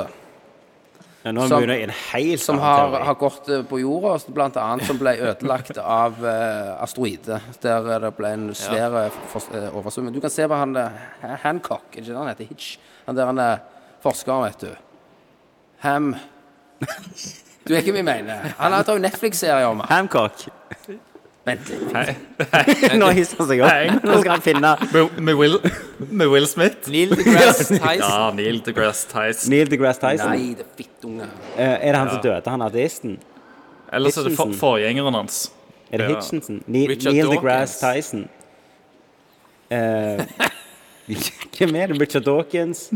Ja, 1.23 1.31
nå 1.31 1.47
Som- 1.47 1.69
en 1.69 1.89
helt 1.89 2.41
som 2.41 2.59
har, 2.59 2.99
har 2.99 3.13
gått 3.13 3.49
eh, 3.49 3.63
på 3.63 3.79
jorda, 3.79 4.13
annet 4.61 4.85
som 4.87 4.97
ble 4.97 5.17
ødelagt 5.19 5.77
av 5.77 6.15
uh, 6.23 6.81
asteroide, 6.83 7.41
der 7.61 7.89
det 7.99 8.13
ble 8.15 8.31
en 8.37 8.45
svær 8.55 8.95
ja. 8.95 9.09
uh, 9.09 9.49
eh, 9.51 9.75
oversvømming. 9.75 10.13
Du 10.15 10.21
kan 10.23 10.31
se 10.31 10.47
på 10.47 10.55
han 10.55 10.77
eh, 10.79 11.35
Hancock, 11.43 11.91
ikke 11.91 12.07
det 12.07 12.15
han 12.15 12.31
heter? 12.31 12.47
Hitch. 12.47 12.77
Han 13.05 13.19
der 13.19 13.25
han 13.25 13.43
er 13.43 13.59
forsker, 14.03 14.45
vet 14.45 14.63
du. 14.63 14.71
Ham 15.83 16.15
Du 17.67 17.75
er 17.75 17.83
ikke 17.83 17.91
hva 17.91 17.99
jeg 17.99 18.07
mener? 18.07 18.53
Han 18.57 18.73
har 18.73 18.87
jo 18.87 18.97
Netflix-serie 19.03 19.67
om 19.67 19.83
ham. 19.83 19.89
Hancock. 19.91 20.47
Vent 21.49 21.69
litt. 21.71 21.89
Nå 23.01 23.09
hisser 23.17 23.41
han 23.41 23.49
seg 23.49 23.63
opp. 23.65 24.03
Nå 24.05 24.17
skal 24.21 24.31
han 24.35 24.43
finne 24.45 24.71
Med, 24.93 25.19
med, 25.27 25.35
Will, 25.39 25.57
med 26.09 26.31
Will 26.31 26.47
Smith? 26.49 26.87
Neil 26.93 27.13
deGrasse 27.17 27.67
Tyson. 27.75 28.03
Ja, 28.05 28.29
Neil 28.37 28.61
deGrasse 28.65 29.09
Tyson. 29.11 29.51
Neil 29.53 29.71
deGrasse 29.71 30.03
Tyson. 30.03 30.33
Nei, 30.35 30.53
det 30.59 30.65
er 30.67 30.73
fittunge. 30.79 31.29
Uh, 31.55 31.61
er 31.65 31.89
det 31.89 31.95
han 31.99 32.11
som 32.13 32.21
døde, 32.23 32.53
han 32.55 32.65
ateisten? 32.69 33.17
Eller 33.93 34.13
så 34.13 34.21
er 34.23 34.29
det 34.29 34.35
for, 34.37 34.53
forgjengeren 34.59 35.17
hans. 35.17 35.47
Er 35.89 36.03
det 36.03 36.09
Ja. 36.11 36.15
Hitchinson? 36.19 36.59
Neil, 36.67 36.89
Richard 36.93 37.13
Neil 37.17 37.31
deGrasse 37.33 37.79
Tyson. 37.81 38.27
Uh, 39.69 40.25
hvem 41.57 41.75
er 41.75 41.87
det? 41.93 42.01
Richard 42.01 42.23
Dawkins? 42.29 42.89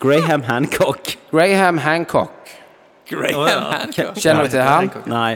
Graham 0.00 0.42
Hancock. 0.42 1.16
Graham 1.30 1.78
Hancock. 1.78 2.30
Graham 3.08 3.62
Hancock. 3.72 4.16
Kjenner 4.16 4.48
du 4.48 4.50
til 4.56 4.64
han? 4.64 4.90
Nei. 5.06 5.34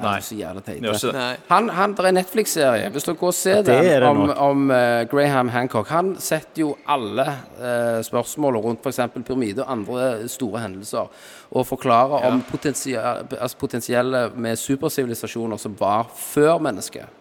Nei. 0.00 0.16
Så 0.24 0.36
jævla 0.38 0.62
teit. 0.64 0.80
Gjør 0.82 0.96
ikke 0.96 1.12
det. 1.12 1.20
Nei. 1.20 1.36
Han, 1.50 1.68
han, 1.76 1.94
der 1.96 2.08
er 2.08 2.12
en 2.12 2.18
Netflix-serie. 2.20 2.88
Hvis 2.94 3.06
dere 3.08 3.20
går 3.20 3.32
og 3.32 3.36
ser 3.36 3.70
er 3.74 4.04
den 4.04 4.08
om, 4.08 4.22
om 4.30 4.72
uh, 4.72 5.02
Graham 5.10 5.52
Hancock 5.52 5.88
Han 5.92 6.14
setter 6.22 6.64
jo 6.64 6.72
alle 6.88 7.26
uh, 7.60 8.00
spørsmål 8.06 8.60
rundt 8.64 8.86
f.eks. 8.86 9.00
pyramide 9.20 9.64
og 9.64 9.72
andre 9.76 10.28
store 10.28 10.64
hendelser, 10.64 11.08
og 11.50 11.66
forklarer 11.66 12.26
om 12.30 12.42
potensia- 12.48 13.22
altså 13.38 13.56
potensielle 13.60 14.28
med 14.34 14.56
supersivilisasjoner 14.56 15.56
som 15.60 15.76
var 15.78 16.10
før 16.16 16.58
mennesket. 16.58 17.16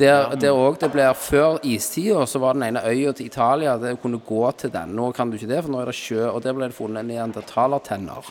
Der, 0.00 0.34
der 0.40 0.50
også 0.50 0.80
det 0.80 0.92
blir 0.94 1.12
Før 1.12 1.58
istida 1.62 2.26
så 2.26 2.38
var 2.40 2.54
den 2.56 2.62
ene 2.62 2.80
øya 2.88 3.12
til 3.12 3.26
Italia 3.26 3.76
Det 3.76 3.98
kunne 4.00 4.18
gå 4.18 4.50
til 4.56 4.72
den. 4.72 4.94
Nå 4.96 5.10
kan 5.12 5.30
du 5.30 5.36
ikke 5.36 5.50
det, 5.50 5.64
for 5.64 5.72
nå 5.72 5.82
er 5.82 5.90
det 5.90 5.94
sjø, 5.98 6.28
og 6.30 6.42
der 6.42 6.56
ble 6.56 6.70
det 6.70 6.76
funnet 6.76 7.04
neandertalertenner. 7.04 8.30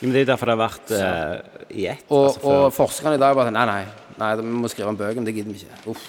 Men 0.00 0.14
det 0.14 0.22
er 0.22 0.30
derfor 0.32 0.48
det 0.48 0.56
har 0.56 0.62
vært 0.62 0.92
uh, 0.96 1.66
i 1.76 1.86
ett. 1.92 2.04
Og, 2.08 2.30
altså, 2.30 2.40
for... 2.40 2.64
og 2.66 2.72
forskerne 2.72 3.18
i 3.18 3.20
dag 3.20 3.36
bare 3.36 3.50
sånn 3.50 3.58
Nei, 3.60 3.66
nei, 3.68 4.16
nei, 4.22 4.30
vi 4.40 4.56
må 4.62 4.70
skrive 4.72 4.88
om 4.92 4.98
bøkene. 4.98 5.26
Det 5.28 5.34
gidder 5.36 5.52
vi 5.52 5.60
ikke. 5.60 5.80
Uff. 5.92 6.06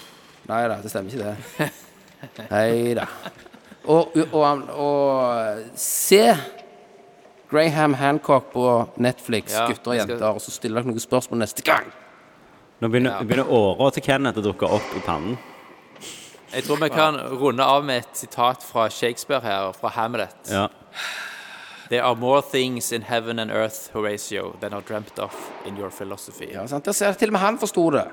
Nei 0.48 0.62
da, 0.72 0.78
det 0.82 0.90
stemmer 0.90 1.12
ikke, 1.12 1.34
det. 1.58 1.70
Nei 2.54 2.94
da. 2.98 3.06
Og, 3.84 4.14
og, 4.14 4.34
og, 4.38 4.68
og 4.78 5.78
se 5.78 6.22
Graham 7.52 7.94
Hancock 8.00 8.52
på 8.52 8.66
Netflix, 8.96 9.52
Ja, 9.52 9.66
gutter 9.68 9.92
og 9.92 9.96
jenter', 9.98 10.16
skal- 10.16 10.34
og 10.34 10.40
så 10.40 10.50
stiller 10.54 10.80
dere 10.80 10.92
noen 10.92 11.02
spørsmål 11.04 11.42
neste 11.44 11.62
gang. 11.66 11.90
Nå 12.80 12.88
begynner, 12.88 13.20
begynner 13.22 13.50
åra 13.52 13.90
til 13.94 14.02
Kenneth 14.02 14.40
å 14.40 14.42
dukke 14.42 14.66
opp 14.66 14.94
i 14.96 15.02
pannen. 15.04 15.36
Jeg 16.52 16.64
tror 16.66 16.80
vi 16.82 16.88
kan 16.92 17.16
runde 17.40 17.64
av 17.64 17.84
med 17.84 18.02
et 18.02 18.16
sitat 18.18 18.64
fra 18.64 18.88
Shakespeare 18.92 19.40
her, 19.44 19.72
fra 19.76 19.92
Hamlet. 19.94 20.34
Ja. 20.50 20.66
There 21.92 22.02
are 22.08 22.16
more 22.16 22.40
things 22.40 22.86
in 22.96 23.02
heaven 23.04 23.38
and 23.38 23.50
earth, 23.50 23.90
Horatio, 23.92 24.54
than 24.60 24.72
are 24.72 24.80
dreamt 24.88 25.18
of 25.18 25.34
in 25.66 25.76
your 25.76 25.90
philosophy. 25.90 26.46
Ja, 26.54 26.66
sant? 26.66 26.86
Der 26.88 26.92
ser 26.96 27.12
til 27.20 27.28
og 27.28 27.32
med 27.36 27.40
han 27.40 27.58
forsto 27.60 27.90
det. 27.92 28.06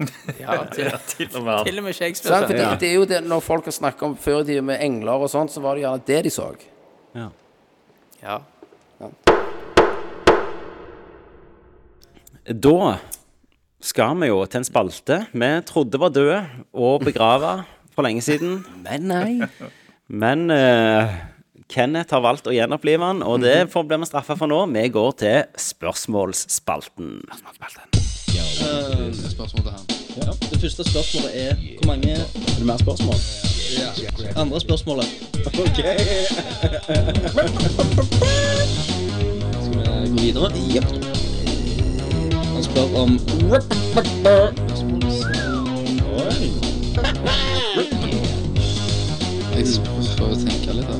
Ja, 0.40 0.56
til, 0.74 0.88
Til 1.06 1.36
og 1.38 1.44
med. 1.46 1.64
til 1.68 1.78
og 1.78 1.84
med 1.84 1.92
Shakespeare. 1.94 2.38
Sant? 2.40 2.46
Fordi 2.50 2.60
Ja. 2.60 2.74
det, 2.80 2.88
er 2.90 2.94
jo 2.94 3.04
det 3.04 3.20
Når 3.24 3.40
folk 3.40 3.64
har 3.64 3.72
snakket 3.76 4.02
om 4.02 4.16
før 4.16 4.40
i 4.40 4.44
tiden 4.48 4.64
med 4.66 4.82
engler 4.82 5.12
og 5.22 5.30
sånt, 5.30 5.52
så 5.54 5.60
var 5.62 5.74
det 5.78 5.84
gjerne 5.84 6.02
det 6.06 6.24
de 6.24 6.30
så. 6.30 6.48
ja. 7.14 7.28
Ja. 8.22 8.38
Da 12.46 12.98
skal 13.84 14.16
vi 14.20 14.28
jo 14.30 14.40
til 14.46 14.60
en 14.62 14.66
spalte 14.66 15.20
vi 15.32 15.50
trodde 15.68 16.00
var 16.00 16.12
død 16.12 16.34
og 16.72 17.04
begrava 17.04 17.54
for 17.94 18.02
lenge 18.02 18.22
siden. 18.24 18.64
Men 18.82 19.06
nei. 19.08 19.46
Men 20.08 20.50
eh, 20.50 21.14
Kenneth 21.68 22.12
har 22.12 22.20
valgt 22.20 22.46
å 22.46 22.52
gjenopplive 22.54 23.02
han, 23.04 23.22
og 23.24 23.40
det 23.42 23.70
får 23.72 23.86
blir 23.88 23.98
vi 24.02 24.06
straffa 24.08 24.36
for 24.38 24.50
nå. 24.50 24.60
Vi 24.74 24.88
går 24.92 25.10
til 25.22 25.38
spørsmålsspalten. 25.56 27.22
Det 30.50 30.60
første 30.60 30.84
spørsmålet 30.84 31.30
er 31.34 31.56
hvor 31.78 31.86
mange 31.86 32.12
Er 32.12 32.58
det 32.58 32.66
mer 32.66 32.78
spørsmål? 32.78 33.18
Andre 34.36 34.60
spørsmålet. 34.60 35.06
Ok. 35.46 35.78
Skal 39.64 39.74
vi 39.74 40.08
gå 40.10 40.18
videre? 40.20 40.48
Jepp. 40.74 40.88
Han 42.54 42.62
spør 42.62 42.86
om 43.02 43.10
Oi. 46.14 48.03
Jeg 49.54 49.66
prøver 49.86 50.34
å 50.34 50.38
tenke 50.42 50.72
litt, 50.74 50.88
da. 50.90 50.96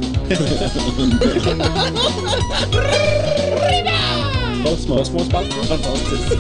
Spørsmålsspalten. 4.85 5.61
Fantastisk. 5.73 6.31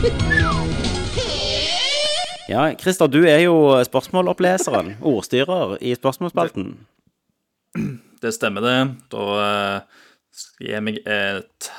Ja, 2.48 2.68
Christer, 2.78 3.10
du 3.10 3.24
er 3.26 3.40
jo 3.48 3.56
spørsmåloppleseren, 3.88 4.94
ordstyrer 5.02 5.74
i 5.82 5.96
spørsmålsspalten. 5.98 6.70
Det 8.22 8.34
stemmer, 8.36 8.62
det. 8.62 8.78
Da 9.10 9.26
gir 9.34 9.82
skal 10.34 10.70
jeg 10.70 10.86
meg 10.86 11.02
et, 11.02 11.70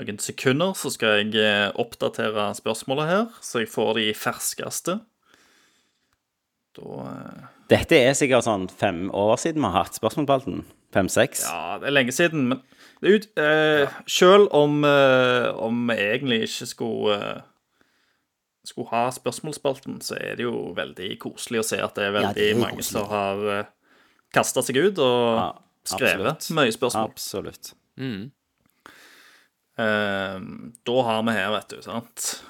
noen 0.00 0.20
sekunder, 0.24 0.72
så 0.72 0.88
skal 0.94 1.20
jeg 1.20 1.36
eh, 1.36 1.68
oppdatere 1.80 2.48
spørsmålet 2.56 3.12
her, 3.12 3.24
så 3.44 3.60
jeg 3.64 3.72
får 3.72 3.96
de 4.00 4.08
ferskeste. 4.16 5.00
Da 6.80 7.06
eh, 7.12 7.49
Dette 7.70 7.98
er 8.02 8.16
sikkert 8.18 8.46
sånn 8.46 8.66
fem 8.68 9.04
år 9.14 9.36
siden 9.38 9.62
vi 9.62 9.68
har 9.70 9.84
hatt 9.84 9.98
spørsmålspalten. 9.98 10.64
Fem-seks. 10.90 11.44
Ja, 11.46 11.76
det 11.78 11.86
er 11.86 11.94
lenge 11.94 12.10
siden, 12.14 12.48
men 12.50 12.62
det 13.00 13.06
er 13.06 13.14
ut, 13.20 13.26
eh, 13.38 13.92
selv 14.10 14.48
om, 14.58 14.80
eh, 14.84 15.46
om 15.54 15.86
vi 15.86 15.94
egentlig 15.94 16.40
ikke 16.48 16.66
skulle, 16.66 17.14
eh, 17.14 17.42
skulle 18.66 18.90
ha 18.90 19.04
spørsmålsspalten, 19.14 20.00
så 20.02 20.18
er 20.18 20.34
det 20.36 20.48
jo 20.48 20.74
veldig 20.74 21.12
koselig 21.22 21.60
å 21.62 21.64
se 21.64 21.78
at 21.78 21.94
det 21.94 22.08
er 22.08 22.12
veldig 22.18 22.34
det 22.34 22.48
er 22.50 22.58
mange 22.58 22.80
koselig. 22.82 22.90
som 22.90 23.06
har 23.08 23.46
eh, 23.60 23.64
kastet 24.34 24.64
seg 24.66 24.76
ut 24.82 24.98
og 24.98 25.38
Ja, 25.38 25.52
skrevet 25.94 26.50
mye 26.58 26.74
spørsmål. 26.74 27.10
Absolutt. 27.14 27.72
Eh, 29.78 30.40
da 30.84 31.02
har 31.06 31.22
vi 31.22 31.32
her, 31.38 31.50
vet 31.54 31.68
du, 31.68 31.80
sant? 31.82 32.42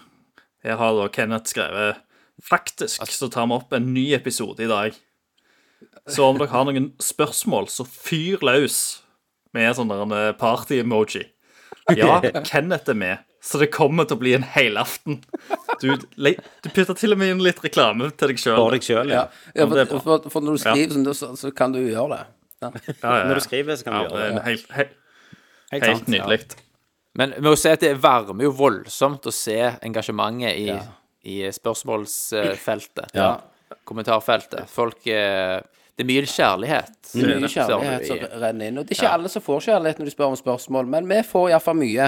Her 0.65 0.77
har 0.81 0.97
da 0.97 1.09
Kenneth 1.09 1.53
skrevet 1.53 2.01
Faktisk 2.41 3.05
så 3.05 3.29
tar 3.31 3.47
vi 3.47 3.53
opp 3.53 3.73
en 3.77 3.93
ny 3.93 4.15
episode 4.17 4.61
i 4.65 4.67
dag. 4.67 4.95
Så 6.09 6.25
om 6.25 6.39
dere 6.41 6.53
har 6.53 6.67
noen 6.69 6.93
spørsmål, 7.03 7.69
så 7.73 7.85
fyr 7.85 8.41
løs 8.47 8.79
med 9.57 9.75
sånn 9.77 9.91
eh, 10.15 10.31
party-emoji. 10.39 11.27
Ja, 11.97 12.21
Kenneth 12.49 12.91
er 12.91 12.99
med, 12.99 13.27
så 13.43 13.61
det 13.61 13.71
kommer 13.75 14.07
til 14.09 14.19
å 14.19 14.23
bli 14.23 14.35
en 14.37 14.47
helaften. 14.47 15.21
Du, 15.83 15.93
du 15.97 16.69
putter 16.71 16.97
til 16.99 17.17
og 17.17 17.21
med 17.21 17.35
inn 17.35 17.43
litt 17.45 17.63
reklame 17.65 18.11
til 18.15 18.33
deg 18.33 18.43
sjøl. 18.43 18.59
For 18.59 18.77
deg 18.77 18.87
sjøl, 18.87 19.13
ja. 19.15 19.27
Ja, 19.57 19.67
for, 19.67 19.99
for, 20.05 20.31
for 20.33 20.47
når 20.47 20.59
du 20.59 20.63
skriver 20.65 21.05
ja. 21.11 21.15
så, 21.17 21.33
så 21.41 21.53
kan 21.57 21.75
du 21.77 21.83
gjøre 21.83 22.19
det. 22.19 22.27
Ja. 22.61 22.69
Når 23.25 23.39
du 23.39 23.41
skriver, 23.41 23.77
så 23.81 23.87
kan 23.87 23.95
du 23.95 24.11
gjøre 24.11 24.35
det. 24.35 24.43
helt, 24.45 24.73
helt, 24.77 24.97
Helt 25.71 25.85
helt 25.87 26.03
sant. 26.03 26.11
nydelig. 26.13 26.41
Men 27.17 27.33
vi 27.39 27.45
må 27.47 27.55
si 27.59 27.71
at 27.73 27.81
det 27.81 27.95
varmer 28.03 28.45
jo 28.45 28.51
voldsomt 28.59 29.25
å 29.27 29.33
se 29.35 29.57
engasjementet 29.87 30.59
i, 30.61 30.75
i 31.31 31.39
spørsmålsfeltet. 31.55 33.15
Ja. 33.17 33.31
Kommentarfeltet. 33.89 34.69
Folk 34.71 35.07
eh, 35.11 35.57
Det 36.01 36.07
er 36.07 36.09
mye 36.09 36.29
kjærlighet. 36.33 36.93
Det 37.13 37.21
er 37.21 37.41
mye 37.43 37.49
kjærlighet 37.53 38.07
som 38.09 38.41
renner 38.41 38.71
inn. 38.71 38.79
Og 38.81 38.87
det 38.89 38.95
er 38.95 39.03
ikke 39.03 39.13
alle 39.19 39.29
som 39.29 39.43
får 39.45 39.59
kjærlighet 39.67 39.99
når 40.01 40.09
de 40.09 40.13
spør 40.15 40.31
om 40.31 40.37
spørsmål, 40.41 40.87
men 40.95 41.09
vi 41.11 41.19
får 41.29 41.51
iallfall 41.51 41.77
mye. 41.77 42.07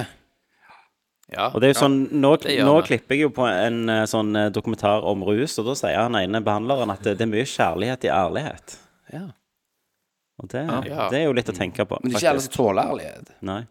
Ja. 1.33 1.51
Og 1.53 1.61
det 1.61 1.69
er 1.69 1.75
jo 1.75 1.79
sånn, 1.83 1.99
nå, 2.23 2.31
det 2.41 2.57
nå 2.65 2.75
klipper 2.85 3.17
jeg 3.17 3.27
jo 3.27 3.31
på 3.37 3.45
en 3.49 3.85
eh, 3.93 4.03
sånn 4.09 4.33
eh, 4.37 4.49
dokumentar 4.53 5.05
om 5.09 5.23
rus, 5.25 5.55
og 5.61 5.69
da 5.69 5.77
sier 5.79 6.01
han 6.01 6.17
ene 6.19 6.41
behandleren 6.45 6.93
at 6.93 7.05
det, 7.05 7.15
det 7.21 7.25
er 7.27 7.31
mye 7.35 7.47
kjærlighet 7.49 8.09
i 8.09 8.11
ærlighet. 8.13 8.77
Ja. 9.13 9.23
Og 10.43 10.49
det, 10.53 10.65
Ja. 10.89 11.07
det 11.13 11.21
er 11.21 11.25
jo 11.29 11.37
litt 11.37 11.53
å 11.53 11.57
tenke 11.57 11.87
på. 11.89 12.01
Men 12.03 12.13
det 12.13 12.19
er 12.19 12.25
ikke 12.25 12.35
alle 12.35 12.45
som 12.49 12.57
tåler 12.57 12.93
ærlighet. 12.93 13.33
Nei. 13.49 13.63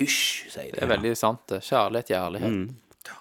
Hysj, 0.00 0.22
sier 0.52 0.72
Det 0.72 0.84
er 0.84 0.92
veldig 0.94 1.12
sant, 1.16 1.44
det. 1.52 1.60
Kjærlighet, 1.64 2.12
kjærlighet. 2.12 2.56
Mm. 2.60 3.12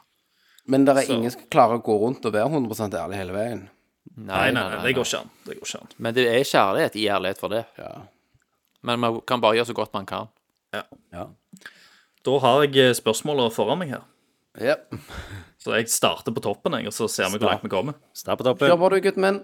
Men 0.72 0.86
det 0.88 0.98
er 1.02 1.12
ingen 1.16 1.32
som 1.34 1.48
klarer 1.52 1.80
å 1.80 1.84
gå 1.84 1.96
rundt 2.00 2.26
og 2.28 2.36
være 2.36 2.48
100 2.52 3.00
ærlig 3.00 3.20
hele 3.20 3.36
veien. 3.36 3.64
Nei, 4.28 4.52
nei, 4.54 4.64
nei, 4.70 4.80
det 4.86 4.94
går 4.98 5.08
ikke 5.08 5.22
an. 5.24 5.30
Det 5.48 5.56
går 5.58 5.68
ikke 5.70 5.82
an. 5.82 5.94
Men 5.98 6.16
det 6.18 6.26
er 6.30 6.44
kjærlighet 6.48 6.98
i 7.00 7.08
ærlighet 7.10 7.42
for 7.42 7.54
det. 7.54 7.64
Ja. 7.80 7.92
Men 8.86 9.02
man 9.02 9.20
kan 9.28 9.42
bare 9.44 9.58
gjøre 9.60 9.70
så 9.72 9.78
godt 9.78 9.94
man 9.96 10.08
kan. 10.10 10.30
Ja. 10.74 11.26
Da 12.26 12.38
har 12.44 12.64
jeg 12.66 12.78
eh, 12.82 12.94
spørsmålet 12.98 13.54
foran 13.56 13.82
meg 13.82 13.96
her. 13.96 14.06
ja. 14.62 14.78
Så 15.62 15.76
jeg 15.78 15.92
starter 15.94 16.34
på 16.34 16.42
toppen, 16.42 16.74
jeg, 16.74 16.88
og 16.90 16.94
så 16.96 17.06
ser 17.12 17.30
vi 17.30 17.38
hvor 17.38 17.52
langt 17.52 17.62
vi 17.62 17.70
kommer. 17.70 17.94
Start 18.18 18.40
på 18.42 18.56
Kjør 18.58 18.80
på 18.82 18.88
du, 18.90 19.02
gutten 19.06 19.28
min. 19.28 19.44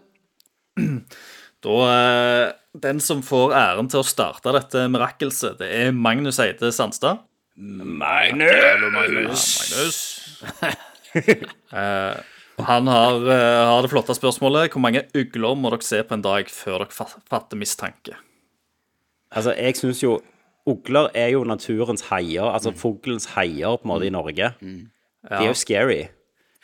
Da, 1.66 1.76
eh, 1.90 2.54
Den 2.78 3.00
som 3.02 3.24
får 3.26 3.54
æren 3.58 3.88
til 3.90 4.04
å 4.04 4.06
starte 4.06 4.52
dette 4.54 4.84
mirakelset, 4.94 5.58
det 5.58 5.70
er 5.74 5.94
Magnus 5.94 6.38
Eide 6.42 6.70
Sandstad. 6.74 7.24
Magnus. 7.58 8.78
Magnus. 8.94 9.96
Ja, 10.62 10.74
og 11.82 12.37
han 12.58 12.88
har, 12.90 13.22
eh, 13.30 13.66
har 13.70 13.82
det 13.86 13.92
flotte 13.92 14.16
spørsmålet 14.18 14.72
Hvor 14.74 14.82
mange 14.82 15.04
ugler 15.14 15.56
må 15.56 15.70
dere 15.70 15.86
se 15.86 16.02
på 16.02 16.16
en 16.18 16.24
dag 16.26 16.50
før 16.50 16.86
dere 16.86 17.08
fatter 17.30 17.60
mistanke? 17.60 18.18
Altså, 19.32 19.54
jeg 19.54 19.78
syns 19.78 20.02
jo 20.02 20.18
Ugler 20.68 21.08
er 21.16 21.30
jo 21.32 21.46
naturens 21.48 22.02
haier, 22.10 22.44
altså 22.52 22.74
fuglens 22.76 23.30
haier 23.38 23.78
på 23.80 23.88
en 23.88 23.92
måte 23.94 24.08
i 24.10 24.12
Norge. 24.12 24.50
De 24.60 25.38
er 25.38 25.46
jo 25.48 25.54
scary. 25.56 26.10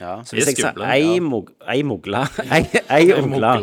Ja. 0.02 0.18
Så 0.28 0.36
hvis 0.36 0.50
jeg 0.50 0.58
sier 0.58 0.82
ei, 0.84 1.20
mug, 1.24 1.54
ei 1.70 1.84
mugle 1.86 2.26
Ei, 2.56 2.66
ei 2.92 3.14
ugle 3.14 3.54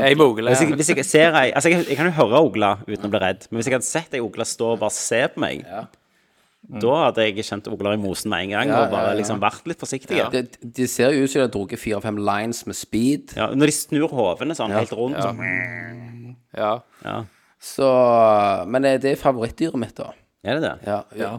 Jeg 0.00 0.16
mogler. 0.18 0.56
hvis 0.74 0.88
jeg, 0.90 1.04
ser 1.06 1.36
ei 1.36 1.52
Altså, 1.52 1.68
jeg, 1.70 1.84
jeg 1.86 1.98
kan 2.00 2.08
jo 2.08 2.14
høre 2.16 2.40
ugla 2.48 2.70
uten 2.88 3.06
å 3.06 3.10
bli 3.12 3.20
redd, 3.22 3.44
men 3.50 3.60
hvis 3.60 3.68
jeg 3.68 3.76
hadde 3.76 3.86
sett 3.86 4.16
ei 4.16 4.22
ugle 4.24 4.46
stå 4.48 4.72
og 4.72 4.80
bare 4.80 4.96
se 4.96 5.20
på 5.34 5.42
meg, 5.44 5.62
da 6.62 6.92
hadde 7.06 7.24
jeg 7.24 7.44
kjent 7.48 7.66
Ogler 7.72 7.94
i 7.96 7.98
mosen 7.98 8.30
med 8.30 8.44
en 8.44 8.50
gang 8.52 8.68
Ja, 8.68 8.82
og 8.84 8.90
bare 8.92 9.06
ja, 9.08 9.12
ja. 9.14 9.18
liksom 9.18 9.40
vært 9.42 9.64
litt 9.66 9.80
forsiktig. 9.80 10.18
Ja. 10.20 10.28
De, 10.30 10.42
de 10.62 10.86
ser 10.86 11.10
jo 11.16 11.24
ut 11.24 11.30
som 11.32 11.40
de 11.40 11.46
har 11.46 11.52
drukket 11.54 11.80
fire-fem 11.80 12.18
lines 12.20 12.64
med 12.68 12.76
speed. 12.76 13.32
når 13.36 13.66
de 13.72 13.74
snur 13.74 14.08
hovene 14.12 14.54
sånn 14.54 14.70
helt 14.76 14.92
rundt, 14.92 15.16
Ja. 15.16 15.32
så 15.32 16.36
Ja. 16.60 16.72
ja. 17.04 17.24
Så 17.60 17.88
Men 18.68 18.82
det 18.82 19.04
er 19.04 19.16
favorittdyret 19.16 19.74
mitt, 19.80 19.94
da. 19.96 20.12
Er 20.44 20.60
det 20.60 20.62
det? 20.62 20.74
Ja. 20.86 21.02
ja. 21.16 21.32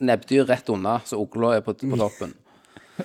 Nebbdyr 0.00 0.46
rett 0.48 0.68
unna, 0.68 0.98
så 1.04 1.18
ugla 1.20 1.56
er 1.56 1.60
på, 1.64 1.72
på 1.74 1.96
toppen. 2.00 2.34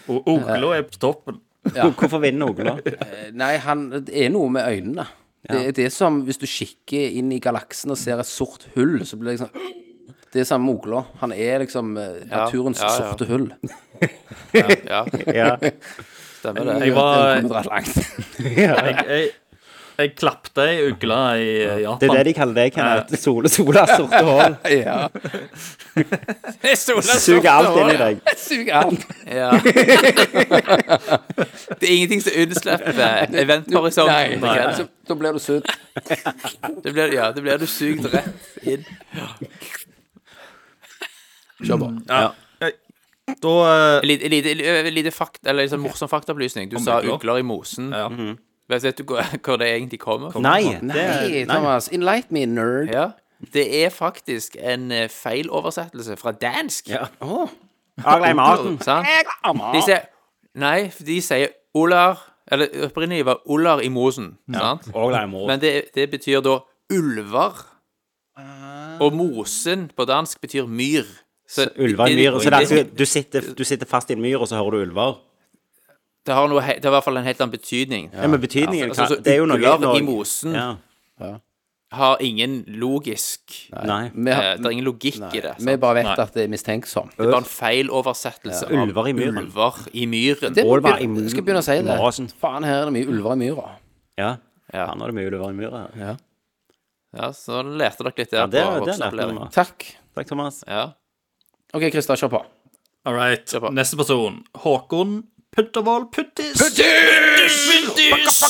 Og 0.08 0.28
ugla 0.28 0.76
er 0.78 0.84
på 0.88 1.00
toppen. 1.00 1.40
Hvorfor 1.98 2.20
vinner 2.24 2.50
ugla? 2.52 2.78
Eh, 2.86 3.32
Nei, 3.38 3.56
han, 3.64 3.90
det 3.92 4.16
er 4.26 4.30
noe 4.34 4.50
med 4.50 4.68
øynene. 4.68 5.06
Det, 5.48 5.58
er- 5.58 5.72
det 5.78 5.86
er 5.88 5.90
som 5.94 6.22
hvis 6.28 6.38
du 6.42 6.46
kikker 6.46 7.16
inn 7.18 7.32
i 7.34 7.40
galaksen 7.42 7.92
og 7.92 7.98
ser 7.98 8.20
et 8.22 8.30
sort 8.30 8.68
hull, 8.76 9.00
så 9.08 9.18
blir 9.18 9.34
det 9.34 9.40
liksom 9.40 9.78
Det 10.34 10.40
er 10.40 10.48
samme 10.48 10.66
med 10.66 10.74
ugla. 10.80 11.04
Han 11.20 11.32
er 11.36 11.60
liksom 11.66 11.94
naturens 11.98 12.32
Ja, 12.32 12.46
naturens 12.46 12.80
ja, 12.82 12.88
ja. 12.88 12.96
sorte 13.12 13.26
hull. 13.28 13.54
ja. 14.94 15.06
Ja. 15.36 15.56
Stemmer 16.40 16.64
det. 16.72 16.80
Jeg 16.88 16.96
var. 16.96 17.42
Jeg, 18.42 18.96
jeg, 19.10 19.30
jeg 20.00 20.14
klapte 20.18 20.64
ei 20.66 20.78
ugle 20.88 21.18
i 21.38 21.50
Japan. 21.84 22.00
Det 22.02 22.08
er 22.10 22.14
det 22.16 22.24
de 22.26 22.34
kaller 22.34 22.56
det, 22.58 22.64
Kenneth. 22.74 23.18
Sole, 23.22 23.50
sola, 23.54 23.84
sorte 23.92 24.22
hull. 24.30 24.56
ja. 24.72 25.10
Suger 27.22 27.52
alt 27.52 27.78
inn 27.78 27.92
i 27.92 27.98
deg. 28.00 28.24
Suger 28.40 28.74
alt. 28.80 29.06
Ja. 29.30 29.52
det 31.78 31.86
er 31.86 31.94
ingenting 31.94 32.24
som 32.26 32.40
unnslipper 32.48 33.38
eventhorisonten. 33.44 34.90
Da 35.12 35.20
blir 35.20 35.38
du 35.38 35.40
sugd. 35.44 35.70
Ja, 37.14 37.30
da 37.36 37.42
blir 37.46 37.62
du 37.62 37.68
sugd 37.70 38.10
rett 38.16 38.66
inn. 38.66 38.86
Kjør 41.64 41.78
på. 41.84 41.90
Ja. 42.10 42.30
Jeg- 42.62 42.78
Da 43.42 43.52
eh, 43.98 44.02
Lite, 44.04 44.28
lite, 44.30 44.90
lite 44.92 45.12
fakt, 45.12 45.40
eller 45.46 45.64
liksom 45.64 45.80
morsom 45.86 46.10
faktaopplysning. 46.10 46.70
Du 46.72 46.78
sa 46.84 46.98
ugler. 47.00 47.14
ugler 47.14 47.38
i 47.38 47.42
mosen. 47.42 47.92
Ja. 47.94 48.08
Vet 48.70 48.84
vet 48.84 48.98
du 48.98 49.04
hvor 49.04 49.22
hvor 49.46 49.58
det 49.62 49.68
egentlig 49.70 50.00
kommer 50.00 50.32
fra? 50.32 50.42
Nei, 50.42 50.64
det 50.64 50.82
Nei, 50.84 51.44
nei. 51.46 51.56
Thomas. 51.56 51.88
Enlight 51.94 52.32
me, 52.32 52.46
nerd. 52.46 52.90
Ja. 52.92 53.10
Det 53.54 53.84
er 53.86 53.90
faktisk 53.90 54.56
en 54.60 54.92
eh, 54.92 55.08
feiloversettelse 55.10 56.18
fra 56.18 56.32
dansk. 56.32 56.90
Ja. 56.90 57.06
Agla 58.06 58.30
i 58.32 58.34
maten. 58.34 58.80
Sant? 58.82 59.08
De 59.74 59.82
sier 59.86 60.06
Nei, 60.56 60.92
de 61.00 61.22
sier 61.24 61.48
Olar 61.74 62.20
Eller 62.52 62.68
opprinnelig 62.90 63.26
var 63.26 63.40
Olar 63.48 63.80
i 63.82 63.88
mosen. 63.90 64.38
Sant? 64.52 64.90
Mor. 64.94 65.48
Men 65.48 65.60
det, 65.62 65.86
det 65.96 66.10
betyr 66.12 66.42
da 66.44 66.58
ulver. 66.92 67.66
Og 69.02 69.14
mosen 69.16 69.90
på 69.96 70.06
dansk 70.06 70.42
betyr 70.42 70.68
myr. 70.68 71.06
Så 71.52 71.66
Ulver 71.76 72.08
i 72.08 72.16
myr. 72.16 72.38
Så 72.40 72.50
det 72.54 72.62
er 72.72 72.76
det- 72.84 72.96
du, 72.96 73.06
sitter, 73.06 73.42
du 73.58 73.64
sitter 73.68 73.86
fast 73.90 74.10
i 74.10 74.16
en 74.16 74.22
myr, 74.24 74.40
og 74.40 74.48
så 74.48 74.56
hører 74.56 74.72
du 74.72 74.78
ulver? 74.86 75.18
Det 76.26 76.34
har, 76.38 76.48
noe, 76.48 76.62
det 76.62 76.84
har 76.86 76.92
i 76.92 76.96
hvert 76.96 77.04
fall 77.04 77.18
en 77.18 77.26
helt 77.26 77.40
annen 77.42 77.52
betydning. 77.52 78.12
Ja, 78.14 78.28
men 78.30 78.40
betydningen 78.40 78.88
ja, 78.92 78.94
for, 78.94 79.02
altså, 79.08 79.24
Det 79.24 79.34
er 79.34 79.38
jo 79.42 79.48
noe 79.50 79.58
Ulver 79.58 79.80
noe- 79.82 79.98
i 79.98 80.02
mosen 80.06 80.54
Ja. 80.54 80.76
har 81.92 82.18
ingen 82.22 82.64
logisk 82.68 83.42
Nei. 83.74 84.06
Eh, 84.06 84.12
Det 84.14 84.66
er 84.66 84.70
ingen 84.72 84.86
logikk 84.86 85.18
i 85.36 85.42
det. 85.42 85.56
vi 85.60 85.76
bare 85.78 85.96
vet 85.96 86.06
Nei. 86.06 86.16
at 86.20 86.34
det 86.34 86.44
er 86.46 86.48
mistenksomt. 86.48 87.18
Det 87.18 87.26
er 87.28 87.32
bare 87.32 87.44
en 87.44 87.50
feiloversettelse 87.50 88.70
ja. 88.70 88.84
Ulver 88.84 89.08
i 89.10 89.14
myren. 89.14 89.38
ulver 89.40 89.88
i 89.94 90.06
myren. 90.06 90.54
Det 90.54 90.64
Ulver 90.64 91.02
i 91.02 91.08
jeg 91.22 91.30
skal 91.32 91.44
begynne 91.44 91.60
å 91.60 91.64
si 91.64 91.82
det. 91.82 91.98
mosen. 91.98 92.28
Faen, 92.40 92.64
her 92.64 92.82
er 92.84 92.86
det 92.86 92.94
mye 92.94 93.08
ulver 93.12 93.34
i 93.34 93.36
myra. 93.36 93.70
Ja. 94.18 94.38
Ja. 94.74 94.94
Nå 94.96 95.04
er 95.04 95.08
det 95.12 95.16
mye 95.16 95.28
ulver 95.34 95.50
i 95.50 95.54
myra 95.54 95.90
Ja. 95.98 96.16
Ja, 97.14 97.32
så 97.36 97.60
lærte 97.66 97.98
dere 98.06 98.14
litt 98.18 98.30
der 98.32 98.38
Ja, 98.38 98.46
det, 98.48 98.64
på 98.64 98.86
vi 98.86 99.50
Takk. 99.52 99.96
Takk, 100.16 100.28
Thomas. 100.28 100.64
Ja. 100.68 100.94
OK, 101.74 101.88
Christer, 101.92 102.20
kjør 102.20 102.34
på. 102.34 102.42
All 103.08 103.16
right. 103.16 103.46
Kjør 103.48 103.68
på. 103.68 103.76
Neste 103.76 104.00
person. 104.00 104.42
Håkon 104.64 105.22
Puttervold 105.52 106.12
Puttis. 106.16 106.60
Puttis! 106.60 107.58
Puttis! 107.68 108.42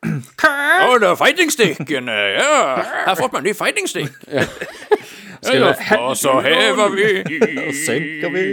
Oh, 0.00 0.96
det 1.00 1.08
er 1.10 1.16
fightingstikken, 1.20 2.08
ja. 2.08 2.52
Her 2.80 3.08
har 3.10 3.18
fått 3.18 3.34
meg 3.34 3.42
en 3.42 3.48
ny 3.50 3.52
fightingstick. 3.56 4.14
ja. 4.32 4.46
Og 5.98 6.16
så 6.16 6.38
hever 6.44 6.94
vi 6.94 7.10
og 7.66 7.74
senker 7.76 8.32
vi. 8.32 8.44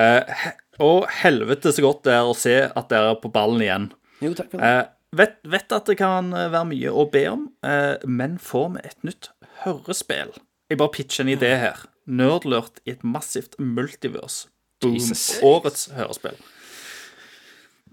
Eh, 0.00 0.44
og 0.84 1.08
helvete 1.22 1.72
så 1.74 1.84
godt 1.84 2.04
det 2.06 2.14
er 2.14 2.28
å 2.28 2.36
se 2.36 2.56
at 2.68 2.92
dere 2.92 3.14
er 3.14 3.20
på 3.22 3.32
ballen 3.32 3.64
igjen. 3.64 3.88
Jo, 4.20 4.34
takk 4.36 4.52
for 4.52 4.60
det. 4.60 4.68
Eh, 4.68 5.16
vet, 5.20 5.38
vet 5.56 5.76
at 5.76 5.88
det 5.90 5.96
kan 6.00 6.30
eh, 6.36 6.50
være 6.52 6.68
mye 6.70 6.92
å 6.92 7.06
be 7.10 7.24
om, 7.32 7.48
uh, 7.66 7.96
men 8.04 8.36
får 8.40 8.68
vi 8.76 8.84
et 8.92 9.08
nytt 9.08 9.32
hørespill? 9.64 10.36
Jeg 10.70 10.80
bare 10.80 10.94
pitcher 10.94 11.26
en 11.26 11.32
idé 11.34 11.54
her. 11.64 11.82
Nerdlurt 12.10 12.80
i 12.86 12.90
et 12.96 13.04
massivt 13.06 13.54
multiverse. 13.62 14.48
Boom. 14.82 14.96
Årets 15.46 15.88
hørespill. 15.94 16.36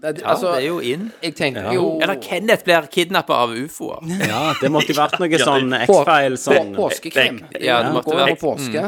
Ja, 0.02 0.12
altså, 0.30 0.52
det 0.54 0.62
er 0.62 0.66
jo 0.68 0.76
inn. 0.86 1.08
jeg 1.24 1.34
tenker 1.34 1.72
jo 1.74 1.86
Eller 2.00 2.20
Kenneth 2.22 2.62
blir 2.64 2.84
kidnappa 2.94 3.34
av 3.42 3.50
ufoer. 3.58 4.04
Ja, 4.28 4.52
det 4.60 4.70
måtte 4.70 4.94
vært 4.94 5.16
noe 5.18 5.26
Ja, 5.34 5.40
sånn 5.42 5.74
X-File 5.74 6.38
sånn 6.38 6.70
på- 6.76 6.84
Påskekrim. 6.84 7.40
Ja, 7.58 7.80
det 7.82 7.90
måtte 7.96 8.14
vært 8.14 8.20
være- 8.20 8.36
over 8.36 8.42
påske. 8.44 8.84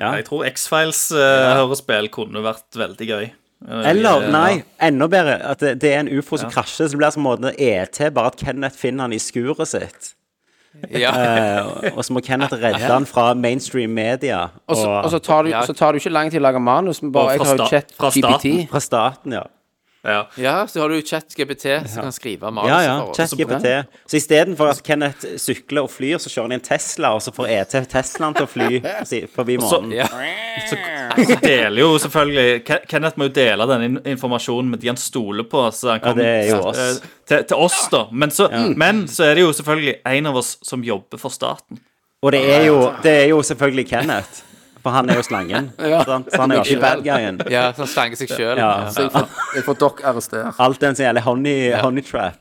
ja. 0.00 0.12
Jeg 0.16 0.24
tror 0.28 0.46
X-Files-hørespill 0.48 2.08
kunne 2.14 2.42
vært 2.44 2.76
veldig 2.80 3.08
gøy. 3.10 3.26
Eh, 3.68 3.88
Eller, 3.90 4.28
nei, 4.30 4.62
enda 4.80 5.08
bedre, 5.10 5.34
at 5.50 5.58
det, 5.58 5.72
det 5.82 5.90
er 5.92 5.98
en 6.04 6.08
ufo 6.20 6.38
som 6.38 6.50
krasjer, 6.50 6.86
så 6.86 6.94
det 6.94 7.00
blir 7.00 7.10
som 7.12 7.26
en 7.26 7.32
måte 7.32 7.50
ET, 7.58 7.98
bare 8.14 8.30
at 8.30 8.36
Kenneth 8.38 8.78
finner 8.78 9.08
han 9.08 9.12
i 9.16 9.18
skuret 9.18 9.66
sitt. 9.66 10.12
Ja. 10.92 11.10
Eh, 11.10 11.92
og 11.96 12.04
så 12.04 12.12
må 12.12 12.20
Kenneth 12.22 12.54
redde 12.54 12.78
han 12.78 13.06
fra 13.06 13.34
mainstream 13.34 13.90
media. 13.90 14.44
Og 14.68 14.76
så, 14.76 14.88
Og 14.88 15.04
og 15.04 15.10
så 15.10 15.18
tar 15.18 15.42
du 15.42 15.48
Ja. 15.50 15.62
så 15.66 15.72
tar 15.74 15.92
det 15.92 16.02
jo 16.02 16.08
ikke 16.08 16.12
lang 16.14 16.30
tid 16.30 16.40
å 16.40 16.42
lage 16.42 16.60
manus, 16.60 17.02
men 17.02 17.08
Og 17.08 17.12
bare 17.14 17.30
jeg 17.30 17.40
fra 17.40 17.46
har 17.46 17.56
jo 17.56 17.64
sta- 17.64 17.68
chat 17.70 17.92
fra 17.96 18.10
GPT. 18.10 18.18
staten. 18.22 18.68
fra 18.68 18.80
staten, 18.80 19.32
ja. 19.32 19.42
Ja. 20.08 20.20
ja, 20.40 20.54
så 20.70 20.80
har 20.82 20.88
du 20.92 20.98
ChatGPT 21.02 21.66
som 21.92 22.06
kan 22.08 22.14
skrive 22.16 22.50
manus 22.54 22.70
Ja, 22.70 22.78
ja. 22.86 22.96
ChatGPT. 23.16 23.72
Så 24.08 24.16
istedenfor 24.20 24.70
at 24.72 24.82
Kenneth 24.86 25.26
sykler 25.40 25.84
og 25.84 25.90
flyr, 25.92 26.16
så 26.22 26.30
kjører 26.32 26.48
han 26.48 26.54
i 26.56 26.58
en 26.60 26.64
Tesla, 26.64 27.10
og 27.18 27.22
så 27.24 27.34
får 27.36 27.50
ET 27.58 27.76
Teslaen 27.92 28.36
til 28.38 28.46
å 28.46 28.50
fly 28.50 28.80
forbi 29.36 29.58
månen. 29.60 29.92
Ja. 29.98 30.08
Så 30.68 31.36
deler 31.42 31.80
jo 31.82 31.90
selvfølgelig 32.02 32.80
Kenneth 32.88 33.18
må 33.20 33.28
jo 33.28 33.34
dele 33.36 33.66
den 33.70 33.98
informasjonen 34.14 34.70
med 34.72 34.80
de 34.82 34.90
han 34.92 35.00
stoler 35.00 35.46
på. 35.48 35.66
Så 35.74 35.92
han 35.94 36.00
Ja, 36.04 36.14
det 36.16 36.26
er 36.26 36.48
jo 36.54 36.60
oss. 36.70 36.78
eh, 36.78 37.14
Til, 37.28 37.44
til 37.50 37.56
oss, 37.68 37.82
da. 37.92 38.06
Men 38.12 38.30
så, 38.32 38.48
men 38.80 39.04
så 39.12 39.26
er 39.28 39.34
det 39.36 39.42
jo 39.44 39.52
selvfølgelig 39.52 39.98
en 40.08 40.26
av 40.30 40.36
oss 40.40 40.54
som 40.64 40.82
jobber 40.84 41.20
for 41.20 41.34
staten. 41.34 41.80
Og 42.24 42.32
det 42.34 42.40
er 42.50 42.64
jo, 42.66 42.78
det 43.04 43.12
er 43.24 43.26
jo 43.30 43.42
selvfølgelig 43.46 43.84
Kenneth. 43.92 44.40
For 44.88 44.96
han 44.96 45.10
er 45.12 45.18
jo 45.20 45.22
slangen. 45.26 45.70
sant? 46.08 46.32
Så 46.32 46.40
han 46.40 46.52
er 46.56 46.62
jo 46.62 46.64
ikke 46.64 46.80
bad 46.86 47.04
guyen. 47.04 47.40
ja, 47.52 47.66
så 47.76 47.84
han 47.84 47.90
slanger 47.92 48.16
seg 48.22 48.32
sjøl. 48.32 48.56
Ja. 48.56 48.72
Så 48.94 49.04
jeg 49.04 49.12
får, 49.12 49.26
jeg 49.58 49.64
får 49.68 49.78
dere 49.84 50.06
arrestert. 50.12 50.60
Alt 50.64 50.80
den 50.86 50.96
som 50.96 51.04
gjelder 51.04 51.26
honey, 51.28 51.58
honey 51.82 52.04
trap. 52.06 52.38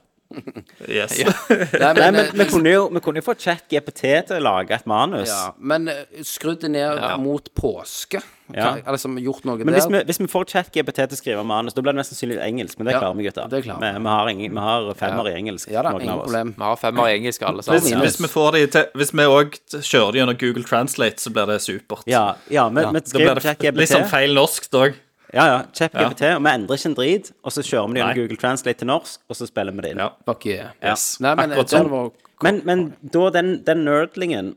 Yes. 0.87 1.13
Nei, 1.23 1.27
Nei, 1.81 1.91
men, 1.95 2.01
men 2.03 2.17
eh, 2.19 2.31
vi 2.35 2.45
kunne 2.51 2.71
jo, 2.73 2.81
vi 2.91 2.99
kunne 3.03 3.21
jo 3.21 3.25
fått 3.29 3.45
ChatGPT 3.45 4.01
til 4.27 4.35
å 4.35 4.43
lage 4.43 4.75
et 4.75 4.87
manus. 4.89 5.29
ja, 5.31 5.53
men 5.59 5.87
eh, 5.91 6.01
skrudd 6.27 6.59
det 6.65 6.71
ned 6.73 6.99
Ja. 6.99 7.13
mot 7.21 7.47
påske. 7.55 8.19
Ja. 8.55 8.77
Kan, 8.79 8.93
Liksom 8.95 9.17
gjort 9.19 9.43
noe 9.43 9.57
Men 9.65 9.73
hvis 9.75 9.87
vi, 9.91 9.99
hvis 10.07 10.19
vi 10.21 10.27
får 10.31 10.45
ChatGPT 10.53 10.95
til 11.01 11.15
å 11.17 11.19
skrive 11.19 11.43
manus, 11.43 11.73
da 11.75 11.81
blir 11.83 11.91
det 11.91 11.99
mest 11.99 12.13
sannsynlig 12.13 12.37
engelsk. 12.45 12.77
Men 12.79 12.87
det 12.87 12.93
Ja, 12.93 12.99
klarer 13.01 13.17
vi, 13.17 13.23
gutter. 13.27 13.47
vi. 13.49 13.61
vi. 13.61 14.07
Har 14.07 14.29
ingen, 14.29 14.51
vi 14.53 14.59
har 14.67 14.93
femmer 14.93 15.27
i 15.27 15.33
engelsk. 15.35 15.71
Ja 15.71 15.81
da, 15.83 15.91
noen 15.91 16.01
ingen 16.01 16.13
av 16.13 16.19
oss. 16.19 16.25
problem. 16.31 16.53
Vi 16.57 16.63
har 16.63 16.75
femmer 16.77 17.07
i 17.09 17.17
engelsk, 17.17 17.41
alle 17.43 17.61
Hvis, 17.65 17.83
sammen. 17.89 18.05
hvis 18.05 18.19
vi 18.21 18.27
får 18.27 18.51
de 18.53 18.67
til 18.67 18.85
Hvis 18.95 19.11
vi 19.13 19.25
òg 19.27 19.57
kjører 19.81 20.11
det 20.11 20.21
gjennom 20.21 20.37
Google 20.39 20.63
Translate, 20.63 21.19
så 21.19 21.33
blir 21.33 21.45
det 21.51 21.59
supert. 21.61 22.03
Ja, 22.07 22.35
ja, 22.49 22.69
vi, 22.69 22.85
vi 22.85 23.01
skriver 23.03 23.39
ChatGPT. 23.41 23.77
litt 23.83 23.89
sånn 23.91 24.07
feil 24.07 24.33
norsk 24.33 24.69
òg. 24.71 24.95
Ja, 25.33 25.43
ja, 25.45 25.57
ChatGPT, 25.75 26.23
og 26.37 26.43
vi 26.45 26.49
endrer 26.55 26.77
ikke 26.79 26.87
en 26.87 26.95
drit. 26.95 27.31
Og 27.43 27.51
så 27.51 27.59
kjører 27.61 27.87
vi 27.89 27.93
det 27.93 27.99
gjennom 27.99 28.13
Nei. 28.15 28.21
Google 28.21 28.37
Translate 28.37 28.79
til 28.79 28.87
norsk, 28.87 29.19
og 29.27 29.35
så 29.35 29.47
spiller 29.49 29.75
vi 29.75 29.81
det 29.81 29.91
inn. 29.91 29.97
Ja. 29.99 30.13
Yeah. 30.45 30.71
Yes. 30.81 31.17
Nei, 31.19 31.35
men 31.35 31.51
Akkurat 31.51 31.69
sånn. 31.75 32.11
Men, 32.43 32.61
men 32.63 32.93
da 33.01 33.29
den, 33.33 33.63
den 33.65 33.83
nerdlingen 33.83 34.55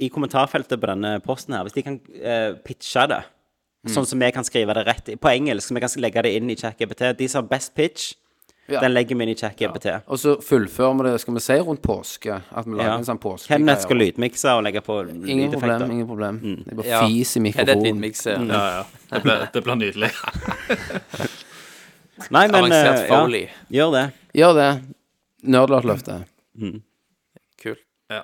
i 0.00 0.08
kommentarfeltet 0.12 0.80
på 0.80 0.86
denne 0.90 1.20
posten 1.24 1.54
her, 1.54 1.62
hvis 1.68 1.76
de 1.76 1.82
kan 1.86 2.00
uh, 2.24 2.54
pitche 2.64 3.06
det, 3.12 3.20
sånn 3.92 4.06
som 4.08 4.18
vi 4.20 4.30
kan 4.32 4.44
skrive 4.44 4.74
det 4.76 4.86
rett 4.88 5.06
på 5.20 5.28
engelsk, 5.30 5.68
så 5.70 5.76
vi 5.76 5.80
kan 5.84 5.94
legge 6.04 6.22
det 6.26 6.34
inn 6.36 6.50
i 6.52 6.56
ChatGPT 6.56 7.14
De 7.18 7.28
som 7.28 7.42
har 7.44 7.48
best 7.52 7.74
pitch, 7.76 8.14
Ja. 8.70 8.78
den 8.84 8.92
legger 8.94 9.16
vi 9.18 9.24
inn 9.24 9.30
i 9.32 9.34
ChatGPT. 9.34 9.86
Og 10.06 10.18
så 10.22 10.36
fullfører 10.46 10.94
vi 11.00 11.08
det, 11.10 11.20
skal 11.20 11.34
vi 11.34 11.40
si, 11.42 11.54
rundt 11.58 11.80
påske. 11.82 12.36
At 12.54 12.66
vi 12.68 12.76
lager 12.76 12.90
Ja. 12.92 12.98
en 12.98 13.04
sånn 13.08 13.18
påske. 13.18 13.48
Kenneth 13.50 13.82
skal 13.82 13.96
lydmikse 13.98 14.52
og 14.54 14.62
legge 14.62 14.80
på 14.86 15.00
Ingen 15.26 15.50
problem. 15.50 15.90
ingen 15.90 16.06
problem 16.06 16.38
Det 16.40 16.72
er 16.72 16.76
bare 16.76 16.86
Ja. 16.86 17.00
fis 17.06 17.36
i 17.36 17.40
det 17.40 17.42
mikrofonen. 17.48 17.82
lydmiks? 17.82 18.26
Ja, 18.26 18.36
ja. 18.38 18.84
Det 19.10 19.22
blir, 19.24 19.48
det 19.52 19.64
blir 19.64 19.74
nydelig. 19.74 20.10
Nei, 22.30 22.46
men 22.46 22.54
Avansert 22.54 22.98
eh, 23.00 23.06
ja, 23.08 23.18
Foley. 23.20 23.48
gjør 23.72 23.92
det. 23.96 24.04
Gjør 24.38 24.54
det. 24.60 24.70
Nerdlåtløftet. 25.42 26.28
Kult. 27.62 27.82
Ja. 28.10 28.22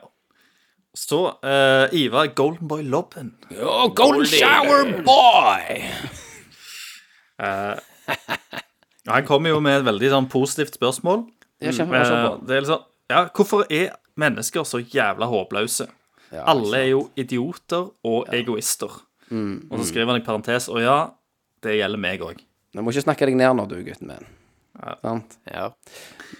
Så 0.97 1.18
uh, 1.44 1.86
Ivar 1.93 2.31
Goldenboy 2.35 2.82
Lobben. 2.89 3.35
Oh, 3.60 3.86
golden 3.93 4.24
shower 4.27 5.02
boy! 5.05 5.82
uh, 7.43 7.77
Han 9.12 9.27
kommer 9.28 9.52
jo 9.52 9.60
med 9.62 9.81
et 9.82 9.86
veldig 9.86 10.09
sånn 10.14 10.28
positivt 10.32 10.78
spørsmål. 10.78 11.27
Jeg 11.62 11.77
kjør 11.77 11.93
Eh, 11.94 12.14
på. 12.27 12.47
det 12.48 12.56
er 12.56 12.64
liksom 12.64 12.82
Ja, 13.12 13.20
hvorfor 13.31 13.66
er 13.70 13.93
mennesker 14.18 14.64
så 14.66 14.81
jævla 14.82 15.28
håpløse? 15.31 15.86
Alle 16.36 16.81
er 16.81 16.89
jo 16.90 17.05
idioter 17.16 17.86
og 18.05 18.27
egoister. 18.35 18.90
Mm. 19.31 19.68
Og 19.70 19.78
så 19.78 19.86
skriver 19.93 20.10
han 20.12 20.20
i 20.20 20.24
parentes 20.27 20.66
Og 20.68 20.81
ja, 20.82 20.97
det 21.62 21.77
gjelder 21.78 21.98
meg 22.02 22.20
òg. 22.24 22.40
Du 22.74 22.82
må 22.82 22.90
ikke 22.93 23.05
snakke 23.06 23.27
deg 23.31 23.36
ned 23.39 23.55
nå, 23.56 23.64
du, 23.70 23.77
gutten 23.86 24.10
min. 24.10 24.27
Sant? 25.01 25.39
Ja. 25.48 25.70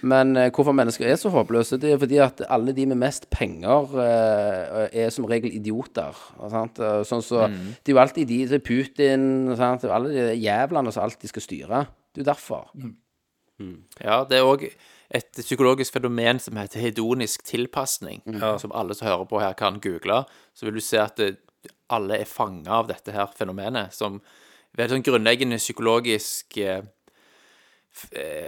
Men 0.05 0.35
eh, 0.37 0.49
hvorfor 0.53 0.75
mennesker 0.77 1.07
er 1.09 1.15
så 1.17 1.31
håpløse, 1.33 1.79
det 1.81 1.91
er 1.95 1.97
fordi 2.01 2.19
at 2.21 2.41
alle 2.49 2.73
de 2.77 2.85
med 2.85 2.99
mest 3.01 3.29
penger 3.33 3.95
eh, 4.03 4.89
er 5.05 5.09
som 5.15 5.25
regel 5.25 5.51
idioter. 5.57 6.13
Sant? 6.51 6.79
Eh, 6.79 7.01
Sånn 7.07 7.23
så, 7.25 7.47
Det 7.49 7.89
er 7.91 7.95
jo 7.95 8.01
alltid 8.03 8.27
de 8.29 8.39
til 8.51 8.59
Putin 8.61 9.27
sant? 9.57 9.81
Det 9.81 9.89
er 9.89 9.95
Alle 9.97 10.13
de 10.13 10.35
jævlene 10.43 10.93
som 10.93 11.03
alltid 11.07 11.29
skal 11.33 11.41
styre. 11.47 11.81
Det 12.13 12.21
er 12.21 12.25
jo 12.25 12.31
derfor. 12.33 12.69
Ja, 14.03 14.23
det 14.29 14.37
er 14.37 14.45
òg 14.45 14.67
et 15.17 15.39
psykologisk 15.39 15.95
fenomen 15.95 16.37
som 16.43 16.57
heter 16.59 16.79
hedonisk 16.83 17.43
tilpasning, 17.47 18.21
Mm. 18.27 18.59
som 18.59 18.71
alle 18.75 18.93
som 18.93 19.07
hører 19.07 19.25
på 19.25 19.39
her, 19.41 19.53
kan 19.53 19.79
google. 19.79 20.25
Så 20.53 20.65
vil 20.67 20.73
du 20.75 20.81
se 20.81 20.97
at 20.99 21.15
det, 21.17 21.37
alle 21.89 22.19
er 22.19 22.25
fanga 22.25 22.69
av 22.83 22.87
dette 22.87 23.11
her 23.15 23.25
fenomenet, 23.33 23.93
som 23.93 24.21
ved 24.75 24.85
et 24.85 24.91
sånn 24.91 25.03
grunnleggende 25.03 25.57
psykologisk 25.57 26.57
eh, 26.57 26.81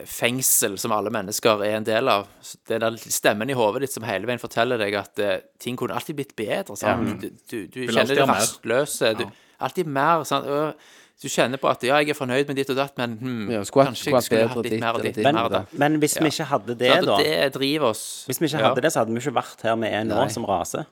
fengsel 0.09 0.77
som 0.81 0.93
alle 0.95 1.11
mennesker 1.13 1.63
er 1.65 1.77
en 1.80 1.88
del 1.88 2.09
av. 2.11 2.27
Det 2.67 2.77
er 2.77 2.84
den 2.85 2.97
stemmen 3.01 3.49
i 3.49 3.57
hodet 3.57 3.84
ditt 3.85 3.95
som 3.95 4.05
hele 4.07 4.30
veien 4.30 4.41
forteller 4.41 4.80
deg 4.81 4.95
at 4.99 5.21
uh, 5.23 5.35
ting 5.61 5.77
kunne 5.80 5.97
alltid 5.97 6.19
blitt 6.19 6.35
bedre. 6.38 6.77
Sant? 6.80 7.21
Du, 7.21 7.30
du, 7.49 7.57
du 7.73 7.81
kjenner 7.89 8.15
det 8.15 8.27
rastløse. 8.30 9.13
Du, 9.19 9.26
alltid 9.59 9.89
mer. 9.99 10.23
Sant? 10.30 10.47
Og 10.49 10.73
Du 11.19 11.27
kjenner 11.27 11.59
på 11.59 11.67
at 11.67 11.81
ja, 11.84 11.97
jeg 11.99 12.13
er 12.13 12.15
fornøyd 12.15 12.47
med 12.47 12.55
ditt 12.61 12.69
og 12.71 12.77
datt, 12.80 12.93
men 12.95 13.17
hmm, 13.19 13.49
Ja, 13.51 13.63
skulle 13.67 13.89
kanskje 13.89 14.05
skulle 14.05 14.13
jeg 14.13 14.19
hatt 14.21 14.27
skulle 14.30 14.45
hatt 14.53 14.67
litt 14.69 14.80
mer 14.80 14.95
og 14.95 15.03
ditt. 15.03 15.17
Men, 15.19 15.35
mer 15.35 15.49
det. 15.51 15.61
men 15.81 15.97
hvis 15.99 16.15
vi 16.15 16.30
ikke 16.31 16.45
hadde 16.47 16.76
det, 16.80 16.93
da 17.09 17.17
det 17.19 17.34
driver 17.57 17.89
oss. 17.89 18.03
Hvis 18.30 18.39
vi 18.39 18.47
ikke 18.47 18.61
Ja. 18.61 18.69
hadde 18.69 18.85
det, 18.85 18.91
så 18.95 19.01
hadde 19.01 19.11
vi 19.11 19.19
ikke 19.19 19.35
vært 19.35 19.65
her 19.67 19.76
vi 19.81 19.89
er 19.91 20.05
nå, 20.07 20.21
som 20.31 20.47
rase. 20.47 20.85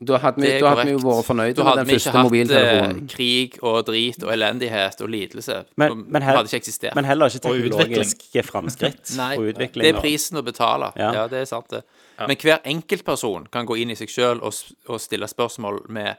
Da 0.00 0.16
hadde 0.16 0.40
vi, 0.40 0.50
da 0.62 0.70
hadde 0.72 0.84
vi 0.88 0.92
jo 0.94 1.00
vært 1.04 1.26
fornøyde 1.26 1.54
Da 1.58 1.64
hadde 1.66 1.82
vi 1.84 1.96
ikke 1.98 2.12
hatt 2.14 2.24
mobiltelefonen. 2.24 3.00
eh, 3.02 3.08
krig 3.12 3.58
og 3.60 3.82
drit 3.84 4.22
og 4.24 4.30
elendighet 4.32 5.02
og 5.04 5.10
lidelse. 5.12 5.58
Men, 5.76 6.06
men, 6.08 6.22
hadde 6.24 6.48
ikke 6.48 6.56
eksistert. 6.62 6.94
men 6.96 7.04
heller 7.04 7.28
ikke 7.28 7.42
teknologiske 7.44 8.44
framskritt. 8.48 9.12
Nei, 9.20 9.34
og 9.36 9.50
utvikling. 9.52 9.84
det 9.84 9.92
er 9.92 10.00
prisen 10.00 10.40
å 10.40 10.42
betale. 10.46 10.88
Ja. 10.96 11.10
Ja, 11.18 11.26
det 11.28 11.42
er 11.42 11.44
sant, 11.50 11.68
det. 11.74 11.82
Men 12.20 12.36
hver 12.40 12.64
enkeltperson 12.64 13.46
kan 13.52 13.68
gå 13.68 13.76
inn 13.82 13.92
i 13.92 13.98
seg 14.00 14.08
sjøl 14.08 14.40
og, 14.40 14.56
og 14.88 15.00
stille 15.00 15.28
spørsmål 15.28 15.82
med 15.92 16.16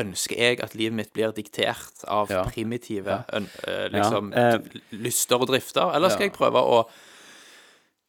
Ønsker 0.00 0.38
jeg 0.38 0.60
at 0.62 0.76
livet 0.78 0.94
mitt 0.94 1.08
blir 1.12 1.32
diktert 1.34 2.04
av 2.06 2.28
Ja. 2.30 2.44
primitive 2.46 3.24
øn, 3.34 3.48
eh, 3.66 3.88
liksom, 3.90 4.32
Ja, 4.32 4.52
eh, 4.54 4.60
lyster 4.92 5.34
og 5.42 5.48
drifter, 5.50 5.90
eller 5.96 6.08
skal 6.14 6.28
jeg 6.28 6.32
prøve 6.36 6.62
å 6.62 6.84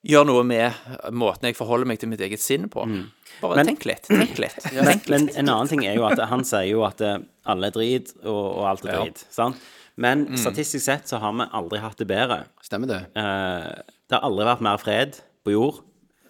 gjøre 0.05 0.27
noe 0.29 0.43
med 0.43 0.71
måten 1.11 1.49
jeg 1.49 1.55
forholder 1.57 1.89
meg 1.89 1.99
til 1.99 2.09
mitt 2.09 2.21
eget 2.21 2.39
sinn 2.39 2.69
på? 2.69 2.85
Bare 3.41 3.57
Men- 3.59 3.72
tenk 3.72 3.85
litt. 3.89 4.07
Tenk 4.09 4.38
litt. 4.41 4.57
Men, 4.76 4.99
men 5.09 5.30
en 5.34 5.49
annen 5.49 5.69
ting 5.72 5.84
er 5.88 5.95
jo 5.97 6.05
at 6.07 6.19
han 6.30 6.43
sier 6.47 6.68
jo 6.69 6.84
at 6.88 7.01
eh, 7.01 7.18
alle 7.49 7.72
er 7.72 7.76
drit, 7.76 8.11
og, 8.23 8.41
og 8.61 8.65
alt 8.69 8.85
er 8.85 8.99
drit. 8.99 9.23
Sant? 9.34 9.57
Men 10.01 10.23
statistisk 10.39 10.85
sett 10.85 11.09
så 11.09 11.19
har 11.22 11.34
vi 11.35 11.45
aldri 11.57 11.81
hatt 11.84 11.97
det 11.99 12.07
bedre. 12.09 12.43
Stemmer 12.63 12.89
det? 12.89 13.01
Eh, 13.18 13.72
det 14.07 14.18
har 14.18 14.23
aldri 14.27 14.45
vært 14.47 14.63
mer 14.65 14.80
fred 14.81 15.18
på 15.45 15.53
jord. 15.55 15.81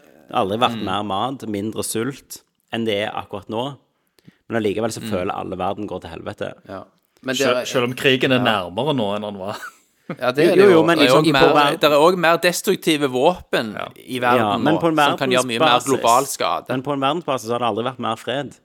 Det 0.02 0.34
har 0.34 0.46
aldri 0.46 0.58
vært 0.64 0.80
mer 0.88 1.04
mat, 1.08 1.44
mindre 1.52 1.84
sult, 1.86 2.42
enn 2.72 2.88
det 2.88 2.98
er 3.06 3.14
akkurat 3.20 3.52
nå. 3.52 3.66
Men 4.48 4.60
allikevel 4.62 4.92
så 4.96 5.04
føler 5.04 5.32
alle 5.36 5.60
verden 5.60 5.88
går 5.88 6.02
til 6.04 6.12
helvete. 6.16 6.54
Ja. 6.68 6.82
Men 7.22 7.36
det 7.38 7.44
Selv, 7.46 7.60
er, 7.62 7.70
selv 7.70 7.88
om 7.90 7.94
krigen 7.96 8.34
er 8.34 8.42
nærmere 8.44 8.96
nå 8.98 9.12
enn 9.18 9.28
han 9.28 9.38
var. 9.40 9.60
Ja, 10.08 10.32
det 10.36 10.44
er 10.44 10.50
Jo, 10.50 10.56
det 10.56 10.66
jo, 10.66 10.72
jo. 10.76 10.82
men 10.88 10.98
Det 10.98 11.06
er 11.06 11.22
liksom 11.22 11.54
mer, 11.56 11.78
det 11.80 11.88
er 11.88 11.96
òg 11.98 12.18
mer 12.20 12.42
destruktive 12.44 13.08
våpen 13.12 13.72
i 14.02 14.20
verden 14.20 14.44
Ja, 14.44 14.58
nå, 14.60 14.74
som 14.82 15.18
kan 15.22 15.32
gjøre 15.32 15.50
mye 15.52 15.62
mer 15.64 15.86
global 15.86 16.28
skade. 16.30 16.70
Men 16.74 16.84
på 16.86 16.96
en 16.96 17.06
verdensbasis 17.06 17.54
har 17.54 17.64
det 17.64 17.70
aldri 17.72 17.88
vært 17.88 18.04
mer 18.04 18.20
fred. 18.20 18.58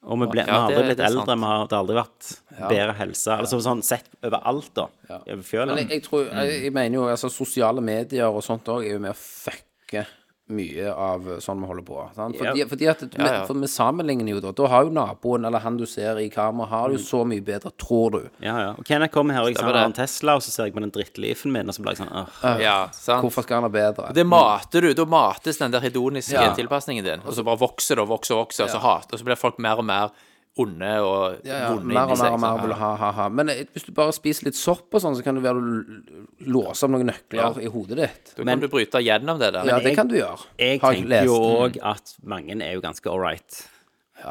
Og 0.00 0.16
vi, 0.22 0.30
ble, 0.32 0.44
Ja, 0.44 0.46
vi 0.46 0.52
har 0.56 0.66
aldri 0.70 0.84
blitt 0.88 1.02
eldre, 1.04 1.36
vi 1.36 1.48
har, 1.50 1.64
det 1.68 1.76
har 1.76 1.82
aldri 1.84 1.96
vært 1.98 2.30
bedre 2.70 2.94
helse. 3.02 3.34
Altså 3.36 3.58
sånn 3.64 3.82
sett 3.84 4.08
overalt, 4.24 4.70
da. 4.76 4.86
Over 5.20 5.42
fjølen. 5.44 5.74
Men 5.76 5.84
jeg, 5.84 5.98
jeg 5.98 6.06
tror 6.06 6.24
jeg, 6.30 6.62
jeg 6.64 6.72
mener 6.76 7.02
jo 7.02 7.08
altså 7.12 7.28
sosiale 7.32 7.84
medier 7.84 8.32
og 8.32 8.44
sånt 8.44 8.68
òg 8.72 8.86
er 8.86 8.96
jo 8.96 9.02
med 9.04 9.12
å 9.12 9.18
fucke 9.20 10.06
mye 10.50 10.90
av 10.92 11.24
sånn 11.40 11.60
vi 11.60 11.66
holder 11.70 11.84
på. 11.86 12.14
Sant? 12.14 12.36
Fordi, 12.36 12.58
Ja. 12.60 12.66
fordi 12.66 12.88
at 12.90 13.02
Ja, 13.18 13.24
ja. 13.32 13.44
For 13.46 13.54
vi 13.54 13.66
sammenligner 13.66 14.28
jo 14.34 14.40
da. 14.40 14.52
Da 14.52 14.66
har 14.68 14.84
jo 14.84 14.90
naboen 14.90 15.46
eller 15.46 15.58
han 15.60 15.76
du 15.76 15.86
ser 15.86 16.16
i 16.18 16.28
kamera, 16.28 16.66
har 16.68 16.88
det 16.88 16.98
jo 17.00 17.04
så 17.04 17.24
mye 17.26 17.40
bedre, 17.44 17.70
tror 17.78 18.10
du. 18.12 18.28
Ja, 18.42 18.58
ja. 18.60 18.70
Og 18.78 18.84
Kenneth 18.84 19.12
kommer 19.14 19.34
her 19.34 19.42
og 19.42 19.54
jeg 19.54 19.62
har 19.62 19.74
en. 19.84 19.92
Tesla, 19.92 20.34
og 20.34 20.42
så 20.42 20.50
ser 20.50 20.64
jeg 20.64 20.74
på 20.74 20.80
den 20.80 20.90
drittlifen 20.90 21.52
min, 21.52 21.68
og 21.68 21.74
så 21.74 21.82
blir 21.82 21.96
jeg 21.96 22.06
sånn 22.06 22.12
åh. 22.44 22.60
Ja, 22.60 22.88
sant? 22.92 23.22
Hvorfor 23.24 23.42
skal 23.42 23.62
han 23.62 23.64
ha 23.64 23.68
bedre? 23.70 24.12
Det 24.14 24.26
mater 24.26 24.80
du. 24.82 24.94
Da 24.94 25.04
mates 25.04 25.58
den 25.58 25.70
der 25.70 25.80
hedoniske 25.80 26.32
Ja. 26.32 26.54
tilpasningen 26.54 27.04
din. 27.04 27.20
Og 27.26 27.32
så 27.34 27.44
bare 27.44 27.58
vokser 27.58 27.96
det 27.96 28.00
og 28.00 28.08
vokser 28.08 28.34
og 28.36 28.46
vokser, 28.48 28.64
og 28.64 28.70
så 28.70 28.78
hater 28.80 29.14
Og 29.14 29.18
så 29.20 29.24
blir 29.24 29.36
folk 29.36 29.58
mer 29.58 29.78
og 29.78 29.84
mer 29.84 30.10
onde 30.58 30.88
og 31.06 31.44
Ja, 31.46 31.58
ja, 31.60 31.68
vonde 31.72 31.86
mer 31.86 32.02
og 32.02 32.08
mer 32.10 32.16
seg. 32.16 32.32
og 32.32 32.40
mer 32.40 32.58
vil 32.66 32.72
ha, 32.74 32.96
ha, 32.96 33.10
ha. 33.12 33.28
Men 33.28 33.48
eh, 33.48 33.64
hvis 33.72 33.84
du 33.86 33.92
bare 33.92 34.12
spiser 34.12 34.44
litt 34.48 34.56
sopp 34.58 34.92
og 34.92 35.00
sånn, 35.00 35.14
så 35.16 35.22
kan 35.24 35.34
du 35.34 35.40
være 35.40 35.56
å 35.56 35.62
l- 35.62 36.26
låse 36.50 36.82
opp 36.84 36.90
noen 36.90 37.06
nøkler 37.12 37.60
i 37.62 37.70
hodet 37.70 37.96
ditt. 38.02 38.32
Da 38.36 38.44
kan 38.44 38.60
du 38.60 38.68
bryte 38.68 38.98
gjennom 39.00 39.38
det 39.38 39.52
der. 39.54 39.64
Ja, 39.64 39.78
det 39.78 39.84
jeg- 39.92 39.96
kan 39.96 40.08
du 40.08 40.16
gjøre. 40.18 40.44
Jeg 40.58 40.80
Har 40.80 40.92
tenker 40.94 41.08
lest. 41.08 41.24
jo 41.26 41.38
òg 41.38 41.78
at 41.82 42.14
mange 42.24 42.60
er 42.62 42.72
jo 42.74 42.80
ganske 42.80 43.06
all 43.06 43.20
right 43.20 43.62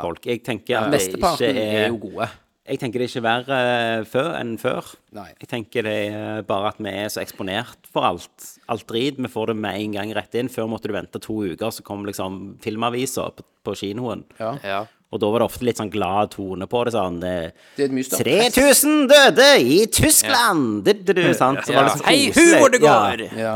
folk. 0.01 0.21
Jeg 0.25 0.43
tenker 0.43 0.77
at 0.83 0.91
det 0.91 1.01
ikke 1.15 1.49
er 1.55 1.85
er 1.85 1.87
jo 1.89 1.97
gode. 1.97 2.29
Jeg 2.69 2.77
tenker 2.77 2.99
det 2.99 3.07
er 3.07 3.19
ikke 3.19 3.23
verre 3.25 4.05
før 4.05 4.35
enn 4.39 4.57
før. 4.61 4.95
Nei. 5.11 5.31
Jeg 5.41 5.49
tenker 5.49 5.81
det 5.81 6.13
er 6.13 6.43
bare 6.43 6.67
at 6.67 6.77
vi 6.77 6.89
er 6.91 7.07
så 7.09 7.23
eksponert 7.23 7.87
for 7.89 8.03
alt. 8.05 8.59
Alt 8.69 8.85
drit. 8.85 9.17
Vi 9.17 9.25
får 9.27 9.47
det 9.47 9.55
med 9.55 9.73
en 9.81 9.91
gang 9.93 10.13
rett 10.13 10.35
inn. 10.35 10.47
Før 10.49 10.67
måtte 10.69 10.83
du 10.85 10.93
vente 10.93 11.17
to 11.19 11.33
uker, 11.49 11.71
så 11.71 11.81
kom 11.81 12.05
liksom 12.05 12.59
filmaviser 12.61 13.31
på, 13.33 13.41
på 13.65 13.73
kinoen. 13.73 14.23
Ja. 14.39 14.85
Og 15.09 15.17
da 15.21 15.29
var 15.33 15.41
det 15.41 15.45
ofte 15.49 15.65
litt 15.65 15.79
sånn 15.79 15.89
glad 15.89 16.35
tone 16.35 16.67
på 16.69 16.83
det. 16.85 16.93
sånn 16.93 17.17
det, 17.21 17.35
Det 17.77 17.87
er 17.87 17.93
mye 17.97 18.19
3000 18.19 19.07
døde 19.09 19.47
i 19.65 19.79
Tyskland! 19.89 20.83
Du, 20.85 20.91
du, 20.93 21.13
du, 21.17 21.23
sant? 21.37 21.63
Så 21.65 21.73
var 21.73 21.87
det 21.87 21.95
så 21.97 22.05
Hei, 22.05 22.27
hu, 22.35 22.43
hvor 22.59 22.73
det 22.73 22.81
går! 22.83 23.23
Ja. 23.39 23.55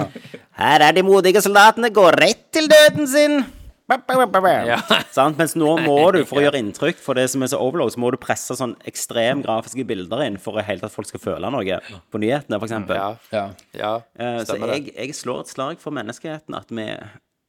Her 0.58 0.88
er 0.88 0.96
de 0.98 1.04
modige 1.06 1.44
soldatene, 1.46 1.94
går 1.94 2.18
rett 2.24 2.48
til 2.54 2.66
døden 2.72 3.10
sin. 3.10 3.44
Ba, 3.86 4.00
ba, 4.00 4.16
ba, 4.24 4.26
ba, 4.32 4.42
ba. 4.42 4.54
Ja. 4.66 4.80
Sant? 5.14 5.38
Mens 5.38 5.54
nå 5.60 5.76
må 5.84 5.98
du, 6.16 6.24
for 6.26 6.40
å 6.40 6.46
gjøre 6.46 6.62
inntrykk 6.64 7.02
for 7.04 7.20
det 7.20 7.28
som 7.30 7.44
er 7.46 7.52
så 7.52 7.60
overload, 7.62 7.94
så 7.94 8.02
må 8.02 8.10
du 8.16 8.18
presse 8.22 8.56
sånn 8.58 8.74
ekstrem 8.90 9.44
grafiske 9.46 9.86
bilder 9.86 10.24
inn 10.26 10.40
for 10.42 10.58
at 10.58 10.88
folk 10.94 11.10
skal 11.10 11.22
føle 11.22 11.52
noe 11.54 11.82
på 11.84 12.24
nyhetene, 12.24 12.58
for 12.58 12.70
eksempel. 12.70 12.98
Ja, 12.98 13.12
ja. 13.36 13.46
ja 13.78 13.94
Eh, 14.18 14.40
så 14.48 14.56
jeg, 14.58 14.94
jeg 14.96 15.14
slår 15.18 15.44
et 15.44 15.52
slag 15.52 15.82
for 15.84 15.94
menneskeheten, 15.94 16.56
at 16.58 16.72
vi 16.74 16.88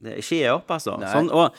det, 0.05 0.19
ikke 0.21 0.39
gir 0.41 0.53
opp, 0.57 0.73
altså. 0.75 0.97
Nei. 1.01 1.11
Sånn, 1.13 1.31
og 1.33 1.55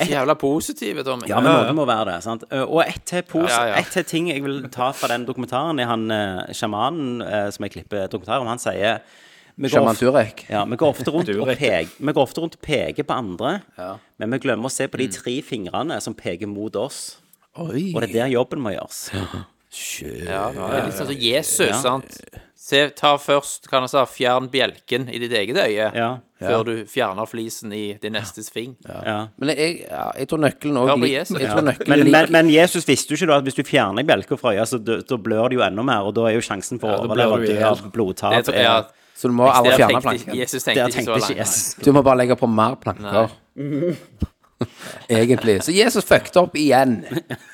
Så 0.00 0.08
jævla 0.08 0.34
positive, 0.40 1.02
Tommy. 1.04 1.26
ja, 1.28 1.38
men 1.40 1.52
noen 1.52 1.76
må 1.76 1.84
være 1.86 2.06
det. 2.14 2.22
sant? 2.24 2.44
Eh, 2.50 2.62
Og 2.64 2.80
ett 2.86 3.04
til, 3.04 3.22
pos 3.22 3.50
Ja, 3.50 3.66
ja. 3.66 3.74
et 3.78 3.86
til 3.92 4.04
ting 4.04 4.28
jeg 4.30 4.42
vil 4.42 4.62
ta 4.72 4.90
fra 4.92 5.08
den 5.08 5.26
dokumentaren 5.26 5.78
i 5.78 5.84
han 5.84 6.10
eh, 6.10 6.52
sjamanen 6.52 7.20
eh, 7.22 7.50
som 7.50 7.62
jeg 7.64 7.72
klipper 7.76 8.08
dokumentar 8.08 8.40
om, 8.40 8.46
han 8.48 8.58
sier 8.58 9.00
vi 9.54 9.68
går, 9.68 9.74
Shaman 9.76 9.92
of- 9.92 9.98
Turek. 10.00 10.46
ja, 10.48 10.64
vi 10.64 10.76
går 10.76 10.88
ofte 10.94 11.10
rundt 11.12 11.28
og 11.28 11.34
Durek. 11.46 11.58
peker, 11.58 11.88
vi 12.00 12.12
går 12.12 12.22
ofte 12.22 12.40
rundt 12.40 12.54
og 12.56 12.62
peker 12.62 13.02
på 13.04 13.12
andre, 13.14 13.60
Ja. 13.78 13.96
men 14.18 14.30
vi 14.30 14.38
glemmer 14.38 14.64
å 14.64 14.70
se 14.72 14.86
på 14.88 14.96
de 14.96 15.08
tre 15.08 15.42
fingrene 15.42 16.00
som 16.00 16.14
peker 16.14 16.46
mot 16.48 16.74
oss. 16.76 17.18
Oi. 17.58 17.92
Og 17.94 18.00
det 18.00 18.08
er 18.16 18.24
der 18.24 18.32
jobben 18.32 18.60
må 18.64 18.72
gjøres. 18.72 19.10
Ja, 19.72 20.46
det 20.52 20.64
er 20.78 20.88
litt 20.88 20.98
sånn 20.98 21.08
som 21.08 21.20
Jesus, 21.20 21.76
sant? 21.80 22.18
Se, 22.62 22.84
ta 22.94 23.16
først, 23.18 23.66
kan 23.70 23.82
jeg 23.82 23.90
si, 23.90 24.02
fjern 24.20 24.46
bjelken 24.52 25.08
i 25.10 25.18
ditt 25.18 25.32
eget 25.34 25.56
øye, 25.58 25.88
Ja, 25.96 26.10
før 26.38 26.62
du 26.68 26.72
fjerner 26.90 27.26
flisen 27.26 27.72
i 27.74 27.96
din 28.02 28.14
nestes 28.14 28.50
fing. 28.54 28.76
ja. 28.86 29.16
Men 29.40 29.50
jeg, 29.56 29.80
ja, 29.88 30.04
jeg 30.18 30.28
tror 30.30 30.42
nøkkelen 30.44 30.78
òg 30.78 30.92
Men, 31.88 32.04
men, 32.10 32.30
men 32.30 32.50
Jesus 32.52 32.86
visste 32.86 33.14
jo 33.14 33.18
ikke 33.18 33.30
da 33.32 33.40
at 33.42 33.48
hvis 33.48 33.58
du 33.58 33.64
fjerner 33.66 34.06
bjelken 34.06 34.38
fra 34.38 34.54
øyet, 34.54 34.68
så 34.70 34.78
da, 34.78 35.00
da 35.02 35.18
blør 35.18 35.48
det 35.50 35.58
jo 35.58 35.64
enda 35.66 35.82
mer, 35.82 36.06
og 36.06 36.14
da 36.14 36.28
er 36.30 36.36
jo 36.38 36.44
sjansen 36.46 36.78
for 36.82 36.92
å 36.92 37.06
overleve 37.06 37.40
at 37.40 37.46
du 37.46 37.50
og 37.50 37.58
dø 37.58 37.70
av 37.72 37.86
blodtap. 37.96 38.92
Så 39.22 39.28
du 39.28 39.34
må 39.36 39.46
aldri 39.50 39.74
fjerne 39.76 40.00
planker. 40.00 40.24
planken. 40.24 40.38
Jesus 40.38 40.64
Der 40.64 40.74
tenkte 40.74 40.88
ikke 40.88 41.02
så 41.02 41.12
tenkte 41.14 41.32
ikke. 41.32 41.42
Jesus. 41.42 41.74
Du 41.84 41.92
må 41.94 42.02
bare 42.02 42.22
legge 42.22 42.36
på 42.38 42.48
mer 42.50 42.74
planker. 42.82 43.34
Egentlig. 45.08 45.62
Så 45.66 45.74
Jesus 45.74 46.06
fucket 46.06 46.36
opp 46.40 46.56
igjen. 46.58 47.02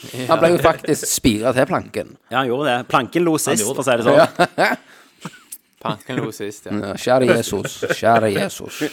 Han 0.30 0.40
ble 0.42 0.50
jo 0.54 0.60
faktisk 0.64 1.08
spira 1.10 1.52
til 1.56 1.66
planken. 1.68 2.14
Ja, 2.30 2.40
han 2.40 2.50
gjorde 2.50 2.68
det. 2.68 2.76
Planken 2.90 3.24
lo 3.26 3.36
sist, 3.40 3.64
for 3.66 3.82
å 3.82 3.86
si 3.86 3.96
det 4.00 4.06
sånn. 4.06 4.76
Planken 5.82 6.20
lo 6.22 6.32
sist, 6.34 6.68
ja. 6.68 6.76
Ja, 6.82 6.94
Kjære 7.00 7.30
Jesus. 7.36 7.78
Kjære 7.98 8.32
Jesus. 8.34 8.80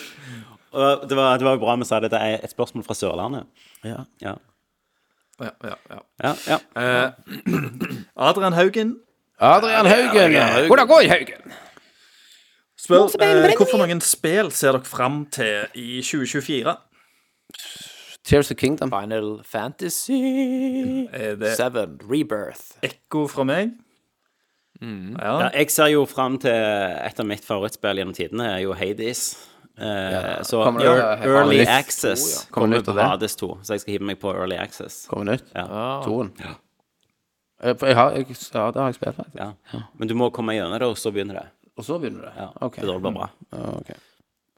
Og 0.73 1.05
det 1.09 1.17
var, 1.17 1.37
det 1.37 1.45
var 1.45 1.57
jo 1.57 1.61
bra 1.61 1.75
vi 1.77 1.85
sa 1.85 1.99
det. 2.01 2.09
Det 2.13 2.19
er 2.21 2.39
et 2.41 2.53
spørsmål 2.53 2.85
fra 2.87 2.97
Sørlandet. 2.97 3.45
Ja. 3.85 4.03
Ja, 4.23 4.37
Ja, 5.41 5.49
ja, 5.65 5.75
ja. 5.89 5.99
ja. 6.23 6.33
ja. 6.47 6.57
Eh, 6.77 7.97
Adrian 8.29 8.53
Haugen 8.53 8.95
Adrian 9.43 9.85
Haugen. 9.89 10.35
Hvordan 10.69 10.87
går 10.87 11.01
det, 11.01 11.09
Haugen? 11.09 11.53
spør 12.83 13.07
eh, 13.23 13.53
hvorfor 13.55 13.79
noen 13.79 14.01
spill 14.03 14.51
ser 14.51 14.75
dere 14.75 14.87
fram 14.87 15.23
til 15.31 15.69
i 15.79 16.01
2024? 16.03 16.73
Tears 18.23 18.51
of 18.51 18.57
Kingdom. 18.57 18.89
Final 18.89 19.41
Fantasy 19.43 21.07
Seven 21.55 21.99
Rebirth. 22.07 22.77
ekko 22.83 23.27
fra 23.29 23.43
meg? 23.43 23.71
Ja, 24.81 25.39
Ja. 25.39 25.49
jeg 25.53 25.69
ser 25.71 25.87
jo 25.93 26.05
fram 26.05 26.37
til 26.39 26.51
et 26.51 27.19
av 27.19 27.25
mitt 27.25 27.43
favorittspill 27.45 27.95
gjennom 28.01 28.13
tidene, 28.15 28.47
er 28.55 28.61
jo 28.63 28.73
Hades. 28.73 29.49
Eh, 29.77 30.41
så 30.43 30.63
Kommer 30.65 30.79
det- 30.81 31.25
Early 31.27 31.57
nytt? 31.59 31.67
Access 31.69 32.45
Kommer 32.51 32.67
kommer 32.67 32.77
nytt 32.77 32.87
av 32.89 32.95
det? 32.95 33.03
Hades 33.03 33.35
2, 33.35 33.57
så 33.63 33.73
jeg 33.73 33.79
skal 33.81 33.91
hive 33.93 34.03
meg 34.03 34.19
på 34.19 34.33
Early 34.35 34.55
Access. 34.55 35.07
Kommer 35.07 35.25
nytt? 35.31 35.43
Ja. 35.55 36.01
Toen. 36.03 36.31
Ja. 36.39 36.53
Jeg 37.63 37.95
har, 37.95 38.11
jeg, 38.11 38.27
ja, 38.53 38.71
det 38.71 38.75
har 38.75 38.85
jeg 38.91 38.95
spilt, 38.95 39.15
faktisk. 39.15 39.35
Ja. 39.39 39.51
Men 39.97 40.07
du 40.07 40.13
må 40.15 40.29
komme 40.31 40.49
gjennom 40.53 40.73
det, 40.79 40.81
og 40.87 40.95
så 40.97 41.11
begynner 41.13 41.33
det. 41.39 41.47
Og 41.77 41.83
så 41.85 41.97
begynner 41.99 42.21
det? 42.21 42.33
Ja, 42.37 42.49
Ok. 42.61 42.75
Det 42.75 42.83
blir 43.01 43.13
bra. 43.13 43.29
Mm. 43.53 43.77
ok. 43.79 43.91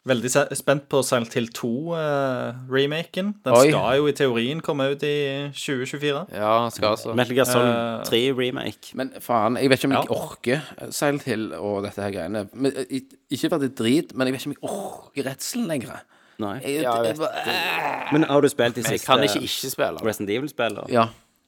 Veldig 0.05 0.29
spent 0.53 0.83
på 0.87 0.99
Silent 1.01 1.33
Hill 1.33 1.47
2-remaken. 1.49 3.31
Den 3.43 3.53
Oi. 3.57 3.69
skal 3.71 3.95
jo 3.97 4.05
i 4.07 4.13
teorien 4.13 4.61
komme 4.61 4.85
ut 4.93 5.01
i 5.03 5.15
2024. 5.49 6.25
Ja, 6.35 6.69
skal 6.69 6.91
altså 6.93 7.15
Metal 7.17 7.35
Gear 7.35 7.47
Solid 7.49 7.71
Eh, 7.73 8.03
3 8.05 8.19
remake. 8.37 8.91
Men 8.93 9.09
faen, 9.19 9.57
jeg 9.57 9.69
vet 9.69 9.79
ikke 9.79 9.89
om 9.89 9.95
jeg 9.95 10.05
Ja. 10.09 10.15
orker 10.15 10.91
Silent 10.91 11.23
Hill 11.23 11.53
og 11.53 11.83
dette 11.83 12.01
her 12.01 12.11
greiene. 12.11 12.47
Men, 12.53 12.71
eh, 12.77 12.99
ikke 13.31 13.49
for 13.49 13.55
at 13.55 13.61
det 13.61 13.71
er 13.71 13.83
drit, 13.83 14.15
men 14.15 14.27
jeg 14.27 14.33
vet 14.33 14.41
ikke 14.45 14.47
om 14.47 14.55
jeg 14.61 14.69
orker 14.69 15.23
redselen 15.31 15.67
lenger. 15.67 16.01
Nei. 16.37 16.59
Jeg, 16.59 16.81
Ja, 16.83 16.95
jeg 17.01 17.05
jeg, 17.07 17.17
bare- 17.17 18.11
Men 18.13 18.23
har 18.23 18.41
du 18.41 18.47
spilt 18.49 18.75
de 18.75 18.83
siste 18.83 18.91
jeg 18.91 19.01
kan 19.01 19.23
ikke 19.23 19.41
ikke 19.41 19.71
spille. 19.71 20.05
Resident 20.05 20.29
Evil-spillene? 20.29 20.85
ja, 20.89 21.07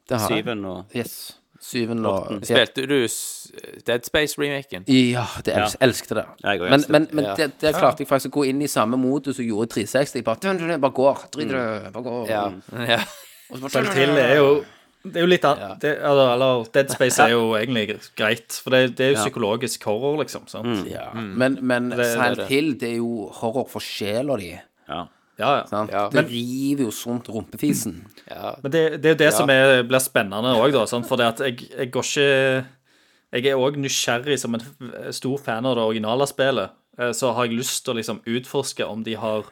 det 0.10 0.20
har 0.20 0.30
jeg. 0.30 0.44
Syven 0.46 0.66
og 0.66 0.86
Yes. 0.96 1.37
Syven 1.62 2.06
og 2.06 2.14
åttende. 2.28 2.46
Spilte 2.48 2.86
du 2.88 2.98
Dead 3.88 4.06
Space-remaken? 4.06 4.88
ja, 4.88 5.26
det 5.46 5.56
els 5.58 5.78
elsket 5.82 6.16
det. 6.20 6.26
Jeg 6.44 6.60
Men, 6.62 6.84
men, 6.90 7.08
men 7.12 7.26
Ja. 7.26 7.36
det, 7.36 7.52
der 7.62 7.78
klarte 7.78 8.04
jeg 8.04 8.08
faktisk 8.08 8.34
å 8.36 8.40
gå 8.42 8.48
inn 8.50 8.62
i 8.62 8.68
samme 8.68 8.98
modus 8.98 9.40
og 9.40 9.46
gjorde 9.46 9.70
360. 9.76 10.24
Bare, 10.24 10.42
dun, 10.42 10.58
dun, 10.58 10.70
dun, 10.70 10.82
bare 10.82 10.94
går. 10.94 11.28
Drit 11.34 11.46
i 11.46 11.54
det. 11.54 11.94
Bare 11.94 12.04
går. 12.04 12.28
Ja. 12.30 12.52
ja. 12.88 13.00
Bare- 13.52 13.70
Silent 13.70 13.94
Hill 13.94 14.18
er 14.18 14.36
jo 14.38 14.50
det 15.08 15.22
er 15.22 15.24
jo 15.24 15.30
litt 15.30 15.46
annet 15.48 15.84
ja. 15.86 15.92
eller, 16.10 16.34
eller 16.34 16.66
Dead 16.74 16.90
Space 16.92 17.22
er 17.24 17.32
jo 17.32 17.54
egentlig 17.56 18.00
greit, 18.18 18.52
for 18.64 18.74
det, 18.76 18.98
det 18.98 19.06
er 19.06 19.12
jo 19.14 19.22
psykologisk 19.22 19.86
horror, 19.88 20.18
liksom. 20.20 20.48
Sant? 20.52 20.82
Ja. 20.90 21.14
Men, 21.14 21.60
men 21.62 21.92
det 21.94 22.10
Silent 22.12 22.42
det. 22.42 22.48
Hill, 22.52 22.74
det 22.82 22.90
er 22.90 22.98
jo 22.98 23.30
horror 23.40 23.70
for 23.72 23.80
sjela 23.84 24.36
di. 24.42 24.50
Ja. 24.90 25.06
Ja, 25.38 25.52
ja. 25.72 25.82
Ja. 25.92 26.04
Det 26.10 26.24
river 26.32 26.88
jo 26.88 26.92
sånt 26.92 27.28
rumpefisen. 27.30 28.00
ja. 28.30 28.56
Men 28.64 28.72
det, 28.74 28.82
det 29.04 29.12
er 29.12 29.14
jo 29.16 29.20
det 29.22 29.34
som 29.36 29.50
er, 29.54 29.84
blir 29.86 30.02
spennende 30.02 30.56
òg, 30.58 30.72
da. 30.74 30.86
Sant? 30.90 31.06
For 31.10 31.20
det 31.20 31.28
at 31.36 31.44
jeg, 31.46 31.70
jeg 31.78 31.92
går 31.94 32.04
ikke 32.10 32.66
Jeg 33.38 33.46
er 33.52 33.60
òg 33.60 33.76
nysgjerrig 33.78 34.38
som 34.40 34.56
en 34.56 34.64
stor 35.14 35.38
fan 35.44 35.66
av 35.68 35.76
det 35.76 35.84
originale 35.84 36.26
spillet. 36.30 36.72
Eh, 36.98 37.12
Så 37.14 37.34
har 37.36 37.46
jeg 37.46 37.58
lyst 37.60 37.84
til 37.86 37.94
å 37.94 37.98
liksom 38.00 38.22
utforske 38.26 38.86
om 38.88 39.04
de 39.04 39.14
har 39.20 39.44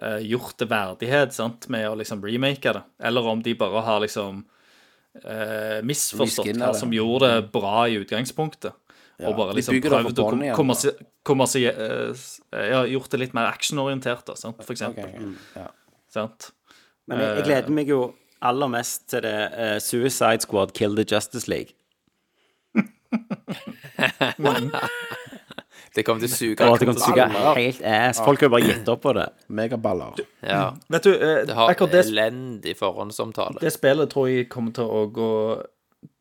eh, 0.00 0.18
gjort 0.32 0.56
det 0.58 0.68
verdighet 0.70 1.32
sant? 1.36 1.68
med 1.68 1.86
å 1.90 1.94
liksom 2.00 2.24
remake 2.24 2.72
det, 2.72 2.82
eller 3.04 3.26
om 3.28 3.42
de 3.44 3.54
bare 3.54 3.82
har 3.84 4.00
liksom 4.00 4.44
eh, 5.24 5.82
misforstått 5.84 6.46
hva 6.56 6.72
som 6.80 6.92
gjorde 6.96 7.28
det 7.34 7.52
bra 7.52 7.84
i 7.88 7.98
utgangspunktet. 8.00 8.72
Og 9.28 9.36
bare 9.38 9.56
liksom 9.58 9.76
bygger 9.76 9.94
prøvd 9.96 10.22
å 10.22 10.24
komme 10.56 10.76
seg 10.78 10.92
kommersi 11.22 11.22
kommersi 11.22 11.62
eh, 11.70 12.24
ja, 12.72 12.80
gjort 12.90 13.12
det 13.12 13.22
litt 13.22 13.36
mer 13.36 13.52
actionorientert, 13.52 14.24
da, 14.28 14.34
sant? 14.38 14.58
for 14.64 14.74
eksempel. 14.74 15.36
Ja. 15.56 15.68
Sant? 16.12 16.50
Men 17.10 17.22
jeg, 17.22 17.36
jeg 17.40 17.46
gleder 17.50 17.78
meg 17.78 17.92
jo 17.92 18.00
aller 18.42 18.68
mest 18.70 19.06
til 19.12 19.22
det 19.24 19.38
uh, 19.54 19.78
Suicide 19.82 20.42
Squad 20.44 20.70
Kill 20.74 20.96
the 20.98 21.06
Justice 21.08 21.46
League. 21.50 21.70
Det 25.92 26.06
kommer 26.06 26.24
til 26.24 26.30
å 26.30 26.32
suge 26.32 26.56
det 26.56 26.64
kommer 26.64 26.80
til 26.80 26.88
å 26.88 27.04
suge 27.04 27.24
helt 27.58 27.82
ass. 27.84 28.16
Folk 28.24 28.40
har 28.40 28.48
jo 28.48 28.52
bare 28.54 28.68
gitt 28.70 28.86
opp 28.88 29.02
på 29.04 29.12
det. 29.16 29.26
Megaballer. 29.52 30.16
Ja. 30.40 30.72
Vet 30.88 31.04
du, 31.04 31.12
eh, 31.12 31.44
Det 31.44 31.52
har 31.58 31.68
elendig 32.00 32.72
forhåndsomtale. 32.78 33.60
Det 33.60 33.68
spillet 33.74 34.08
tror 34.08 34.30
jeg 34.30 34.48
kommer 34.48 34.72
til 34.72 34.88
å 34.88 35.04
gå 35.12 35.60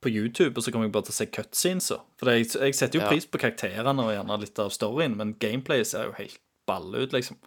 på 0.02 0.10
YouTube, 0.10 0.58
og 0.58 0.64
så 0.64 0.72
kommer 0.72 0.88
jeg 0.88 0.94
bare 0.96 1.08
til 1.10 1.14
å 1.14 1.20
se 1.20 1.28
cutscenes. 1.34 1.92
For 2.20 2.32
jeg, 2.34 2.50
jeg 2.54 2.76
setter 2.78 3.00
jo 3.00 3.04
Ja. 3.06 3.10
pris 3.10 3.26
på 3.26 3.42
karakterene 3.42 4.06
og 4.06 4.14
gjerne 4.14 4.40
litt 4.42 4.60
av 4.60 4.72
storyen, 4.74 5.16
men 5.18 5.36
gameplay 5.42 5.84
ser 5.86 6.10
jo 6.10 6.18
helt 6.18 6.40
balle 6.70 7.06
ut, 7.06 7.14
liksom. 7.14 7.38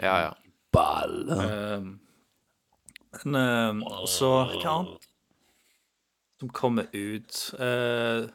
Ja, 0.00 0.16
ja. 0.28 0.32
Um, 0.72 2.00
men 3.24 3.34
uh, 3.36 4.06
så 4.08 4.30
Hva 4.48 4.70
annet 4.70 5.08
som 6.40 6.48
kommer 6.48 6.88
ut? 6.96 7.54
Uh, 7.60 8.28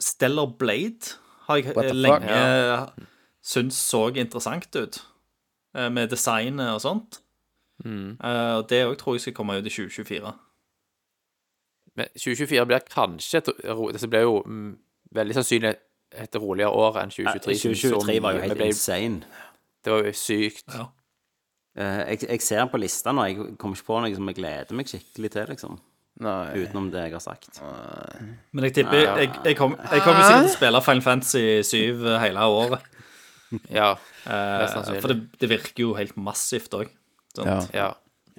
Stellar 0.00 0.46
Blade 0.58 1.18
har 1.44 1.60
jeg 1.60 1.74
lenge 1.92 2.24
eh, 2.24 2.80
lenge 2.80 3.08
syntes 3.44 3.76
så 3.76 4.06
interessant 4.16 4.76
ut, 4.76 5.02
uh, 5.76 5.90
med 5.92 6.08
designet 6.08 6.72
og 6.72 6.80
sånt. 6.80 7.20
Mm. 7.84 8.16
Eh, 8.16 8.58
det 8.70 8.84
òg 8.86 8.96
tror 9.00 9.16
jeg 9.16 9.26
skal 9.26 9.34
komme 9.36 9.58
ut 9.58 9.66
i 9.66 9.72
2024. 9.72 10.32
Men 11.96 12.08
2024 12.18 12.66
blir 12.66 12.84
kanskje 12.90 13.38
et 13.42 13.50
Det 14.00 14.10
blir 14.10 14.24
jo 14.26 14.42
mm, 14.42 14.70
veldig 15.14 15.34
sannsynlig 15.38 15.74
et 16.14 16.36
roligere 16.38 16.70
år 16.70 17.00
enn 17.02 17.10
2023. 17.10 17.24
Ja, 17.24 17.58
så 17.58 17.70
2023 17.74 18.20
var 18.22 18.36
jo 18.36 18.40
helt 18.44 18.58
ble- 18.58 18.66
insane. 18.70 19.24
Det 19.84 19.92
var 19.92 20.04
jo 20.08 20.12
sykt. 20.18 20.68
Ja. 20.74 20.86
Eh, 21.76 22.02
jeg, 22.14 22.22
jeg 22.28 22.40
ser 22.46 22.66
på 22.70 22.78
lista 22.78 23.12
nå, 23.12 23.24
jeg 23.26 23.56
kommer 23.58 23.76
ikke 23.78 23.88
på 23.88 24.00
noe 24.02 24.14
som 24.14 24.30
jeg 24.30 24.38
gleder 24.38 24.78
meg 24.78 24.90
skikkelig 24.90 25.30
til, 25.34 25.48
liksom. 25.50 25.78
Nei. 26.22 26.52
Utenom 26.62 26.92
det 26.92 27.08
jeg 27.08 27.12
har 27.16 27.22
sagt. 27.24 27.58
Men 28.54 28.68
jeg 28.68 28.74
tipper 28.76 29.00
Jeg, 29.02 29.32
jeg 29.48 29.56
kommer 29.58 29.80
kom 29.82 30.14
sikkert 30.14 30.44
til 30.44 30.50
å 30.50 30.52
spille 30.54 30.82
Final 30.86 31.02
Fantasy 31.02 31.42
7 31.66 32.04
hele 32.22 32.44
året. 32.46 32.84
Ja. 33.74 33.88
Eh, 34.26 35.00
for 35.02 35.10
det, 35.10 35.18
det 35.42 35.50
virker 35.50 35.82
jo 35.88 35.94
helt 35.98 36.14
massivt 36.16 36.74
òg. 36.78 36.92
Ja. 37.42 37.58
ja. 37.74 37.88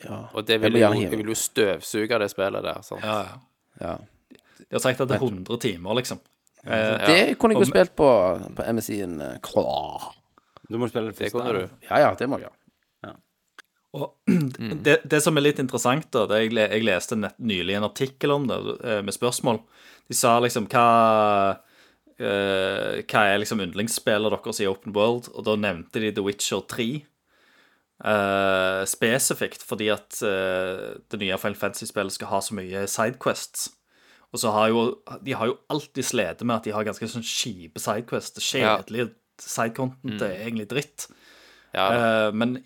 Ja. 0.04 0.18
Og 0.34 0.46
det 0.46 0.60
vil 0.62 0.76
jeg, 0.76 0.92
jo, 0.92 1.02
jeg 1.06 1.18
vil 1.22 1.32
jo 1.32 1.38
støvsuge 1.40 2.20
det 2.20 2.30
spillet 2.34 2.66
der. 2.66 2.82
Sant? 2.84 3.04
Ja, 3.06 3.22
ja. 3.24 3.38
ja. 3.82 3.96
De 4.60 4.74
har 4.74 4.84
sagt 4.84 5.02
at 5.02 5.08
det 5.08 5.16
er 5.20 5.24
100 5.24 5.60
timer, 5.62 5.96
liksom. 6.02 6.20
Eh, 6.66 7.06
Det 7.06 7.38
kunne 7.40 7.56
jeg 7.56 7.62
jo 7.64 7.70
spilt 7.70 7.96
på, 7.96 8.10
på 8.58 8.68
MSI-en. 8.74 9.20
eh, 9.22 9.40
Du 10.70 10.78
må 10.82 10.90
spille 10.90 11.12
det 11.14 11.18
Det 11.20 11.32
kunne 11.32 11.54
du. 11.54 11.68
Ja 11.90 12.00
ja, 12.08 12.14
det 12.18 12.28
må 12.30 12.40
jeg. 12.42 12.52
Og 13.96 14.12
det, 14.86 14.98
det 15.08 15.22
som 15.24 15.38
er 15.38 15.46
litt 15.48 15.62
interessant, 15.64 16.10
da 16.14 16.26
det 16.28 16.42
jeg, 16.44 16.56
jeg 16.60 16.84
leste 16.84 17.18
nett, 17.20 17.38
nylig 17.40 17.78
en 17.78 17.88
artikkel 17.88 18.34
om 18.36 18.48
det, 18.50 18.58
eh, 18.84 19.02
med 19.06 19.16
spørsmål 19.16 19.62
De 20.10 20.18
sa 20.18 20.36
liksom 20.44 20.68
hva 20.72 20.88
uh, 21.56 22.92
Hva 23.08 23.22
er 23.30 23.40
liksom 23.42 23.64
yndlingsspillet 23.64 24.36
deres 24.36 24.62
i 24.64 24.68
Open 24.70 24.96
World? 24.96 25.32
Og 25.34 25.48
da 25.48 25.56
nevnte 25.60 26.04
de 26.04 26.12
The 26.16 26.26
Witcher 26.26 26.66
3. 26.68 26.90
eh, 28.04 28.82
spesifikt 28.90 29.64
fordi 29.64 29.88
at 29.94 30.18
uh, 30.26 30.98
det 31.12 31.20
nye 31.22 31.38
Final 31.40 31.56
Fantasy-spillet 31.56 32.12
skal 32.18 32.28
ha 32.34 32.40
så 32.44 32.58
mye 32.58 32.86
sidequests. 32.92 33.70
Og 34.34 34.42
så 34.42 34.52
har 34.52 34.68
jo 34.74 34.82
De 35.24 35.32
har 35.38 35.48
jo 35.48 35.58
alltid 35.72 36.04
slitt 36.04 36.42
med 36.44 36.58
at 36.58 36.64
de 36.68 36.74
har 36.76 36.84
ganske 36.84 37.08
sånn 37.08 37.24
kjipe 37.24 37.80
sidequests. 37.80 38.36
Det 38.36 38.60
Ja. 38.60 38.78
sidecontent 38.82 39.16
sidecontent 39.40 40.22
er 40.22 40.36
egentlig 40.48 40.68
dritt. 40.72 41.08
Ja, 41.76 41.90
Uh, 41.92 42.32
men 42.32 42.64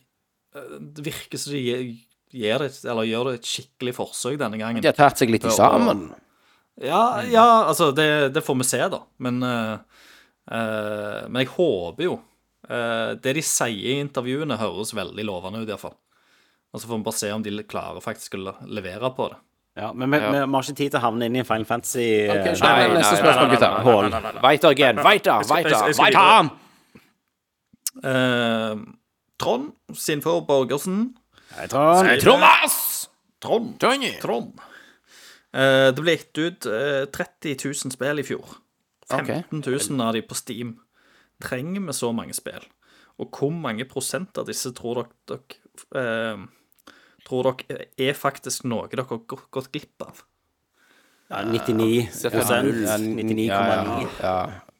det 0.53 1.03
virker 1.05 1.37
som 1.37 1.53
de 1.53 1.59
gir- 1.61 2.05
gir 2.33 2.57
det, 2.59 2.71
eller 2.85 3.03
gjør 3.05 3.25
det 3.29 3.33
et 3.39 3.45
skikkelig 3.45 3.93
forsøk 3.95 4.37
denne 4.37 4.57
gangen. 4.57 4.81
De 4.81 4.87
har 4.87 4.93
tatt 4.97 5.17
seg 5.17 5.29
litt 5.29 5.45
i 5.45 5.49
sammen. 5.49 6.11
Ja, 6.81 7.21
ja 7.21 7.67
altså, 7.69 7.91
det, 7.93 8.33
det 8.33 8.41
får 8.43 8.57
vi 8.57 8.63
se, 8.63 8.79
da. 8.89 8.99
Men 9.19 9.39
men 9.39 11.35
jeg 11.43 11.47
håper 11.53 12.03
jo 12.03 12.19
Det 12.69 13.31
de 13.33 13.41
sier 13.41 13.95
i 13.95 13.99
intervjuene, 14.03 14.59
høres 14.61 14.91
veldig 14.93 15.23
lovende 15.25 15.63
ut, 15.63 15.69
iallfall. 15.71 15.95
Og 16.69 16.81
så 16.81 16.85
får 16.85 16.99
vi 16.99 17.05
bare 17.07 17.17
se 17.17 17.31
om 17.33 17.41
de 17.45 17.63
klarer 17.65 18.03
faktisk 18.03 18.37
å 18.37 18.53
levere 18.69 19.09
på 19.17 19.29
det. 19.31 19.39
Ja, 19.79 19.89
men 19.93 20.11
vi, 20.11 20.19
har 20.19 20.45
ikke 20.45 20.75
tid 20.75 20.91
til 20.91 20.99
å 20.99 21.03
havne 21.05 21.29
inn 21.29 21.37
i 21.37 21.41
en 21.41 21.47
Final 21.47 21.67
Fantasy 21.69 22.05
okay, 22.27 22.51
Ok, 22.51 22.59
kjør 22.59 22.65
Nei, 22.65 22.87
neste 22.97 23.13
nei, 23.13 23.19
spørsmål, 23.21 23.45
nei, 23.45 23.53
gutter. 23.53 23.75
Hål. 23.85 24.09
Weiter 24.43 24.73
again. 24.75 25.01
Weiter, 25.05 25.45
weiter, 25.49 25.93
weiter. 26.01 26.49
Eh, 28.09 28.81
Trond 29.39 29.95
Sinfor 29.95 30.41
Borgersen. 30.47 30.97
Thomas! 31.71 32.75
Trond. 33.39 33.77
Tony. 33.79 34.11
Trond. 34.19 34.59
Uh, 35.55 35.89
det 35.95 36.03
ble 36.03 36.17
gitt 36.17 36.41
ut 36.43 36.67
uh, 36.69 37.05
30 37.09 37.55
000 37.63 37.95
spill 37.95 38.21
i 38.21 38.25
fjor. 38.27 38.57
Ok. 39.09 39.31
15 39.49 39.63
000 39.63 40.03
av 40.05 40.13
de 40.17 40.21
på 40.27 40.37
Steam. 40.37 40.75
Trenger 41.43 41.85
vi 41.87 41.95
så 41.95 42.11
mange 42.15 42.35
spill? 42.37 42.63
Og 43.19 43.35
hvor 43.35 43.51
mange 43.51 43.87
prosent 43.89 44.37
av 44.39 44.47
disse 44.47 44.71
tror 44.75 45.03
dere, 45.03 45.11
dere 45.33 46.03
eh, 46.03 46.47
Tror 47.27 47.51
dere 47.51 47.89
er 47.99 48.15
faktisk 48.17 48.65
noe 48.69 48.87
dere 48.89 49.05
har 49.09 49.21
gått, 49.27 49.71
glipp 49.73 50.05
av? 50.05 50.23
Ja, 51.29 51.43
99 51.45 52.07
prosent. 52.31 52.71
99,9. 52.73 53.51
ja, 53.51 53.67
ja. 54.23 54.39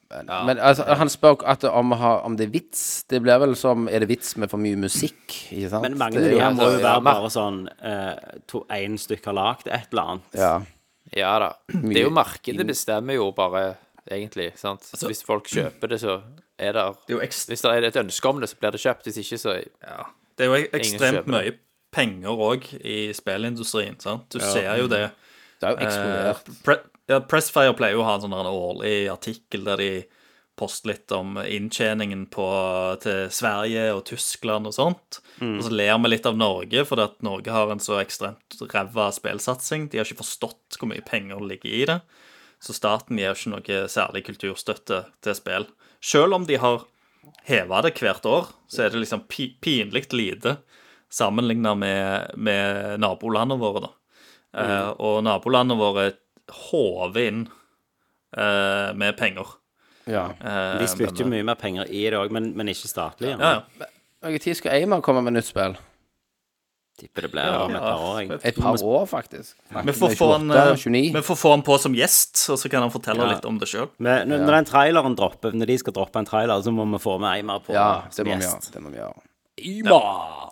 Men, 0.10 0.58
altså, 0.58 0.88
han 0.98 1.10
spør 1.10 1.44
at 1.46 1.64
om, 1.70 1.92
om 1.94 2.38
det 2.38 2.48
er 2.48 2.54
vits. 2.56 3.04
Det 3.06 3.20
blir 3.22 3.38
vel 3.44 3.54
som 3.60 3.86
Er 3.92 4.02
det 4.02 4.10
vits 4.10 4.34
med 4.42 4.50
for 4.50 4.62
mye 4.62 4.80
musikk? 4.80 5.22
Ikke 5.54 5.70
sant? 5.70 5.86
Men 5.86 6.00
mange 6.02 6.18
av 6.18 6.26
de 6.26 6.40
her 6.42 6.56
må 6.58 6.70
jo 6.74 6.80
være 6.82 7.04
bare 7.06 7.30
sånn 7.34 7.60
eh, 7.78 8.40
to, 8.50 8.64
stykke 9.04 9.30
har 9.30 9.38
lagd 9.38 9.70
et 9.70 9.94
eller 9.94 10.16
annet. 10.16 10.40
Ja. 10.40 10.56
Ja 11.14 11.36
da. 11.42 11.52
Det 11.70 12.02
er 12.02 12.08
jo 12.08 12.14
markedet 12.14 12.66
bestemmer 12.70 13.18
jo 13.18 13.30
bare, 13.38 13.78
egentlig. 14.10 14.52
sant? 14.58 14.82
Hvis 15.02 15.24
folk 15.26 15.48
kjøper 15.50 15.90
det, 15.90 16.00
så 16.02 16.22
er 16.60 16.74
det 16.74 16.86
Det 17.08 17.16
er 17.16 17.26
Hvis 17.28 17.62
det 17.62 17.72
er 17.72 17.84
et 17.84 17.96
ønske 17.96 18.30
om 18.30 18.40
det, 18.40 18.50
så 18.50 18.60
blir 18.60 18.72
det 18.72 18.82
kjøpt. 18.82 19.04
Hvis 19.04 19.18
ikke, 19.18 19.38
så 19.38 19.58
Ja. 19.84 20.04
Det 20.38 20.46
er 20.48 20.56
jo 20.56 20.68
ekstremt 20.72 21.28
mye 21.28 21.58
penger 21.92 22.30
òg 22.30 22.70
i 22.86 23.12
spillindustrien. 23.14 24.00
sant? 24.00 24.30
Du 24.30 24.40
ser 24.40 24.78
jo 24.78 24.88
det. 24.88 25.12
Det 25.60 25.68
er 25.68 25.76
jo 25.76 25.86
eksplodert. 25.88 26.48
Eh, 26.48 26.62
Pre 26.64 26.78
ja, 27.10 27.20
Pressfire 27.20 27.74
pleier 27.76 27.94
jo 27.98 28.04
å 28.04 28.06
ha 28.06 28.16
en 28.16 28.22
sånn 28.22 28.34
årlig 28.38 29.10
artikkel 29.12 29.64
der 29.66 29.78
de 29.82 30.04
poster 30.60 30.92
litt 30.92 31.12
om 31.16 31.38
inntjeningen 31.40 32.26
på, 32.30 32.46
til 33.02 33.30
Sverige 33.34 33.94
og 33.96 34.04
Tyskland 34.06 34.68
og 34.68 34.76
sånt. 34.76 35.20
Og 35.42 35.64
så 35.64 35.72
ler 35.72 35.98
vi 36.04 36.10
litt 36.12 36.26
av 36.28 36.36
Norge, 36.38 36.84
fordi 36.86 37.06
at 37.08 37.22
Norge 37.24 37.52
har 37.56 37.72
en 37.72 37.80
så 37.80 37.98
ekstremt 38.02 38.60
ræva 38.74 39.08
spillsatsing. 39.16 39.88
De 39.90 39.98
har 39.98 40.06
ikke 40.06 40.20
forstått 40.20 40.78
hvor 40.78 40.92
mye 40.92 41.02
penger 41.08 41.40
det 41.40 41.48
ligger 41.54 41.72
i 41.72 41.86
det. 41.88 42.00
Så 42.60 42.76
staten 42.76 43.18
gir 43.20 43.32
ikke 43.36 43.54
noe 43.54 43.84
særlig 43.92 44.26
kulturstøtte 44.28 45.04
til 45.24 45.38
spill. 45.38 45.68
Selv 46.04 46.36
om 46.36 46.46
de 46.48 46.58
har 46.60 46.84
heva 47.48 47.82
det 47.86 47.94
hvert 48.00 48.26
år, 48.28 48.50
så 48.68 48.84
er 48.86 48.92
det 48.94 49.02
liksom 49.04 49.24
pi 49.32 49.54
pinlig 49.64 50.10
lite 50.14 50.58
sammenligna 51.10 51.72
med, 51.76 52.36
med 52.38 53.00
nabolandene 53.02 53.60
våre, 53.62 53.88
da. 53.88 53.94
Eh, 54.60 54.90
og 55.02 55.24
nabolandene 55.26 55.78
våre 55.80 56.04
håver 56.70 57.28
inn 57.30 57.42
eh, 58.38 58.92
med 58.98 59.18
penger. 59.18 59.56
Ja. 60.10 60.28
Eh, 60.42 60.80
De 60.82 60.88
spytter 60.90 61.24
jo 61.24 61.30
mye 61.30 61.46
mer 61.46 61.58
penger 61.60 61.90
i 61.90 62.04
det 62.10 62.18
òg, 62.20 62.32
men, 62.34 62.52
men 62.58 62.72
ikke 62.72 62.90
statlig. 62.92 63.36
ja, 63.38 63.60
ja. 63.80 63.90
Når 64.20 64.36
tid 64.44 64.58
skal 64.60 64.74
Eimer 64.76 65.00
komme 65.06 65.22
med 65.24 65.38
nytt 65.38 65.48
spill? 65.48 65.78
Tipper 67.00 67.22
det 67.26 67.32
blir 67.32 67.48
om 67.48 67.72
et 67.76 67.80
par 67.80 68.02
år. 68.04 68.18
jeg. 68.20 68.40
Et 68.44 68.56
par 68.60 68.76
år, 68.84 69.06
faktisk. 69.08 69.56
Vi 69.86 69.94
får, 69.96 70.16
få 70.20 70.28
han, 70.34 70.50
28, 70.52 70.72
eh, 70.72 70.76
29. 70.84 71.14
vi 71.16 71.22
får 71.30 71.38
få 71.40 71.50
han 71.54 71.62
på 71.64 71.78
som 71.80 71.94
gjest, 71.96 72.42
og 72.52 72.58
så 72.60 72.70
kan 72.70 72.82
han 72.84 72.92
fortelle 72.92 73.24
Ja. 73.24 73.30
litt 73.36 73.46
om 73.48 73.58
det 73.62 73.68
sjøl. 73.72 73.88
Men 74.00 74.28
når, 74.28 74.44
når 74.46 74.56
den 74.60 74.66
traileren 74.66 75.16
dropper, 75.16 75.52
når 75.56 75.66
de 75.72 75.78
skal 75.78 75.94
droppe 75.94 76.20
en 76.20 76.26
trailer, 76.28 76.62
så 76.62 76.74
må 76.76 76.84
vi 76.92 77.00
få 77.00 77.18
med 77.20 77.38
Eimar 77.40 77.60
på 77.64 77.74
Ja, 77.74 78.04
det 78.08 78.14
som 78.20 78.28
må 78.28 78.36
vi 78.36 78.44
gjest. 78.44 78.72
Det 78.74 78.82
må 78.84 78.90
vi 78.92 78.98
gjøre. 79.00 80.52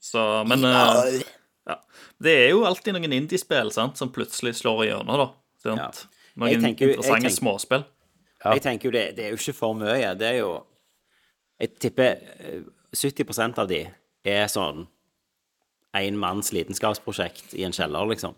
Så, 0.00 0.44
men 0.46 0.64
eh, 0.64 1.22
ja. 1.66 1.78
Det 2.22 2.34
er 2.44 2.50
jo 2.52 2.64
alltid 2.68 2.94
noen 2.96 3.12
indiespill 3.16 3.70
sant, 3.74 3.96
som 3.98 4.10
plutselig 4.14 4.54
slår 4.60 4.84
igjennom, 4.86 5.16
da. 5.24 5.28
Sant? 5.64 6.06
Jeg 6.34 6.40
Noen 6.42 6.62
tenker 6.62 6.86
jo- 6.86 6.90
jeg 6.92 6.98
interessante 6.98 7.28
tenker- 7.28 7.38
småspill. 7.38 7.84
Jeg 8.44 8.60
tenker 8.62 8.84
jo 8.84 8.90
det, 8.90 9.16
det 9.16 9.24
er 9.24 9.30
jo 9.30 9.36
ikke 9.40 9.54
for 9.56 9.74
mye. 9.74 10.14
Det 10.18 10.26
er 10.34 10.38
jo 10.42 10.64
Jeg 11.60 11.78
tipper 11.78 12.18
eh, 12.40 12.60
70% 12.92 13.58
av 13.58 13.68
de 13.68 13.86
er 14.26 14.46
sånn 14.46 14.86
én 15.94 16.18
manns 16.18 16.52
lidenskapsprosjekt 16.54 17.54
i 17.54 17.64
en 17.66 17.74
kjeller, 17.74 18.08
liksom. 18.10 18.34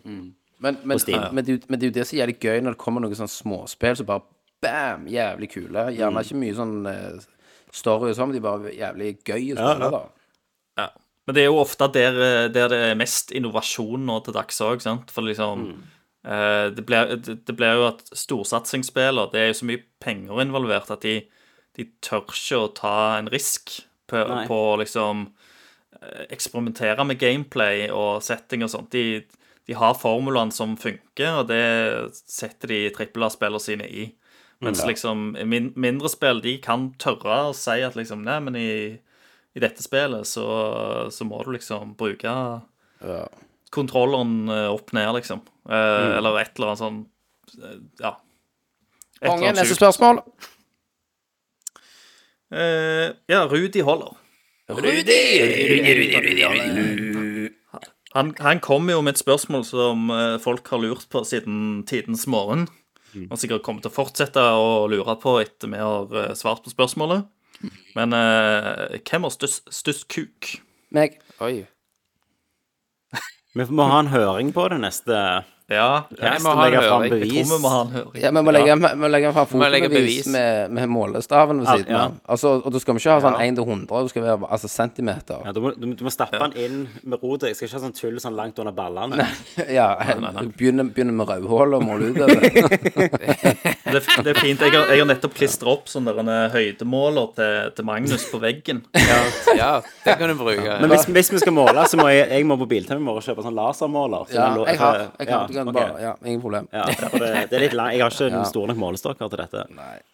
Men, 0.59 0.78
men, 0.83 1.01
Steam. 1.01 1.35
men, 1.35 1.45
det, 1.45 1.69
men 1.69 1.81
det 1.81 1.87
er 1.87 1.91
jo 1.91 1.97
det 1.99 2.07
som 2.07 2.16
er 2.16 2.23
jævlig 2.23 2.39
gøy 2.41 2.62
når 2.65 2.77
det 2.77 2.81
kommer 2.81 3.05
noen 3.05 3.19
sånne 3.19 3.33
småspill 3.33 3.97
som 3.99 4.09
bare 4.09 4.24
bam, 4.65 5.09
jævlig 5.11 5.51
kule. 5.53 5.89
Gjerne 5.97 6.23
ikke 6.24 6.39
mye 6.41 6.57
sånn 6.57 6.77
eh, 6.91 7.27
story 7.77 8.12
og 8.12 8.16
sånn, 8.19 8.31
men 8.31 8.39
de 8.39 8.41
er 8.41 8.47
bare 8.47 8.77
jævlig 8.77 9.11
gøy 9.20 9.51
å 9.53 9.59
spille, 9.59 9.91
da. 9.97 10.03
Ja. 10.81 10.89
Men 11.27 11.37
det 11.37 11.43
er 11.43 11.49
jo 11.51 11.59
ofte 11.61 11.89
der, 11.93 12.20
eh, 12.23 12.47
der 12.55 12.70
det 12.73 12.81
er 12.91 12.99
mest 12.99 13.35
innovasjon 13.37 14.07
nå 14.09 14.20
til 14.24 14.37
dags 14.37 14.61
òg, 14.65 14.85
sant. 14.85 15.12
For 15.12 15.27
liksom 15.27 15.66
eh, 15.73 16.69
det, 16.77 16.87
blir, 16.89 17.16
det, 17.20 17.41
det 17.49 17.57
blir 17.59 17.81
jo 17.81 17.89
at 17.91 18.05
storsatsingsspiller 18.16 19.33
Det 19.33 19.43
er 19.43 19.51
jo 19.51 19.59
så 19.61 19.69
mye 19.69 19.83
penger 20.03 20.45
involvert 20.47 20.93
at 20.95 21.05
de, 21.05 21.19
de 21.77 21.89
tør 22.05 22.24
ikke 22.24 22.62
å 22.62 22.73
ta 22.78 22.97
en 23.19 23.31
risk 23.33 23.81
på, 24.07 24.23
på 24.49 24.61
liksom 24.81 25.27
eksperimentere 26.31 27.05
med 27.09 27.18
gameplay 27.20 27.86
og 27.90 28.23
setting 28.23 28.62
og 28.66 28.70
sånt. 28.73 28.90
De, 28.93 29.23
de 29.66 29.74
har 29.78 29.97
formulaene 29.98 30.52
som 30.55 30.77
funker, 30.81 31.40
og 31.43 31.48
det 31.51 31.62
setter 32.28 32.68
de 32.73 32.81
trippel 32.97 33.24
A-spillene 33.27 33.62
sine 33.62 33.89
i. 33.89 34.06
Mens 34.64 34.81
liksom 34.89 35.35
min, 35.44 35.73
mindre 35.77 36.09
spill, 36.09 36.39
de 36.40 36.55
kan 36.64 36.86
tørre 37.02 37.51
å 37.51 37.56
si 37.56 37.74
at 37.85 37.97
liksom 37.98 38.23
Nei, 38.24 38.39
men 38.40 38.55
i, 38.56 38.68
i 39.52 39.60
dette 39.60 39.85
spillet 39.85 40.24
så, 40.24 40.47
så 41.12 41.27
må 41.28 41.43
du 41.44 41.51
liksom 41.52 41.93
bruke 42.01 42.32
kontrolleren 43.77 44.48
eh, 44.48 44.70
opp 44.73 44.94
ned, 44.97 45.10
liksom. 45.18 45.43
Eh, 45.68 46.16
Eller 46.16 46.39
et 46.40 46.55
eller 46.56 46.73
annet 46.73 46.81
sånn 46.81 47.02
eh, 47.60 47.77
Ja. 48.01 48.14
Et 48.16 49.27
eller 49.27 49.32
Konge, 49.35 49.51
annet 49.51 49.60
neste 49.60 49.74
sjukt. 49.74 49.82
spørsmål. 49.82 50.23
Eh, 52.56 53.09
ja, 53.32 53.43
Rudi 53.51 53.82
Holler. 54.68 55.02
Han, 58.16 58.32
han 58.40 58.60
kom 58.64 58.88
jo 58.90 59.02
med 59.05 59.14
et 59.14 59.20
spørsmål 59.20 59.62
som 59.68 60.10
eh, 60.10 60.38
folk 60.43 60.66
har 60.72 60.80
lurt 60.82 61.06
på 61.12 61.20
siden 61.28 61.84
tidens 61.86 62.26
morgen. 62.30 62.66
Og 63.30 63.38
sikkert 63.40 63.64
kommer 63.64 63.84
til 63.84 63.93
å 63.93 63.97
fortsette 63.97 64.40
å 64.40 64.86
lure 64.90 65.14
på 65.20 65.38
etter 65.40 65.70
vi 65.72 65.80
har 65.80 66.16
eh, 66.18 66.34
svart 66.36 66.64
på 66.64 66.72
spørsmålet. 66.72 67.28
Men 67.97 68.12
eh, 68.16 68.98
hvem 69.01 69.26
har 69.28 69.32
størst, 69.32 69.70
størst 69.72 70.09
kuk? 70.12 70.56
Meg. 70.94 71.20
Oi. 71.44 71.64
Vi 73.56 73.64
må 73.72 73.86
ha 73.88 74.02
en 74.02 74.12
høring 74.12 74.52
på 74.56 74.66
det 74.72 74.80
neste 74.82 75.20
Ja, 75.66 76.02
Jeg 76.14 76.43
må 76.44 76.52
ha 76.55 76.66
en 76.68 76.74
høring. 76.78 77.10
jeg 77.10 77.44
tror 77.44 77.56
vi 77.59 77.59
må 77.59 77.70
ha 77.72 77.78
en 77.82 77.88
høring. 77.90 78.20
Ja, 78.22 78.30
vi 78.30 78.43
må 78.47 78.52
legge, 78.55 78.74
vi 78.78 78.90
må 79.02 79.09
legge 79.10 79.32
fram 79.34 79.47
fotobevis 79.51 80.28
med, 80.30 80.70
med 80.76 80.86
målestaven 80.94 81.59
ved 81.59 81.66
Ja, 81.66 81.72
siden 81.80 81.90
ja. 81.97 82.02
av. 82.05 82.12
Altså, 82.36 82.52
og 82.62 82.70
du 82.72 82.78
skal 82.78 82.94
vi 82.94 83.01
ikke 83.02 83.16
ha 83.16 83.22
sånn 83.24 83.38
1 83.43 83.56
til 83.59 83.64
100, 83.66 84.02
du 84.06 84.12
skal 84.12 84.22
være 84.28 84.51
altså 84.55 84.70
centimeter. 84.70 85.40
Ja, 85.43 85.51
du, 85.56 85.59
må, 85.64 85.72
du, 85.74 85.86
må- 85.90 85.97
du 85.98 86.05
må 86.06 86.12
stappe 86.14 86.38
den 86.38 86.55
inn 86.55 86.76
med 87.02 87.18
rotet. 87.18 87.48
Jeg 87.51 87.56
skal 87.59 87.66
ikke 87.66 87.80
ha 87.80 87.82
sånn 87.88 87.97
tull 87.98 88.20
sånn 88.22 88.36
langt 88.38 88.60
under 88.62 88.76
ballene. 88.78 89.26
Ja, 89.76 89.88
begynner, 90.55 90.86
begynner 90.94 91.16
med 91.18 91.26
rødhål 91.32 91.74
og 91.80 91.82
måle 91.82 92.12
utover. 92.14 92.47
Det, 92.47 94.02
det 94.24 94.30
er 94.30 94.38
fint. 94.38 94.62
Jeg 94.62 94.70
har, 94.70 94.86
jeg 94.94 95.02
har 95.02 95.10
nettopp 95.10 95.34
klistra 95.34 95.74
opp 95.74 95.90
sånn 95.90 96.06
høydemåler 96.55 97.34
til, 97.40 97.72
til 97.74 97.88
Magnus 97.90 98.28
på 98.30 98.38
veggen. 98.43 98.84
Ja, 99.56 99.80
det 100.05 100.14
kan 100.20 100.28
du 100.28 100.34
bruke. 100.38 100.78
Men 100.82 100.90
hvis, 100.93 101.06
hvis 101.10 101.30
vi 101.32 101.38
skal 101.40 101.55
måle, 101.56 101.82
så 101.88 101.97
må 101.98 102.10
jeg, 102.12 102.26
jeg 102.28 102.44
må 102.47 102.59
på 102.60 102.66
i 102.76 102.80
morgen 102.84 103.09
og 103.16 103.22
kjøpe 103.24 103.44
sånn 103.47 103.56
lasermåler. 103.56 104.26
Så 104.28 104.36
Ja, 104.36 104.48
jeg 104.68 104.78
har. 104.82 104.98
Jeg 105.18 105.30
ja, 105.30 105.38
du 105.65 105.73
bare, 105.73 105.97
ja, 106.03 106.12
ingen 106.24 106.41
problem. 106.43 106.69
Ja, 106.73 106.85
for 107.09 107.19
det, 107.19 107.49
det 107.51 107.57
er 107.57 107.61
litt 107.65 107.73
lang. 107.73 107.93
Jeg 107.97 108.03
har 108.05 108.11
ikke 108.11 108.31
den 108.37 108.45
store 108.45 108.69
nok 108.69 108.77
målestokker 108.77 109.28
til 109.33 109.39
dette. 109.39 109.65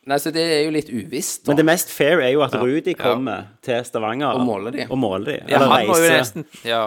Nei, 0.07 0.19
så 0.23 0.31
det 0.31 0.43
er 0.47 0.65
jo 0.65 0.71
litt 0.71 0.89
uvisst. 0.93 1.47
Men 1.49 1.57
det 1.57 1.65
mest 1.67 1.91
fair 1.91 2.21
er 2.23 2.31
jo 2.33 2.43
at 2.47 2.55
Rudi 2.55 2.95
kommer 2.95 3.49
til 3.63 3.83
Stavanger 3.85 4.39
Og 4.39 4.47
måler 4.47 4.71
de. 4.71 4.87
Og 4.91 4.99
måler 4.99 5.25
de. 5.33 5.39
ja, 5.49 5.57
Eller 5.57 5.67
han 5.75 5.87
må 5.91 5.99
jo 5.99 6.11
nesten 6.15 6.47
Ja. 6.65 6.83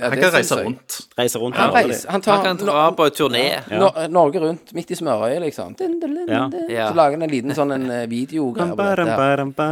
Ja, 0.00 0.08
Han 0.08 0.18
kan 0.20 0.32
reise 0.32 0.56
rundt. 0.64 0.96
Reise 1.18 1.38
rundt 1.42 1.56
Han, 1.60 1.70
reiser, 1.74 2.10
han 2.10 2.22
tar 2.24 2.36
Han 2.36 2.44
kan 2.44 2.56
dra 2.66 2.84
på 2.96 3.06
turné. 3.12 3.44
Nor- 3.70 4.08
Norge 4.08 4.40
rundt, 4.40 4.72
midt 4.74 4.90
i 4.90 4.96
smørøyet, 4.96 5.40
liksom. 5.44 5.74
Så 6.88 6.94
lager 6.96 7.10
han 7.18 7.22
en 7.22 7.30
liten 7.30 7.54
sånn 7.54 7.72
en 7.74 7.84
eh, 7.90 8.06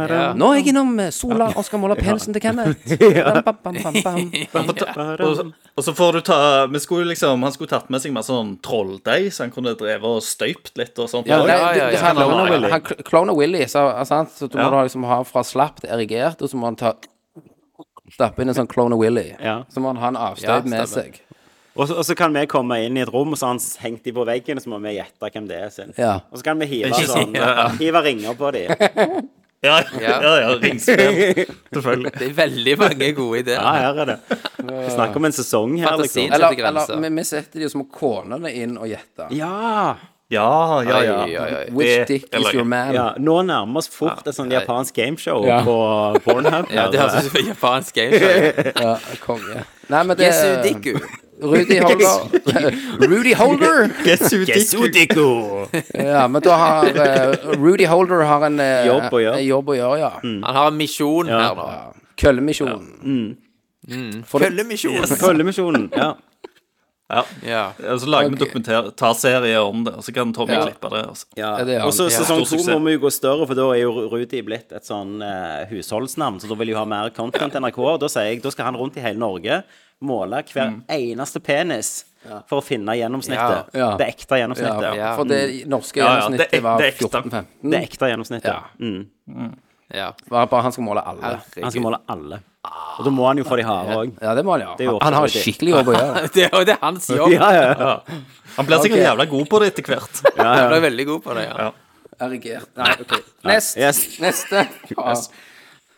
Ja. 0.09 0.33
Nå 0.37 0.51
er 0.53 0.59
jeg 0.61 0.67
innom 0.73 0.93
eh, 0.99 1.09
Sola 1.11 1.49
og 1.55 1.65
skal 1.65 1.79
måle 1.81 1.95
penisen 1.99 2.33
til 2.33 2.41
Kenneth. 2.41 2.95
Bam, 3.49 3.53
bam, 3.63 3.77
bam, 3.83 4.31
bam, 4.53 4.65
bam. 4.69 5.17
Og, 5.25 5.35
så- 5.35 5.51
og 5.79 5.83
så 5.83 5.93
får 5.95 6.13
du 6.13 6.21
ta 6.21 6.39
vi 6.67 6.79
skulle 6.79 7.05
liksom, 7.13 7.41
Han 7.43 7.51
skulle 7.51 7.69
tatt 7.69 7.89
med 7.89 8.01
seg 8.01 8.11
masse 8.13 8.29
sånn 8.33 8.57
trolldeig, 8.61 9.31
så 9.33 9.43
han 9.47 9.51
kunne 9.51 9.73
drevet 9.79 10.03
og 10.03 10.21
støypt 10.21 10.75
litt 10.77 10.97
og 10.99 11.09
sånt. 11.09 11.27
Ja, 11.27 11.41
det, 11.43 11.49
ja, 11.49 11.71
det, 11.73 11.77
ja, 11.79 11.85
det 11.89 11.99
ja. 11.99 12.69
han- 12.71 13.03
Clone 13.09 13.33
Willy, 13.37 13.65
så, 13.67 13.87
altså, 13.95 14.25
så 14.35 14.47
du 14.51 14.57
må 14.59 14.83
liksom 14.83 15.03
ha 15.09 15.23
fra 15.23 15.41
slapp 15.43 15.81
til 15.81 15.89
erigert, 15.89 16.41
og 16.41 16.49
så 16.51 16.57
må 16.59 16.65
han 16.69 16.75
ta 16.75 16.93
Stappe 18.13 18.41
inn 18.43 18.49
en 18.51 18.57
sånn 18.57 18.67
Clone 18.71 18.97
Willy. 18.99 19.27
Ja. 19.43 19.59
Så 19.69 19.81
må 19.83 19.91
han 19.93 19.97
ha 20.01 20.07
en 20.13 20.17
avstøt 20.19 20.47
Ja, 20.49 20.61
med 20.63 20.87
stemmer. 20.87 21.09
seg. 21.09 21.21
Og 21.79 21.87
så, 21.87 21.95
og 22.01 22.03
så 22.03 22.15
kan 22.17 22.33
vi 22.35 22.41
komme 22.49 22.79
inn 22.83 22.97
i 22.97 23.03
et 23.05 23.11
rom, 23.13 23.31
og 23.31 23.37
så 23.39 23.45
har 23.47 23.53
han 23.55 23.61
hengt 23.83 24.03
de 24.03 24.11
på 24.11 24.25
veggen, 24.27 24.57
og 24.59 24.63
så 24.65 24.71
må 24.73 24.79
vi 24.83 24.95
gjette 24.97 25.29
hvem 25.31 25.45
det 25.47 25.59
er 25.63 25.69
sin. 25.71 25.93
Ja. 25.97 26.15
Og 26.31 26.41
så 26.41 26.43
kan 26.49 26.59
vi 26.59 26.65
hive, 26.67 26.89
ikke 26.91 27.07
sånn, 27.07 27.37
hive 27.79 28.01
ringer 28.03 28.35
på 28.39 28.51
de. 28.55 28.63
Ja, 29.59 29.81
ja, 29.99 30.13
ja, 30.39 30.51
ringspill. 30.55 31.41
Selvfølgelig. 31.73 32.11
Det 32.15 32.27
er 32.29 32.35
veldig 32.37 32.75
mange 32.79 33.09
gode 33.17 33.41
ideer. 33.41 33.57
Ja, 33.59 33.73
her 33.75 33.97
er 33.99 34.05
det. 34.13 34.15
Vi 34.55 34.91
snakker 34.93 35.19
om 35.19 35.25
en 35.27 35.35
sesong 35.35 35.73
her, 35.81 35.89
Fantasien. 35.89 36.29
liksom. 36.29 36.35
Eller, 36.37 36.45
setter 36.53 36.61
grenser. 36.61 36.93
eller 36.93 37.09
vi, 37.09 37.15
vi 37.17 37.25
setter 37.27 37.65
de 37.65 37.69
som 37.73 37.83
konene 37.91 38.53
inn 38.55 38.77
og 38.79 38.87
gjetter. 38.87 39.33
Ja. 39.35 39.97
Ja, 40.29 40.81
ja, 40.85 40.99
ja. 41.03 41.13
Oi, 41.25 41.37
oi, 41.41 41.53
oi. 41.57 41.65
Which 41.73 41.95
Det- 41.97 42.07
dick 42.07 42.35
is 42.39 42.53
your 42.53 42.63
man? 42.63 42.93
ja. 42.93 43.13
Nå 43.17 43.39
nærmer 43.47 43.77
oss 43.81 43.87
fort 43.89 44.27
et 44.27 44.35
sånn 44.35 44.51
japansk 44.53 44.93
gameshow 44.93 45.45
Ja. 45.47 45.61
på 45.65 45.77
Pornhub. 46.23 46.69
Ja, 46.71 46.87
det 46.91 46.99
høres 46.99 47.25
ut 47.25 47.31
som 47.31 47.47
japansk 47.47 47.95
gameshow. 47.95 48.29
Ja, 48.83 48.97
konge. 49.25 49.63
Nei, 49.89 50.03
men 50.03 50.17
det 50.17 50.27
Jesu 50.29 50.61
Diku. 50.61 50.99
Rudy 51.41 51.77
Holder. 51.85 52.75
Rudy 52.99 53.33
Holder! 53.33 53.87
Gesudiko! 54.03 55.67
Ja, 55.95 56.27
men 56.27 56.41
da 56.43 56.57
har 56.57 56.85
eh, 56.85 57.55
Rudy 57.57 57.85
Holder 57.87 58.25
har 58.27 58.43
en 58.45 58.59
eh, 58.59 58.85
Jobb 58.85 59.09
å 59.13 59.21
gjøre. 59.23 59.37
en 59.39 59.45
jobb 59.47 59.69
å 59.71 59.77
gjøre, 59.77 59.99
ja. 60.01 60.09
Han 60.21 60.43
har 60.43 60.67
en 60.67 60.77
misjon 60.77 61.27
her 61.31 61.55
nå. 61.55 61.67
Køllemisjonen. 62.19 63.37
Følgemisjon. 64.27 65.07
Følgemisjonen. 65.17 65.89
Ja. 67.09 67.23
Ja. 67.41 67.61
Og 67.93 68.01
så 68.03 68.09
lager 68.09 68.29
vi 68.29 68.37
okay. 68.37 68.45
dokumentarserie 68.45 69.61
om 69.61 69.83
det, 69.87 69.95
og 69.97 70.05
så 70.05 70.13
kan 70.13 70.33
Tommy 70.33 70.53
Ja. 70.53 70.65
klippe 70.67 70.91
det. 70.93 71.01
Altså. 71.09 71.25
Ja. 71.35 71.51
Ja, 71.65 71.85
Og 71.85 71.93
så 71.93 72.09
sesong 72.09 72.45
to 72.45 72.79
må 72.79 72.85
vi 72.85 72.97
jo 72.97 73.03
gå 73.07 73.11
større, 73.11 73.47
for 73.49 73.57
da 73.57 73.65
er 73.73 73.81
jo 73.81 74.07
Rudi 74.11 74.41
blitt 74.45 74.71
et 74.71 74.85
sånn 74.85 75.17
uh, 75.23 75.65
husholdsnavn, 75.71 76.39
så 76.39 76.49
da 76.51 76.55
vil 76.61 76.75
jo 76.75 76.77
ha 76.77 76.85
mer 76.85 77.09
content 77.09 77.51
til 77.51 77.61
NRK. 77.65 77.79
Og 77.79 77.99
da 77.99 78.11
sier 78.11 78.29
jeg 78.29 78.43
da 78.43 78.51
skal 78.53 78.69
han 78.69 78.77
rundt 78.77 78.97
i 78.97 79.01
hele 79.01 79.17
Norge 79.19 79.63
måle 80.05 80.43
hver 80.53 80.77
eneste 80.87 81.41
penis 81.43 82.05
for 82.47 82.59
å 82.59 82.63
finne 82.63 82.93
gjennomsnittet. 82.99 83.73
Ja. 83.73 83.79
Ja. 83.79 83.89
Det 83.97 84.05
ekte 84.13 84.37
gjennomsnittet. 84.39 84.83
Ja, 84.83 84.93
Ja. 84.95 85.15
for 85.15 85.25
det 85.25 85.65
norske 85.67 85.99
Ja, 85.99 86.05
ja, 86.05 86.29
det 86.29 86.51
gjennomsnittet 86.51 86.63
var 86.63 86.77
det 86.77 86.87
er 86.87 86.91
14-15. 86.91 87.45
Det 87.71 87.81
ekte 87.83 88.09
gjennomsnittet. 88.11 88.53
Ja. 88.53 88.63
Mm. 88.79 89.57
Ja. 89.93 90.11
Bare, 90.29 90.61
han 90.61 90.71
skal 90.75 90.85
måle 90.85 91.01
alle. 91.01 91.33
Han 91.61 91.71
skal 91.71 91.83
måle 91.83 91.99
alle. 92.09 92.41
Og 92.99 93.05
da 93.07 93.11
må 93.15 93.25
han 93.29 93.39
jo 93.39 93.45
få 93.47 93.55
de 93.55 93.63
harde 93.63 93.95
òg. 93.95 94.09
Ja, 94.21 94.33
det 94.35 94.43
må 94.45 94.53
han 94.57 94.65
Det 94.77 94.85
er 94.85 94.91
jo. 94.91 94.97
Han 95.01 95.15
har 95.15 95.27
ofte 95.29 95.41
skikkelig 95.41 95.71
jobb 95.77 95.91
å 95.91 95.95
gjøre. 95.95 96.23
Det 96.35 96.45
er 96.45 96.55
jo 96.57 96.63
det 96.67 96.73
er 96.75 96.81
hans 96.83 97.09
jobb. 97.19 97.33
Ja, 97.33 97.51
ja, 97.55 97.67
ja. 97.71 98.23
Han 98.57 98.67
blir 98.67 98.81
sikkert 98.83 99.05
jævla 99.05 99.27
god 99.31 99.45
på 99.49 99.61
det 99.63 99.69
etter 99.73 99.91
hvert. 99.93 100.23
Han 100.39 100.73
er 100.75 100.83
veldig 100.89 101.05
god 101.13 101.21
på 101.27 101.37
det, 101.39 101.45
ja. 101.49 101.69
Erigert. 102.19 102.67
Nei, 102.75 102.95
OK. 102.99 103.13
Nest. 103.47 103.77
Yes. 103.79 104.01
Neste. 104.19 104.65
Ja. 104.91 105.13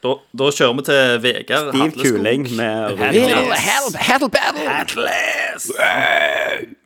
Da, 0.01 0.13
da 0.37 0.49
kjører 0.49 0.77
vi 0.79 0.83
til 0.87 1.17
Vegard 1.21 1.67
Stiv 1.75 1.97
kuling 2.01 2.47
med 2.57 2.95
Battle, 2.97 3.57
help, 3.61 3.97
battle, 3.97 4.29
battle. 4.33 4.69
Atlas! 4.79 6.77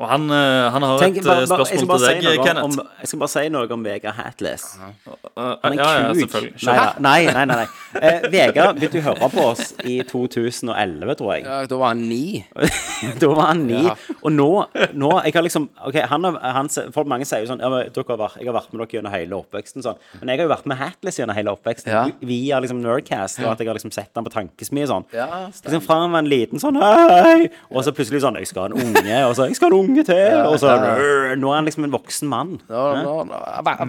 Og 0.00 0.08
han, 0.08 0.22
eh, 0.32 0.66
han 0.72 0.82
har 0.82 0.98
Tenk, 0.98 1.18
et 1.20 1.26
bare, 1.26 1.42
eh, 1.42 1.48
bare, 1.48 1.64
spørsmål 1.66 1.98
til 1.98 2.06
deg, 2.08 2.22
si 2.24 2.36
Kenneth. 2.40 2.64
om, 2.64 2.88
jeg 3.00 3.08
skal 3.08 3.18
bare 3.20 3.32
si 3.34 3.48
noe 3.52 3.72
om 3.74 3.82
Vegard 3.84 4.14
Hatless. 4.16 4.62
Uh, 4.80 5.56
Han 5.60 5.74
er 5.74 5.76
ja, 5.76 5.88
ja, 6.00 6.14
selvfølgelig. 6.14 6.54
Nei, 6.64 7.24
nei, 7.26 7.32
nei. 7.34 7.44
nei, 7.44 7.56
nei. 7.60 7.66
Eh, 8.00 8.24
Vegard 8.32 8.78
begynte 8.78 9.02
å 9.02 9.04
høre 9.10 9.28
på 9.34 9.44
oss 9.44 9.74
i 9.84 9.98
2011, 10.08 11.12
tror 11.20 11.34
jeg. 11.34 11.44
Ja, 11.44 11.58
da 11.68 11.80
var 11.82 11.92
han 11.92 12.06
ni. 12.08 12.40
da 13.20 13.28
var 13.28 13.50
han 13.50 13.66
ni. 13.68 13.82
Ja. 13.84 13.94
Og 14.22 14.32
nå, 14.32 14.48
nå 14.96 15.10
jeg 15.26 15.36
har 15.36 15.44
liksom 15.44 15.68
Ok, 15.84 15.98
han, 16.08 16.24
han, 16.40 16.68
folk 16.94 17.08
mange 17.10 17.26
sier 17.28 17.44
jo 17.44 17.50
sånn 17.50 17.60
jeg, 17.60 17.70
men 17.72 17.92
dere 17.92 18.04
har 18.08 18.18
vært, 18.20 18.40
Jeg 18.40 18.48
har 18.48 18.56
vært 18.56 18.72
med 18.72 18.82
dere 18.82 18.96
gjennom 18.96 19.14
hele 19.14 19.36
oppveksten, 19.42 19.84
sånn. 19.84 20.00
Men 20.22 20.32
jeg 20.32 20.40
har 20.40 20.48
jo 20.48 20.54
vært 20.54 20.70
med 20.72 20.80
Hatless 20.80 21.20
gjennom 21.20 21.36
hele 21.36 21.52
oppveksten. 21.52 21.92
Ja. 21.92 22.06
Via 22.32 22.62
liksom 22.64 22.80
Nerdcast, 22.80 23.42
og 23.44 23.52
at 23.52 23.60
jeg 23.60 23.68
har 23.68 23.76
liksom 23.76 23.92
sett 23.92 24.16
han 24.16 24.24
på 24.24 24.32
tankesmie 24.32 24.88
sånn. 24.88 25.04
Ja, 25.12 25.28
Liksom 25.50 25.84
Fra 25.84 26.00
han 26.00 26.16
var 26.16 26.24
en 26.24 26.32
liten 26.32 26.62
sånn 26.62 26.78
Hei! 26.80 27.50
Og 27.68 27.84
så 27.84 27.92
plutselig 27.94 28.22
sånn 28.24 28.38
Jeg 28.40 28.48
skal 28.48 28.64
ha 28.64 28.70
en 28.70 28.78
unge, 28.80 29.18
og 29.26 29.34
så 29.36 29.48
Jeg 29.50 29.58
skal 29.58 29.68
ha 29.68 29.76
en 29.76 29.80
unge 29.82 29.89
til! 30.06 30.36
Og 30.48 30.56
så 30.62 30.70
«Rrr». 30.72 31.36
Nå 31.40 31.50
er 31.52 31.56
han 31.60 31.66
liksom 31.68 31.84
en 31.86 31.92
voksen 31.94 32.28
mann. 32.30 32.52
Ja, 32.70 32.82
nå, 33.04 33.14
nå, 33.28 33.38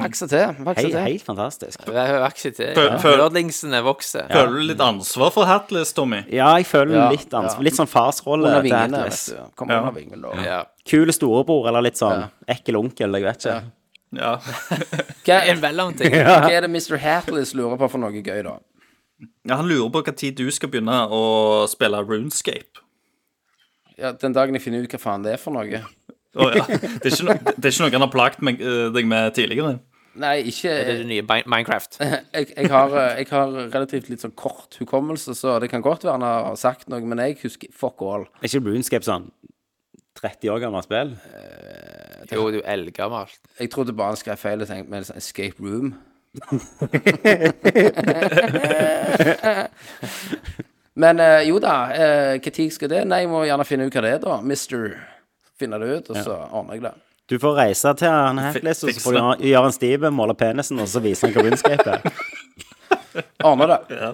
Vokser 0.03 0.29
til. 0.31 0.55
Vokser 0.65 0.81
Helt, 0.85 0.93
til. 0.95 1.01
helt 1.05 1.25
fantastisk. 1.25 1.85
Det 1.85 1.95
er 1.95 2.11
til. 2.57 2.71
Føl- 2.77 2.97
føl- 3.03 3.17
Nerdlingsene 3.21 3.81
vokser. 3.85 4.27
Føler 4.31 4.53
du 4.57 4.63
litt 4.71 4.83
ansvar 4.85 5.31
for 5.35 5.45
Hatlis, 5.49 5.93
Tommy? 5.97 6.23
Ja, 6.29 6.51
jeg 6.57 6.65
føler 6.69 6.95
Ja, 6.95 7.09
litt, 7.09 7.27
ansvar. 7.33 7.59
ja. 7.59 7.63
litt 7.69 7.77
sånn 7.79 7.89
farsrolle 7.91 8.47
Under 8.47 8.61
til 8.61 8.69
vingene, 8.71 9.03
Atlas. 9.05 9.29
vet 9.29 9.37
du. 9.37 9.51
Kom 9.55 9.69
Ja. 9.69 9.79
under 9.81 9.99
vingene, 9.99 10.21
da. 10.21 10.41
Ja. 10.43 10.63
Kul 10.85 11.07
storebror, 11.13 11.67
eller 11.67 11.81
litt 11.81 11.97
sånn 11.97 12.29
ekkel 12.47 12.75
onkel, 12.81 13.13
jeg 13.13 13.23
vet 13.23 13.45
ikke. 13.45 13.61
Ja. 14.13 14.35
Hva, 15.25 15.41
En 15.47 15.61
mellomting. 15.61 16.11
hva 16.11 16.49
er 16.51 16.61
det 16.61 16.69
Mr. 16.69 16.97
Hatless 16.99 17.53
lurer 17.55 17.77
på 17.77 17.89
for 17.89 17.97
noe 17.97 18.11
gøy, 18.11 18.43
da? 18.43 18.57
ja. 19.47 19.55
Han 19.55 19.67
lurer 19.69 19.89
på 19.93 20.01
hva 20.03 20.15
tid 20.17 20.35
du 20.35 20.49
skal 20.51 20.69
begynne 20.69 21.07
å 21.09 21.67
spille 21.69 22.01
Runescape. 22.03 22.81
Ja, 24.01 24.11
den 24.17 24.33
dagen 24.33 24.57
jeg 24.57 24.63
finner 24.63 24.83
ut 24.83 24.93
hva 24.95 24.99
faen 25.01 25.23
det 25.25 25.33
er 25.35 25.41
for 25.41 25.53
noe. 25.53 25.81
Å, 26.31 26.45
ja. 26.55 26.63
det, 26.65 27.05
er 27.05 27.11
ikke 27.11 27.25
no, 27.27 27.33
det 27.35 27.67
er 27.67 27.73
ikke 27.73 27.83
noe 27.83 27.93
han 27.93 28.05
har 28.05 28.11
plaget 28.11 28.41
meg, 28.47 28.61
eh, 28.63 28.87
deg 28.95 29.05
med 29.11 29.33
tidligere. 29.35 29.73
Nei, 30.21 30.37
ikke 30.49 30.71
Det 30.71 30.91
er 30.91 30.97
det 31.01 31.07
nye 31.07 31.23
Minecraft. 31.27 31.93
jeg, 32.01 32.45
jeg, 32.55 32.69
har, 32.71 32.89
eh, 32.99 33.17
jeg 33.21 33.27
har 33.31 33.47
relativt 33.75 34.09
litt 34.11 34.21
sånn 34.23 34.35
kort 34.39 34.77
hukommelse, 34.79 35.31
så 35.37 35.47
det 35.63 35.69
kan 35.71 35.83
godt 35.85 36.03
være 36.07 36.17
han 36.17 36.27
har 36.27 36.55
sagt 36.59 36.85
noe, 36.91 37.03
men 37.03 37.21
jeg 37.23 37.33
husker 37.43 37.69
fuck 37.75 37.97
all. 38.07 38.23
Er 38.41 38.47
ikke 38.49 38.63
Runescape 38.65 39.07
sånn 39.07 39.25
30 40.19 40.53
år 40.53 40.59
gammelt 40.63 40.85
spill? 40.87 41.11
Jo, 42.31 42.41
det 42.47 42.57
er 42.57 42.61
jo 42.61 42.65
eldgammelt. 42.73 43.41
Jeg 43.59 43.67
trodde 43.73 43.97
bare 43.97 44.11
han 44.15 44.19
skrev 44.19 44.37
feil 44.39 44.59
og 44.63 44.69
tenkte 44.71 44.91
med 44.91 45.07
sånn 45.07 45.19
escape 45.19 45.57
room. 45.59 45.87
Men 51.01 51.21
eh, 51.23 51.41
jo 51.49 51.57
da, 51.63 51.75
uh, 51.89 52.33
når 52.43 52.67
skal 52.75 52.91
det? 52.91 53.05
Nei, 53.09 53.23
jeg 53.23 53.31
må 53.31 53.41
gjerne 53.47 53.65
finne 53.67 53.87
ut 53.87 53.95
hva 53.95 54.03
det 54.05 54.11
er, 54.17 54.19
da. 54.23 54.35
Mister. 54.45 54.91
Finne 55.61 55.77
det 55.81 55.87
ut, 55.93 56.11
og 56.13 56.17
så 56.25 56.35
ordner 56.49 56.77
jeg 56.77 56.83
det. 56.87 56.93
Du 57.31 57.37
får 57.39 57.53
reise 57.55 57.93
til 57.95 58.09
han 58.11 58.39
Hackles, 58.43 58.81
og 58.83 58.89
så 58.91 58.99
får 59.05 59.13
du 59.13 59.19
gjøre- 59.21 59.65
en 59.69 59.75
stiv, 59.75 60.07
måle 60.11 60.33
penisen, 60.35 60.79
og 60.83 60.89
så 60.91 60.99
viser 61.03 61.29
han 61.29 61.35
hva 61.37 61.45
Runescape 61.47 61.89
er. 61.95 62.01
Ordner 63.47 63.67
det. 63.71 64.11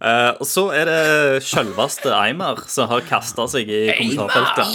Eh, 0.00 0.32
og 0.40 0.46
så 0.48 0.64
er 0.72 0.88
det 0.88 1.42
sjølveste 1.44 2.08
Eimer 2.16 2.62
som 2.72 2.88
har 2.88 3.04
kasta 3.04 3.44
seg 3.52 3.68
i 3.68 3.82
kommentarfeltet. 3.98 4.72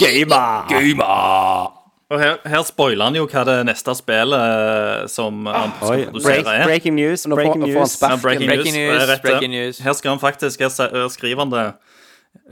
Og 2.10 2.20
her, 2.22 2.36
her 2.46 2.62
spoiler 2.62 3.04
han 3.08 3.16
jo 3.18 3.24
hva 3.26 3.42
det 3.48 3.54
neste 3.66 3.94
spillet 3.98 4.38
eh, 4.38 5.06
som 5.10 5.40
han 5.50 5.72
Oi, 5.72 5.78
skal 5.80 5.88
break, 5.88 6.12
produsere, 6.12 6.52
er. 6.54 6.64
breaking 6.68 6.94
news, 6.94 7.24
Nå 7.26 7.34
får- 7.34 7.40
breaking 7.40 7.62
får 7.62 7.66
han 7.66 7.80
news. 7.80 7.96
Ja, 8.02 8.16
breaking, 8.22 8.46
Breaking 8.50 8.74
news. 8.76 8.92
news, 8.94 9.08
rett 9.10 9.22
breaking 9.22 9.50
news. 9.50 9.78
Her 9.82 9.92
skal 9.98 10.10
han 10.14 10.20
faktisk 10.22 10.60
Her 10.60 10.70
her 10.92 11.08
skriver 11.08 11.42
han 11.42 11.50
det 11.50 11.64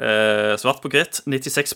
eh, 0.03 0.57
svart 0.59 0.81
på 0.83 0.89
hvitt. 0.91 1.21
96 1.27 1.75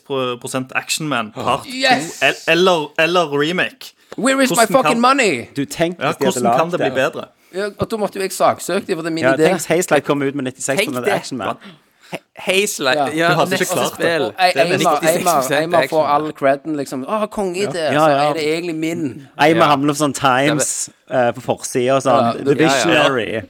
Actionman 0.74 1.30
part 1.32 1.64
2 1.64 1.70
Yes! 1.70 2.22
eller, 2.48 2.90
eller 2.98 3.30
remake. 3.40 3.92
Where 4.18 4.42
is 4.42 4.50
my 4.50 4.56
Hvordan 4.56 4.72
fucking 4.72 4.92
kan- 4.92 5.00
money? 5.00 5.46
Du, 5.56 5.64
tenk 5.64 6.00
Ja, 6.00 6.12
hvordan 6.18 6.58
kan 6.58 6.70
det 6.70 6.80
bli 6.80 6.90
bedre? 6.90 7.24
Ja, 7.54 7.70
og 7.78 7.90
da 7.90 7.96
måtte 7.96 8.18
jo 8.18 8.22
jeg 8.26 8.32
saksøke 8.32 8.86
dem, 8.86 8.96
for 8.98 9.02
det 9.02 9.10
er 9.12 9.14
min 9.14 9.24
Ja, 9.24 9.32
idé. 9.36 9.46
tenk 9.52 9.66
Hazelight 9.70 10.04
kom 10.04 10.22
ut 10.22 10.34
med 10.34 10.44
96 10.52 10.78
Tenk 10.82 11.04
det. 11.04 11.56
Hazelight 12.38 12.96
Ja. 12.96 13.06
Ja, 13.14 13.28
Du 13.28 13.34
hadde 13.40 13.56
ikke 13.58 13.66
klart 13.72 13.94
spill. 13.94 14.26
Det 14.38 15.58
Eimar 15.58 15.88
får 15.90 16.06
all 16.06 16.28
creden, 16.32 16.76
liksom. 16.78 17.02
Å, 17.04 17.26
kongeidé! 17.32 17.88
Ja, 17.92 18.04
Så 18.04 18.10
ja. 18.10 18.28
er 18.28 18.32
det 18.38 18.44
egentlig 18.46 18.74
min. 18.76 19.02
Eimar 19.38 19.66
Ja. 19.66 19.70
havner 19.74 19.92
på 19.94 19.98
sånn 20.02 20.14
Times 20.14 20.70
uh, 21.10 21.32
på 21.36 21.42
forsida 21.44 21.96
og 21.98 22.02
sånn. 22.06 22.24
Ja, 22.24 22.32
The 22.44 22.54
ja, 22.54 22.60
ja. 22.60 22.68
Visionary. 22.68 23.42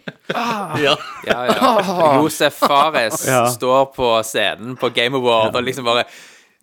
Ja. 0.83 0.97
Ja, 1.27 1.39
ja. 1.47 2.17
Josef 2.19 2.55
Fares 2.65 3.27
Ja. 3.27 3.45
står 3.53 3.93
på 3.95 4.11
scenen 4.25 4.77
på 4.77 4.91
Game 4.95 5.17
Award 5.17 5.57
og 5.57 5.63
liksom 5.65 5.85
bare 5.85 6.05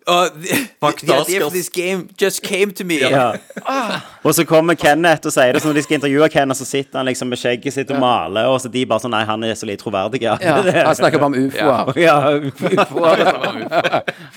Oh, 0.08 0.28
the, 0.42 0.54
Fuck 0.80 1.00
the 1.00 1.14
idea 1.14 1.40
for 1.40 1.50
this 1.50 1.68
game 1.68 2.08
just 2.16 2.42
came 2.42 2.70
to 2.72 2.84
me. 2.84 2.94
Ja. 3.00 3.34
Og 4.26 4.34
så 4.34 4.44
kommer 4.46 4.74
Kenneth 4.78 5.26
og 5.26 5.32
sier 5.34 5.52
det, 5.54 5.62
så 5.62 5.68
når 5.68 5.74
de 5.80 5.82
skal 5.82 5.96
intervjue 5.98 6.28
Kenneth, 6.30 6.58
så 6.60 6.66
sitter 6.68 6.98
han 7.00 7.06
liksom 7.08 7.28
med 7.30 7.38
skjegget 7.40 7.74
sitt 7.74 7.90
og 7.90 7.98
maler, 8.02 8.46
og 8.50 8.60
så 8.62 8.70
de 8.70 8.84
bare 8.86 9.02
sånn 9.02 9.14
Nei, 9.14 9.24
han 9.26 9.42
er 9.46 9.54
så 9.58 9.66
lite 9.66 9.82
troverdig. 9.82 10.22
Ja. 10.22 10.36
Ja, 10.42 10.60
han 10.88 10.94
snakker 10.98 11.18
bare 11.18 11.30
om 11.30 11.38
ufoer. 11.46 11.98
ja, 11.98 12.16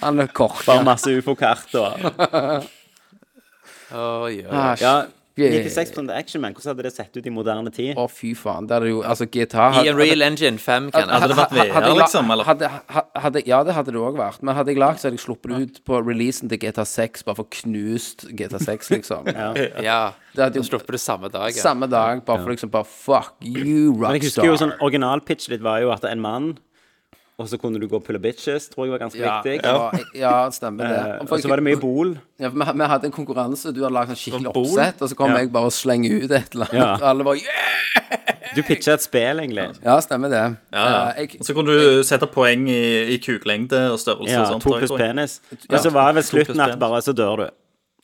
Han 0.01 0.19
er 0.25 0.27
kort. 0.33 0.65
bare 0.65 0.83
masse 0.85 1.13
ufo-kart 1.19 1.73
og 1.77 2.09
oh, 3.93 4.25
yeah. 4.29 4.49
Ah, 4.53 4.75
Ja. 4.81 4.95
Shit. 5.39 5.69
96 5.69 6.09
Action 6.19 6.41
Man, 6.43 6.53
hvordan 6.53 6.71
hadde 6.73 6.85
det 6.87 6.91
sett 6.95 7.17
ut 7.17 7.25
i 7.25 7.33
moderne 7.33 7.71
tid? 7.73 7.93
Å, 7.97 8.05
fy 8.11 8.33
faen. 8.37 8.67
Det 8.69 8.77
hadde 8.77 8.91
jo 8.91 9.01
Altså, 9.07 9.25
GTA 9.31 9.69
I 9.83 9.89
en 9.91 9.97
Real 9.99 10.21
Engine 10.25 10.59
5, 10.59 10.89
kan 10.95 11.09
Hadde 11.09 11.31
det 11.31 11.37
vært 11.39 11.55
VR, 11.55 11.89
liksom, 12.01 12.31
eller? 12.35 12.47
Hadde, 12.49 12.69
hadde, 13.25 13.43
ja, 13.47 13.61
det 13.67 13.75
hadde 13.77 13.95
det 13.95 14.01
òg 14.01 14.19
vært. 14.19 14.43
Men 14.43 14.57
hadde 14.59 14.73
jeg 14.73 14.81
lagd, 14.81 15.01
så 15.01 15.09
hadde 15.09 15.19
jeg 15.19 15.25
sluppet 15.25 15.53
det 15.53 15.59
ut 15.63 15.81
på 15.89 16.01
releasen 16.03 16.51
til 16.51 16.61
GTA 16.61 16.85
6, 16.89 17.25
bare 17.27 17.39
for 17.39 17.49
knust 17.61 18.27
GTA 18.29 18.61
6, 18.65 18.91
liksom. 18.97 19.29
Ja. 19.89 19.99
Det 20.35 20.43
hadde 20.43 20.59
Du 20.59 20.61
jo 20.61 20.67
slipper 20.67 20.95
det 20.95 21.01
samme 21.01 21.29
dag. 21.33 21.49
Ja. 21.55 21.61
samme 21.63 21.87
dag, 21.89 22.23
bare 22.25 22.43
for 22.43 22.53
liksom 22.53 22.71
bare 22.73 22.85
Fuck 22.89 23.39
you, 23.41 23.91
Rockstar. 23.95 24.05
Men 24.05 24.19
jeg 24.19 24.27
husker 24.27 24.45
jo 24.47 24.57
sånn 24.59 24.73
rockstar. 24.73 24.85
Originalpitchet 24.89 25.55
ditt 25.55 25.65
var 25.65 25.81
jo 25.83 25.91
at 25.93 26.05
en 26.07 26.21
mann, 26.23 26.51
og 27.39 27.47
så 27.49 27.57
kunne 27.61 27.79
du 27.79 27.87
gå 27.87 27.95
og 27.95 28.03
pulle 28.03 28.19
bitches, 28.19 28.67
tror 28.69 28.85
jeg 28.85 28.91
var 28.93 28.99
ganske 29.05 29.19
Ja, 29.21 29.37
viktig. 29.41 29.61
det 29.63 30.19
ja, 30.19 30.33
stemmer 30.51 30.89
det. 30.91 30.97
Eh, 31.15 31.21
Og 31.23 31.39
så 31.41 31.47
var 31.49 31.61
det 31.61 31.63
mye 31.69 31.79
bol. 31.79 32.17
Ja, 32.39 32.49
vi, 32.51 32.59
vi 32.81 32.87
hadde 32.91 33.07
en 33.07 33.15
konkurranse, 33.15 33.71
du 33.73 33.79
hadde 33.85 33.93
lagd 33.95 34.11
sånn 34.11 34.19
skikkelig 34.19 34.51
oppsett, 34.53 35.01
og 35.01 35.09
så 35.09 35.15
kom 35.15 35.31
Ja. 35.31 35.37
jeg 35.39 35.51
bare 35.55 35.71
og 35.71 35.75
slenge 35.75 36.11
ut 36.11 36.31
et 36.31 36.53
eller 36.53 36.65
annet. 36.67 36.81
Ja. 36.83 36.93
Og 36.99 37.07
alle 37.13 37.23
var 37.29 37.35
yeah! 37.39 38.35
Du 38.55 38.63
pitcha 38.65 38.93
et 38.97 39.03
spill, 39.05 39.39
egentlig. 39.39 39.67
Ja, 39.85 39.99
stemmer 40.01 40.29
det. 40.33 40.41
Ja, 40.73 40.83
ja. 40.89 41.01
Eh, 41.13 41.21
jeg, 41.27 41.39
Og 41.39 41.45
så 41.45 41.53
kunne 41.53 41.75
du 41.79 42.03
sette 42.03 42.27
poeng 42.27 42.67
i, 42.67 43.13
i 43.13 43.17
kuklengde 43.21 43.91
og 43.93 43.99
størrelse 44.01 44.33
Ja, 44.33 44.41
og 44.41 44.47
sånt. 44.55 44.63
to 44.65 44.73
pluss 44.79 44.91
penis. 44.97 45.39
Og 45.69 45.77
så 45.79 45.91
var 45.93 46.11
det 46.11 46.15
ved 46.23 46.23
slutten 46.31 46.59
at 46.65 46.79
bare 46.81 47.01
så 47.05 47.13
dør 47.13 47.35
du. 47.45 47.47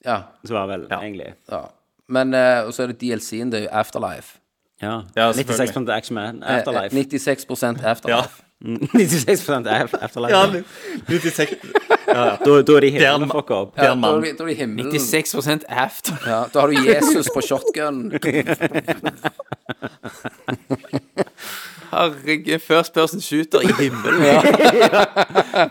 ja, 0.05 0.19
Så 0.45 0.53
var 0.53 0.67
vel 0.69 0.85
egentlig 0.91 1.33
ja. 1.51 1.63
Men 2.07 2.33
uh, 2.37 2.67
Og 2.67 2.73
så 2.77 2.83
er 2.85 2.93
det 2.93 2.99
DLC-en, 3.01 3.49
det 3.51 3.59
er 3.59 3.63
jo 3.65 3.69
Afterlife. 3.73 4.37
Ja. 4.81 5.01
Ja, 5.15 5.31
96 5.33 5.57
selvfølgelig. 5.57 5.89
Action 5.95 6.15
Man. 6.15 6.43
Afterlife. 6.43 6.93
96 6.93 7.81
Ja. 7.81 7.89
Afterlife. 7.89 8.43
96 8.61 9.67
af- 9.67 9.93
Afterlife. 10.01 10.35
Ja, 10.35 10.61
96 11.07 11.55
Da, 12.07 12.37
da 12.45 12.51
er 12.51 12.61
de 12.63 12.87
er 12.87 12.91
himmelen 12.91 13.23
en- 13.23 13.29
fucka 13.31 13.53
opp. 13.53 13.77
Ja, 13.77 13.83
da 13.83 13.89
er 13.89 13.95
da 14.37 14.43
er 14.43 14.47
det 14.47 14.55
himmelen. 14.55 14.99
96 14.99 15.63
after. 15.69 16.13
Ja, 16.25 16.43
da 16.53 16.59
har 16.59 16.67
du 16.67 16.73
Jesus 16.73 17.27
på 17.33 17.41
shotgun. 17.41 18.11
Herregud, 21.91 22.61
first 22.61 22.93
person 22.95 23.21
shooter 23.21 23.61
i 23.65 23.71
himmelen. 23.77 24.21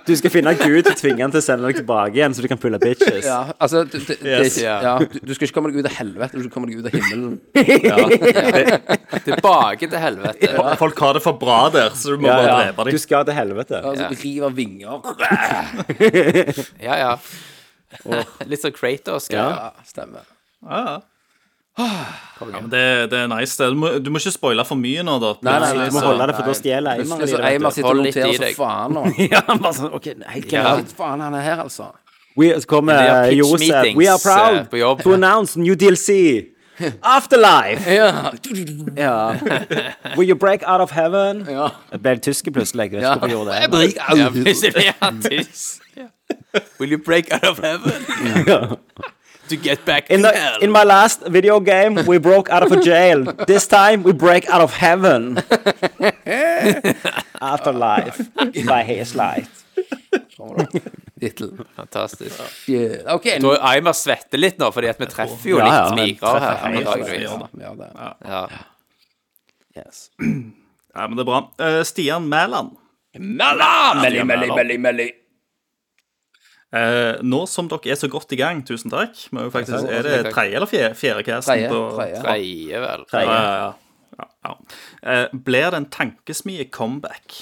Du 0.06 0.12
skal 0.16 0.30
finne 0.32 0.52
Gud 0.60 0.86
og 0.90 0.96
tvinge 0.98 1.22
han 1.24 1.32
til 1.34 1.40
å 1.40 1.44
sende 1.44 1.66
deg 1.68 1.78
tilbake 1.82 2.14
igjen, 2.18 2.34
så 2.36 2.44
du 2.44 2.48
kan 2.50 2.60
pulle 2.60 2.78
bitches. 2.82 3.24
Ja, 3.26 3.40
altså 3.58 3.82
du, 3.88 3.96
du, 3.98 4.12
Yes. 4.24 4.54
det, 4.58 4.64
ja, 4.66 4.94
du, 5.00 5.06
du 5.20 5.32
skal 5.36 5.48
ikke 5.48 5.56
komme 5.58 5.70
deg 5.74 5.80
ut 5.84 5.88
av 5.90 5.96
helvete, 5.98 6.36
du 6.38 6.44
skal 6.46 6.54
komme 6.54 6.68
deg 6.70 6.78
ut 6.80 6.86
av 6.88 6.92
himmelen. 6.94 7.38
Tilbake 9.24 9.88
til 9.90 9.98
helvete. 10.00 10.52
Folk 10.80 10.98
har 11.04 11.18
det 11.18 11.22
for 11.24 11.38
bra 11.40 11.58
der, 11.74 11.90
så 11.98 12.14
du 12.14 12.22
må 12.24 12.28
Ja, 12.30 12.36
bare 12.40 12.54
drepe 12.66 12.84
dem. 12.88 12.94
Du 12.96 13.02
skal 13.02 13.24
til 13.28 13.36
helvete. 13.38 13.80
Altså, 13.84 14.10
riv 14.24 14.46
av 14.48 14.54
vinger. 14.56 14.96
Ja, 16.82 16.94
ja. 16.98 17.12
Litt 18.50 18.62
sånn 18.64 18.74
Kratos. 18.74 19.28
Ja. 19.32 19.44
Ja, 19.50 19.68
stemmer. 19.86 20.24
Ja, 20.64 20.78
ja. 20.88 20.96
Ja, 21.78 22.60
men 22.60 22.70
det, 22.70 23.10
det 23.10 23.18
er 23.18 23.26
nice. 23.30 23.56
det. 23.62 23.70
Du 23.72 23.78
må, 23.80 23.88
du 23.98 24.10
må 24.14 24.20
ikke 24.22 24.30
spoile 24.34 24.64
for 24.68 24.78
mye 24.78 25.02
nå, 25.06 25.16
da. 25.22 25.32
Nei, 25.42 25.54
nei, 25.64 25.70
nei, 25.78 25.88
Du 25.90 25.96
må 25.96 26.04
holde 26.06 26.26
det, 26.30 26.34
for 26.38 26.46
da 26.50 26.54
stjeler 26.54 27.00
Eimer 27.02 27.26
så. 27.26 27.40
Eimer 27.48 27.74
sitter 27.74 27.90
og 27.90 28.00
noterer 28.04 28.30
i 28.30 28.38
så 28.38 28.50
faen 28.58 28.94
nå. 28.94 29.02
Ja, 29.32 29.40
bare 29.50 29.72
sånn, 29.74 29.92
ok, 29.98 30.08
helt 30.36 30.52
Ja. 30.54 30.62
greit. 30.76 30.94
Faen, 30.98 31.20
han 31.24 31.34
er 31.34 31.42
her, 31.46 31.62
altså. 31.64 31.90
We, 32.38 32.48
så 32.60 32.66
kommer 32.70 32.98
pitch 33.28 33.38
Josef. 33.38 33.60
meetings, 33.68 33.98
We 33.98 34.08
are 34.10 34.18
eh, 34.18 34.66
proud 34.70 34.74
uh, 34.98 35.02
to 35.02 35.12
announce 35.14 35.56
new 35.58 35.74
DLC. 35.78 36.50
Afterlife! 37.16 37.86
Ja. 37.90 38.32
Ja. 39.04 39.34
Will 40.16 40.28
you 40.28 40.34
break 40.38 40.62
out 40.66 40.80
of 40.80 40.90
heaven? 40.94 41.44
ja. 41.50 41.68
Jeg 41.92 42.00
ble 42.02 42.16
tyske 42.22 42.50
plutselig. 42.54 42.90
Jeg 42.92 43.00
vet 43.00 43.02
Ja. 43.02 43.14
ikke 43.14 43.34
hvorfor 43.34 43.54
jeg 43.54 43.70
gjorde 43.70 43.82
det. 43.82 44.18
Ja, 44.18 44.30
plutselig 44.30 44.72
blir. 44.74 46.10
Will 46.80 46.92
you 46.92 46.98
break 46.98 47.30
out 47.34 47.46
of 47.50 47.58
heaven? 47.58 48.78
To 49.48 49.56
get 49.56 49.84
back 49.84 50.10
In, 50.10 50.22
to 50.22 50.28
the, 50.28 50.32
hell. 50.38 50.58
in 50.62 50.70
my 50.70 50.84
last 50.84 51.20
video 51.28 51.60
game, 51.60 51.94
we 52.06 52.16
broke 52.18 52.48
out 52.48 52.62
of 52.62 52.72
a 52.72 52.80
jail. 52.80 53.24
This 53.46 53.66
time, 53.66 54.02
we 54.02 54.12
break 54.12 54.48
out 54.48 54.62
of 54.62 54.72
heaven. 54.72 55.36
Afterlife 57.40 58.20
by 58.66 58.82
his 58.84 59.14
light. 59.14 59.48
Tittel. 61.20 61.50
Fantastisk. 61.76 62.40
Yeah. 62.68 63.14
Okay, 63.16 63.38
Da 63.38 63.56
Eimer 63.72 63.92
svetter 63.96 64.38
litt 64.40 64.58
nå, 64.60 64.70
fordi 64.74 64.88
at 64.92 65.00
vi 65.00 65.06
treffer 65.12 65.48
jo 65.50 65.58
Ja, 65.60 65.66
ja, 65.66 65.72
litt 65.94 66.18
smigrer 66.20 66.40
her. 66.40 66.46
Ja, 67.60 67.74
det. 67.80 67.88
Ja. 68.24 68.48
Yes. 69.76 70.10
Ja, 70.94 71.06
men 71.08 71.16
det 71.18 71.22
er 71.24 71.28
bra. 71.28 71.40
Uh, 71.60 71.82
Stian 71.86 72.22
Mæland. 72.30 72.70
Melli, 73.18 74.24
melli, 74.24 74.48
melli, 74.54 74.76
melli. 74.78 75.08
Eh, 76.74 77.20
nå 77.22 77.44
som 77.46 77.68
dere 77.70 77.92
er 77.94 77.98
så 78.00 78.08
godt 78.10 78.32
i 78.34 78.38
gang, 78.40 78.64
tusen 78.66 78.90
takk. 78.90 79.14
Men 79.32 79.50
faktisk, 79.54 79.86
er 79.94 80.02
det 80.02 80.32
tredje 80.34 80.56
eller 80.58 80.66
fjerde, 80.70 80.94
fjerde 80.98 81.22
casten? 81.28 81.54
Tredje. 82.22 82.80
vel. 82.82 83.04
Ja, 83.12 83.20
ja, 83.30 83.56
ja. 83.62 83.72
ja, 84.18 84.28
ja. 84.48 84.54
Eh, 85.12 85.28
blir 85.46 85.70
det 85.70 85.80
en 85.82 85.86
tankesmie 85.98 86.64
comeback? 86.70 87.36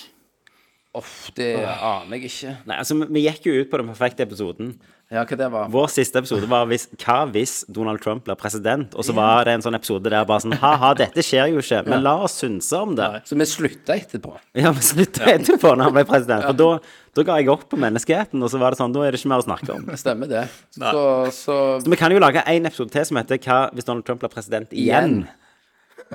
Uff, 0.95 1.31
det 1.39 1.55
aner 1.65 2.19
jeg 2.19 2.29
ikke. 2.29 2.57
Nei, 2.69 2.77
altså, 2.77 2.99
vi- 3.01 3.09
vi 3.17 3.23
gikk 3.25 3.47
jo 3.49 3.55
ut 3.63 3.71
på 3.73 3.79
den 3.81 3.89
perfekte 3.89 4.27
episoden. 4.27 4.75
Ja, 5.13 5.27
hva 5.29 5.37
det 5.37 5.49
var? 5.53 5.67
Vår 5.69 5.91
siste 5.93 6.23
episode 6.23 6.47
var 6.49 6.65
hvis, 6.71 6.87
hva 7.03 7.19
hvis 7.29 7.59
Donald 7.69 8.01
Trump 8.01 8.25
blir 8.25 8.37
president? 8.41 8.95
Og 8.97 9.05
så 9.05 9.13
var 9.17 9.45
det 9.45 9.59
en 9.59 9.65
sånn 9.67 9.77
episode 9.77 10.09
der 10.09 10.25
bare 10.29 10.41
sånn 10.41 10.55
Ha-ha, 10.63 10.95
dette 10.97 11.21
skjer 11.27 11.51
jo 11.53 11.61
ikke, 11.61 11.83
men 11.91 12.01
la 12.07 12.15
oss 12.25 12.39
synse 12.41 12.81
om 12.81 12.95
det. 12.97 13.11
Så 13.29 13.37
vi 13.37 13.49
slutta 13.51 13.99
etterpå. 13.99 14.33
Ja, 14.57 14.73
vi 14.73 14.87
slutta 14.87 15.29
etterpå 15.35 15.75
når 15.77 15.91
han 15.91 15.97
ble 15.99 16.07
president. 16.09 16.47
For 16.49 16.57
da, 16.57 16.71
da 17.19 17.27
ga 17.29 17.37
jeg 17.43 17.53
opp 17.53 17.69
på 17.69 17.81
menneskeheten, 17.85 18.41
og 18.41 18.55
så 18.55 18.63
var 18.63 18.73
det 18.73 18.81
sånn, 18.81 18.97
da 18.97 19.05
er 19.05 19.13
det 19.13 19.21
ikke 19.21 19.35
mer 19.35 19.45
å 19.45 19.49
snakke 19.51 19.77
om. 19.77 19.85
Stemmer 20.01 20.33
det. 20.33 20.47
Så, 20.79 21.05
så 21.37 21.61
Så 21.85 21.93
vi 21.93 22.01
kan 22.01 22.17
jo 22.17 22.23
lage 22.23 22.47
en 22.49 22.73
episode 22.73 22.97
til 22.97 23.05
som 23.11 23.21
heter 23.21 23.43
Hva 23.45 23.61
hvis 23.77 23.89
Donald 23.91 24.09
Trump 24.09 24.25
blir 24.25 24.33
president 24.33 24.73
igjen? 24.73 25.27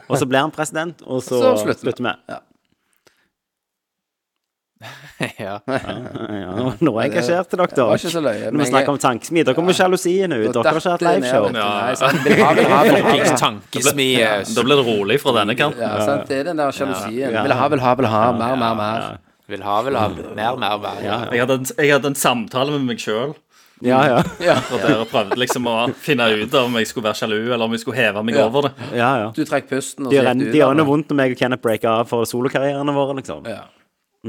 Og 0.08 0.18
så 0.18 0.26
blir 0.30 0.42
han 0.42 0.54
president, 0.54 1.06
og 1.06 1.22
så, 1.26 1.38
Så 1.38 1.54
slutter 1.68 1.94
vi. 1.94 2.38
Ja. 5.42 5.56
Ja, 5.66 6.52
nå, 6.54 6.66
nå 6.86 6.92
er 7.00 7.08
jeg 7.08 7.12
engasjert 7.12 7.48
til 7.50 7.58
dere. 7.62 7.72
det 7.74 7.86
var 7.88 7.98
ikke 7.98 8.12
så 8.14 8.22
løye, 8.22 8.52
Når 8.54 8.62
vi 8.62 8.68
snakker 8.70 8.92
om 8.94 9.00
tankesmi, 9.02 9.44
da 9.48 9.54
kommer 9.58 9.74
sjalusien 9.78 10.34
ut. 10.36 10.52
Dere 10.54 10.74
har 10.74 10.78
ikke 10.82 10.94
hatt 10.94 11.06
liveshow. 11.08 11.48
Ha. 11.58 12.84
Da 14.56 14.64
blir 14.64 14.76
det 14.76 14.86
rolig 14.88 15.18
fra 15.22 15.34
denne 15.40 15.56
kanten. 15.58 15.82
Ja, 15.82 15.98
sant? 16.06 16.28
Det 16.30 16.38
er 16.42 16.44
den 16.52 16.62
der 16.62 16.72
sjalusien. 16.76 17.34
Ja. 17.34 17.44
Vil 17.48 17.54
ha, 17.58 17.68
vil 17.74 17.82
ha, 17.84 17.96
vil 18.00 18.10
ha. 18.12 18.22
Mer, 18.38 18.56
mer, 18.60 18.76
mer. 18.78 19.08
Vil 19.48 19.64
ha, 19.64 19.82
vil 19.86 19.96
ha. 19.98 20.08
Mer, 20.36 20.58
mer, 20.60 20.78
mer. 20.84 21.04
Jeg 21.34 21.42
hadde, 21.46 21.60
en, 21.62 21.68
jeg 21.78 21.94
hadde 21.96 22.12
en 22.14 22.18
samtale 22.20 22.74
med 22.78 22.88
meg 22.92 23.00
sjøl. 23.04 23.36
Ja, 23.86 24.00
ja. 24.42 24.56
Og 24.74 24.80
dere 24.82 25.04
prøvde 25.06 25.38
liksom 25.38 25.68
å 25.70 25.76
finne 26.02 26.26
ut 26.42 26.54
om 26.58 26.80
jeg 26.80 26.88
skulle 26.90 27.06
være 27.12 27.20
sjalu, 27.20 27.40
eller 27.54 27.66
om 27.68 27.76
jeg 27.78 27.84
skulle 27.84 28.00
heve 28.00 28.24
meg 28.26 28.36
Ja. 28.40 28.48
over 28.50 28.68
det. 28.68 28.72
ja, 28.98 29.12
ja. 29.22 29.28
Du 29.36 29.44
trekker 29.46 29.70
pusten, 29.76 30.08
og 30.08 30.12
De 30.12 30.18
så 30.18 30.24
gikk 30.26 30.40
du 30.40 30.46
de 30.46 30.50
ut 30.50 30.56
gjør 30.58 30.72
av 30.74 30.78
noe 30.80 30.88
vondt 30.90 31.12
når 31.14 31.20
meg 31.22 31.36
og 31.36 31.42
Kenneth 31.44 31.62
breaker 31.62 31.90
av 32.02 32.08
for 32.10 32.26
solokarrierene 32.26 32.96
våre, 32.98 33.20
liksom. 33.22 33.46
Ja. 33.46 33.68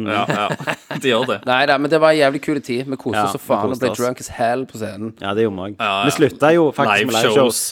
Ja, 0.06 0.24
ja. 0.28 0.48
De 1.02 1.08
gjør 1.10 1.26
det. 1.26 1.40
Nei 1.46 1.66
da, 1.66 1.78
men 1.78 1.90
det 1.90 2.00
var 2.00 2.10
en 2.14 2.18
jævlig 2.20 2.40
kul 2.44 2.60
tid. 2.62 2.84
Vi 2.86 2.96
koste 2.96 3.18
Ja, 3.18 3.24
oss 3.24 3.32
så 3.34 3.38
vi 3.42 3.46
faen 3.48 3.64
og 3.64 3.70
koste 3.74 3.80
ble 3.86 3.90
oss. 3.90 3.98
drunk 3.98 4.20
as 4.20 4.28
hell 4.38 4.66
på 4.70 4.78
scenen. 4.78 5.14
Ja, 5.20 5.34
det 5.34 5.42
gjorde 5.48 5.56
vi 5.56 5.62
òg. 5.72 5.76
Ja, 5.80 5.90
ja. 5.98 6.04
Vi 6.04 6.10
slutta 6.18 6.52
jo 6.54 6.70
faktisk 6.76 7.06
med 7.06 7.14
liveshow. 7.14 7.34
Liveshows. 7.34 7.62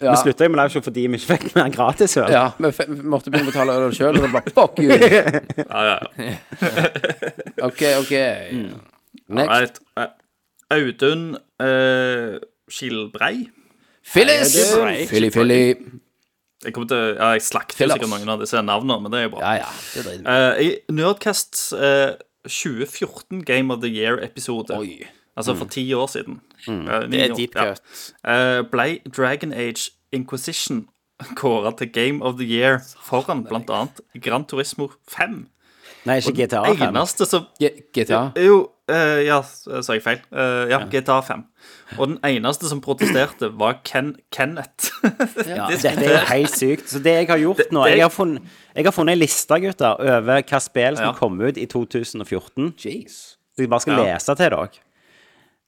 Ja, 0.00 0.10
Vi 0.12 0.16
slutta 0.22 0.44
jo 0.44 0.50
med 0.52 0.60
liveshow 0.60 0.82
fordi 0.84 1.06
vi 1.08 1.16
ikke 1.16 1.26
fikk 1.34 1.54
mer 1.56 1.70
gratis 1.72 2.16
øl. 2.20 2.26
ja 2.30 2.50
vi, 2.60 2.68
f- 2.68 2.88
vi 2.88 3.02
måtte 3.08 3.30
begynne 3.32 3.48
å 3.48 3.52
betale 3.52 3.76
øl 3.80 3.94
sjøl, 3.96 4.16
og 4.18 4.26
det 4.26 4.32
bare 4.32 4.52
fuck 4.52 4.76
you. 4.78 4.92
Ja, 5.72 5.80
ja. 5.88 5.98
OK, 7.68 7.82
OK. 8.00 8.14
Next. 9.28 9.50
Right. 9.50 9.78
Eh, 9.96 10.10
Audun 10.76 11.36
eh, 11.60 12.38
Skilbrei. 12.68 13.48
Phyllis! 14.06 14.52
Philly, 15.08 15.30
Philly. 15.30 15.74
Jeg, 16.66 16.74
kommer 16.74 16.90
til, 16.90 17.14
ja, 17.14 17.32
jeg 17.36 17.44
slakter 17.46 17.92
sikkert 17.92 18.10
mange 18.10 18.30
av 18.32 18.42
disse 18.42 18.60
navnene, 18.62 18.98
men 19.04 19.12
det 19.14 19.20
er 19.20 19.28
jo 19.28 19.34
bra. 19.36 19.52
Ja, 19.54 19.64
ja. 19.64 19.68
Det 19.94 20.06
vi 20.06 20.16
i. 20.18 20.70
Eh, 20.72 20.94
Nerdcasts 20.94 21.68
uh, 21.72 22.16
2014 22.46 23.44
Game 23.46 23.74
of 23.74 23.80
the 23.84 23.90
Year-episode, 23.90 24.74
altså 24.74 25.06
altså 25.36 25.54
for 25.54 25.68
ti 25.68 25.92
år 25.92 26.06
siden 26.06 26.40
mm. 26.68 26.86
uh, 26.86 27.00
Det 27.10 27.22
er 27.22 27.34
deep 27.34 27.56
ja, 27.56 27.64
cut. 27.68 28.12
eh, 28.28 28.64
ble 28.70 28.98
Dragon 29.16 29.52
Age 29.52 29.90
Inquisition 30.12 30.88
kåra 31.40 31.72
til 31.78 31.92
Game 31.92 32.24
of 32.24 32.34
the 32.34 32.44
Year 32.44 32.80
foran 33.02 33.46
annet 33.46 34.00
Gran 34.22 34.44
Turismo 34.44 34.90
5. 35.08 35.48
Nei, 36.06 36.16
ikke 36.22 36.46
GTA 36.46 36.62
5. 36.70 36.82
Eneste 36.88 37.26
som 37.26 37.46
GTA. 37.60 38.20
Jo, 38.38 38.60
uh, 38.90 39.18
ja, 39.26 39.40
sa 39.82 39.96
jeg 39.96 40.02
feil. 40.04 40.20
Uh, 40.30 40.64
ja, 40.70 40.78
GTA 40.92 41.16
5. 41.26 41.42
Og 41.98 42.08
den 42.12 42.16
eneste 42.24 42.68
som 42.70 42.80
protesterte, 42.84 43.50
var 43.58 43.80
Ken 43.84 44.14
Kenneth. 44.34 44.92
Ja, 45.46 45.66
dette 45.70 46.06
er 46.06 46.24
helt 46.30 46.54
sykt. 46.54 46.88
Så 46.90 47.02
det 47.02 47.12
jeg 47.20 47.28
har 47.30 47.38
gjort 47.42 47.60
nå 47.74 47.84
Jeg 47.90 48.02
har 48.02 48.10
funnet, 48.14 48.42
jeg 48.74 48.84
har 48.86 48.94
funnet 48.94 49.16
en 49.16 49.22
liste, 49.22 49.58
gutter, 49.62 49.98
over 50.00 50.42
hva 50.42 50.60
spill 50.62 50.96
som 50.98 51.10
Ja. 51.10 51.12
kom 51.18 51.40
ut 51.40 51.58
i 51.58 51.66
2014. 51.66 52.72
Jeez. 52.78 53.36
Så 53.56 53.64
jeg 53.64 53.70
bare 53.70 53.80
skal 53.84 53.98
Ja. 53.98 54.14
lese 54.14 54.34
til 54.34 54.50
dere. 54.50 54.68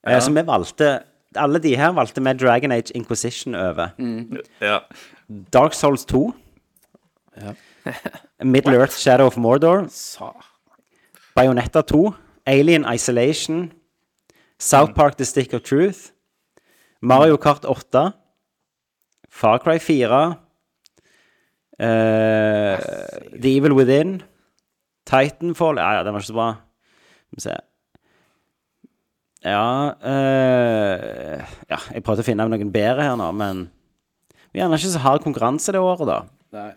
Eh, 0.07 0.21
Så 0.21 0.31
vi 0.33 0.43
valgte 0.47 1.01
Alle 1.37 1.59
de 1.59 1.77
her 1.77 1.93
valgte 1.93 2.23
vi 2.25 2.33
Dragon 2.33 2.73
Age 2.73 2.93
Inquisition 2.95 3.55
over. 3.55 3.91
ja. 4.61 4.79
Dark 5.53 5.75
Souls 5.75 6.05
2. 6.07 6.33
Middle 8.43 8.75
Earth 8.75 8.97
Shadow 8.99 9.27
of 9.27 9.37
Mordor. 9.37 9.89
Bayonetta 11.37 11.83
2. 11.83 12.15
Alien 12.47 12.85
Isolation. 12.85 13.73
South 14.59 14.95
Park 14.95 15.17
The 15.17 15.25
Stick 15.25 15.53
of 15.53 15.63
Truth. 15.63 16.13
Mario 17.01 17.37
Kart 17.37 17.65
8. 17.65 18.13
Far 19.29 19.59
Cry 19.59 19.79
4. 19.79 20.39
Uh, 21.81 21.87
The 23.39 23.57
Evil 23.57 23.75
Within. 23.75 24.23
Titanfall 25.07 25.79
Ja, 25.79 25.93
ja, 25.95 26.03
den 26.05 26.13
var 26.13 26.21
ikke 26.21 26.33
så 26.33 26.37
bra. 26.37 26.49
Skal 27.29 27.39
vi 27.39 27.45
se 27.47 27.57
Ja 29.47 29.95
uh, 29.95 31.55
Ja, 31.71 31.79
jeg 31.95 32.03
prøvde 32.05 32.25
å 32.25 32.27
finne 32.27 32.49
noen 32.51 32.73
bedre 32.75 33.07
her 33.07 33.15
nå, 33.17 33.31
men 33.33 33.69
Vi 34.51 34.59
er 34.59 34.65
gjerne 34.67 34.81
ikke 34.81 34.91
så 34.91 35.05
hard 35.05 35.23
konkurranse 35.25 35.73
det 35.73 35.81
året, 35.81 36.09
da. 36.09 36.19
Nei. 36.53 36.71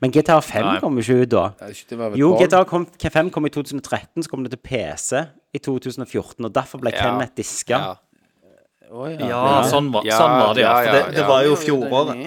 Men 0.00 0.12
GTA 0.14 0.38
5 0.40 0.64
Nei. 0.64 0.76
kom 0.80 0.96
jo 0.96 1.02
ikke 1.04 1.22
ut 1.26 1.32
da. 1.34 1.42
Det 1.68 1.98
var 1.98 2.10
vel 2.14 2.20
Jo. 2.22 2.30
GTA 2.40 2.62
kom, 2.68 2.86
5 2.96 3.30
kom 3.34 3.44
i 3.46 3.50
2013, 3.52 4.24
så 4.24 4.30
kom 4.32 4.44
det 4.46 4.54
til 4.54 4.62
PC 4.64 5.24
i 5.52 5.58
2014, 5.60 6.44
og 6.48 6.52
derfor 6.56 6.80
ble 6.80 6.92
Ja. 6.94 7.02
Kenneth 7.02 7.34
diska. 7.36 7.76
Ja. 7.76 7.96
Å, 8.88 9.04
ja. 9.12 9.26
ja, 9.28 9.42
sånn 9.68 9.90
var, 9.92 10.06
Ja, 10.08 10.16
sånn 10.16 10.38
var 10.40 10.54
det, 10.56 10.62
ja. 10.64 10.76
For 10.78 10.92
det, 10.96 11.02
ja, 11.02 11.10
det 11.18 11.26
var 11.28 11.42
jo 11.44 11.58
fjoråret. 11.60 12.24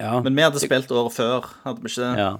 Ja. 0.00 0.20
Men 0.22 0.36
vi 0.38 0.42
hadde 0.46 0.62
spilt 0.62 0.92
året 0.94 1.12
før, 1.16 1.50
hadde 1.64 1.82
vi 1.82 1.90
ikke 1.90 2.06
det? 2.06 2.14
ja. 2.22 2.30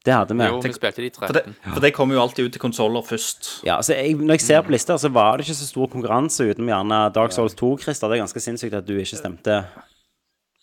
Det 0.00 0.14
hadde 0.16 0.32
vi. 0.32 0.44
Jo, 0.48 0.60
vi 0.64 0.72
spilte 0.72 1.02
de 1.04 1.10
For 1.12 1.28
det, 1.36 1.42
13. 1.44 1.74
for 1.74 1.80
det 1.84 1.90
kommer 1.92 2.16
jo 2.16 2.22
alltid 2.22 2.46
ut 2.48 2.52
til 2.56 2.60
konsoller 2.62 3.02
først. 3.04 3.50
Ja, 3.66 3.74
altså 3.76 3.92
jeg, 3.92 4.14
Når 4.16 4.38
jeg 4.38 4.40
ser 4.46 4.62
på 4.64 4.72
lista, 4.72 4.96
så 4.96 5.10
var 5.12 5.36
det 5.36 5.44
ikke 5.44 5.58
så 5.58 5.66
stor 5.68 5.90
konkurranse 5.92 6.46
utenom 6.48 6.70
gjerne 6.72 7.00
Dark 7.12 7.32
Souls 7.36 7.52
2, 7.54 7.74
Christer. 7.82 8.08
Det 8.08 8.16
er 8.16 8.22
ganske 8.24 8.40
sinnssykt 8.40 8.78
at 8.78 8.86
du 8.88 8.94
ikke 8.96 9.18
stemte 9.20 9.58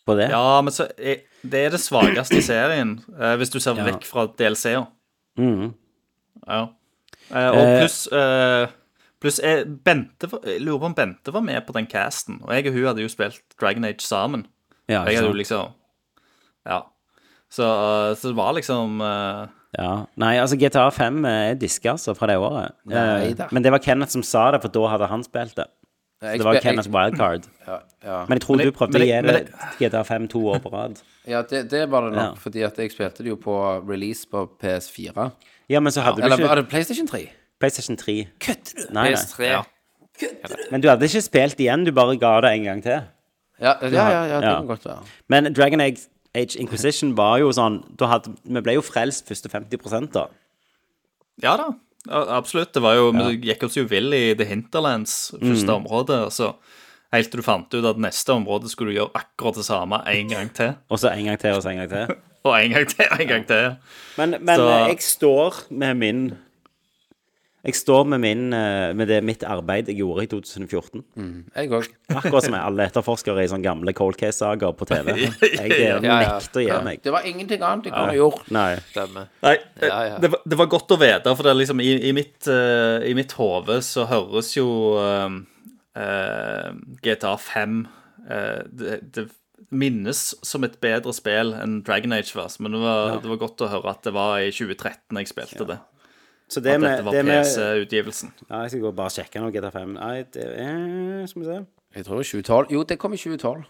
på 0.07 0.15
det. 0.19 0.29
Ja, 0.31 0.61
men 0.63 0.73
så 0.73 0.87
er, 0.97 1.21
det 1.43 1.65
er 1.67 1.75
det 1.75 1.81
svakeste 1.83 2.39
i 2.39 2.45
serien, 2.45 2.97
eh, 3.13 3.35
hvis 3.39 3.51
du 3.53 3.59
ser 3.59 3.77
Ja. 3.77 3.85
vekk 3.91 4.07
fra 4.07 4.27
DLC-er. 4.39 4.87
Mm. 5.37 5.73
Ja. 6.47 6.61
Eh, 7.29 7.49
og 7.51 7.61
Eh, 7.61 7.79
pluss 7.81 7.99
eh, 8.15 8.67
Pluss 9.19 9.39
jeg, 9.41 9.65
Bente 9.83 10.29
jeg 10.45 10.61
lurer 10.61 10.79
på 10.79 10.85
om 10.91 10.93
Bente 10.97 11.33
var 11.33 11.41
med 11.41 11.65
på 11.65 11.73
den 11.73 11.87
casten. 11.89 12.39
Og 12.45 12.53
jeg 12.53 12.67
og 12.69 12.73
hun 12.77 12.85
hadde 12.85 13.01
jo 13.01 13.09
spilt 13.09 13.41
Dragon 13.59 13.85
Age 13.85 14.05
sammen. 14.05 14.45
Ja, 14.87 15.03
Jeg 15.03 15.17
hadde 15.17 15.31
jo 15.33 15.33
liksom 15.33 15.73
Ja. 16.67 16.81
Så, 17.49 17.63
eh, 17.63 18.15
så 18.15 18.29
det 18.29 18.35
var 18.37 18.53
liksom 18.53 19.01
uh... 19.01 19.47
Ja. 19.77 20.05
Nei, 20.17 20.37
altså 20.41 20.57
GTA 20.57 20.89
5 20.91 21.25
er 21.27 21.55
diska 21.59 21.91
altså, 21.95 22.13
fra 22.17 22.27
det 22.27 22.37
året. 22.37 22.73
Nei 22.85 23.33
Eh. 23.33 23.47
Men 23.51 23.63
det 23.63 23.71
var 23.71 23.79
Kenneth 23.83 24.11
som 24.11 24.23
sa 24.23 24.51
det, 24.51 24.61
for 24.63 24.69
da 24.73 24.87
hadde 24.93 25.09
han 25.11 25.23
spilt 25.23 25.55
det. 25.59 25.67
Så 26.19 26.31
det 26.37 26.43
var 26.45 26.59
Kenneths 26.59 26.87
wildcard. 26.89 27.43
Ja, 27.67 27.77
ja. 28.03 28.25
Men 28.25 28.37
jeg 28.39 28.41
tror 28.41 28.55
Men 28.57 28.65
du 28.65 28.71
prøvde 28.71 28.97
å 28.97 29.05
jeg- 29.05 29.23
gi 29.23 29.31
det 29.31 29.91
GTA 29.91 30.03
5 30.03 30.27
to 30.27 30.39
år 30.47 30.59
på 30.59 30.71
rad. 30.73 31.01
ja 31.27 31.41
det, 31.43 31.69
det 31.69 31.89
var 31.91 32.01
det 32.09 32.13
nok, 32.15 32.23
Ja. 32.23 32.33
fordi 32.33 32.63
at 32.65 32.75
jeg 32.77 32.91
spilte 32.91 33.17
det 33.17 33.27
jo 33.27 33.35
på 33.35 33.87
release 33.87 34.25
på 34.25 34.47
PS4. 34.59 35.31
Ja, 35.69 35.79
men 35.79 35.91
så 35.91 36.01
hadde 36.01 36.17
du 36.17 36.23
Eller 36.23 36.47
var 36.47 36.55
det 36.55 36.69
PlayStation 36.69 37.05
3? 37.07 37.29
PlayStation 37.59 37.95
3. 37.97 38.27
Kødder 38.39 38.87
du? 38.87 38.93
Nei, 38.93 39.09
nei. 39.09 39.13
PS3. 39.15 39.65
Men 40.71 40.81
du 40.81 40.87
hadde 40.89 41.03
ikke 41.05 41.21
spilt 41.21 41.59
igjen, 41.59 41.85
du 41.85 41.91
bare 41.91 42.17
ga 42.17 42.41
det 42.41 42.51
en 42.57 42.63
gang 42.63 42.81
til. 42.83 43.03
Ja, 43.61 43.73
ja, 43.81 43.87
ja, 43.89 44.23
ja 44.25 44.39
det 44.39 44.43
Ja. 44.49 44.55
kan 44.57 44.67
godt 44.67 44.85
være. 44.85 45.03
Men 45.29 45.53
Dragon 45.53 45.81
Age 45.81 46.07
Age 46.35 46.55
Inquisition 46.59 47.15
var 47.17 47.37
jo 47.39 47.49
sånn 47.51 47.83
da 47.97 48.05
hadde, 48.07 48.35
Vi 48.43 48.61
ble 48.61 48.73
jo 48.73 48.81
frelst 48.81 49.27
første 49.27 49.49
50 49.49 50.11
da. 50.13 50.27
Ja 51.43 51.55
da. 51.57 51.69
Ja, 52.09 52.37
Absolutt. 52.37 52.73
Det 52.73 52.81
var 52.81 52.95
jo, 52.95 53.11
Vi 53.11 53.37
gikk 53.51 53.63
oss 53.63 53.75
jo 53.77 53.83
vill 53.85 54.13
i 54.13 54.33
The 54.35 54.45
Hinterlands, 54.45 55.31
første 55.41 55.67
Mm. 55.67 55.85
område. 55.85 56.31
Så 56.31 56.53
helt 57.13 57.31
til 57.31 57.39
du 57.39 57.43
fant 57.43 57.73
ut 57.73 57.85
at 57.85 57.97
neste 57.97 58.29
område 58.33 58.69
skulle 58.69 58.93
du 58.93 58.99
gjøre 58.99 59.11
akkurat 59.15 59.55
det 59.55 59.65
samme 59.65 60.01
en 60.07 60.27
gang 60.29 60.49
til. 60.53 60.75
Og 60.91 60.99
så 60.99 61.11
en 61.13 61.25
gang 61.25 61.37
til, 61.39 61.51
og 61.53 61.61
så 61.63 61.69
en 61.71 61.77
gang 61.77 61.89
til. 61.89 62.15
Og 62.47 62.53
en 62.63 62.71
gang 62.71 62.87
til, 62.87 63.05
en 63.19 63.27
gang 63.27 63.45
til. 63.47 63.75
Men, 64.17 64.35
men 64.41 64.55
Så- 64.55 64.87
jeg 64.87 64.97
står 65.01 65.53
med 65.71 65.93
min 65.97 66.37
Jeg 67.65 67.75
står 67.75 68.03
med 68.05 68.21
min 68.21 68.53
eh, 68.53 68.93
Med 68.95 69.09
det 69.09 69.17
mitt 69.25 69.41
arbeid 69.43 69.89
jeg 69.89 69.97
gjorde 69.99 70.23
i 70.23 70.29
2014. 70.29 71.01
Jeg 71.55 71.71
òg. 71.73 71.87
Akkurat 72.13 72.45
som 72.45 72.55
alle 72.59 72.85
etterforskere 72.85 73.43
i 73.43 73.49
sånne 73.49 73.65
gamle 73.65 73.93
cold 73.97 74.19
case-saker 74.19 74.75
på 74.77 74.87
TV. 74.87 75.15
Jeg 75.41 75.73
eh, 75.73 75.81
Ja, 75.81 75.97
ja. 75.97 76.19
nekter 76.21 76.61
å 76.61 76.65
gi 76.67 76.77
meg. 76.85 77.01
Det 77.03 77.13
var 77.15 77.25
ingenting 77.27 77.65
annet 77.65 77.89
jeg 77.89 77.95
kunne 77.95 78.15
gjort. 78.15 78.47
Nei. 78.53 78.69
Nei, 79.41 79.55
Ja, 79.81 79.99
ja. 80.11 80.19
Det, 80.21 80.31
var, 80.35 80.45
det 80.45 80.59
var 80.61 80.69
godt 80.71 80.93
å 80.93 80.99
vite, 81.01 81.33
for 81.33 81.47
det 81.47 81.53
er 81.53 81.59
liksom 81.63 81.81
i, 81.83 81.91
i 82.09 82.13
mitt, 82.15 82.37
uh, 82.47 83.01
i 83.05 83.13
mitt 83.17 83.33
hode 83.39 83.79
så 83.85 84.05
høres 84.09 84.53
jo 84.55 84.67
uh, 85.01 85.27
uh, 85.97 86.69
GTA 87.03 87.33
5 87.41 87.77
eh, 88.29 88.61
det, 88.69 89.01
det 89.15 89.27
minnes 89.73 90.21
som 90.45 90.63
et 90.63 90.77
bedre 90.83 91.11
spill 91.15 91.51
enn 91.57 91.81
Dragon 91.87 92.13
Age 92.15 92.35
var. 92.37 92.53
Men 92.63 92.77
det 92.77 92.81
var, 92.85 93.17
det 93.23 93.31
var 93.33 93.41
godt 93.41 93.65
å 93.65 93.71
høre 93.71 93.91
at 93.91 94.05
det 94.07 94.13
var 94.15 94.39
i 94.39 94.51
2013 94.53 95.19
jeg 95.19 95.31
spilte 95.33 95.67
det. 95.67 95.79
Så 96.49 96.61
det 96.63 96.77
At 96.77 96.79
med, 96.81 96.89
dette 96.89 97.05
var 97.05 97.11
det 97.11 97.23
PC-utgivelsen. 97.27 98.29
ja, 98.49 98.61
Jeg 98.61 98.69
skal 98.71 98.81
gå 98.81 98.87
og 98.87 98.95
bare 98.95 99.11
sjekke 99.11 99.41
nå, 99.43 99.49
GTA 99.51 99.71
5. 99.73 99.89
Nei, 99.97 100.23
det 100.33 100.45
er 100.63 101.25
Skal 101.27 101.41
vi 101.41 101.47
se. 101.49 101.57
Jeg 101.95 102.05
tror 102.05 102.21
2012. 102.23 102.71
Jo, 102.71 102.83
det 102.83 102.99
kom 102.99 103.13
i 103.13 103.17
2012. 103.17 103.65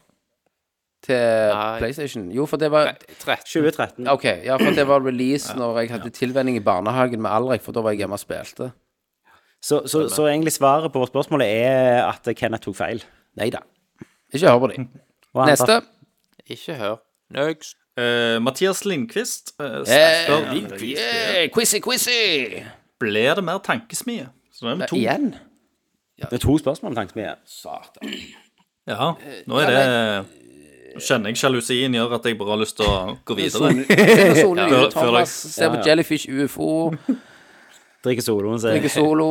Til 1.08 1.16
Nei. 1.54 1.78
PlayStation. 1.80 2.32
Jo, 2.34 2.46
for 2.46 2.58
det 2.58 2.72
var 2.74 2.92
13. 3.20 3.46
2013. 3.46 4.08
OK, 4.10 4.26
ja, 4.46 4.58
for 4.58 4.74
det 4.78 4.88
var 4.90 5.02
release 5.06 5.54
når 5.58 5.80
jeg 5.80 5.92
hadde 5.92 6.10
tilvenning 6.10 6.58
i 6.58 6.64
barnehagen 6.66 7.22
med 7.22 7.32
Alrik, 7.32 7.62
for 7.66 7.72
da 7.72 7.82
var 7.86 7.94
jeg 7.94 8.04
hjemme 8.06 8.18
og 8.18 8.22
spilte. 8.22 8.72
Så, 9.62 9.84
så, 9.90 10.08
så 10.10 10.28
egentlig 10.28 10.54
svaret 10.54 10.92
på 10.94 11.06
spørsmålet 11.06 11.48
er 11.48 12.04
at 12.06 12.30
Kenneth 12.38 12.66
tok 12.66 12.76
feil. 12.78 13.04
Nei 13.38 13.50
da. 13.54 13.64
Ikke 14.34 14.50
hør 14.50 14.60
på 14.60 14.72
dem. 14.74 14.90
Neste. 15.48 15.82
Ikke 16.46 16.76
hør. 16.78 16.98
Next. 17.34 17.78
Eh, 17.98 18.38
Mathias 18.44 18.84
Lindqvist 18.86 19.56
eh, 19.60 19.82
Eh, 19.90 20.54
Lindqvist, 20.54 21.02
yeah, 21.02 21.48
quizzy, 21.54 21.80
quizzy! 21.82 22.64
Blir 23.00 23.36
det 23.36 23.44
mer 23.44 23.58
tankesmie. 23.66 24.28
Så 24.54 24.66
det 24.70 24.82
er 24.86 24.88
to. 24.92 24.96
Igjen? 24.96 25.32
Det 26.18 26.34
er 26.34 26.42
to 26.42 26.58
spørsmål, 26.58 26.92
om 26.92 26.96
tankesmie. 26.98 27.36
Satan. 27.46 28.14
Ja, 28.88 29.12
nå 29.48 29.60
er 29.62 29.72
det 29.74 29.82
Nå 30.98 31.02
kjenner 31.04 31.30
jeg 31.30 31.38
sjalusien 31.38 31.94
gjør 31.94 32.16
at 32.18 32.26
jeg 32.26 32.38
bare 32.40 32.56
har 32.56 32.62
lyst 32.62 32.78
til 32.80 32.88
å 32.90 33.18
gå 33.28 33.36
videre. 33.38 33.70
Sol, 34.40 34.58
Ja, 34.62 34.80
Thomas 34.90 35.34
ser 35.54 35.70
på 35.76 35.82
Jellyfish 35.86 36.26
UFO, 36.32 36.70
Drikker 38.06 38.26
soloen 38.26 38.58
sin. 38.62 38.72
drikker 38.78 38.94
solo. 38.94 39.28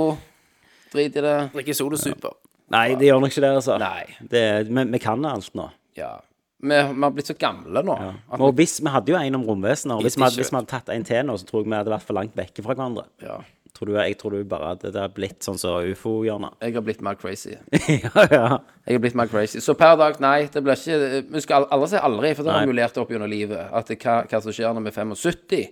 Drit 0.92 1.16
i 1.18 1.24
det. 1.24 1.34
Drikke 1.54 1.74
Solo 1.74 1.98
Super. 1.98 2.36
Nei, 2.70 2.94
det 2.98 3.08
gjør 3.08 3.20
nok 3.22 3.32
ikke 3.34 3.42
det, 3.42 3.50
altså. 3.58 3.78
Nei. 3.82 4.04
Det, 4.30 4.42
vi, 4.68 4.84
vi 4.94 5.00
kan 5.02 5.24
alt 5.26 5.50
nå. 5.58 5.66
Ja. 5.98 6.12
Vi, 6.62 6.68
vi 6.72 7.02
har 7.04 7.10
blitt 7.12 7.28
så 7.28 7.36
gamle 7.38 7.82
nå. 7.84 7.96
Ja. 8.00 8.12
Og 8.40 8.54
hvis, 8.56 8.78
Vi 8.80 8.88
hadde 8.92 9.12
jo 9.12 9.18
en 9.20 9.34
om 9.38 9.44
romvesener. 9.44 10.00
Hvis 10.00 10.16
hvis 10.16 10.50
vi 10.50 10.56
hadde 10.56 10.70
tatt 10.70 10.88
en 10.94 11.04
til 11.04 11.26
nå, 11.28 11.36
så 11.36 11.44
tror 11.48 11.62
jeg 11.64 11.70
vi 11.70 11.76
hadde 11.76 11.92
vært 11.92 12.06
for 12.08 12.16
langt 12.16 12.36
vekke 12.38 12.64
fra 12.64 12.74
hverandre. 12.74 13.04
Ja. 13.22 13.40
Tror 13.76 13.90
du, 13.90 13.96
jeg 13.98 14.16
tror 14.16 14.32
du 14.32 14.44
bare 14.48 14.70
at 14.72 14.80
det 14.86 14.96
har 14.96 15.10
blitt 15.12 15.44
sånn 15.44 15.58
som 15.60 15.84
ufo-hjørnet. 15.84 16.54
Jeg 16.64 16.72
har 16.78 16.84
blitt 16.86 17.02
mer 17.04 17.18
crazy. 17.20 17.58
ja, 18.06 18.22
ja. 18.32 18.46
Jeg 18.88 18.96
har 18.96 19.02
blitt 19.04 19.18
mer 19.20 19.28
crazy. 19.28 19.60
Så 19.60 19.74
per 19.76 19.98
dag, 20.00 20.16
nei, 20.24 20.46
det 20.48 20.62
blir 20.64 20.80
ikke 20.80 21.26
Vi 21.34 21.42
skal 21.44 21.66
alle 21.70 21.88
si 21.92 22.00
aldri, 22.00 22.30
for 22.38 22.46
det 22.48 22.54
har 22.54 22.64
mulert 22.64 22.72
vi 22.72 22.78
lært 22.80 23.02
opp 23.02 23.12
gjennom 23.12 23.28
livet. 23.28 23.66
At 23.76 23.92
det, 23.92 23.98
hva, 24.00 24.22
hva 24.24 24.40
som 24.40 24.56
skjer 24.56 24.72
når 24.72 24.88
vi 24.88 24.94
er 24.94 25.02
75 25.04 25.66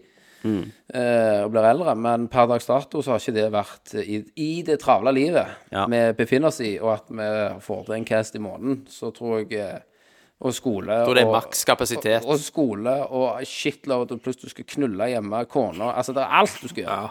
Mm. 0.44 0.66
eh, 0.92 1.38
og 1.46 1.54
blir 1.54 1.64
eldre. 1.64 1.94
Men 1.96 2.26
per 2.28 2.44
dags 2.50 2.66
dato 2.68 3.00
så 3.00 3.14
har 3.14 3.22
ikke 3.22 3.32
det 3.38 3.46
vært 3.54 3.94
i, 4.02 4.18
i 4.36 4.50
det 4.66 4.76
travle 4.82 5.14
livet 5.16 5.46
vi 5.88 6.00
befinner 6.18 6.50
oss 6.50 6.60
i, 6.60 6.74
og 6.82 6.90
at 6.98 7.08
vi 7.08 7.28
får 7.64 7.86
til 7.86 7.94
en 7.96 8.04
cast 8.04 8.36
i 8.36 8.42
måneden, 8.44 8.82
så 8.92 9.08
tror 9.16 9.38
jeg 9.40 9.56
eh, 9.56 9.78
Og 10.44 10.52
skole 10.52 10.86
Da 10.92 11.10
er 11.10 11.14
det 11.16 11.24
og- 11.24 11.32
maks 11.38 11.64
kapasitet. 11.64 12.22
Og, 12.24 12.34
og 12.34 12.38
skole 12.44 12.92
og 13.08 13.40
shitload, 13.48 14.10
og 14.12 14.20
pluss 14.20 14.36
du 14.42 14.48
skal 14.52 14.64
knulle 14.68 15.06
hjemme, 15.08 15.44
kona 15.48 15.92
Altså, 15.96 16.12
det 16.12 16.20
er 16.22 16.34
alt 16.40 16.58
du 16.62 16.68
skal 16.68 16.84
gjøre. 16.84 17.10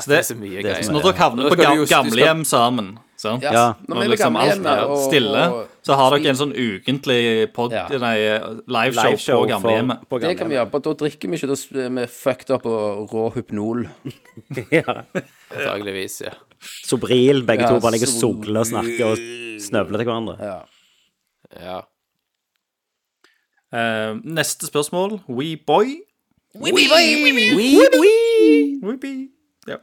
Så 0.00 0.08
det, 0.08 0.18
er 0.18 0.22
så 0.26 0.34
mye 0.40 0.56
det 0.56 0.64
greier. 0.64 0.82
så 0.82 0.92
når 0.92 1.02
dere 1.04 1.18
havner 1.20 1.48
på 1.48 1.52
skal 1.52 1.56
du 1.56 1.62
gam, 1.62 1.76
jo- 1.76 1.84
du 1.84 2.14
skal- 2.16 2.44
sammen 2.44 2.98
sant? 3.16 3.42
Ja, 3.42 3.52
Ja. 3.52 3.64
Når 3.86 3.94
Når 3.94 4.02
er 4.02 4.08
liksom 4.08 4.36
alt 4.40 4.66
er 4.66 4.96
stille, 5.08 5.42
og- 5.52 5.68
så 5.84 5.94
har 5.94 6.10
dere 6.16 6.28
en 6.30 6.36
sånn 6.36 6.54
ukentlig 6.56 7.52
pod, 7.52 7.70
Ja. 7.72 7.86
nei, 7.88 8.16
liveshow 8.66 9.10
Liveshow 9.10 9.44
på 9.44 9.48
gamlehjemmet. 9.48 10.08
på 10.08 10.20
Det 10.20 10.38
kan 10.38 10.48
vi 10.48 10.54
gjøre. 10.56 10.70
Da 10.82 10.94
drikker 10.94 11.28
vi 11.30 11.36
ikke, 11.36 11.46
da 11.46 11.84
er 11.84 11.88
vi 11.90 12.02
er 12.02 12.06
fucked 12.06 12.50
up 12.50 12.66
og 12.66 13.10
rå 13.12 13.32
hypnol. 13.34 13.86
ja. 14.72 15.02
Antageligvis, 15.54 16.20
ja. 16.24 16.30
Sobril. 16.84 17.42
Begge 17.44 17.62
Ja, 17.62 17.68
to 17.68 17.80
bare 17.80 17.92
ligger 17.92 18.08
og 18.08 18.20
sogler 18.20 18.60
og 18.60 18.66
snakker 18.66 19.04
og 19.12 19.18
snøvler 19.60 19.98
til 19.98 20.06
hverandre. 20.06 20.36
Ja. 20.40 20.60
ja. 21.60 21.80
Eh, 23.74 24.16
neste 24.24 24.66
spørsmål. 24.66 25.20
Weboy. 25.28 25.86
Weeby. 28.82 29.30
Ja. 29.68 29.76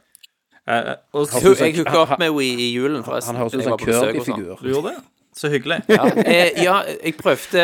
Uh, 0.68 0.94
og 1.12 1.28
Jeg 1.60 1.76
hooka 1.76 1.96
opp 1.96 2.18
med 2.18 2.30
We 2.30 2.44
i 2.44 2.72
julen, 2.74 3.04
forresten. 3.04 3.34
Han 3.34 3.36
høres 3.36 3.54
ut 3.54 3.62
som 3.62 3.72
en. 3.72 3.78
Kirby-figur. 3.78 4.56
du 4.56 4.68
gjorde 4.68 4.88
det? 4.88 4.96
Så 5.36 5.48
hyggelig. 5.48 5.82
Ja, 5.88 6.04
jeg, 6.04 6.52
ja, 6.56 6.80
jeg 7.04 7.14
prøvde 7.14 7.62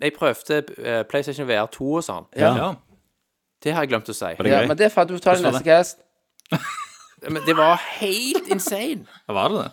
Jeg 0.00 0.12
prøvde 0.18 0.62
PlayStation 1.10 1.48
VR 1.48 1.66
2 1.72 1.92
og 1.92 2.04
sånn. 2.04 2.24
Ja. 2.36 2.72
Det 3.64 3.72
har 3.72 3.86
jeg 3.86 3.88
glemt 3.88 4.08
å 4.08 4.14
si. 4.14 4.24
det 4.38 4.50
Ja, 4.50 4.66
men 4.68 4.78
det 4.78 4.92
får 4.92 5.04
du 5.08 5.18
ta 5.18 5.34
i 5.36 5.42
neste 5.42 5.64
cast. 5.64 5.98
Men 7.30 7.42
det 7.46 7.56
var 7.56 7.80
helt 7.98 8.48
insane. 8.52 9.06
Hva 9.26 9.34
Var 9.34 9.48
det 9.48 9.62
det? 9.62 9.70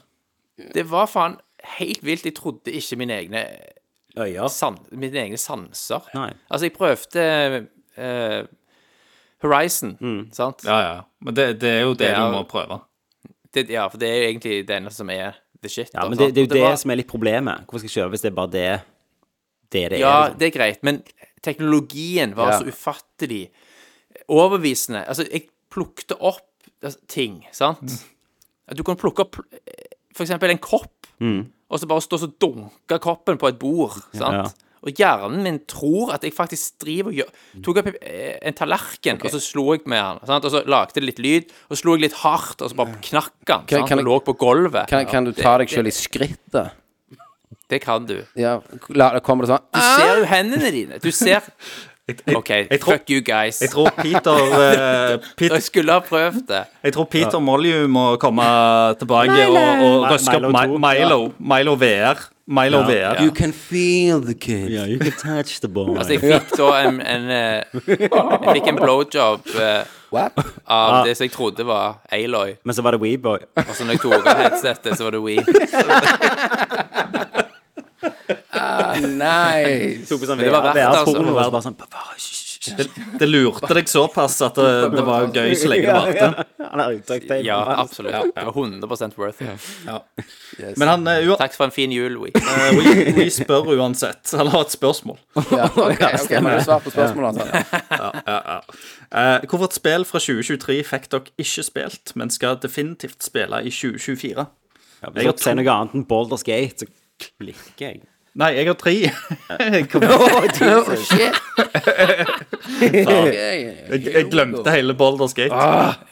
Det 0.74 0.86
var 0.92 1.06
faen 1.12 1.36
helt 1.78 2.06
vilt. 2.06 2.26
Jeg 2.26 2.36
trodde 2.36 2.72
ikke 2.72 2.96
mine 2.96 3.18
egne, 3.18 3.44
Øyer. 4.18 4.48
san 4.50 4.78
mine 4.92 5.18
egne 5.24 5.38
sanser. 5.38 6.02
Nei. 6.14 6.32
Altså, 6.52 6.66
jeg 6.68 6.74
prøvde 6.74 7.68
eh, 7.98 8.44
Horizon, 9.44 9.96
sant? 10.32 10.64
Ja, 10.66 10.78
ja. 10.80 11.02
Men 11.22 11.36
det, 11.36 11.48
det 11.62 11.70
er 11.70 11.82
jo 11.82 11.94
det 11.94 12.00
Det 12.00 12.10
er- 12.14 12.20
du 12.32 12.32
må 12.38 12.44
prøve. 12.48 12.80
Det, 13.54 13.70
ja, 13.70 13.88
for 13.88 13.98
det 14.02 14.10
er 14.10 14.16
jo 14.22 14.28
egentlig 14.32 14.68
det 14.68 14.76
eneste 14.78 14.98
som 15.04 15.10
er 15.10 15.34
the 15.62 15.70
shit. 15.70 15.90
Ja, 15.94 16.02
da, 16.02 16.10
men 16.10 16.18
sant? 16.18 16.34
det, 16.34 16.36
det 16.36 16.42
er 16.42 16.48
jo 16.48 16.54
det 16.54 16.62
var- 16.70 16.78
som 16.78 16.92
er 16.92 16.96
litt 16.96 17.08
problemet. 17.08 17.66
Hvorfor 17.68 17.80
skal 17.80 17.90
jeg 17.90 18.04
kjøpe 18.04 18.10
hvis 18.16 18.22
det 18.22 18.32
er 18.32 18.36
bare 18.36 18.52
det 18.52 18.82
det, 19.74 19.90
det 19.92 20.00
Ja, 20.00 20.10
er? 20.10 20.30
Liksom? 20.30 20.38
det 20.40 20.46
er 20.48 20.58
greit, 20.60 20.84
men 20.84 21.04
teknologien 21.42 22.36
var 22.36 22.52
Ja. 22.52 22.60
så 22.60 22.66
ufattelig 22.70 23.50
overbevisende. 24.30 25.04
Altså, 25.08 25.26
jeg 25.32 25.48
plukte 25.70 26.16
opp 26.22 26.42
altså, 26.84 27.00
ting, 27.08 27.46
sant? 27.52 27.82
Mm. 27.82 28.10
At 28.68 28.78
du 28.78 28.84
kan 28.84 28.96
plukke 28.96 29.20
opp 29.26 29.40
eh, 29.68 29.98
for 30.16 30.24
eksempel 30.24 30.50
en 30.54 30.58
kopp, 30.60 30.90
Mm. 31.22 31.46
Og 31.74 31.82
så 31.82 31.90
bare 31.90 32.04
stå 32.06 32.20
og 32.28 32.36
dunke 32.44 33.00
koppen 33.02 33.40
på 33.42 33.50
et 33.50 33.58
bord, 33.62 33.98
sant? 34.14 34.54
Og 34.84 34.92
hjernen 35.00 35.46
min 35.46 35.58
tror 35.72 36.10
at 36.12 36.26
jeg 36.28 36.34
faktisk 36.36 36.74
driver 36.84 37.08
og 37.14 37.16
gjør 37.16 37.30
Tok 37.64 37.78
opp 37.80 37.86
eh, 38.02 38.34
en 38.44 38.54
tallerken, 38.58 39.16
og 39.24 39.32
så 39.32 39.40
slo 39.40 39.64
jeg 39.72 39.86
med 39.88 40.02
den. 40.04 40.20
Sant? 40.28 40.44
Og 40.44 40.52
så 40.52 40.60
lagde 40.68 40.98
det 40.98 41.04
litt 41.08 41.22
lyd, 41.24 41.54
og 41.70 41.78
så 41.78 41.80
slo 41.86 41.94
jeg 41.96 42.04
litt 42.04 42.18
hardt, 42.20 42.60
og 42.66 42.70
så 42.74 42.76
bare 42.82 42.98
knakk 43.08 43.32
den. 43.48 43.64
Kan- 43.72 43.88
kan 43.88 44.02
og 44.04 44.10
lå 44.10 44.18
på 44.28 44.36
gulvet. 44.42 44.90
Kan, 44.92 45.06
kan 45.08 45.24
du 45.24 45.32
ta 45.32 45.56
deg 45.62 45.72
sjøl 45.72 45.88
i 45.88 45.96
skrittet? 45.96 46.74
Det 47.72 47.80
kan 47.82 48.04
du. 48.06 48.18
Ja, 48.36 48.58
la, 48.92 49.08
kommer 49.24 49.48
det 49.48 49.54
sånn 49.56 49.64
Du 49.72 49.80
ser 49.80 50.20
jo 50.20 50.26
hendene 50.30 50.72
dine. 50.76 51.00
Du 51.02 51.10
ser 51.16 51.48
OK, 52.36 52.50
jeg 52.50 52.80
tror- 52.82 52.92
fuck 52.98 53.10
you 53.10 53.22
guys. 53.24 53.62
Jeg 53.62 53.70
tror 53.72 53.90
Peter 53.96 54.32
uh, 54.60 55.20
Peter, 55.38 55.56
Jeg 55.56 55.64
skulle 55.64 55.92
ha 55.94 56.00
prøvd 56.04 56.42
det. 56.48 56.64
jeg 56.84 56.94
tror 56.94 57.04
Peter 57.12 57.40
Molyneux 57.40 57.88
må 57.90 58.16
komme 58.20 58.44
tilbake 59.00 59.46
og, 59.48 59.56
og 59.56 60.12
røske 60.12 60.36
opp 60.36 60.44
Milo 60.52 60.78
Mi- 60.78 61.00
Milo. 61.00 61.20
Milo 61.40 61.74
VR. 61.80 62.20
Milo 62.48 62.82
VR. 62.84 63.22
You 63.24 63.32
can 63.32 63.54
feel 63.54 64.20
the 64.20 64.34
kid. 64.34 64.70
Yeah, 64.70 64.86
you 64.92 65.00
can 65.00 65.12
touch 65.16 65.62
the 65.62 65.68
boy. 65.72 65.96
Altså, 65.98 66.12
jeg 66.14 66.20
fikk 66.20 66.58
da 66.60 66.74
en, 66.90 67.00
en 67.02 67.30
eh, 67.32 67.64
Jeg 67.88 68.58
fikk 68.58 68.68
en 68.74 68.76
blowjob 68.82 69.48
uh, 69.56 69.86
What? 70.12 70.36
av 70.68 71.06
det 71.08 71.16
som 71.18 71.24
jeg 71.24 71.32
trodde 71.32 71.64
var 71.66 72.02
Aloy. 72.12 72.58
Men 72.68 72.76
så 72.76 72.82
var 72.84 72.92
det 72.92 73.02
Weboy. 73.02 73.40
Og 73.64 73.72
så 73.74 73.88
når 73.88 73.96
jeg 73.96 74.04
tok 74.04 74.28
av 74.28 74.44
headsetet, 74.44 74.98
så 75.00 75.08
var 75.08 75.16
det 75.16 75.24
We. 75.24 75.40
Nice. 79.04 80.08
Tok 80.10 80.24
på 80.24 80.30
sånn 80.30 80.42
det 80.42 80.50
var 80.54 80.66
verdt 80.70 80.80
det, 80.80 80.88
altså. 80.88 81.14
Og 81.14 81.28
så 81.28 81.52
bare 81.52 81.62
sånn 81.68 81.78
«Bare, 81.80 82.16
hysj, 82.16 82.32
hysj, 82.32 82.40
hysj». 82.40 82.50
Det, 82.64 82.86
det 83.20 83.28
lurte 83.28 83.76
deg 83.76 83.90
såpass 83.92 84.38
at 84.46 84.56
det, 84.56 84.70
det 84.94 85.04
var 85.04 85.26
gøy 85.36 85.56
så 85.60 85.72
lenge 85.72 85.90
det 85.90 85.96
varte. 85.98 86.46
Han 86.64 86.82
har 86.82 86.94
uttrykt. 86.96 87.34
Ja, 87.44 87.58
absolutt. 87.84 88.32
Det 88.32 88.46
var 88.48 88.56
100% 88.56 89.18
worth 89.20 89.44
it. 89.44 90.78
Men 90.80 90.88
han 90.88 91.08
uh, 91.10 91.34
Takk 91.42 91.58
for 91.58 91.68
en 91.68 91.76
fin 91.76 91.92
jul, 91.92 92.16
We. 92.22 92.32
Uh, 92.38 92.78
we, 92.78 92.94
we 93.18 93.28
spør 93.34 93.74
uansett. 93.76 94.32
Han 94.40 94.52
har 94.54 94.64
et 94.64 94.74
spørsmål. 94.74 95.20
Ja, 95.52 95.68
ok, 95.68 96.06
okay 96.24 96.40
men 96.40 96.58
du 96.58 96.64
svarer 96.64 96.88
på 96.88 96.94
spørsmålet. 96.94 97.44
Altså. 97.44 98.62
Eh, 99.14 99.44
hvorfor 99.46 99.68
et 99.68 99.76
spill 99.78 100.08
fra 100.10 100.22
2023 100.24 100.80
fikk 100.88 101.12
dere 101.14 101.36
ikke 101.44 101.64
spilt, 101.68 102.16
men 102.18 102.32
skal 102.34 102.58
definitivt 102.64 103.22
spille 103.26 103.60
i 103.62 103.70
2024? 103.74 104.48
Ja, 105.04 105.12
Hvis 105.12 105.24
jeg 105.24 105.30
har 105.30 105.38
to... 105.38 105.54
noe 105.60 105.76
annet 105.76 106.00
enn 106.00 106.08
Baldur's 106.10 106.46
Gate, 106.48 106.88
så 106.88 107.30
klikker 107.44 107.92
jeg. 107.92 108.02
Nei, 108.40 108.50
jeg 108.58 108.66
har 108.66 108.78
tre. 108.82 108.94
Jeg, 108.98 109.84
kom, 109.92 110.04
Oh, 110.10 110.96
shit. 110.98 111.38
jeg, 112.82 114.00
jeg 114.10 114.30
glemte 114.32 114.74
hele 114.74 114.96
Baldur's 114.98 115.36
Gate. 115.38 115.54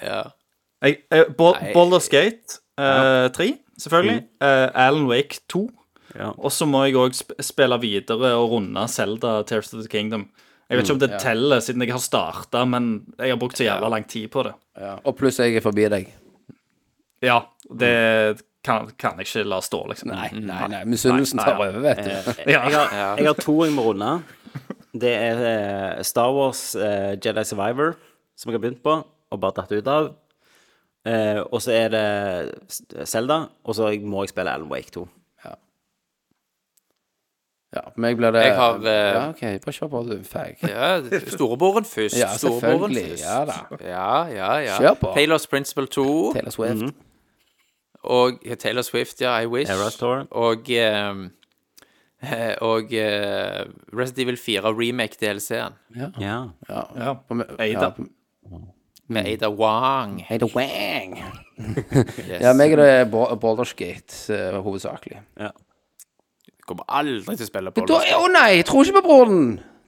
Ja. 0.06 0.22
Jeg, 0.86 1.00
eh, 1.14 1.26
Bo 1.38 1.54
Nei. 1.58 1.72
Baldur's 1.74 2.10
Gate 2.14 2.60
eh, 2.78 3.28
3, 3.34 3.48
selvfølgelig. 3.82 4.22
Eh, 4.42 4.68
Alan 4.86 5.08
Wake 5.10 5.42
2. 5.50 5.64
Ja. 6.20 6.30
Og 6.38 6.52
så 6.54 6.68
må 6.70 6.84
jeg 6.86 6.98
òg 7.00 7.16
spille 7.16 7.78
videre 7.82 8.34
og 8.36 8.52
runde 8.58 8.86
Zelda 8.92 9.40
Tears 9.48 9.74
of 9.74 9.82
the 9.82 9.90
Kingdom. 9.90 10.28
Jeg 10.72 10.78
vet 10.80 10.88
ikke 10.88 10.96
om 10.96 11.02
det 11.02 11.18
teller, 11.20 11.60
siden 11.60 11.84
jeg 11.84 11.92
har 11.92 12.00
starta, 12.00 12.62
men 12.70 12.92
jeg 13.20 13.34
har 13.34 13.40
brukt 13.40 13.60
så 13.60 13.66
jævla 13.66 13.90
lang 13.92 14.06
tid 14.08 14.30
på 14.32 14.46
det. 14.48 14.54
Ja. 14.80 14.94
Og 15.04 15.18
pluss 15.20 15.42
jeg 15.42 15.58
er 15.60 15.64
forbi 15.66 15.90
deg. 15.92 16.08
Ja, 17.22 17.42
det 17.68 17.92
kan, 18.66 18.92
kan 18.98 19.18
jeg 19.18 19.28
ikke 19.28 19.44
la 19.50 19.60
stå, 19.66 19.82
liksom. 19.90 20.12
Nei, 20.14 20.30
nei, 20.38 20.62
nei. 20.70 20.84
Misunnelsen 20.90 21.42
tar 21.42 21.58
over, 21.58 21.80
vet 21.82 22.04
du. 22.06 22.12
Ja. 22.46 22.62
Jeg 22.68 22.76
har, 22.76 22.94
jeg 23.18 23.30
har 23.30 23.40
to 23.42 23.56
jeg 23.66 23.74
må 23.74 23.88
runde. 23.90 24.12
Det 24.92 25.14
er 25.16 25.42
eh, 25.48 26.02
Star 26.04 26.34
Wars 26.36 26.76
uh, 26.76 27.16
Jedi 27.16 27.46
Survivor, 27.48 27.96
som 28.38 28.52
jeg 28.52 28.60
har 28.60 28.66
begynt 28.66 28.84
på, 28.84 28.98
og 29.32 29.42
bare 29.42 29.58
tatt 29.62 29.72
ut 29.72 29.90
av. 29.90 30.12
Uh, 31.08 31.42
og 31.48 31.58
så 31.64 31.74
er 31.74 31.90
det 31.96 33.08
Selda, 33.10 33.46
og 33.66 33.78
så 33.78 33.90
må 34.06 34.26
jeg 34.26 34.36
spille 34.36 34.54
Alan 34.54 34.70
Wake 34.70 34.94
2. 34.94 35.08
Ja, 37.72 37.86
for 37.88 38.02
meg 38.04 38.18
blir 38.20 38.34
det 38.36 38.42
Jeg 38.44 38.56
har, 38.58 38.82
uh, 38.84 38.88
Ja, 38.92 39.20
OK, 39.30 39.46
bare 39.64 39.74
kjør 39.78 39.90
på, 39.94 40.02
du. 40.10 40.18
Fag. 40.28 40.58
ja 40.74 40.90
storebroren 41.32 41.88
først. 41.88 42.18
Ja, 42.20 42.34
selvfølgelig. 42.36 43.06
først. 43.14 43.24
Ja 43.24 43.38
da. 43.48 43.60
Ja, 43.80 44.10
ja, 44.28 44.50
ja. 44.60 44.76
Kjør 44.76 44.98
på. 45.00 45.14
Taylor's 45.16 45.48
Principle 45.50 45.88
2 45.88 46.34
Taylor 46.36 46.52
Swift. 46.52 46.92
Og 48.04 48.40
Taylor 48.60 48.82
Swift, 48.82 49.22
ja, 49.22 49.36
I 49.42 49.46
Wish. 49.48 49.70
Eras 49.72 49.96
Tour. 49.98 50.26
Og 50.32 50.70
ehm, 50.70 51.32
eh, 52.24 52.56
Og 52.72 52.94
eh, 52.94 53.66
Resident 53.94 54.20
Evil 54.28 54.38
4 54.38 54.74
remake-DLC-en 54.74 55.74
Ja. 55.96 56.10
Ja. 56.20 56.40
Ja. 56.98 57.14
På 57.14 57.34
me- 57.38 57.50
Ada. 57.60 57.68
Ja, 57.72 57.90
på- 57.90 58.08
med 59.12 59.26
Ada 59.28 59.50
Wang. 59.50 60.20
Hey, 60.28 60.40
wang. 60.56 61.18
Yes. 61.62 62.42
Ja, 62.42 62.54
meg 62.54 62.72
er 62.74 62.76
det 62.82 63.12
Ba- 63.12 63.36
Baldur's 63.36 63.74
Gate 63.78 64.34
eh, 64.34 64.56
hovedsakelig. 64.64 65.20
Ja 65.40 65.50
kommer 66.72 66.86
aldri 66.88 67.36
til 67.36 67.44
å 67.44 67.48
spille 67.50 67.72
Da, 67.74 67.82
Baldur's 67.82 68.06
Gate. 68.06 68.16
å 68.16 68.28
nei, 68.32 68.50
jeg 68.62 68.66
tror 68.70 68.86
ikke 68.86 69.02
på 69.02 69.08
broren. 69.10 69.42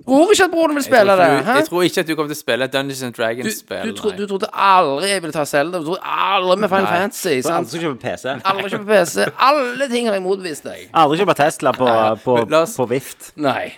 Tror 0.03 0.31
ikke 0.33 0.43
at 0.43 0.51
broren 0.51 0.75
vil 0.75 0.81
Jeg 0.83 0.89
spille 0.91 1.13
tror, 1.15 1.23
det. 1.23 1.45
Hæ? 1.47 1.53
jeg 1.55 1.67
tror 1.69 1.83
ikke 1.87 1.99
at 2.03 2.07
du 2.07 2.15
kommer 2.15 2.31
til 2.33 2.35
å 2.35 2.39
spille 2.43 2.67
Dungeons 2.67 3.03
and 3.07 3.13
Dragons-spill. 3.15 3.85
du, 3.87 3.93
tro, 3.99 4.09
du 4.17 4.23
trodde 4.27 4.49
aldri 4.53 5.09
jeg 5.13 5.21
ville 5.23 5.33
ta 5.35 5.45
Zelda. 5.47 5.79
Du 5.79 5.85
trodde 5.85 6.01
aldri 6.03 6.57
med 6.59 6.69
Final 6.73 6.87
Fantasy. 6.91 7.29
Alle 7.37 7.43
Sant? 7.47 7.67
aldri 7.67 7.79
kjøpe 7.85 7.99
PC. 8.03 8.33
Aldri 8.51 8.69
kjøpe 8.73 8.87
PC. 8.89 9.27
Alle 9.47 9.87
ting 9.93 10.09
har 10.09 10.17
jeg 10.19 10.25
motvist 10.25 10.67
deg. 10.67 10.89
Aldri 11.03 11.21
kjøpe 11.23 11.37
Tesla 11.39 11.71
på, 11.77 11.87
på, 12.25 12.35
La 12.51 12.61
oss- 12.67 12.75
på 12.81 12.89
vift. 12.91 13.31
Nei. 13.39 13.71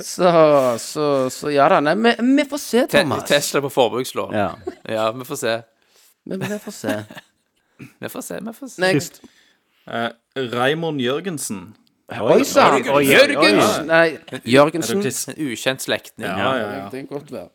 så, 0.00 0.78
så, 0.78 1.30
så 1.30 1.50
ja 1.50 1.66
da. 1.72 1.80
Nei, 1.82 1.96
vi, 1.98 2.12
vi 2.36 2.44
får 2.50 2.60
se, 2.62 2.84
Te 2.86 3.00
Thomas. 3.02 3.24
Tesla 3.28 3.60
på 3.64 3.70
forbrukslån. 3.74 4.34
Ja. 4.38 4.52
Ja. 4.86 5.08
vi 5.16 5.26
får 5.26 5.40
se. 5.42 5.56
Men 6.30 6.40
vi 6.46 6.58
får 6.62 6.76
se. 6.78 6.96
Vi 7.98 8.08
får 8.12 8.22
se, 8.22 8.38
vi 8.44 8.52
får 8.54 8.68
se. 8.74 8.82
Next. 8.84 9.20
Eh, 9.90 10.10
Raymond 10.54 11.00
Jørgensen. 11.02 11.72
Oi 12.10 12.42
sann! 12.48 12.82
oi. 12.90 13.04
Jørgensen! 13.06 13.86
Nei, 13.86 14.18
Jørgensen. 14.48 15.02
En 15.04 15.40
ukjent 15.46 15.84
slektning. 15.84 16.26
Ja, 16.26 16.52
ja, 16.58 16.68
ja. 16.80 16.84
Det 16.90 17.04
kan 17.04 17.10
godt 17.12 17.32
være. 17.32 17.50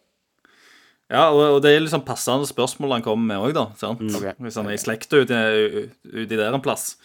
Ja, 1.11 1.27
og, 1.29 1.41
og 1.57 1.59
det 1.61 1.75
er 1.75 1.83
liksom 1.83 2.01
passende 2.05 2.47
spørsmål 2.49 2.95
han 2.97 3.03
kommer 3.05 3.27
med 3.29 3.43
òg, 3.43 3.53
da. 3.57 3.65
Sant? 3.77 4.01
Okay. 4.01 4.33
Hvis 4.41 4.57
han 4.57 4.69
er 4.71 4.77
i 4.77 4.81
slekta 4.81 5.21
uti 5.21 5.41
ut 6.15 6.31
i 6.31 6.39
der 6.39 6.55
en 6.55 6.63
plass. 6.65 6.95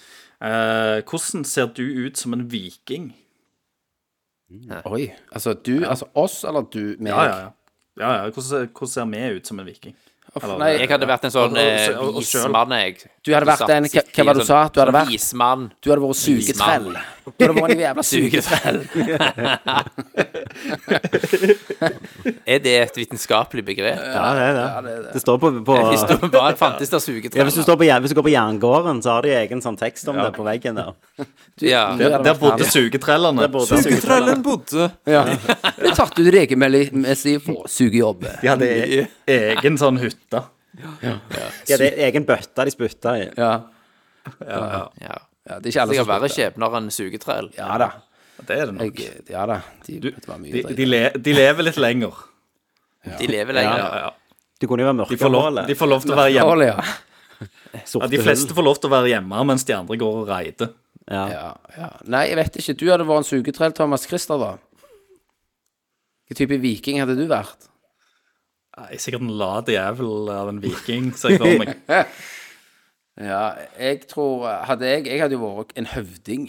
Eh, 0.40 1.02
hvordan 1.04 1.44
ser 1.44 1.68
du 1.76 1.82
ut 2.06 2.16
som 2.16 2.36
en 2.36 2.46
viking? 2.52 3.10
Oi. 4.88 5.10
Altså 5.30 5.52
du, 5.52 5.84
altså 5.84 6.08
oss, 6.14 6.44
eller 6.48 6.64
du, 6.72 6.96
meg? 6.98 7.12
Ja, 7.12 7.24
ja, 7.24 7.36
ja. 7.36 7.50
ja, 8.00 8.14
ja. 8.22 8.30
Hvordan, 8.30 8.70
hvordan 8.72 8.94
ser 8.94 9.10
vi 9.12 9.36
ut 9.36 9.52
som 9.52 9.60
en 9.60 9.68
viking? 9.68 9.98
Eller- 10.42 10.58
nei, 10.58 10.70
Jeg 10.78 10.88
hadde 10.90 11.06
vært 11.10 11.24
en 11.24 11.30
sånn 11.34 11.56
eh, 11.58 11.88
vismann, 12.14 12.70
jeg. 12.70 12.96
Du 13.24 13.32
hadde 13.34 13.46
vært 13.50 13.68
en- 13.68 13.84
hva- 13.84 14.04
hva 14.14 14.24
var 14.24 14.34
det 14.34 14.40
du 14.40 14.40
sånn- 14.40 14.46
sa 14.46 14.68
du 14.68 14.80
hadde 14.80 14.92
sånn 14.92 15.00
vært? 15.00 15.10
Vismann. 15.10 15.70
du 15.82 15.90
hadde 15.90 16.02
vært 16.04 16.20
sugetrell. 16.20 16.86
Du 17.38 17.44
hadde 17.46 17.54
vært 17.60 17.70
en 17.70 17.82
jævla 17.84 18.02
sugetrell. 18.12 18.80
Er 22.46 22.58
det 22.62 22.74
et 22.80 22.96
vitenskapelig 22.96 23.64
begrep? 23.64 23.98
Ja, 23.98 24.24
det 24.34 24.44
er 24.46 25.02
det. 25.02 25.12
Det 25.14 25.20
står 25.22 25.38
på, 25.42 25.50
på 25.66 25.76
Hvis 25.90 26.04
du 26.08 26.14
bare 26.28 26.56
fantes 26.56 26.88
der 26.90 27.00
ja, 27.00 27.44
hvis, 27.44 27.54
du 27.54 27.62
står 27.62 27.76
på, 27.80 27.84
hvis 28.00 28.10
du 28.10 28.14
går 28.18 28.26
på 28.28 28.32
Jerngården, 28.34 29.02
så 29.02 29.08
har 29.16 29.22
de 29.22 29.28
egen 29.34 29.60
sånn 29.64 29.76
tekst 29.78 30.08
om 30.08 30.16
det 30.16 30.32
på 30.36 30.44
veggen 30.46 30.74
der. 30.76 30.84
Ja. 31.60 31.92
Du 31.96 32.04
Der, 32.04 32.22
der 32.22 32.34
bodde 32.40 32.64
sugetrellene. 32.64 33.48
Sugetrellen 33.66 34.42
bodde. 34.42 34.90
Ja. 35.06 35.24
Det 35.76 35.94
tatt 35.98 36.18
ut 36.18 36.30
regelmessig 36.34 37.40
for 37.44 37.66
sugejobb. 37.68 38.20
De 38.40 38.48
hadde 38.48 39.08
egen 39.26 39.76
sånn 39.80 39.98
hytte. 40.00 40.29
De 40.80 41.74
hadde 41.74 41.90
egen 42.06 42.26
bøtte 42.28 42.66
de 42.68 42.74
spytta 42.74 43.16
i. 43.20 43.26
Ja. 43.38 43.52
Ja. 44.46 44.88
ja. 45.00 45.18
Det 45.60 45.70
er 45.70 45.72
ikke 45.72 45.82
alle 45.82 45.94
Sikkert 45.96 46.10
verre 46.12 46.28
skjebner 46.30 46.74
enn 46.78 46.90
sugetrell. 46.94 47.50
Ja 47.56 47.76
da. 47.80 47.90
Det 48.40 48.56
er 48.56 48.68
det 48.70 48.74
nok. 48.76 49.00
Jeg, 49.00 49.22
ja 49.32 49.44
da. 49.48 49.60
De, 49.86 49.98
Du, 50.00 50.10
de, 50.10 50.62
de, 50.76 50.86
le, 50.88 51.00
de 51.16 51.34
lever 51.36 51.66
litt 51.66 51.80
lenger. 51.80 52.18
De 53.18 53.28
lever 53.28 53.56
lenger. 53.56 53.78
ja, 53.80 54.02
ja. 54.06 54.10
De 54.60 54.68
kunne 54.68 54.84
jo 54.84 54.90
være 54.90 55.06
De, 55.08 55.16
mørkehålet. 55.16 55.66
de 55.70 55.74
får 55.80 55.88
lov 55.88 56.02
til 56.04 56.12
å 56.12 56.18
være 56.20 56.32
hjemme. 56.34 56.66
Ja. 56.68 56.82
Ja, 57.72 58.06
de 58.12 58.18
fleste 58.20 58.52
får 58.56 58.64
lov 58.66 58.76
til 58.82 58.90
å 58.90 58.92
være 58.92 59.08
hjemme 59.14 59.44
mens 59.48 59.64
de 59.64 59.72
andre 59.72 59.96
går 60.00 60.16
og 60.20 60.28
reider. 60.28 60.74
Ja. 61.08 61.22
Ja, 61.32 61.46
ja. 61.78 61.88
Nei, 62.12 62.26
jeg 62.28 62.36
vet 62.36 62.58
ikke. 62.60 62.74
Du 62.76 62.84
hadde 62.90 63.06
vært 63.08 63.22
en 63.24 63.28
sugetrell, 63.30 63.72
Thomas 63.78 64.04
Christer, 64.10 64.36
da. 64.42 64.50
Hvilken 66.28 66.40
type 66.42 66.58
viking 66.62 67.00
hadde 67.00 67.16
du 67.18 67.24
vært? 67.30 67.69
Nei, 68.80 68.96
sikkert 69.02 69.22
en 69.26 69.34
lat 69.36 69.68
jævel 69.68 70.30
av 70.32 70.48
en 70.54 70.60
viking, 70.62 71.10
ser 71.18 71.34
jeg 71.36 71.42
for 71.42 71.64
meg. 71.64 71.74
Ja, 73.20 73.50
jeg 73.76 74.06
tror 74.08 74.46
Hadde 74.64 74.86
jeg 74.88 75.02
Jeg 75.10 75.20
hadde 75.20 75.34
jo 75.36 75.42
vært 75.44 75.74
en 75.76 75.88
høvding. 75.90 76.46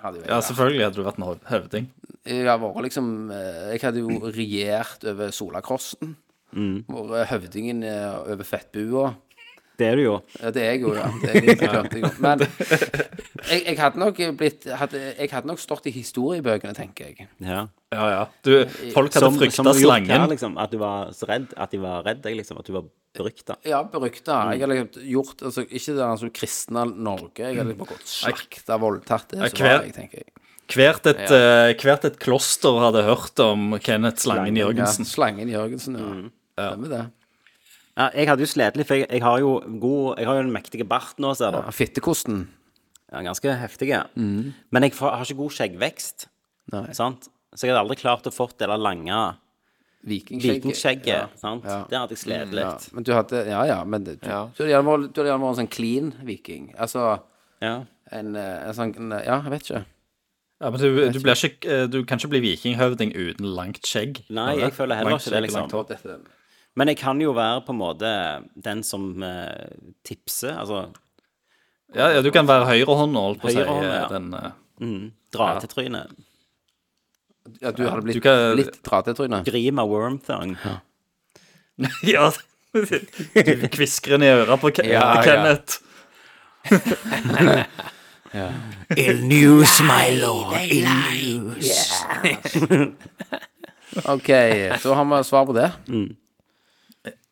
Hadde 0.00 0.18
jo 0.18 0.24
jeg 0.24 0.30
Ja, 0.32 0.38
vært. 0.40 0.46
selvfølgelig 0.48 0.84
hadde 0.88 0.96
du 0.98 1.04
vært 1.06 1.20
en 1.20 1.26
høvding. 1.52 1.86
Jeg 2.26 2.46
hadde 2.48 2.62
vært 2.64 2.86
liksom 2.88 3.10
eh, 3.36 3.60
Jeg 3.76 3.82
hadde 3.84 4.02
jo 4.02 4.16
regjert 4.34 5.04
over 5.12 5.30
Solakrossen. 5.36 6.16
Vært 6.90 7.30
høvdingen 7.30 7.84
eh, 7.86 8.16
over 8.32 8.42
Fettbua. 8.48 9.12
Det 9.80 9.86
er 9.88 9.96
du 9.96 10.02
jo. 10.04 10.14
Ja, 10.36 10.50
det 10.52 10.62
er 10.62 10.74
jeg 10.74 10.82
jo, 10.84 10.92
ja. 10.96 11.08
Det 11.22 11.30
er 11.32 11.46
jeg. 11.48 12.12
Men 12.20 12.42
jeg, 12.44 13.60
jeg 13.64 13.76
hadde 13.80 14.00
nok 14.02 14.18
blitt 14.38 14.66
hadde, 14.68 15.00
Jeg 15.16 15.30
hadde 15.32 15.48
nok 15.48 15.62
stått 15.62 15.88
i 15.88 15.92
historiebøkene, 15.94 16.74
tenker 16.76 17.10
jeg. 17.10 17.28
Ja. 17.40 17.62
Ja, 17.90 18.08
ja. 18.12 18.24
Du, 18.46 18.52
folk 18.94 19.14
hadde 19.16 19.30
frykta 19.38 19.72
slangen. 19.74 20.12
her, 20.12 20.26
liksom. 20.30 20.58
At 20.60 20.74
du 20.74 20.78
var 20.82 21.14
så 21.16 21.26
redd. 21.30 21.54
At 21.56 21.72
de 21.74 21.80
var 21.82 22.04
redd 22.06 22.20
deg, 22.26 22.36
liksom. 22.38 22.60
At 22.60 22.68
du 22.68 22.76
var 22.76 22.84
berykta. 23.16 23.56
Ja, 23.66 23.80
berykta. 23.90 24.42
Jeg 24.52 24.62
hadde 24.62 24.76
liksom 24.76 25.08
gjort 25.10 25.42
altså, 25.48 25.64
Ikke 25.66 25.96
det 25.96 26.10
som 26.22 26.34
kristne 26.42 26.84
Norge. 26.90 27.46
Jeg 27.48 27.58
hadde 27.62 27.78
bare 27.80 27.94
gått 27.96 28.12
slakta, 28.12 28.78
voldtatt. 28.82 29.32
Det 29.32 29.50
så 29.54 29.64
var 29.64 29.86
jeg, 29.86 29.96
tenker 29.96 30.22
jeg. 30.22 30.36
Hvert 30.70 31.08
et, 31.10 31.24
eh, 31.34 31.72
hvert 31.82 32.04
et 32.06 32.20
kloster 32.22 32.76
hadde 32.78 33.02
hørt 33.08 33.40
om 33.42 33.72
Kenneth 33.82 34.22
Slangen 34.22 34.54
Jørgensen. 34.60 35.02
Ja, 35.02 35.14
Slangen 35.16 35.50
Jørgensen, 35.50 35.96
ja. 35.98 36.10
Ja. 36.60 36.68
Det 36.76 36.78
med 36.84 36.92
det. 36.94 37.02
Ja, 37.98 38.08
jeg 38.14 38.28
hadde 38.30 38.40
jo 38.44 38.46
slitt 38.46 38.76
litt, 38.78 38.86
for 38.86 38.94
jeg, 38.96 39.08
jeg 39.10 39.22
har 39.22 39.38
jo 39.42 39.58
god 39.82 40.18
Jeg 40.18 40.26
har 40.26 40.34
jo 40.38 40.44
en 40.46 40.52
mektig 40.54 40.86
bart 40.88 41.18
nå, 41.18 41.34
ser 41.36 41.50
du. 41.52 41.58
Ja, 41.58 41.70
Fittekosten. 41.74 42.48
Ja, 43.12 43.20
ganske 43.26 43.50
heftige. 43.58 44.04
Men 44.16 44.82
jeg 44.86 44.94
har 45.00 45.24
ikke 45.24 45.36
god 45.40 45.50
skjeggvekst. 45.56 46.28
Nei. 46.72 46.92
Sant? 46.94 47.26
Så 47.54 47.66
jeg 47.66 47.72
hadde 47.74 47.82
aldri 47.82 47.96
klart 47.98 48.28
å 48.30 48.32
fått 48.32 48.58
det 48.62 48.68
der 48.70 48.78
lange 48.78 49.36
Vikingskjegget. 50.06 50.62
vikingskjegget. 50.62 51.08
Ja. 51.12 51.26
sant? 51.36 51.64
Ja. 51.66 51.80
Det 51.90 51.98
hadde 51.98 52.14
jeg 52.14 52.22
slitt 52.22 52.54
Ja, 52.54 52.70
litt. 52.72 52.86
men 52.94 53.04
du 53.04 53.12
hadde 53.12 53.42
Ja, 53.50 53.64
ja, 53.68 53.84
men 53.84 54.04
du, 54.04 54.12
Ja. 54.22 54.46
du 54.56 54.62
hadde 54.62 54.70
gjerne 54.70 54.86
vært 54.86 55.48
en 55.58 55.66
sånn 55.66 55.70
clean 55.70 56.12
viking. 56.24 56.74
Altså 56.78 57.20
Ja. 57.60 57.84
en, 58.10 58.34
eh, 58.36 58.68
en 58.68 58.72
sånn 58.74 58.96
en, 58.96 59.10
Ja, 59.10 59.42
jeg 59.42 59.50
vet 59.50 59.62
ikke. 59.68 59.84
Ja, 60.62 60.70
men 60.70 60.80
du, 60.80 61.10
du, 61.12 61.18
blir 61.20 61.32
ikke, 61.34 61.68
eh, 61.68 61.86
du 61.86 62.04
kan 62.04 62.18
ikke 62.18 62.30
bli 62.30 62.40
vikinghøvding 62.40 63.12
uten 63.16 63.44
langt 63.54 63.82
skjegg. 63.82 64.22
Nei, 64.30 64.56
jeg 64.60 64.72
føler 64.72 64.96
heller 64.96 65.10
Langt 65.10 65.22
ikke 65.26 65.30
det, 65.32 65.42
liksom. 65.42 65.60
langt 65.60 65.72
hår. 65.72 65.86
Dette, 65.88 66.20
Men 66.78 66.86
jeg 66.92 66.98
kan 67.00 67.18
jo 67.20 67.32
være 67.34 67.64
på 67.66 67.72
en 67.74 67.78
måte 67.80 68.10
den 68.62 68.82
som 68.86 69.22
eh, 69.26 69.66
tipser. 70.06 70.52
Altså 70.60 70.84
Ja, 71.94 72.06
ja, 72.14 72.20
du 72.22 72.30
kan 72.30 72.46
være 72.46 72.66
høyrehånda, 72.68 73.18
holdt 73.26 73.40
på 73.42 73.46
å 73.48 73.50
si. 73.50 73.56
Høyrehånda, 73.58 73.90
eh, 73.90 73.98
ja. 73.98 74.08
Den, 74.12 74.34
eh, 74.34 74.50
mm, 74.86 75.08
dra 75.34 75.48
til 75.60 75.68
trynet. 75.72 76.06
ja, 77.60 77.70
du 77.74 77.82
hadde 77.88 78.02
blitt 78.06 78.14
du 78.14 78.20
kan- 78.22 78.54
litt 78.56 78.78
tratetryne. 78.86 79.42
Grima 79.44 79.82
wormthong. 79.90 80.54
ja, 82.14 82.30
du 82.72 83.66
kviskrer 83.74 84.18
ned 84.20 84.28
i 84.30 84.32
øret 84.44 84.60
på 84.62 84.70
Ke 84.76 84.82
Ja, 84.86 85.14
ja. 85.16 85.22
Kenneth. 85.26 85.72
OK, 94.06 94.26
så 94.80 94.94
har 94.94 95.04
vi 95.04 95.24
svar 95.24 95.46
på 95.46 95.52
det. 95.56 95.70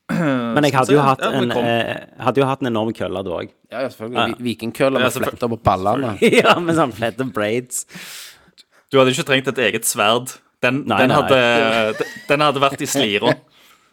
Men 0.57 0.65
jeg 0.65 0.73
hadde 0.73 0.95
jo 0.95 1.03
hatt 1.05 1.23
en, 1.29 1.51
eh, 1.53 1.99
hadde 2.25 2.41
jo 2.41 2.47
hatt 2.49 2.63
en 2.65 2.71
enorm 2.71 2.95
kølle 2.97 3.21
da 3.27 3.35
òg. 3.43 3.51
Ja, 3.71 3.83
ja 3.85 3.91
selvfølgelig. 3.93 4.39
Vi- 4.39 4.47
Vikingkøller 4.49 5.05
med 5.05 5.13
fletter 5.13 5.53
på 5.53 5.59
ballene. 5.69 6.15
ja, 6.41 6.55
med 6.65 6.79
sånn 6.79 6.95
flette 6.97 7.27
braids. 7.29 7.85
Du 8.89 8.97
hadde 9.01 9.13
ikke 9.13 9.27
trengt 9.29 9.51
et 9.53 9.61
eget 9.69 9.89
sverd. 9.89 10.33
Den, 10.65 10.83
Nei, 10.91 11.03
den, 11.05 11.13
nei. 11.13 11.19
hadde, 11.21 12.07
den 12.27 12.43
hadde 12.43 12.63
vært 12.65 12.83
i 12.83 12.91
slira. 12.91 13.37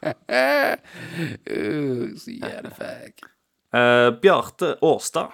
Uh. 0.06 0.76
Eh, 3.74 4.10
Bjarte 4.22 4.76
Årstad. 4.86 5.32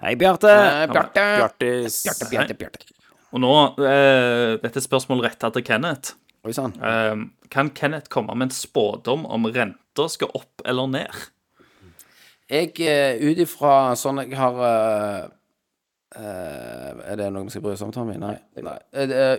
Hei, 0.00 0.14
Bjarte. 0.16 0.48
Bjarte. 0.88 1.24
Bjartis 1.36 1.98
Bjarte, 2.06 2.28
Bjarte, 2.30 2.54
Bjarte. 2.56 2.94
Og 3.36 3.42
nå, 3.44 3.52
uh, 3.76 4.56
dette 4.62 4.80
er 4.80 4.84
spørsmål 4.86 5.20
retta 5.26 5.50
til 5.52 5.64
Kenneth. 5.66 6.14
Oi. 6.46 6.54
Eh, 6.54 7.16
kan 7.50 7.70
Kenneth 7.74 8.08
komme 8.12 8.34
med 8.38 8.48
en 8.48 8.54
spådom 8.54 9.26
om 9.26 9.48
renta 9.96 10.08
skal 10.08 10.28
opp 10.34 10.62
eller 10.64 10.86
ned? 10.86 11.10
Jeg, 12.48 12.78
eh, 12.80 13.18
ut 13.18 13.38
ifra 13.38 13.96
sånn 13.96 14.22
jeg 14.22 14.36
har 14.38 14.60
eh, 14.62 15.24
eh, 16.14 17.10
Er 17.10 17.16
det 17.16 17.32
noe 17.32 17.44
vi 17.44 17.50
skal 17.50 17.62
bry 17.62 17.72
oss 17.72 17.82
om, 17.82 17.92
Tommy? 17.92 18.16
Nei. 18.16 18.36
Nei. 18.62 18.78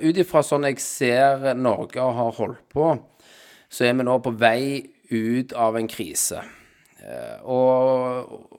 Ut 0.03 0.17
ifra 0.17 0.43
sånn 0.43 0.67
jeg 0.67 0.79
ser 0.79 1.53
Norge 1.55 1.99
har 2.01 2.35
holdt 2.35 2.67
på, 2.69 2.97
så 3.69 3.85
er 3.85 3.95
vi 3.95 4.03
nå 4.03 4.19
på 4.19 4.33
vei 4.35 4.83
ut 5.09 5.53
av 5.53 5.77
en 5.77 5.87
krise. 5.87 6.43
Eh, 6.99 7.39
og 7.47 8.56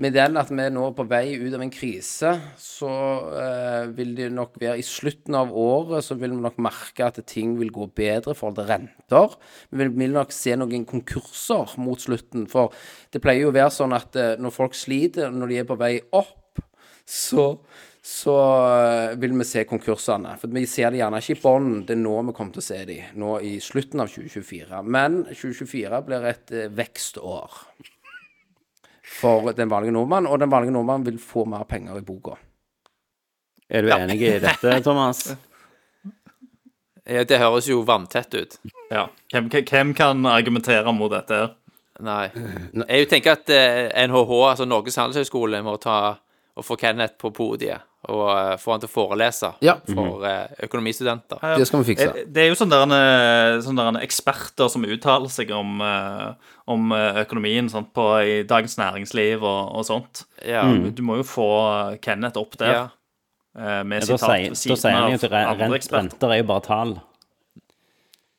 med 0.00 0.14
den 0.16 0.38
at 0.40 0.50
vi 0.52 0.66
nå 0.72 0.86
er 0.88 0.94
på 0.96 1.04
vei 1.08 1.34
ut 1.36 1.52
av 1.52 1.62
en 1.64 1.72
krise, 1.72 2.32
så 2.60 2.92
eh, 3.36 3.90
vil 3.96 4.14
det 4.16 4.30
nok 4.32 4.56
være 4.60 4.78
i 4.80 4.86
slutten 4.86 5.36
av 5.36 5.52
året 5.52 6.06
så 6.06 6.16
vil 6.20 6.32
vi 6.32 6.40
nok 6.44 6.60
merke 6.64 7.08
at 7.08 7.20
ting 7.28 7.56
vil 7.60 7.72
gå 7.74 7.90
bedre 7.96 8.32
i 8.32 8.38
forhold 8.38 8.58
til 8.60 8.70
renter. 8.70 9.36
Vi 9.70 9.82
vil, 9.82 9.92
vil 10.00 10.16
nok 10.16 10.32
se 10.32 10.56
noen 10.56 10.86
konkurser 10.88 11.76
mot 11.82 12.00
slutten, 12.00 12.48
for 12.50 12.72
det 13.12 13.20
pleier 13.24 13.46
jo 13.46 13.52
å 13.52 13.56
være 13.58 13.74
sånn 13.74 13.96
at 13.96 14.16
eh, 14.16 14.34
når 14.40 14.56
folk 14.56 14.76
sliter, 14.78 15.32
når 15.32 15.52
de 15.52 15.62
er 15.62 15.68
på 15.68 15.80
vei 15.80 15.96
opp, 16.16 16.62
så 17.08 17.54
så 18.02 18.34
eh, 18.66 19.12
vil 19.22 19.36
vi 19.38 19.44
se 19.46 19.62
konkursene. 19.70 20.34
For 20.40 20.50
vi 20.50 20.64
ser 20.66 20.90
det 20.90 20.98
gjerne 20.98 21.20
ikke 21.22 21.36
i 21.36 21.42
bånn. 21.44 21.70
Det 21.86 21.94
er 21.94 22.00
nå 22.02 22.16
vi 22.26 22.34
kommer 22.34 22.56
til 22.56 22.64
å 22.64 22.66
se 22.66 22.80
de. 22.88 22.98
Nå 23.22 23.36
i 23.46 23.52
slutten 23.62 24.02
av 24.02 24.10
2024. 24.10 24.82
Men 24.82 25.20
2024 25.30 26.00
blir 26.08 26.30
et 26.32 26.54
eh, 26.56 26.70
vekstår 26.74 27.60
for 29.22 29.52
den 29.56 29.70
vanlige 29.70 29.94
nordmann, 29.94 30.26
og 30.26 30.42
den 30.42 30.50
vanlige 30.52 30.74
nordmann 30.74 31.06
vil 31.06 31.18
få 31.22 31.46
mer 31.48 31.62
penger 31.70 32.00
i 32.00 32.04
boka. 32.06 32.34
Er 33.72 33.86
du 33.86 33.92
enig 33.94 34.18
i 34.20 34.34
dette, 34.42 34.74
Thomas? 34.86 35.24
Ja, 37.06 37.24
Det 37.24 37.38
høres 37.40 37.66
jo 37.70 37.80
vanntett 37.86 38.34
ut. 38.34 38.58
Ja. 38.92 39.06
Hvem, 39.32 39.48
hvem 39.50 39.94
kan 39.96 40.26
argumentere 40.28 40.92
mot 40.94 41.10
dette? 41.14 41.38
her? 41.38 41.54
Nei. 42.02 42.26
Jeg 42.88 43.08
tenker 43.10 43.36
at 43.38 43.50
eh, 43.52 43.88
NHH, 44.08 44.30
altså 44.50 44.66
Norges 44.66 44.98
handelshøyskole, 44.98 45.62
må 45.62 45.76
ta 45.82 45.96
og 46.52 46.66
få 46.66 46.76
Kenneth 46.76 47.16
på 47.20 47.30
podiet 47.32 47.80
og 48.10 48.22
uh, 48.26 48.56
få 48.58 48.72
han 48.74 48.80
til 48.82 48.88
å 48.90 48.92
forelese 48.92 49.52
Ja. 49.62 49.76
for 49.86 50.24
uh, 50.26 50.48
økonomistudenter. 50.66 51.38
Det 51.60 51.66
skal 51.68 51.82
vi 51.84 51.92
fikse. 51.92 52.08
Eh, 52.08 52.24
Det 52.26 52.42
er 52.42 52.48
jo 52.50 52.56
sånne, 52.58 52.80
der, 52.90 53.62
en 53.70 53.78
der 53.78 54.00
eksperter 54.02 54.70
som 54.72 54.82
uttaler 54.82 55.30
seg 55.30 55.52
om, 55.54 55.78
uh, 55.78 56.32
om 56.66 56.90
økonomien 57.22 57.70
sant, 57.70 57.92
på, 57.94 58.08
i 58.26 58.42
Dagens 58.48 58.74
Næringsliv 58.80 59.44
og, 59.46 59.70
og 59.78 59.86
sånt. 59.86 60.24
Ja. 60.42 60.64
Du 60.66 61.02
må 61.06 61.20
jo 61.20 61.28
få 61.28 61.48
Kenneth 62.02 62.40
opp 62.42 62.58
der 62.58 62.72
ja. 62.74 62.82
med 63.86 64.02
Ja, 64.02 64.08
da 64.08 64.18
sitat 64.18 64.26
sier, 64.26 64.50
ved 64.50 64.74
da 64.74 64.80
sier 64.82 64.98
han 64.98 65.14
jo 65.14 65.22
at 65.22 65.30
rent, 65.62 65.90
renter 65.94 66.34
er 66.34 66.42
jo 66.42 66.50
bare 66.50 66.66
tall. 66.66 66.94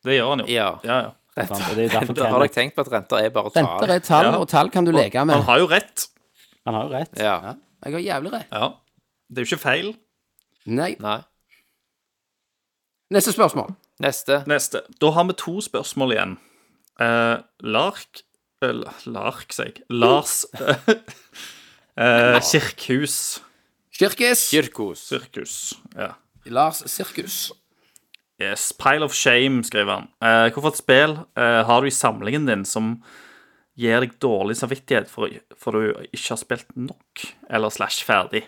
Det 0.03 0.17
gjør 0.17 0.33
han 0.33 0.43
jo. 0.43 0.51
Ja. 0.51 0.69
ja, 0.83 1.01
ja. 1.07 1.11
Og 1.39 1.75
det 1.77 1.87
er 1.87 1.87
jo 1.87 1.91
har 2.35 2.43
dere 2.43 2.51
tenkt 2.53 2.75
på 2.75 2.83
at 2.83 2.91
renter 2.91 3.23
er 3.23 3.31
bare 3.33 3.49
tall? 3.55 3.63
Renter 3.63 3.95
er 3.95 4.03
tall, 4.03 4.27
Ja. 4.27 4.37
og 4.43 4.47
tall 4.51 4.69
kan 4.73 4.83
du 4.85 4.91
leke 4.91 5.23
Han 5.23 5.31
med. 5.31 5.43
har 5.47 5.63
jo 5.63 5.71
rett. 5.71 6.09
han 6.67 6.75
har 6.75 6.89
jo 6.89 6.97
rett. 6.99 7.15
Ja. 7.19 7.55
Jeg 7.83 7.93
har 7.95 8.03
jævlig 8.11 8.33
rett. 8.35 8.51
Ja. 8.51 8.73
Det 9.29 9.41
er 9.41 9.45
jo 9.45 9.53
ikke 9.53 9.63
feil. 9.63 9.93
Nei. 10.65 10.93
Nei. 11.03 11.21
Neste 13.13 13.33
spørsmål. 13.35 13.73
Neste. 14.01 14.41
Neste. 14.49 14.83
Da 15.01 15.11
har 15.13 15.27
vi 15.29 15.35
to 15.37 15.59
spørsmål 15.61 16.15
igjen. 16.15 16.37
Eh, 17.01 17.37
Lark 17.65 18.23
eh, 18.63 18.83
Lark, 19.05 19.51
sier 19.53 19.71
jeg. 19.71 19.83
Lars 19.89 20.43
eh, 21.97 22.39
Kirkhus. 22.41 23.17
Kirkes. 23.93 24.47
Kirkos. 24.49 25.03
Sirkus. 25.11 25.57
Ja. 25.97 26.13
Lars 26.45 26.83
Sirkus. 26.89 27.51
Yes. 28.41 28.71
Pile 28.73 29.05
of 29.05 29.13
shame, 29.13 29.63
skriver 29.63 29.99
han. 29.99 30.09
Eh, 30.23 30.49
hvorfor 30.53 30.73
et 30.73 30.81
spill 30.81 31.19
eh, 31.37 31.61
har 31.67 31.81
du 31.81 31.87
i 31.87 31.93
samlingen 31.93 32.49
din 32.49 32.65
som 32.65 32.95
gir 33.79 34.01
deg 34.03 34.17
dårlig 34.21 34.57
samvittighet 34.57 35.09
for, 35.09 35.29
for 35.57 35.77
du 35.77 35.93
ikke 36.09 36.33
har 36.33 36.41
spilt 36.41 36.73
nok, 36.77 37.27
eller 37.49 37.73
slash 37.73 38.05
ferdig? 38.05 38.43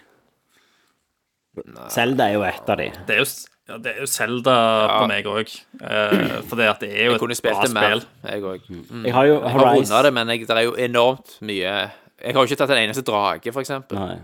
Zelda 1.94 2.28
er 2.30 2.34
jo 2.38 2.44
et 2.48 2.70
av 2.70 2.78
de. 2.80 2.88
Det 3.08 3.16
er 3.16 3.22
jo, 3.22 3.28
ja, 3.70 3.78
det 3.82 3.92
er 3.96 4.00
jo 4.04 4.08
Zelda 4.12 4.56
på 4.92 5.08
meg 5.10 5.26
òg. 5.32 5.54
Eh, 5.82 6.42
for 6.50 6.56
det 6.60 6.68
at 6.70 6.80
det 6.84 6.90
er 6.94 7.06
jo 7.10 7.16
Jeg 7.16 7.22
et 7.32 7.38
spilt 7.40 7.56
bra 7.56 7.64
det 7.66 7.74
mer, 7.74 7.96
spill. 8.00 8.06
jeg 8.32 8.44
òg. 8.52 8.70
Jeg 9.06 9.14
har 9.14 9.26
jo 9.30 9.34
Jeg 9.40 9.52
har 9.52 9.60
Horizon 9.60 9.82
runda 9.96 10.02
det, 10.08 10.14
men 10.14 10.28
jeg, 10.34 10.48
det 10.48 10.58
er 10.58 10.68
jo 10.68 10.76
enormt 10.76 11.36
mye 11.42 11.74
Jeg 12.22 12.34
har 12.34 12.40
jo 12.42 12.44
ikke 12.50 12.60
tatt 12.62 12.70
en 12.76 12.84
eneste 12.84 13.04
drage, 13.08 13.52
for 13.54 13.62
eksempel. 13.62 13.98
Nei. 14.00 14.18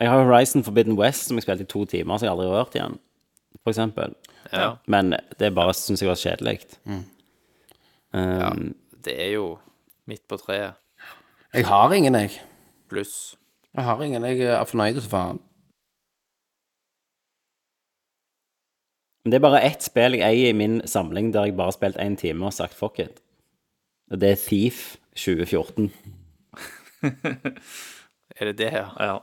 Jeg 0.00 0.10
har 0.10 0.24
Horizon 0.24 0.64
Forbidden 0.66 0.96
West, 0.98 1.28
som 1.28 1.36
jeg 1.38 1.42
spilte 1.46 1.62
i 1.62 1.70
to 1.70 1.84
timer, 1.86 2.18
så 2.18 2.26
jeg 2.26 2.32
aldri 2.34 2.46
har 2.50 2.56
rørt 2.60 2.74
igjen. 2.78 2.96
For 3.62 3.70
eksempel. 3.70 4.14
Ja. 4.52 4.72
Men 4.90 5.14
det 5.38 5.52
bare 5.54 5.72
syns 5.74 6.02
jeg 6.02 6.08
var 6.10 6.18
kjedelig. 6.18 6.58
Um, 8.14 8.74
Det 9.04 9.14
er 9.20 9.32
jo 9.34 9.58
midt 10.06 10.22
på 10.28 10.36
treet. 10.40 10.74
Jeg 11.54 11.66
har 11.66 11.92
ingen, 11.94 12.14
jeg. 12.14 12.30
Pluss. 12.90 13.36
Jeg 13.74 13.84
har 13.84 14.02
ingen. 14.02 14.24
Jeg 14.24 14.40
er 14.40 14.64
fornøyd 14.66 15.00
som 15.02 15.10
faen. 15.10 15.40
Men 19.24 19.30
det 19.32 19.38
er 19.38 19.44
bare 19.46 19.60
ett 19.64 19.82
spill 19.82 20.12
jeg 20.18 20.22
eier 20.26 20.50
i 20.52 20.56
min 20.56 20.80
samling 20.86 21.30
der 21.32 21.46
jeg 21.48 21.56
bare 21.56 21.70
har 21.72 21.76
spilt 21.78 21.96
én 22.02 22.16
time 22.20 22.44
og 22.44 22.52
sagt 22.52 22.74
fuck 22.76 22.98
it. 23.00 23.22
Og 24.12 24.20
det 24.20 24.34
er 24.34 24.36
Thief 24.40 24.96
2014. 25.16 25.90
Er 28.34 28.48
det 28.50 28.56
det 28.58 28.70
her? 28.74 28.90
Ja. 28.98 29.18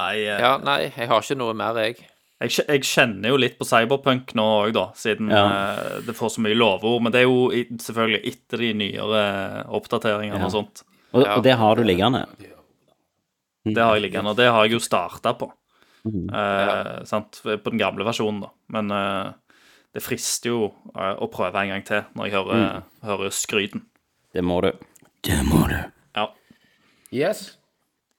Nei, 0.00 0.14
eh, 0.24 0.40
Ja, 0.40 0.54
nei, 0.64 0.78
jeg 0.96 1.08
har 1.10 1.20
ikke 1.20 1.36
noe 1.36 1.54
mer, 1.56 1.76
jeg. 1.82 1.96
jeg, 2.40 2.54
jeg 2.68 2.84
kjenner 2.88 3.32
jo 3.34 3.36
litt 3.40 3.58
på 3.58 3.66
Cyberpunk 3.68 4.32
nå 4.38 4.46
òg, 4.62 4.72
da, 4.76 4.84
siden 4.96 5.28
Ja. 5.32 5.42
uh, 5.50 5.98
det 6.06 6.14
får 6.16 6.32
så 6.36 6.44
mye 6.44 6.56
lovord. 6.56 7.02
Men 7.04 7.12
det 7.12 7.20
er 7.22 7.26
jo 7.28 7.50
i, 7.52 7.64
selvfølgelig 7.76 8.22
etter 8.32 8.62
de 8.64 8.70
nyere 8.80 9.24
oppdateringene 9.68 10.38
Ja. 10.40 10.46
og 10.48 10.54
sånt. 10.54 10.84
Og, 11.12 11.24
Ja. 11.26 11.36
og 11.36 11.42
det 11.44 11.56
har 11.58 11.74
du 11.76 11.82
liggende. 11.84 12.24
Det 13.66 13.76
har 13.82 13.94
jeg 13.98 14.02
liggende, 14.08 14.30
og 14.30 14.36
det 14.38 14.46
har 14.48 14.64
jeg 14.64 14.72
jo 14.72 14.78
starta 14.80 15.34
på. 15.36 15.50
Mhm. 16.04 16.28
Eh, 16.32 17.04
sant? 17.04 17.40
På 17.44 17.70
den 17.70 17.80
gamle 17.80 18.06
versjonen, 18.08 18.40
da. 18.46 18.50
Men 18.72 18.90
eh, 18.90 19.32
det 19.96 20.02
frister 20.04 20.52
jo 20.52 20.60
eh, 20.94 21.14
å 21.18 21.28
prøve 21.32 21.60
en 21.60 21.72
gang 21.74 21.84
til 21.86 22.04
når 22.16 22.28
jeg 22.28 22.36
hører, 22.38 22.82
hører 23.04 23.34
skryten. 23.34 23.84
Det 24.32 24.44
må 24.46 24.60
du. 24.64 24.70
Det 25.26 25.40
må 25.48 25.66
du. 25.68 25.76
Ja. 26.16 26.28
Yes. 27.12 27.58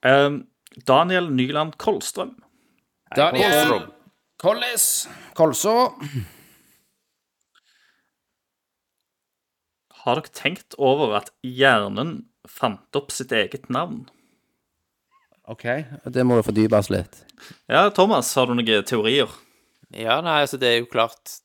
Daniel 0.02 1.30
Nyland 1.32 1.78
Kolstrøm. 1.82 2.36
Daniel 3.16 3.88
Kollis. 4.42 5.08
Kolså. 5.38 5.74
Har 10.02 10.18
dere 10.18 10.34
tenkt 10.34 10.74
over 10.82 11.14
at 11.20 11.30
hjernen 11.46 12.24
fant 12.50 12.98
opp 12.98 13.14
sitt 13.14 13.34
eget 13.38 13.70
navn? 13.70 14.08
OK. 15.52 15.66
Det 16.16 16.24
må 16.28 16.38
du 16.40 16.46
fordype 16.48 16.78
oss 16.80 16.90
litt. 16.94 17.22
Ja, 17.72 17.86
Thomas, 17.94 18.30
har 18.38 18.48
du 18.48 18.54
noen 18.56 18.86
teorier? 18.88 19.32
Ja, 19.92 20.20
nei, 20.24 20.38
altså 20.46 20.60
det 20.62 20.70
er 20.72 20.78
jo 20.84 20.90
klart 20.92 21.40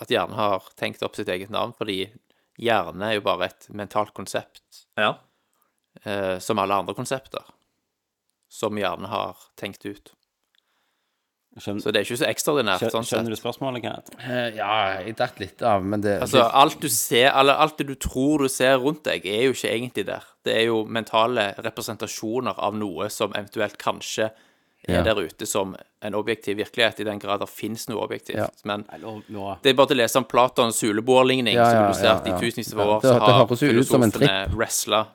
at 0.00 0.12
hjernen 0.12 0.36
har 0.38 0.64
tenkt 0.78 1.02
opp 1.04 1.16
sitt 1.18 1.28
eget 1.32 1.50
navn, 1.52 1.74
fordi 1.76 2.06
hjerne 2.60 3.10
er 3.10 3.18
jo 3.18 3.24
bare 3.26 3.50
et 3.50 3.66
mentalt 3.76 4.14
konsept, 4.16 4.86
Ja. 4.96 5.18
eh, 6.04 6.38
som 6.40 6.58
alle 6.62 6.74
andre 6.80 6.94
konsepter, 6.96 7.44
som 8.48 8.76
hjernen 8.80 9.08
har 9.12 9.36
tenkt 9.60 9.84
ut. 9.84 10.12
Skjønner, 11.56 11.80
Så 11.80 11.92
det 11.92 11.96
er 12.00 12.04
ikke 12.04 12.18
så 12.20 12.26
ekstraordinært, 12.28 12.80
Skjøn... 12.82 12.90
sånn 12.92 13.06
skjønner 13.08 13.32
du 13.32 13.36
spørsmålet, 13.40 13.82
Kenneth? 13.82 14.10
Eh, 14.28 14.56
Ja, 14.58 14.98
jeg 15.00 15.16
datt 15.16 15.38
litt 15.40 15.62
av, 15.62 15.82
men 15.84 16.02
det, 16.04 16.18
Altså, 16.20 16.42
alt 16.52 16.78
du 16.80 16.88
ser, 16.92 17.30
eller 17.32 17.54
alt 17.64 17.78
det 17.78 17.86
du 17.88 17.94
tror 17.96 18.44
du 18.44 18.48
ser 18.52 18.76
rundt 18.82 19.02
deg, 19.08 19.24
er 19.24 19.46
jo 19.48 19.54
ikke 19.56 19.70
egentlig 19.72 20.04
der. 20.06 20.22
Det 20.44 20.52
er 20.56 20.66
jo 20.68 20.82
mentale 20.84 21.54
representasjoner 21.64 22.58
av 22.58 22.74
noe 22.76 23.08
som 23.08 23.32
eventuelt 23.32 23.78
kanskje 23.80 24.30
er 24.86 25.00
Ja. 25.00 25.02
der 25.02 25.18
ute 25.18 25.46
som 25.48 25.72
en 26.02 26.14
objektiv 26.14 26.58
virkelighet, 26.60 27.00
i 27.00 27.04
den 27.08 27.18
grad 27.18 27.40
det 27.40 27.48
finnes 27.48 27.88
noe 27.88 28.04
objektivt. 28.04 28.36
Ja. 28.36 28.46
Men 28.64 28.84
Det 29.62 29.70
er 29.72 29.74
bare 29.74 29.86
til 29.88 29.96
å 29.96 30.02
lese 30.02 30.16
om 30.20 30.24
Platons 30.24 30.78
huleboerligning, 30.84 31.54
Ja, 31.56 31.64
som 31.72 31.88
du 31.88 31.94
ser 31.98 32.04
ja, 32.04 32.16
at 32.20 32.26
i 32.28 32.36
tusenvis 32.38 32.72
av 32.74 32.78
år 32.86 33.00
det- 33.02 33.08
så 33.10 33.14
det 33.14 33.32
har 33.32 33.46
høres 33.46 33.62
jo 33.62 33.80
ut 33.80 33.86
som 33.86 34.02
en 34.02 34.12
filosofene 34.12 34.54
wrestla 34.54 35.06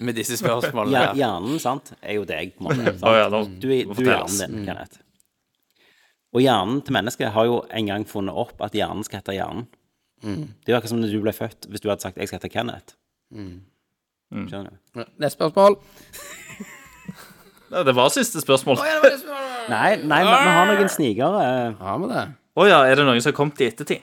med 0.00 0.14
disse 0.16 0.36
spørsmålene. 0.36 1.14
hjernen, 1.16 1.58
sant, 1.60 1.92
er 2.02 2.14
jo 2.14 2.24
deg, 2.24 2.52
på 2.58 2.70
en 2.72 2.84
måte. 2.84 3.60
Du, 3.60 3.68
er- 3.70 3.84
du 3.94 4.02
er 4.02 4.16
hjernen 4.18 4.38
din, 4.50 4.66
Kenneth. 4.66 4.98
Og 6.34 6.42
hjernen 6.42 6.80
til 6.82 6.96
mennesket 6.96 7.30
har 7.34 7.46
jo 7.46 7.60
en 7.70 7.88
gang 7.90 8.04
funnet 8.10 8.34
opp 8.34 8.62
at 8.64 8.74
hjernen 8.74 9.06
skal 9.06 9.22
hete 9.22 9.36
hjernen. 9.36 9.68
Det 10.24 10.70
er 10.70 10.74
jo 10.74 10.78
akkurat 10.78 10.92
som 10.94 11.02
når 11.02 11.12
du 11.12 11.20
ble 11.22 11.34
født, 11.36 11.68
hvis 11.70 11.82
du 11.84 11.88
hadde 11.90 12.02
sagt 12.02 12.16
'jeg 12.18 12.28
skal 12.28 12.40
hete 12.40 12.50
Kenneth'. 12.54 12.94
Skjønner 14.32 14.70
du? 14.70 15.04
Neste 15.18 15.36
spørsmål. 15.36 15.76
Det 17.70 17.94
var 17.94 18.08
siste 18.08 18.40
spørsmål. 18.40 18.78
Å 18.78 18.84
Nei, 19.74 19.96
nei, 19.96 20.20
vi, 20.20 20.28
vi 20.28 20.50
har 20.56 20.66
noen 20.68 20.88
snikere. 20.92 21.44
Har 21.78 21.98
vi 21.98 22.08
det? 22.10 22.24
ja, 22.68 22.82
er 22.84 22.94
det 23.00 23.06
noen 23.06 23.22
som 23.22 23.32
har 23.32 23.36
kommet 23.36 23.60
i 23.60 23.70
ettertid? 23.70 24.02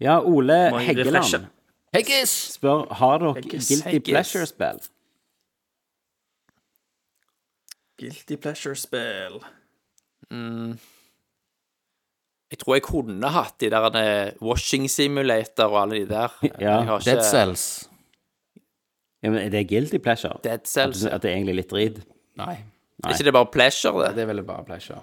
Ja, 0.00 0.20
Ole 0.20 0.72
Heggeland? 0.80 1.46
Heggis! 1.92 2.30
spør 2.56 2.86
har 2.98 3.18
dere 3.20 3.34
Heggis, 3.36 3.68
Guilty 3.68 3.90
Heggis. 3.90 4.14
Pleasure-spill. 4.14 4.80
Guilty 8.00 8.36
pleasure-spill. 8.36 9.42
Jeg 12.52 12.60
tror 12.60 12.76
jeg 12.76 12.84
kunne 12.84 13.30
hatt 13.32 13.54
de 13.62 13.70
der 13.72 13.86
eh, 13.96 14.34
washing 14.44 14.84
simulator 14.92 15.72
og 15.72 15.78
alle 15.86 16.02
de 16.02 16.08
der. 16.10 16.34
Ja. 16.60 16.74
Ikke 16.84 16.98
Dead 17.06 17.22
Cells. 17.24 17.64
Ja, 19.22 19.30
men 19.30 19.38
er 19.40 19.52
det 19.54 19.68
Guilty 19.70 19.96
Pleasure? 20.02 20.36
Dead 20.44 20.66
Cells. 20.68 21.04
at 21.06 21.22
det 21.22 21.30
er 21.30 21.38
egentlig 21.38 21.54
litt 21.62 21.70
drit? 21.72 22.02
Nei. 22.36 22.58
Er 23.02 23.14
ikke 23.14 23.24
det 23.30 23.34
bare 23.34 23.48
pleasure, 23.50 24.04
det? 24.04 24.14
Det 24.18 24.24
er 24.26 24.28
vel 24.30 24.42
bare 24.46 24.64
pleasure. 24.66 25.00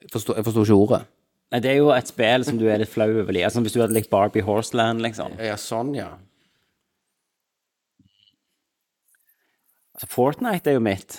Jeg 0.00 0.12
forstår, 0.14 0.38
jeg 0.38 0.46
forstår 0.46 0.68
ikke 0.68 0.78
ordet. 0.78 1.00
Nei, 1.50 1.60
det 1.64 1.70
er 1.72 1.80
jo 1.80 1.90
et 1.92 2.08
spill 2.08 2.46
som 2.46 2.60
du 2.60 2.68
er 2.70 2.78
litt 2.80 2.92
flau 2.92 3.08
over. 3.10 3.34
Altså, 3.42 3.60
hvis 3.64 3.74
du 3.74 3.80
hadde 3.82 3.96
likt 3.96 4.12
Barbie 4.12 4.44
Horseland, 4.46 5.02
liksom. 5.02 5.34
Ja, 5.42 5.56
sånn, 5.60 5.90
ja. 5.98 6.12
Altså, 9.96 10.08
Fortnite 10.14 10.70
er 10.70 10.78
jo 10.78 10.84
mitt. 10.86 11.18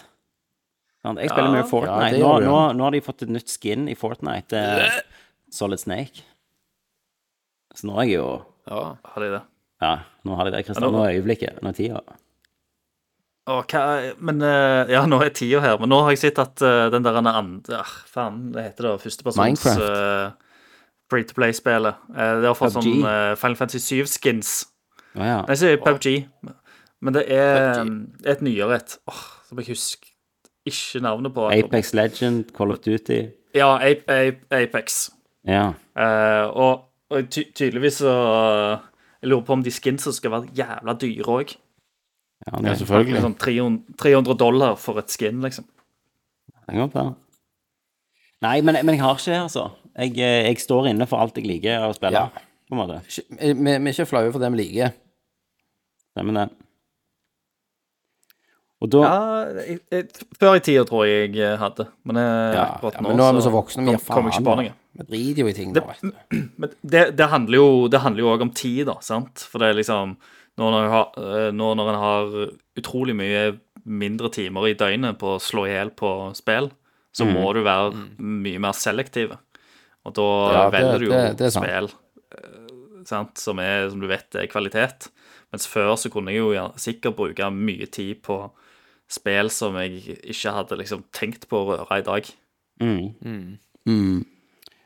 Jeg 1.02 1.32
spiller 1.32 1.50
mye 1.56 1.66
Fortnite. 1.66 2.20
nå, 2.22 2.32
nå, 2.46 2.58
nå 2.78 2.84
har 2.86 2.92
de 2.94 3.02
fått 3.02 3.24
et 3.26 3.32
nytt 3.34 3.50
skin 3.50 3.88
i 3.90 3.96
Fortnite. 3.98 4.54
eh, 4.54 5.00
Solid 5.52 5.80
Snake. 5.82 6.22
Så 7.76 7.88
nå 7.90 7.96
er 8.02 8.06
jeg 8.10 8.20
jo 8.20 8.28
Ja. 8.70 8.84
Har 9.04 9.24
de 9.24 9.30
det? 9.32 9.42
Ja, 9.82 9.94
nå 10.26 10.36
har 10.38 10.46
de 10.46 10.52
det, 10.52 10.66
Kristian. 10.68 10.92
Nå- 10.94 11.06
er 11.08 11.16
øyeblikket. 11.18 11.62
Nå 11.64 11.70
er 11.72 11.74
tida. 11.74 12.02
Å, 13.50 13.64
hva 13.66 14.14
Men 14.22 14.42
eh, 14.46 14.92
Ja, 14.94 15.06
nå 15.10 15.18
er 15.26 15.32
tida 15.34 15.60
her, 15.64 15.80
men 15.82 15.90
nå 15.90 16.04
har 16.04 16.12
jeg 16.14 16.20
sett 16.22 16.38
at 16.44 16.62
eh, 16.62 16.90
den 16.94 17.02
der 17.08 17.18
andre 17.18 17.80
ah, 17.82 17.96
Faen, 18.06 18.52
det 18.54 18.68
heter 18.68 18.92
det 18.92 19.02
førstepersons 19.02 19.42
Minecraft. 19.42 19.82
uh, 19.82 20.32
Free 21.10 21.26
to 21.26 21.34
play-spillet. 21.34 21.98
Uh, 22.14 22.38
det 22.44 22.48
har 22.52 22.56
fått 22.56 22.78
PUBG. 22.78 22.86
sånn 22.86 23.04
uh, 23.08 23.34
Final 23.42 23.58
Fantasy 23.60 23.98
7-skins. 24.04 24.54
Å 25.18 25.26
ja. 25.26 25.40
Nei, 25.42 25.56
jeg 25.56 25.64
sier 25.64 25.82
PubG. 25.82 26.12
Men 27.02 27.18
det 27.18 27.26
er 27.34 27.74
PUBG. 27.74 27.82
um, 27.82 27.98
et 28.24 28.46
nyere 28.46 28.78
et 28.78 28.98
Åh, 29.10 29.24
som 29.50 29.58
jeg 29.60 29.72
husker 29.74 30.11
ikke 30.66 31.02
navnet 31.04 31.34
på. 31.34 31.48
Apex 31.52 31.94
Legend, 31.98 32.52
Call 32.58 32.72
of 32.72 32.80
Duty. 32.86 33.22
Ja, 33.58 33.74
Ape, 33.82 34.06
Ape, 34.14 34.46
Apex. 34.56 35.10
Ja. 35.48 35.72
Uh, 35.98 36.48
og, 36.54 36.84
og 37.10 37.30
ty 37.34 37.48
tydeligvis 37.58 37.98
så 38.04 38.12
uh, 38.14 38.84
Jeg 39.24 39.30
lurer 39.32 39.46
på 39.48 39.54
om 39.58 39.64
de 39.66 39.72
skinsa 39.74 40.14
skal 40.14 40.32
være 40.36 40.52
jævla 40.58 40.94
dyre 41.02 41.26
òg. 41.40 41.56
ja, 42.48 42.62
det, 42.62 42.78
selvfølgelig. 42.80 43.22
Sånn 43.26 43.36
300, 43.42 43.98
300 44.02 44.38
dollar 44.40 44.78
for 44.82 45.02
et 45.02 45.12
skin, 45.14 45.42
liksom. 45.46 45.66
det 45.66 46.70
kan 46.72 46.80
godt 46.86 46.96
være. 46.98 47.14
Nei, 48.42 48.56
men, 48.66 48.80
men 48.86 48.96
jeg 48.96 49.04
har 49.04 49.18
ikke 49.20 49.30
det, 49.34 49.42
altså. 49.44 49.68
Jeg, 49.98 50.16
eh, 50.18 50.48
jeg 50.48 50.58
står 50.64 50.88
inne 50.94 51.06
for 51.10 51.22
alt 51.22 51.36
jeg 51.38 51.46
liker 51.46 51.84
å 51.86 51.92
spille, 51.94 52.18
Ja. 52.18 52.46
på 52.66 52.74
en 52.74 52.80
måte. 52.80 53.02
Vi, 53.38 53.52
vi 53.54 53.74
er 53.76 53.92
ikke 53.92 54.08
flaue 54.10 54.32
for 54.34 54.42
det 54.42 54.50
vi 54.56 54.62
liker. 54.64 54.96
Stemmer 56.16 56.40
det. 56.40 56.48
Og 58.82 58.90
da 58.90 59.02
Ja, 59.06 59.18
jeg, 59.62 59.80
jeg, 59.94 60.08
før 60.42 60.56
i 60.58 60.62
tida 60.66 60.84
tror 60.90 61.06
jeg 61.06 61.36
jeg 61.38 61.58
hadde, 61.62 61.86
men, 62.04 62.16
jeg, 62.18 62.54
Ja, 62.58 62.64
akkurat 62.76 62.96
ja, 62.98 63.02
men 63.06 63.18
nå 63.20 63.28
er 63.30 63.36
vi 63.38 63.44
så 63.46 63.52
voksne, 63.54 63.84
vi 63.86 63.92
gir 63.94 64.00
ikke 64.00 64.08
faen. 64.10 64.46
på 64.48 64.56
noe. 64.58 64.74
Vi 64.98 65.06
driter 65.08 65.42
jo 65.44 65.48
i 65.48 65.54
ting 65.54 65.72
nå, 65.76 65.84
vet 65.88 66.02
du. 66.02 66.38
Men 66.60 66.70
det, 66.84 67.04
det 67.16 67.28
handler 67.32 67.56
jo 67.62 67.68
Det 67.88 68.02
handler 68.04 68.26
jo 68.26 68.32
òg 68.34 68.42
om 68.42 68.50
tid, 68.52 68.86
da, 68.90 68.98
sant? 69.06 69.46
For 69.52 69.62
det 69.64 69.70
er 69.70 69.78
liksom 69.80 70.18
Nå 70.60 70.68
når, 70.68 70.84
en 70.84 70.92
har, 70.92 71.06
eh, 71.16 71.52
når 71.56 71.80
en 71.94 72.00
har 72.02 72.34
utrolig 72.78 73.16
mye 73.16 73.44
mindre 73.88 74.30
timer 74.36 74.68
i 74.68 74.74
døgnet 74.78 75.16
på 75.18 75.38
å 75.38 75.40
slå 75.42 75.64
i 75.66 75.72
hjel 75.72 75.94
på 75.98 76.10
spill, 76.36 76.68
så 77.16 77.24
Mm. 77.26 77.32
må 77.34 77.54
du 77.56 77.62
være 77.64 77.94
mye 78.20 78.60
mer 78.60 78.74
selektiv. 78.78 79.32
Og 80.06 80.14
da 80.14 80.28
Ja, 80.52 80.70
det- 80.70 80.76
velger 80.82 81.00
du 81.00 81.06
jo 81.06 81.12
det- 81.40 81.54
spill 81.56 81.88
eh, 82.36 83.04
sant? 83.06 83.38
Som, 83.40 83.60
er, 83.60 83.90
som 83.90 84.00
du 84.02 84.08
vet 84.08 84.36
er 84.36 84.48
kvalitet. 84.52 85.08
Mens 85.54 85.66
før 85.68 85.96
så 85.98 86.12
kunne 86.12 86.28
jeg 86.36 86.40
jo 86.44 86.52
ja, 86.54 86.68
sikkert 86.76 87.16
bruke 87.16 87.48
mye 87.52 87.88
tid 87.90 88.22
på 88.22 88.52
spill 89.12 89.50
som 89.54 89.76
jeg 89.82 90.18
ikke 90.24 90.54
hadde 90.56 90.78
liksom 90.80 91.04
tenkt 91.16 91.48
på 91.52 91.60
å 91.62 91.78
røre 91.82 92.00
i 92.00 92.06
dag. 92.08 92.30
mm. 92.82 94.26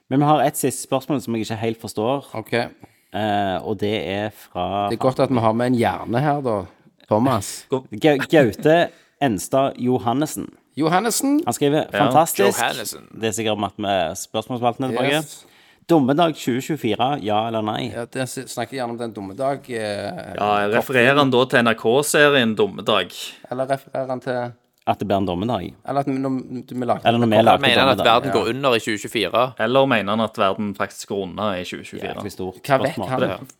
Men 0.10 0.19
vi 0.22 0.26
har 0.30 0.43
et 0.45 0.57
siste 0.60 0.85
spørsmål 0.85 1.22
som 1.23 1.35
jeg 1.35 1.45
ikke 1.47 1.56
helt 1.64 1.81
forstår, 1.81 2.27
Ok. 2.38 2.53
eh, 2.53 3.57
og 3.65 3.80
det 3.81 3.93
er 4.07 4.30
fra 4.30 4.89
Det 4.89 4.99
er 4.99 5.02
godt 5.02 5.19
at 5.19 5.30
vi 5.34 5.39
har 5.41 5.53
med 5.53 5.68
en 5.72 5.80
hjerne 5.80 6.19
her, 6.22 6.41
da. 6.45 6.65
Thomas. 7.10 7.65
Ga- 8.03 8.18
Gaute 8.30 8.89
Enstad 9.22 9.73
Johannessen. 9.80 10.49
Johannessen. 10.77 11.41
Han 11.45 11.53
skriver 11.53 11.85
fantastisk. 11.91 12.60
Ja. 12.60 12.99
Det 13.22 13.30
er 13.30 13.31
sikkert 13.31 13.57
med 13.80 13.89
at 13.89 14.18
spørsmålsspalten 14.19 14.84
er 14.84 14.88
tilbake. 14.91 15.14
Yes. 15.22 15.45
Dommedag 15.90 16.34
2024, 16.34 17.20
ja 17.22 17.40
eller 17.48 17.62
nei? 17.62 17.91
Ja, 17.94 18.06
det 18.10 18.26
snakker 18.32 18.74
gjerne 18.80 18.95
om 18.95 18.98
den 18.98 19.12
dommedag. 19.14 19.68
Eh, 19.70 20.36
Ja, 20.36 20.68
Refererer 20.74 21.20
han 21.20 21.30
da 21.34 21.44
til 21.45 21.62
NRK-serien 21.62 22.56
Dommedag? 22.57 23.12
Eller 23.52 23.68
refererer 23.70 24.07
han 24.10 24.20
til 24.24 24.40
At 24.88 24.99
det 25.02 25.07
blir 25.10 25.18
en 25.18 25.26
dommedag? 25.30 25.74
Eller 25.86 25.99
at 26.02 26.07
vi, 26.10 26.14
når, 26.18 26.40
vi 26.72 26.86
lagde 26.90 27.06
Eller 27.06 27.20
når 27.22 27.30
vi 27.30 27.41
lagde 27.44 27.62
mener 27.62 27.80
han 27.86 27.99
at 27.99 28.06
verden 28.06 28.32
går 28.34 28.49
under 28.56 28.76
i 28.76 28.80
2024. 28.82 29.45
Eller 29.60 29.86
mener 29.86 30.12
han 30.16 30.26
at 30.26 30.38
verden 30.41 30.74
faktisk 30.78 31.07
går 31.14 31.24
under 31.28 31.53
i 31.53 31.64
2024? 31.64 32.10
Jæklig 32.10 32.32
stort 32.34 32.60
Hva 32.66 32.82
vet 32.82 32.98
han? 32.98 33.22
Det- 33.22 33.53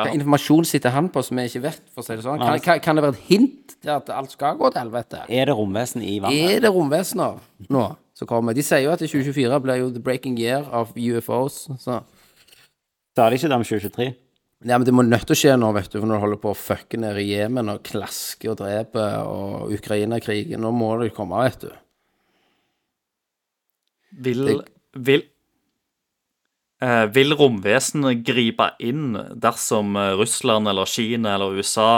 Hva 0.00 0.08
informasjon 0.16 0.64
sitter 0.64 0.90
han 0.90 1.10
på 1.12 1.20
som 1.22 1.36
vi 1.36 1.42
ikke 1.50 1.60
vet, 1.66 1.82
for 1.92 2.00
å 2.00 2.04
si 2.06 2.16
det 2.16 2.24
sånn? 2.24 2.40
Kan, 2.40 2.60
kan, 2.64 2.80
kan 2.80 2.96
det 2.96 3.02
være 3.04 3.12
et 3.18 3.26
hint 3.28 3.74
til 3.82 3.90
at 3.92 4.08
alt 4.10 4.30
skal 4.32 4.56
gå 4.56 4.70
til 4.72 4.80
helvete? 4.80 5.20
Er 5.28 5.44
det 5.50 5.54
romvesen 5.58 6.00
i 6.02 6.14
vannet? 6.18 6.54
Er 6.56 6.60
det 6.64 6.70
romvesener 6.72 7.36
nå 7.68 7.82
som 8.16 8.28
kommer? 8.28 8.54
De 8.56 8.62
sier 8.64 8.84
jo 8.84 8.92
at 8.94 9.00
2024 9.02 9.60
blir 9.64 9.80
jo 9.82 9.90
the 9.94 10.02
breaking 10.02 10.36
year 10.40 10.66
of 10.70 10.92
UFOs. 10.96 11.62
Så. 11.80 12.00
Sa 13.16 13.28
de 13.28 13.36
ikke 13.38 13.48
det 13.50 13.56
om 13.58 13.64
2023? 13.64 14.10
Nei, 14.62 14.76
men 14.78 14.84
det 14.86 14.92
må 14.94 15.02
nødt 15.02 15.24
til 15.26 15.34
å 15.34 15.40
skje 15.40 15.54
nå, 15.58 15.72
vet 15.74 15.88
du, 15.90 15.96
for 15.98 16.06
når 16.06 16.20
du 16.20 16.22
holder 16.22 16.38
på 16.44 16.50
å 16.52 16.58
fucke 16.58 16.98
ned 17.02 17.16
i 17.18 17.24
Jemen 17.32 17.72
og 17.72 17.80
klaske 17.88 18.46
og 18.52 18.60
drepe 18.60 19.02
og 19.26 19.72
Ukraina-krigen. 19.74 20.60
Nå 20.62 20.70
må 20.76 20.92
det 21.00 21.08
komme, 21.16 21.40
vet 21.42 21.64
du. 21.66 21.72
Vil, 24.22 24.42
vil, 25.08 25.22
eh, 26.84 27.06
vil 27.14 27.34
romvesenet 27.38 28.20
gripe 28.28 28.68
inn 28.84 29.14
dersom 29.40 29.96
eh, 29.96 30.12
Russland 30.20 30.68
eller 30.68 30.86
Kina 30.90 31.34
eller 31.38 31.56
USA 31.56 31.88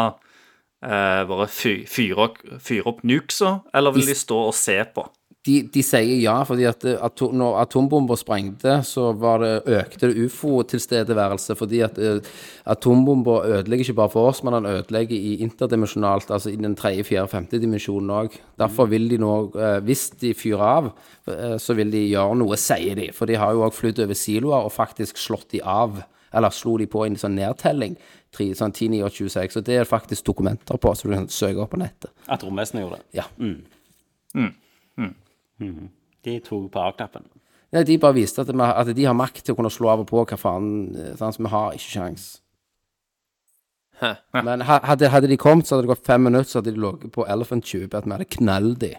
eh, 0.84 1.24
bare 1.28 1.48
fy- 1.50 1.82
fyrer 1.90 2.22
opp, 2.28 2.38
fyrer 2.62 2.88
opp 2.92 3.02
nukesa, 3.02 3.56
eller 3.74 3.96
vil 3.96 4.06
de 4.06 4.14
stå 4.22 4.38
og 4.48 4.54
se 4.56 4.78
på? 4.94 5.08
De, 5.44 5.58
de 5.68 5.82
sier 5.84 6.22
ja, 6.22 6.38
fordi 6.48 6.64
at 6.64 6.84
ato, 6.88 7.26
når 7.36 7.58
atombomber 7.66 8.16
sprengte, 8.16 8.78
så 8.88 9.10
var 9.20 9.42
det, 9.42 9.50
økte 9.76 10.08
det 10.08 10.24
ufo-tilstedeværelse, 10.24 11.56
fordi 11.58 11.82
at 11.84 12.00
uh, 12.00 12.30
atombomber 12.72 13.44
ødelegger 13.58 13.84
ikke 13.84 13.98
bare 13.98 14.12
for 14.14 14.30
oss, 14.30 14.40
men 14.44 14.56
den 14.56 14.70
ødelegger 14.70 15.18
i 15.18 15.34
interdimensjonalt, 15.44 16.32
altså 16.32 16.48
i 16.48 16.56
den 16.56 16.76
tredje, 16.80 17.04
fjerde, 17.04 17.28
femte 17.28 17.60
dimensjonen 17.60 18.14
òg. 18.16 18.40
Derfor 18.60 18.88
vil 18.88 19.10
de 19.12 19.20
nå, 19.20 19.34
uh, 19.58 19.76
hvis 19.84 20.06
de 20.22 20.32
fyrer 20.32 20.64
av, 20.64 20.90
uh, 21.28 21.54
så 21.60 21.76
vil 21.76 21.92
de 21.92 22.06
gjøre 22.06 22.40
noe, 22.40 22.60
sier 22.60 22.96
de. 23.02 23.10
For 23.12 23.28
de 23.28 23.36
har 23.36 23.52
jo 23.52 23.68
òg 23.68 23.76
flydd 23.76 24.00
over 24.06 24.16
siloer 24.16 24.64
og 24.64 24.72
faktisk 24.72 25.20
slått 25.20 25.50
de 25.52 25.60
av, 25.60 26.00
eller 26.34 26.56
slo 26.56 26.78
de 26.80 26.88
på 26.88 27.04
en 27.04 27.20
sånn 27.20 27.36
nedtelling. 27.36 28.00
3, 28.34 28.50
sånn 28.58 28.72
10, 28.72 28.94
9, 28.96 29.04
8, 29.12 29.20
26. 29.28 29.60
Og 29.60 29.68
det 29.68 29.80
er 29.82 29.92
faktisk 29.92 30.32
dokumenter 30.32 30.80
på, 30.80 30.96
så 30.96 31.04
du 31.04 31.18
kan 31.18 31.28
søke 31.28 31.60
opp 31.62 31.76
på 31.76 31.84
nettet. 31.84 32.14
At 32.32 32.48
romvesenet 32.48 32.86
gjorde 32.86 33.02
det? 33.02 33.20
Ja. 33.20 33.28
De 35.58 36.38
tok 36.44 36.70
på 36.72 36.84
A-knappen. 36.84 37.26
Nei, 37.74 37.82
de 37.82 37.98
bare 37.98 38.14
viste 38.14 38.42
at, 38.42 38.50
vi, 38.52 38.62
at 38.62 38.90
de 38.94 39.04
har 39.04 39.16
makt 39.18 39.42
til 39.42 39.54
å 39.54 39.58
kunne 39.58 39.72
slå 39.72 39.90
av 39.90 40.04
og 40.04 40.08
på 40.08 40.22
hva 40.22 40.38
faen 40.38 40.68
sånn, 40.94 41.16
sant? 41.18 41.36
Så 41.36 41.42
vi 41.42 41.50
har 41.50 41.78
ikke. 41.78 42.08
Hæ. 44.00 44.10
Men 44.46 44.62
hadde, 44.66 45.08
hadde 45.10 45.30
de 45.30 45.38
kommet, 45.38 45.66
så 45.66 45.74
hadde 45.74 45.86
det 45.86 45.94
gått 45.94 46.06
fem 46.06 46.22
minutter, 46.26 46.50
så 46.50 46.60
hadde 46.60 46.74
de 46.74 46.82
ligget 46.82 47.14
på 47.14 47.26
Elephant 47.30 47.66
Tube, 47.66 47.90
at 47.94 48.06
vi 48.06 48.14
hadde 48.14 48.30
knallet 48.36 48.78
de. 48.82 48.92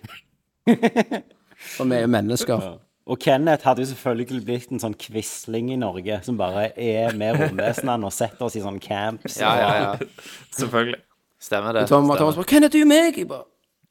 For 1.75 1.87
vi 1.87 1.97
er 1.97 2.03
jo 2.03 2.11
mennesker. 2.11 2.67
Og 3.05 3.19
Kenneth 3.21 3.67
hadde 3.67 3.83
jo 3.83 3.91
selvfølgelig 3.91 4.43
blitt 4.47 4.71
en 4.73 4.81
sånn 4.81 4.95
quisling 4.97 5.69
i 5.75 5.79
Norge 5.79 6.17
som 6.25 6.39
bare 6.39 6.71
er 6.73 7.13
med 7.17 7.37
romvesenene 7.37 8.07
og 8.07 8.13
setter 8.15 8.47
oss 8.47 8.57
i 8.57 8.63
sånn 8.63 8.79
camps. 8.81 9.37
Ja, 9.39 9.51
ja, 9.61 9.73
ja. 9.83 10.39
Selvfølgelig. 10.57 11.03
Stemmer 11.45 11.77
det. 11.77 11.85
Tom, 11.91 12.07
stemmer. 12.07 12.17
Thomas 12.17 12.39
bare 12.39 12.49
'Kenneth, 12.49 12.75
er 12.75 12.81
jo 12.81 12.89
meg!' 12.89 13.19
Jeg 13.19 13.29
bare 13.29 13.45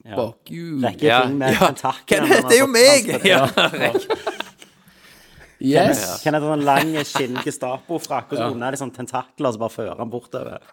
Fuck 0.05 0.51
you. 0.53 0.81
Rekker 0.83 1.07
Ja, 1.07 1.23
med 1.27 1.53
ja. 1.55 1.65
tentakler. 1.71 2.05
Kenneth, 2.05 2.47
det 2.49 2.57
er 2.57 2.61
jo 2.61 2.67
meg! 2.69 3.09
Ja. 3.25 3.47
Yes. 5.89 6.21
Kenneth 6.23 6.43
har 6.45 6.53
en 6.53 6.65
lang 6.67 6.91
skinn 7.07 7.37
Gestapo-frakk, 7.41 8.33
og 8.33 8.37
så 8.37 8.47
under 8.51 8.67
er 8.67 8.75
det 8.75 8.79
sånn 8.81 8.91
tentakler, 8.93 9.47
og 9.47 9.55
så 9.55 9.61
bare 9.61 9.73
fører 9.73 10.01
han 10.03 10.11
bortover. 10.11 10.65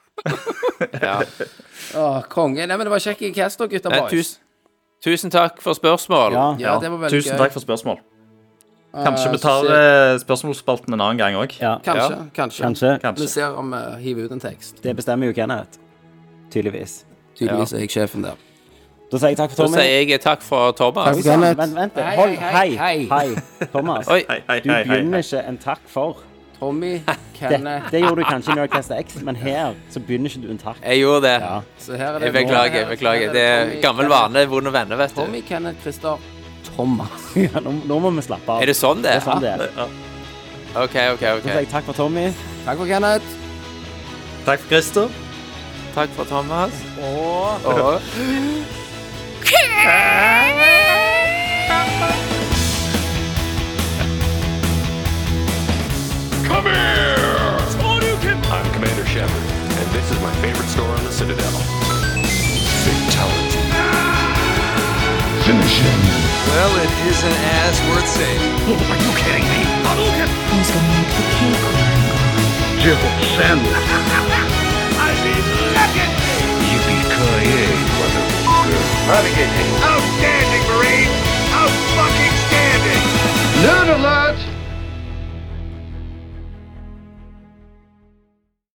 Ja. 1.00 1.20
Åh, 2.02 2.18
konge. 2.32 2.66
Nei, 2.66 2.76
men 2.76 2.88
det 2.88 2.92
var 2.92 3.00
kjekk 3.04 3.22
cast 3.36 3.62
da, 3.62 3.68
gutta 3.70 3.92
Nei, 3.94 4.00
boys. 4.02 4.10
tusen, 4.34 4.42
tusen 5.06 5.32
takk 5.32 5.62
for 5.64 5.78
spørsmål. 5.78 6.34
Ja. 6.36 6.46
Ja, 6.60 6.74
det 6.82 6.90
var 6.92 7.04
veldig 7.06 7.14
Tusen 7.22 7.36
gøy. 7.38 7.40
takk 7.44 7.54
for 7.56 7.64
spørsmål. 7.64 8.02
Kanskje 8.92 9.30
Eh, 9.30 9.32
vi 9.32 9.38
tar 9.40 9.70
eh, 9.72 10.18
spørsmålsspalten 10.20 10.92
en 10.92 11.00
annen 11.00 11.22
gang 11.22 11.38
òg. 11.40 11.54
Ja, 11.62 11.78
Kanskje, 11.80 12.10
ja. 12.18 12.24
kanskje. 12.36 12.98
kanskje. 13.00 13.22
Vi 13.22 13.28
ser 13.32 13.54
om 13.56 13.70
vi 13.72 13.84
hiver 14.02 14.26
ut 14.28 14.34
en 14.36 14.42
tekst. 14.42 14.82
Det 14.84 14.92
bestemmer 14.98 15.30
jo 15.30 15.32
Kenneth. 15.38 15.78
Tydeligvis. 16.52 17.04
Tydeligvis 17.38 17.72
er 17.72 17.86
jeg 17.86 17.94
sjefen 17.94 18.26
der. 18.26 18.36
Da 19.12 19.18
sier 19.20 19.28
jeg 19.34 19.36
takk 19.36 19.50
for 19.52 19.66
Tommy. 19.66 19.76
Da 19.76 19.82
sier 19.84 20.08
jeg 20.08 20.20
takk 20.24 20.42
for 20.42 20.72
Thomas. 20.72 21.16
Takk 21.20 21.24
for. 21.26 21.54
Vent, 21.60 21.74
vent. 21.76 21.98
Hold, 22.16 22.36
hei, 22.40 22.68
hei, 22.80 22.98
hei. 23.10 23.66
Thomas, 23.72 24.08
Oi. 24.08 24.22
Hei, 24.28 24.38
hei, 24.48 24.60
du 24.64 24.70
begynner 24.72 25.18
hei. 25.20 25.24
ikke 25.26 25.42
en 25.52 25.58
takk 25.60 25.82
for. 25.86 26.22
Tommy, 26.62 26.92
Kenneth 27.38 27.90
det 27.90 28.00
gjorde 28.04 28.22
du 28.22 28.28
kanskje 28.28 28.52
i 28.52 28.54
Nerdcast 28.54 28.92
X, 28.94 29.16
men 29.26 29.34
her 29.36 29.72
så 29.90 29.98
begynner 30.00 30.30
ikke 30.30 30.44
du 30.46 30.50
en 30.54 30.60
takk. 30.62 30.78
Jeg 30.86 31.00
gjorde 31.02 31.22
det. 31.26 31.32
Ja. 31.42 31.56
Så 31.78 31.96
her 31.98 32.12
er 32.14 32.18
det 32.22 32.28
Jeg 32.30 32.32
beklager. 32.36 32.84
her- 32.84 32.88
beklager. 32.94 33.32
Det 33.34 33.42
er 33.42 33.72
gammel 33.82 34.06
vane, 34.08 34.34
vane, 34.38 34.48
vonde 34.48 34.72
venner, 34.72 34.96
vet 34.96 35.10
du. 35.10 35.20
Tommy, 35.24 35.40
Kenneth, 35.48 35.82
Christer, 35.82 36.16
Thomas. 36.76 37.26
Ja, 37.36 37.60
nå, 37.60 37.72
nå 37.90 37.98
må 37.98 38.10
vi 38.14 38.22
slappe 38.22 38.46
av. 38.48 38.62
Er 38.62 38.70
det 38.70 38.76
sånn 38.78 39.02
det 39.02 39.10
Det 39.10 39.16
er? 39.16 39.18
er 39.18 39.26
sånn 39.26 39.42
det 39.42 39.52
er. 39.58 39.98
OK, 40.84 40.96
OK. 41.16 41.20
Så 41.20 41.34
Da 41.42 41.50
sier 41.50 41.58
jeg 41.64 41.68
takk 41.74 41.84
for 41.90 41.98
Tommy. 41.98 42.28
Takk 42.64 42.78
for 42.78 42.86
Kenneth. 42.86 43.34
Takk 44.46 44.60
for 44.62 44.68
Christer. 44.70 45.10
Takk 45.98 46.14
for 46.16 46.24
Thomas. 46.30 46.78
Og 47.02 47.66
Og 47.74 48.80
Come 49.52 49.60
here! 56.64 57.60
I'm 58.48 58.64
Commander 58.72 59.04
Shepard, 59.04 59.28
and 59.28 59.86
this 59.92 60.08
is 60.10 60.16
my 60.20 60.32
favorite 60.40 60.68
store 60.68 60.88
on 60.88 61.04
the 61.04 61.12
Citadel. 61.12 61.52
Fatality. 62.80 63.60
Finish 65.44 65.76
him. 65.84 66.00
Well, 66.48 66.72
it 66.80 66.88
isn't 67.12 67.36
as 67.60 67.76
worth 67.92 68.08
saving. 68.08 68.56
Oh, 68.72 68.72
are 68.72 69.00
you 69.04 69.12
kidding 69.20 69.44
me? 69.44 69.68
Hadouken! 69.84 70.32
Who's 70.48 70.72
gonna 70.72 70.96
make 70.96 71.12
the 71.12 71.28
cake 71.36 71.60
run? 71.60 72.80
Jill 72.80 72.96
Sandler. 73.36 73.76
I 74.96 75.12
mean, 75.20 75.44
legacy! 75.76 76.40
Yippee-ki-yay, 76.72 77.68
Navigating. 79.06 79.70
Outstanding, 79.82 80.62
Marine! 80.70 81.21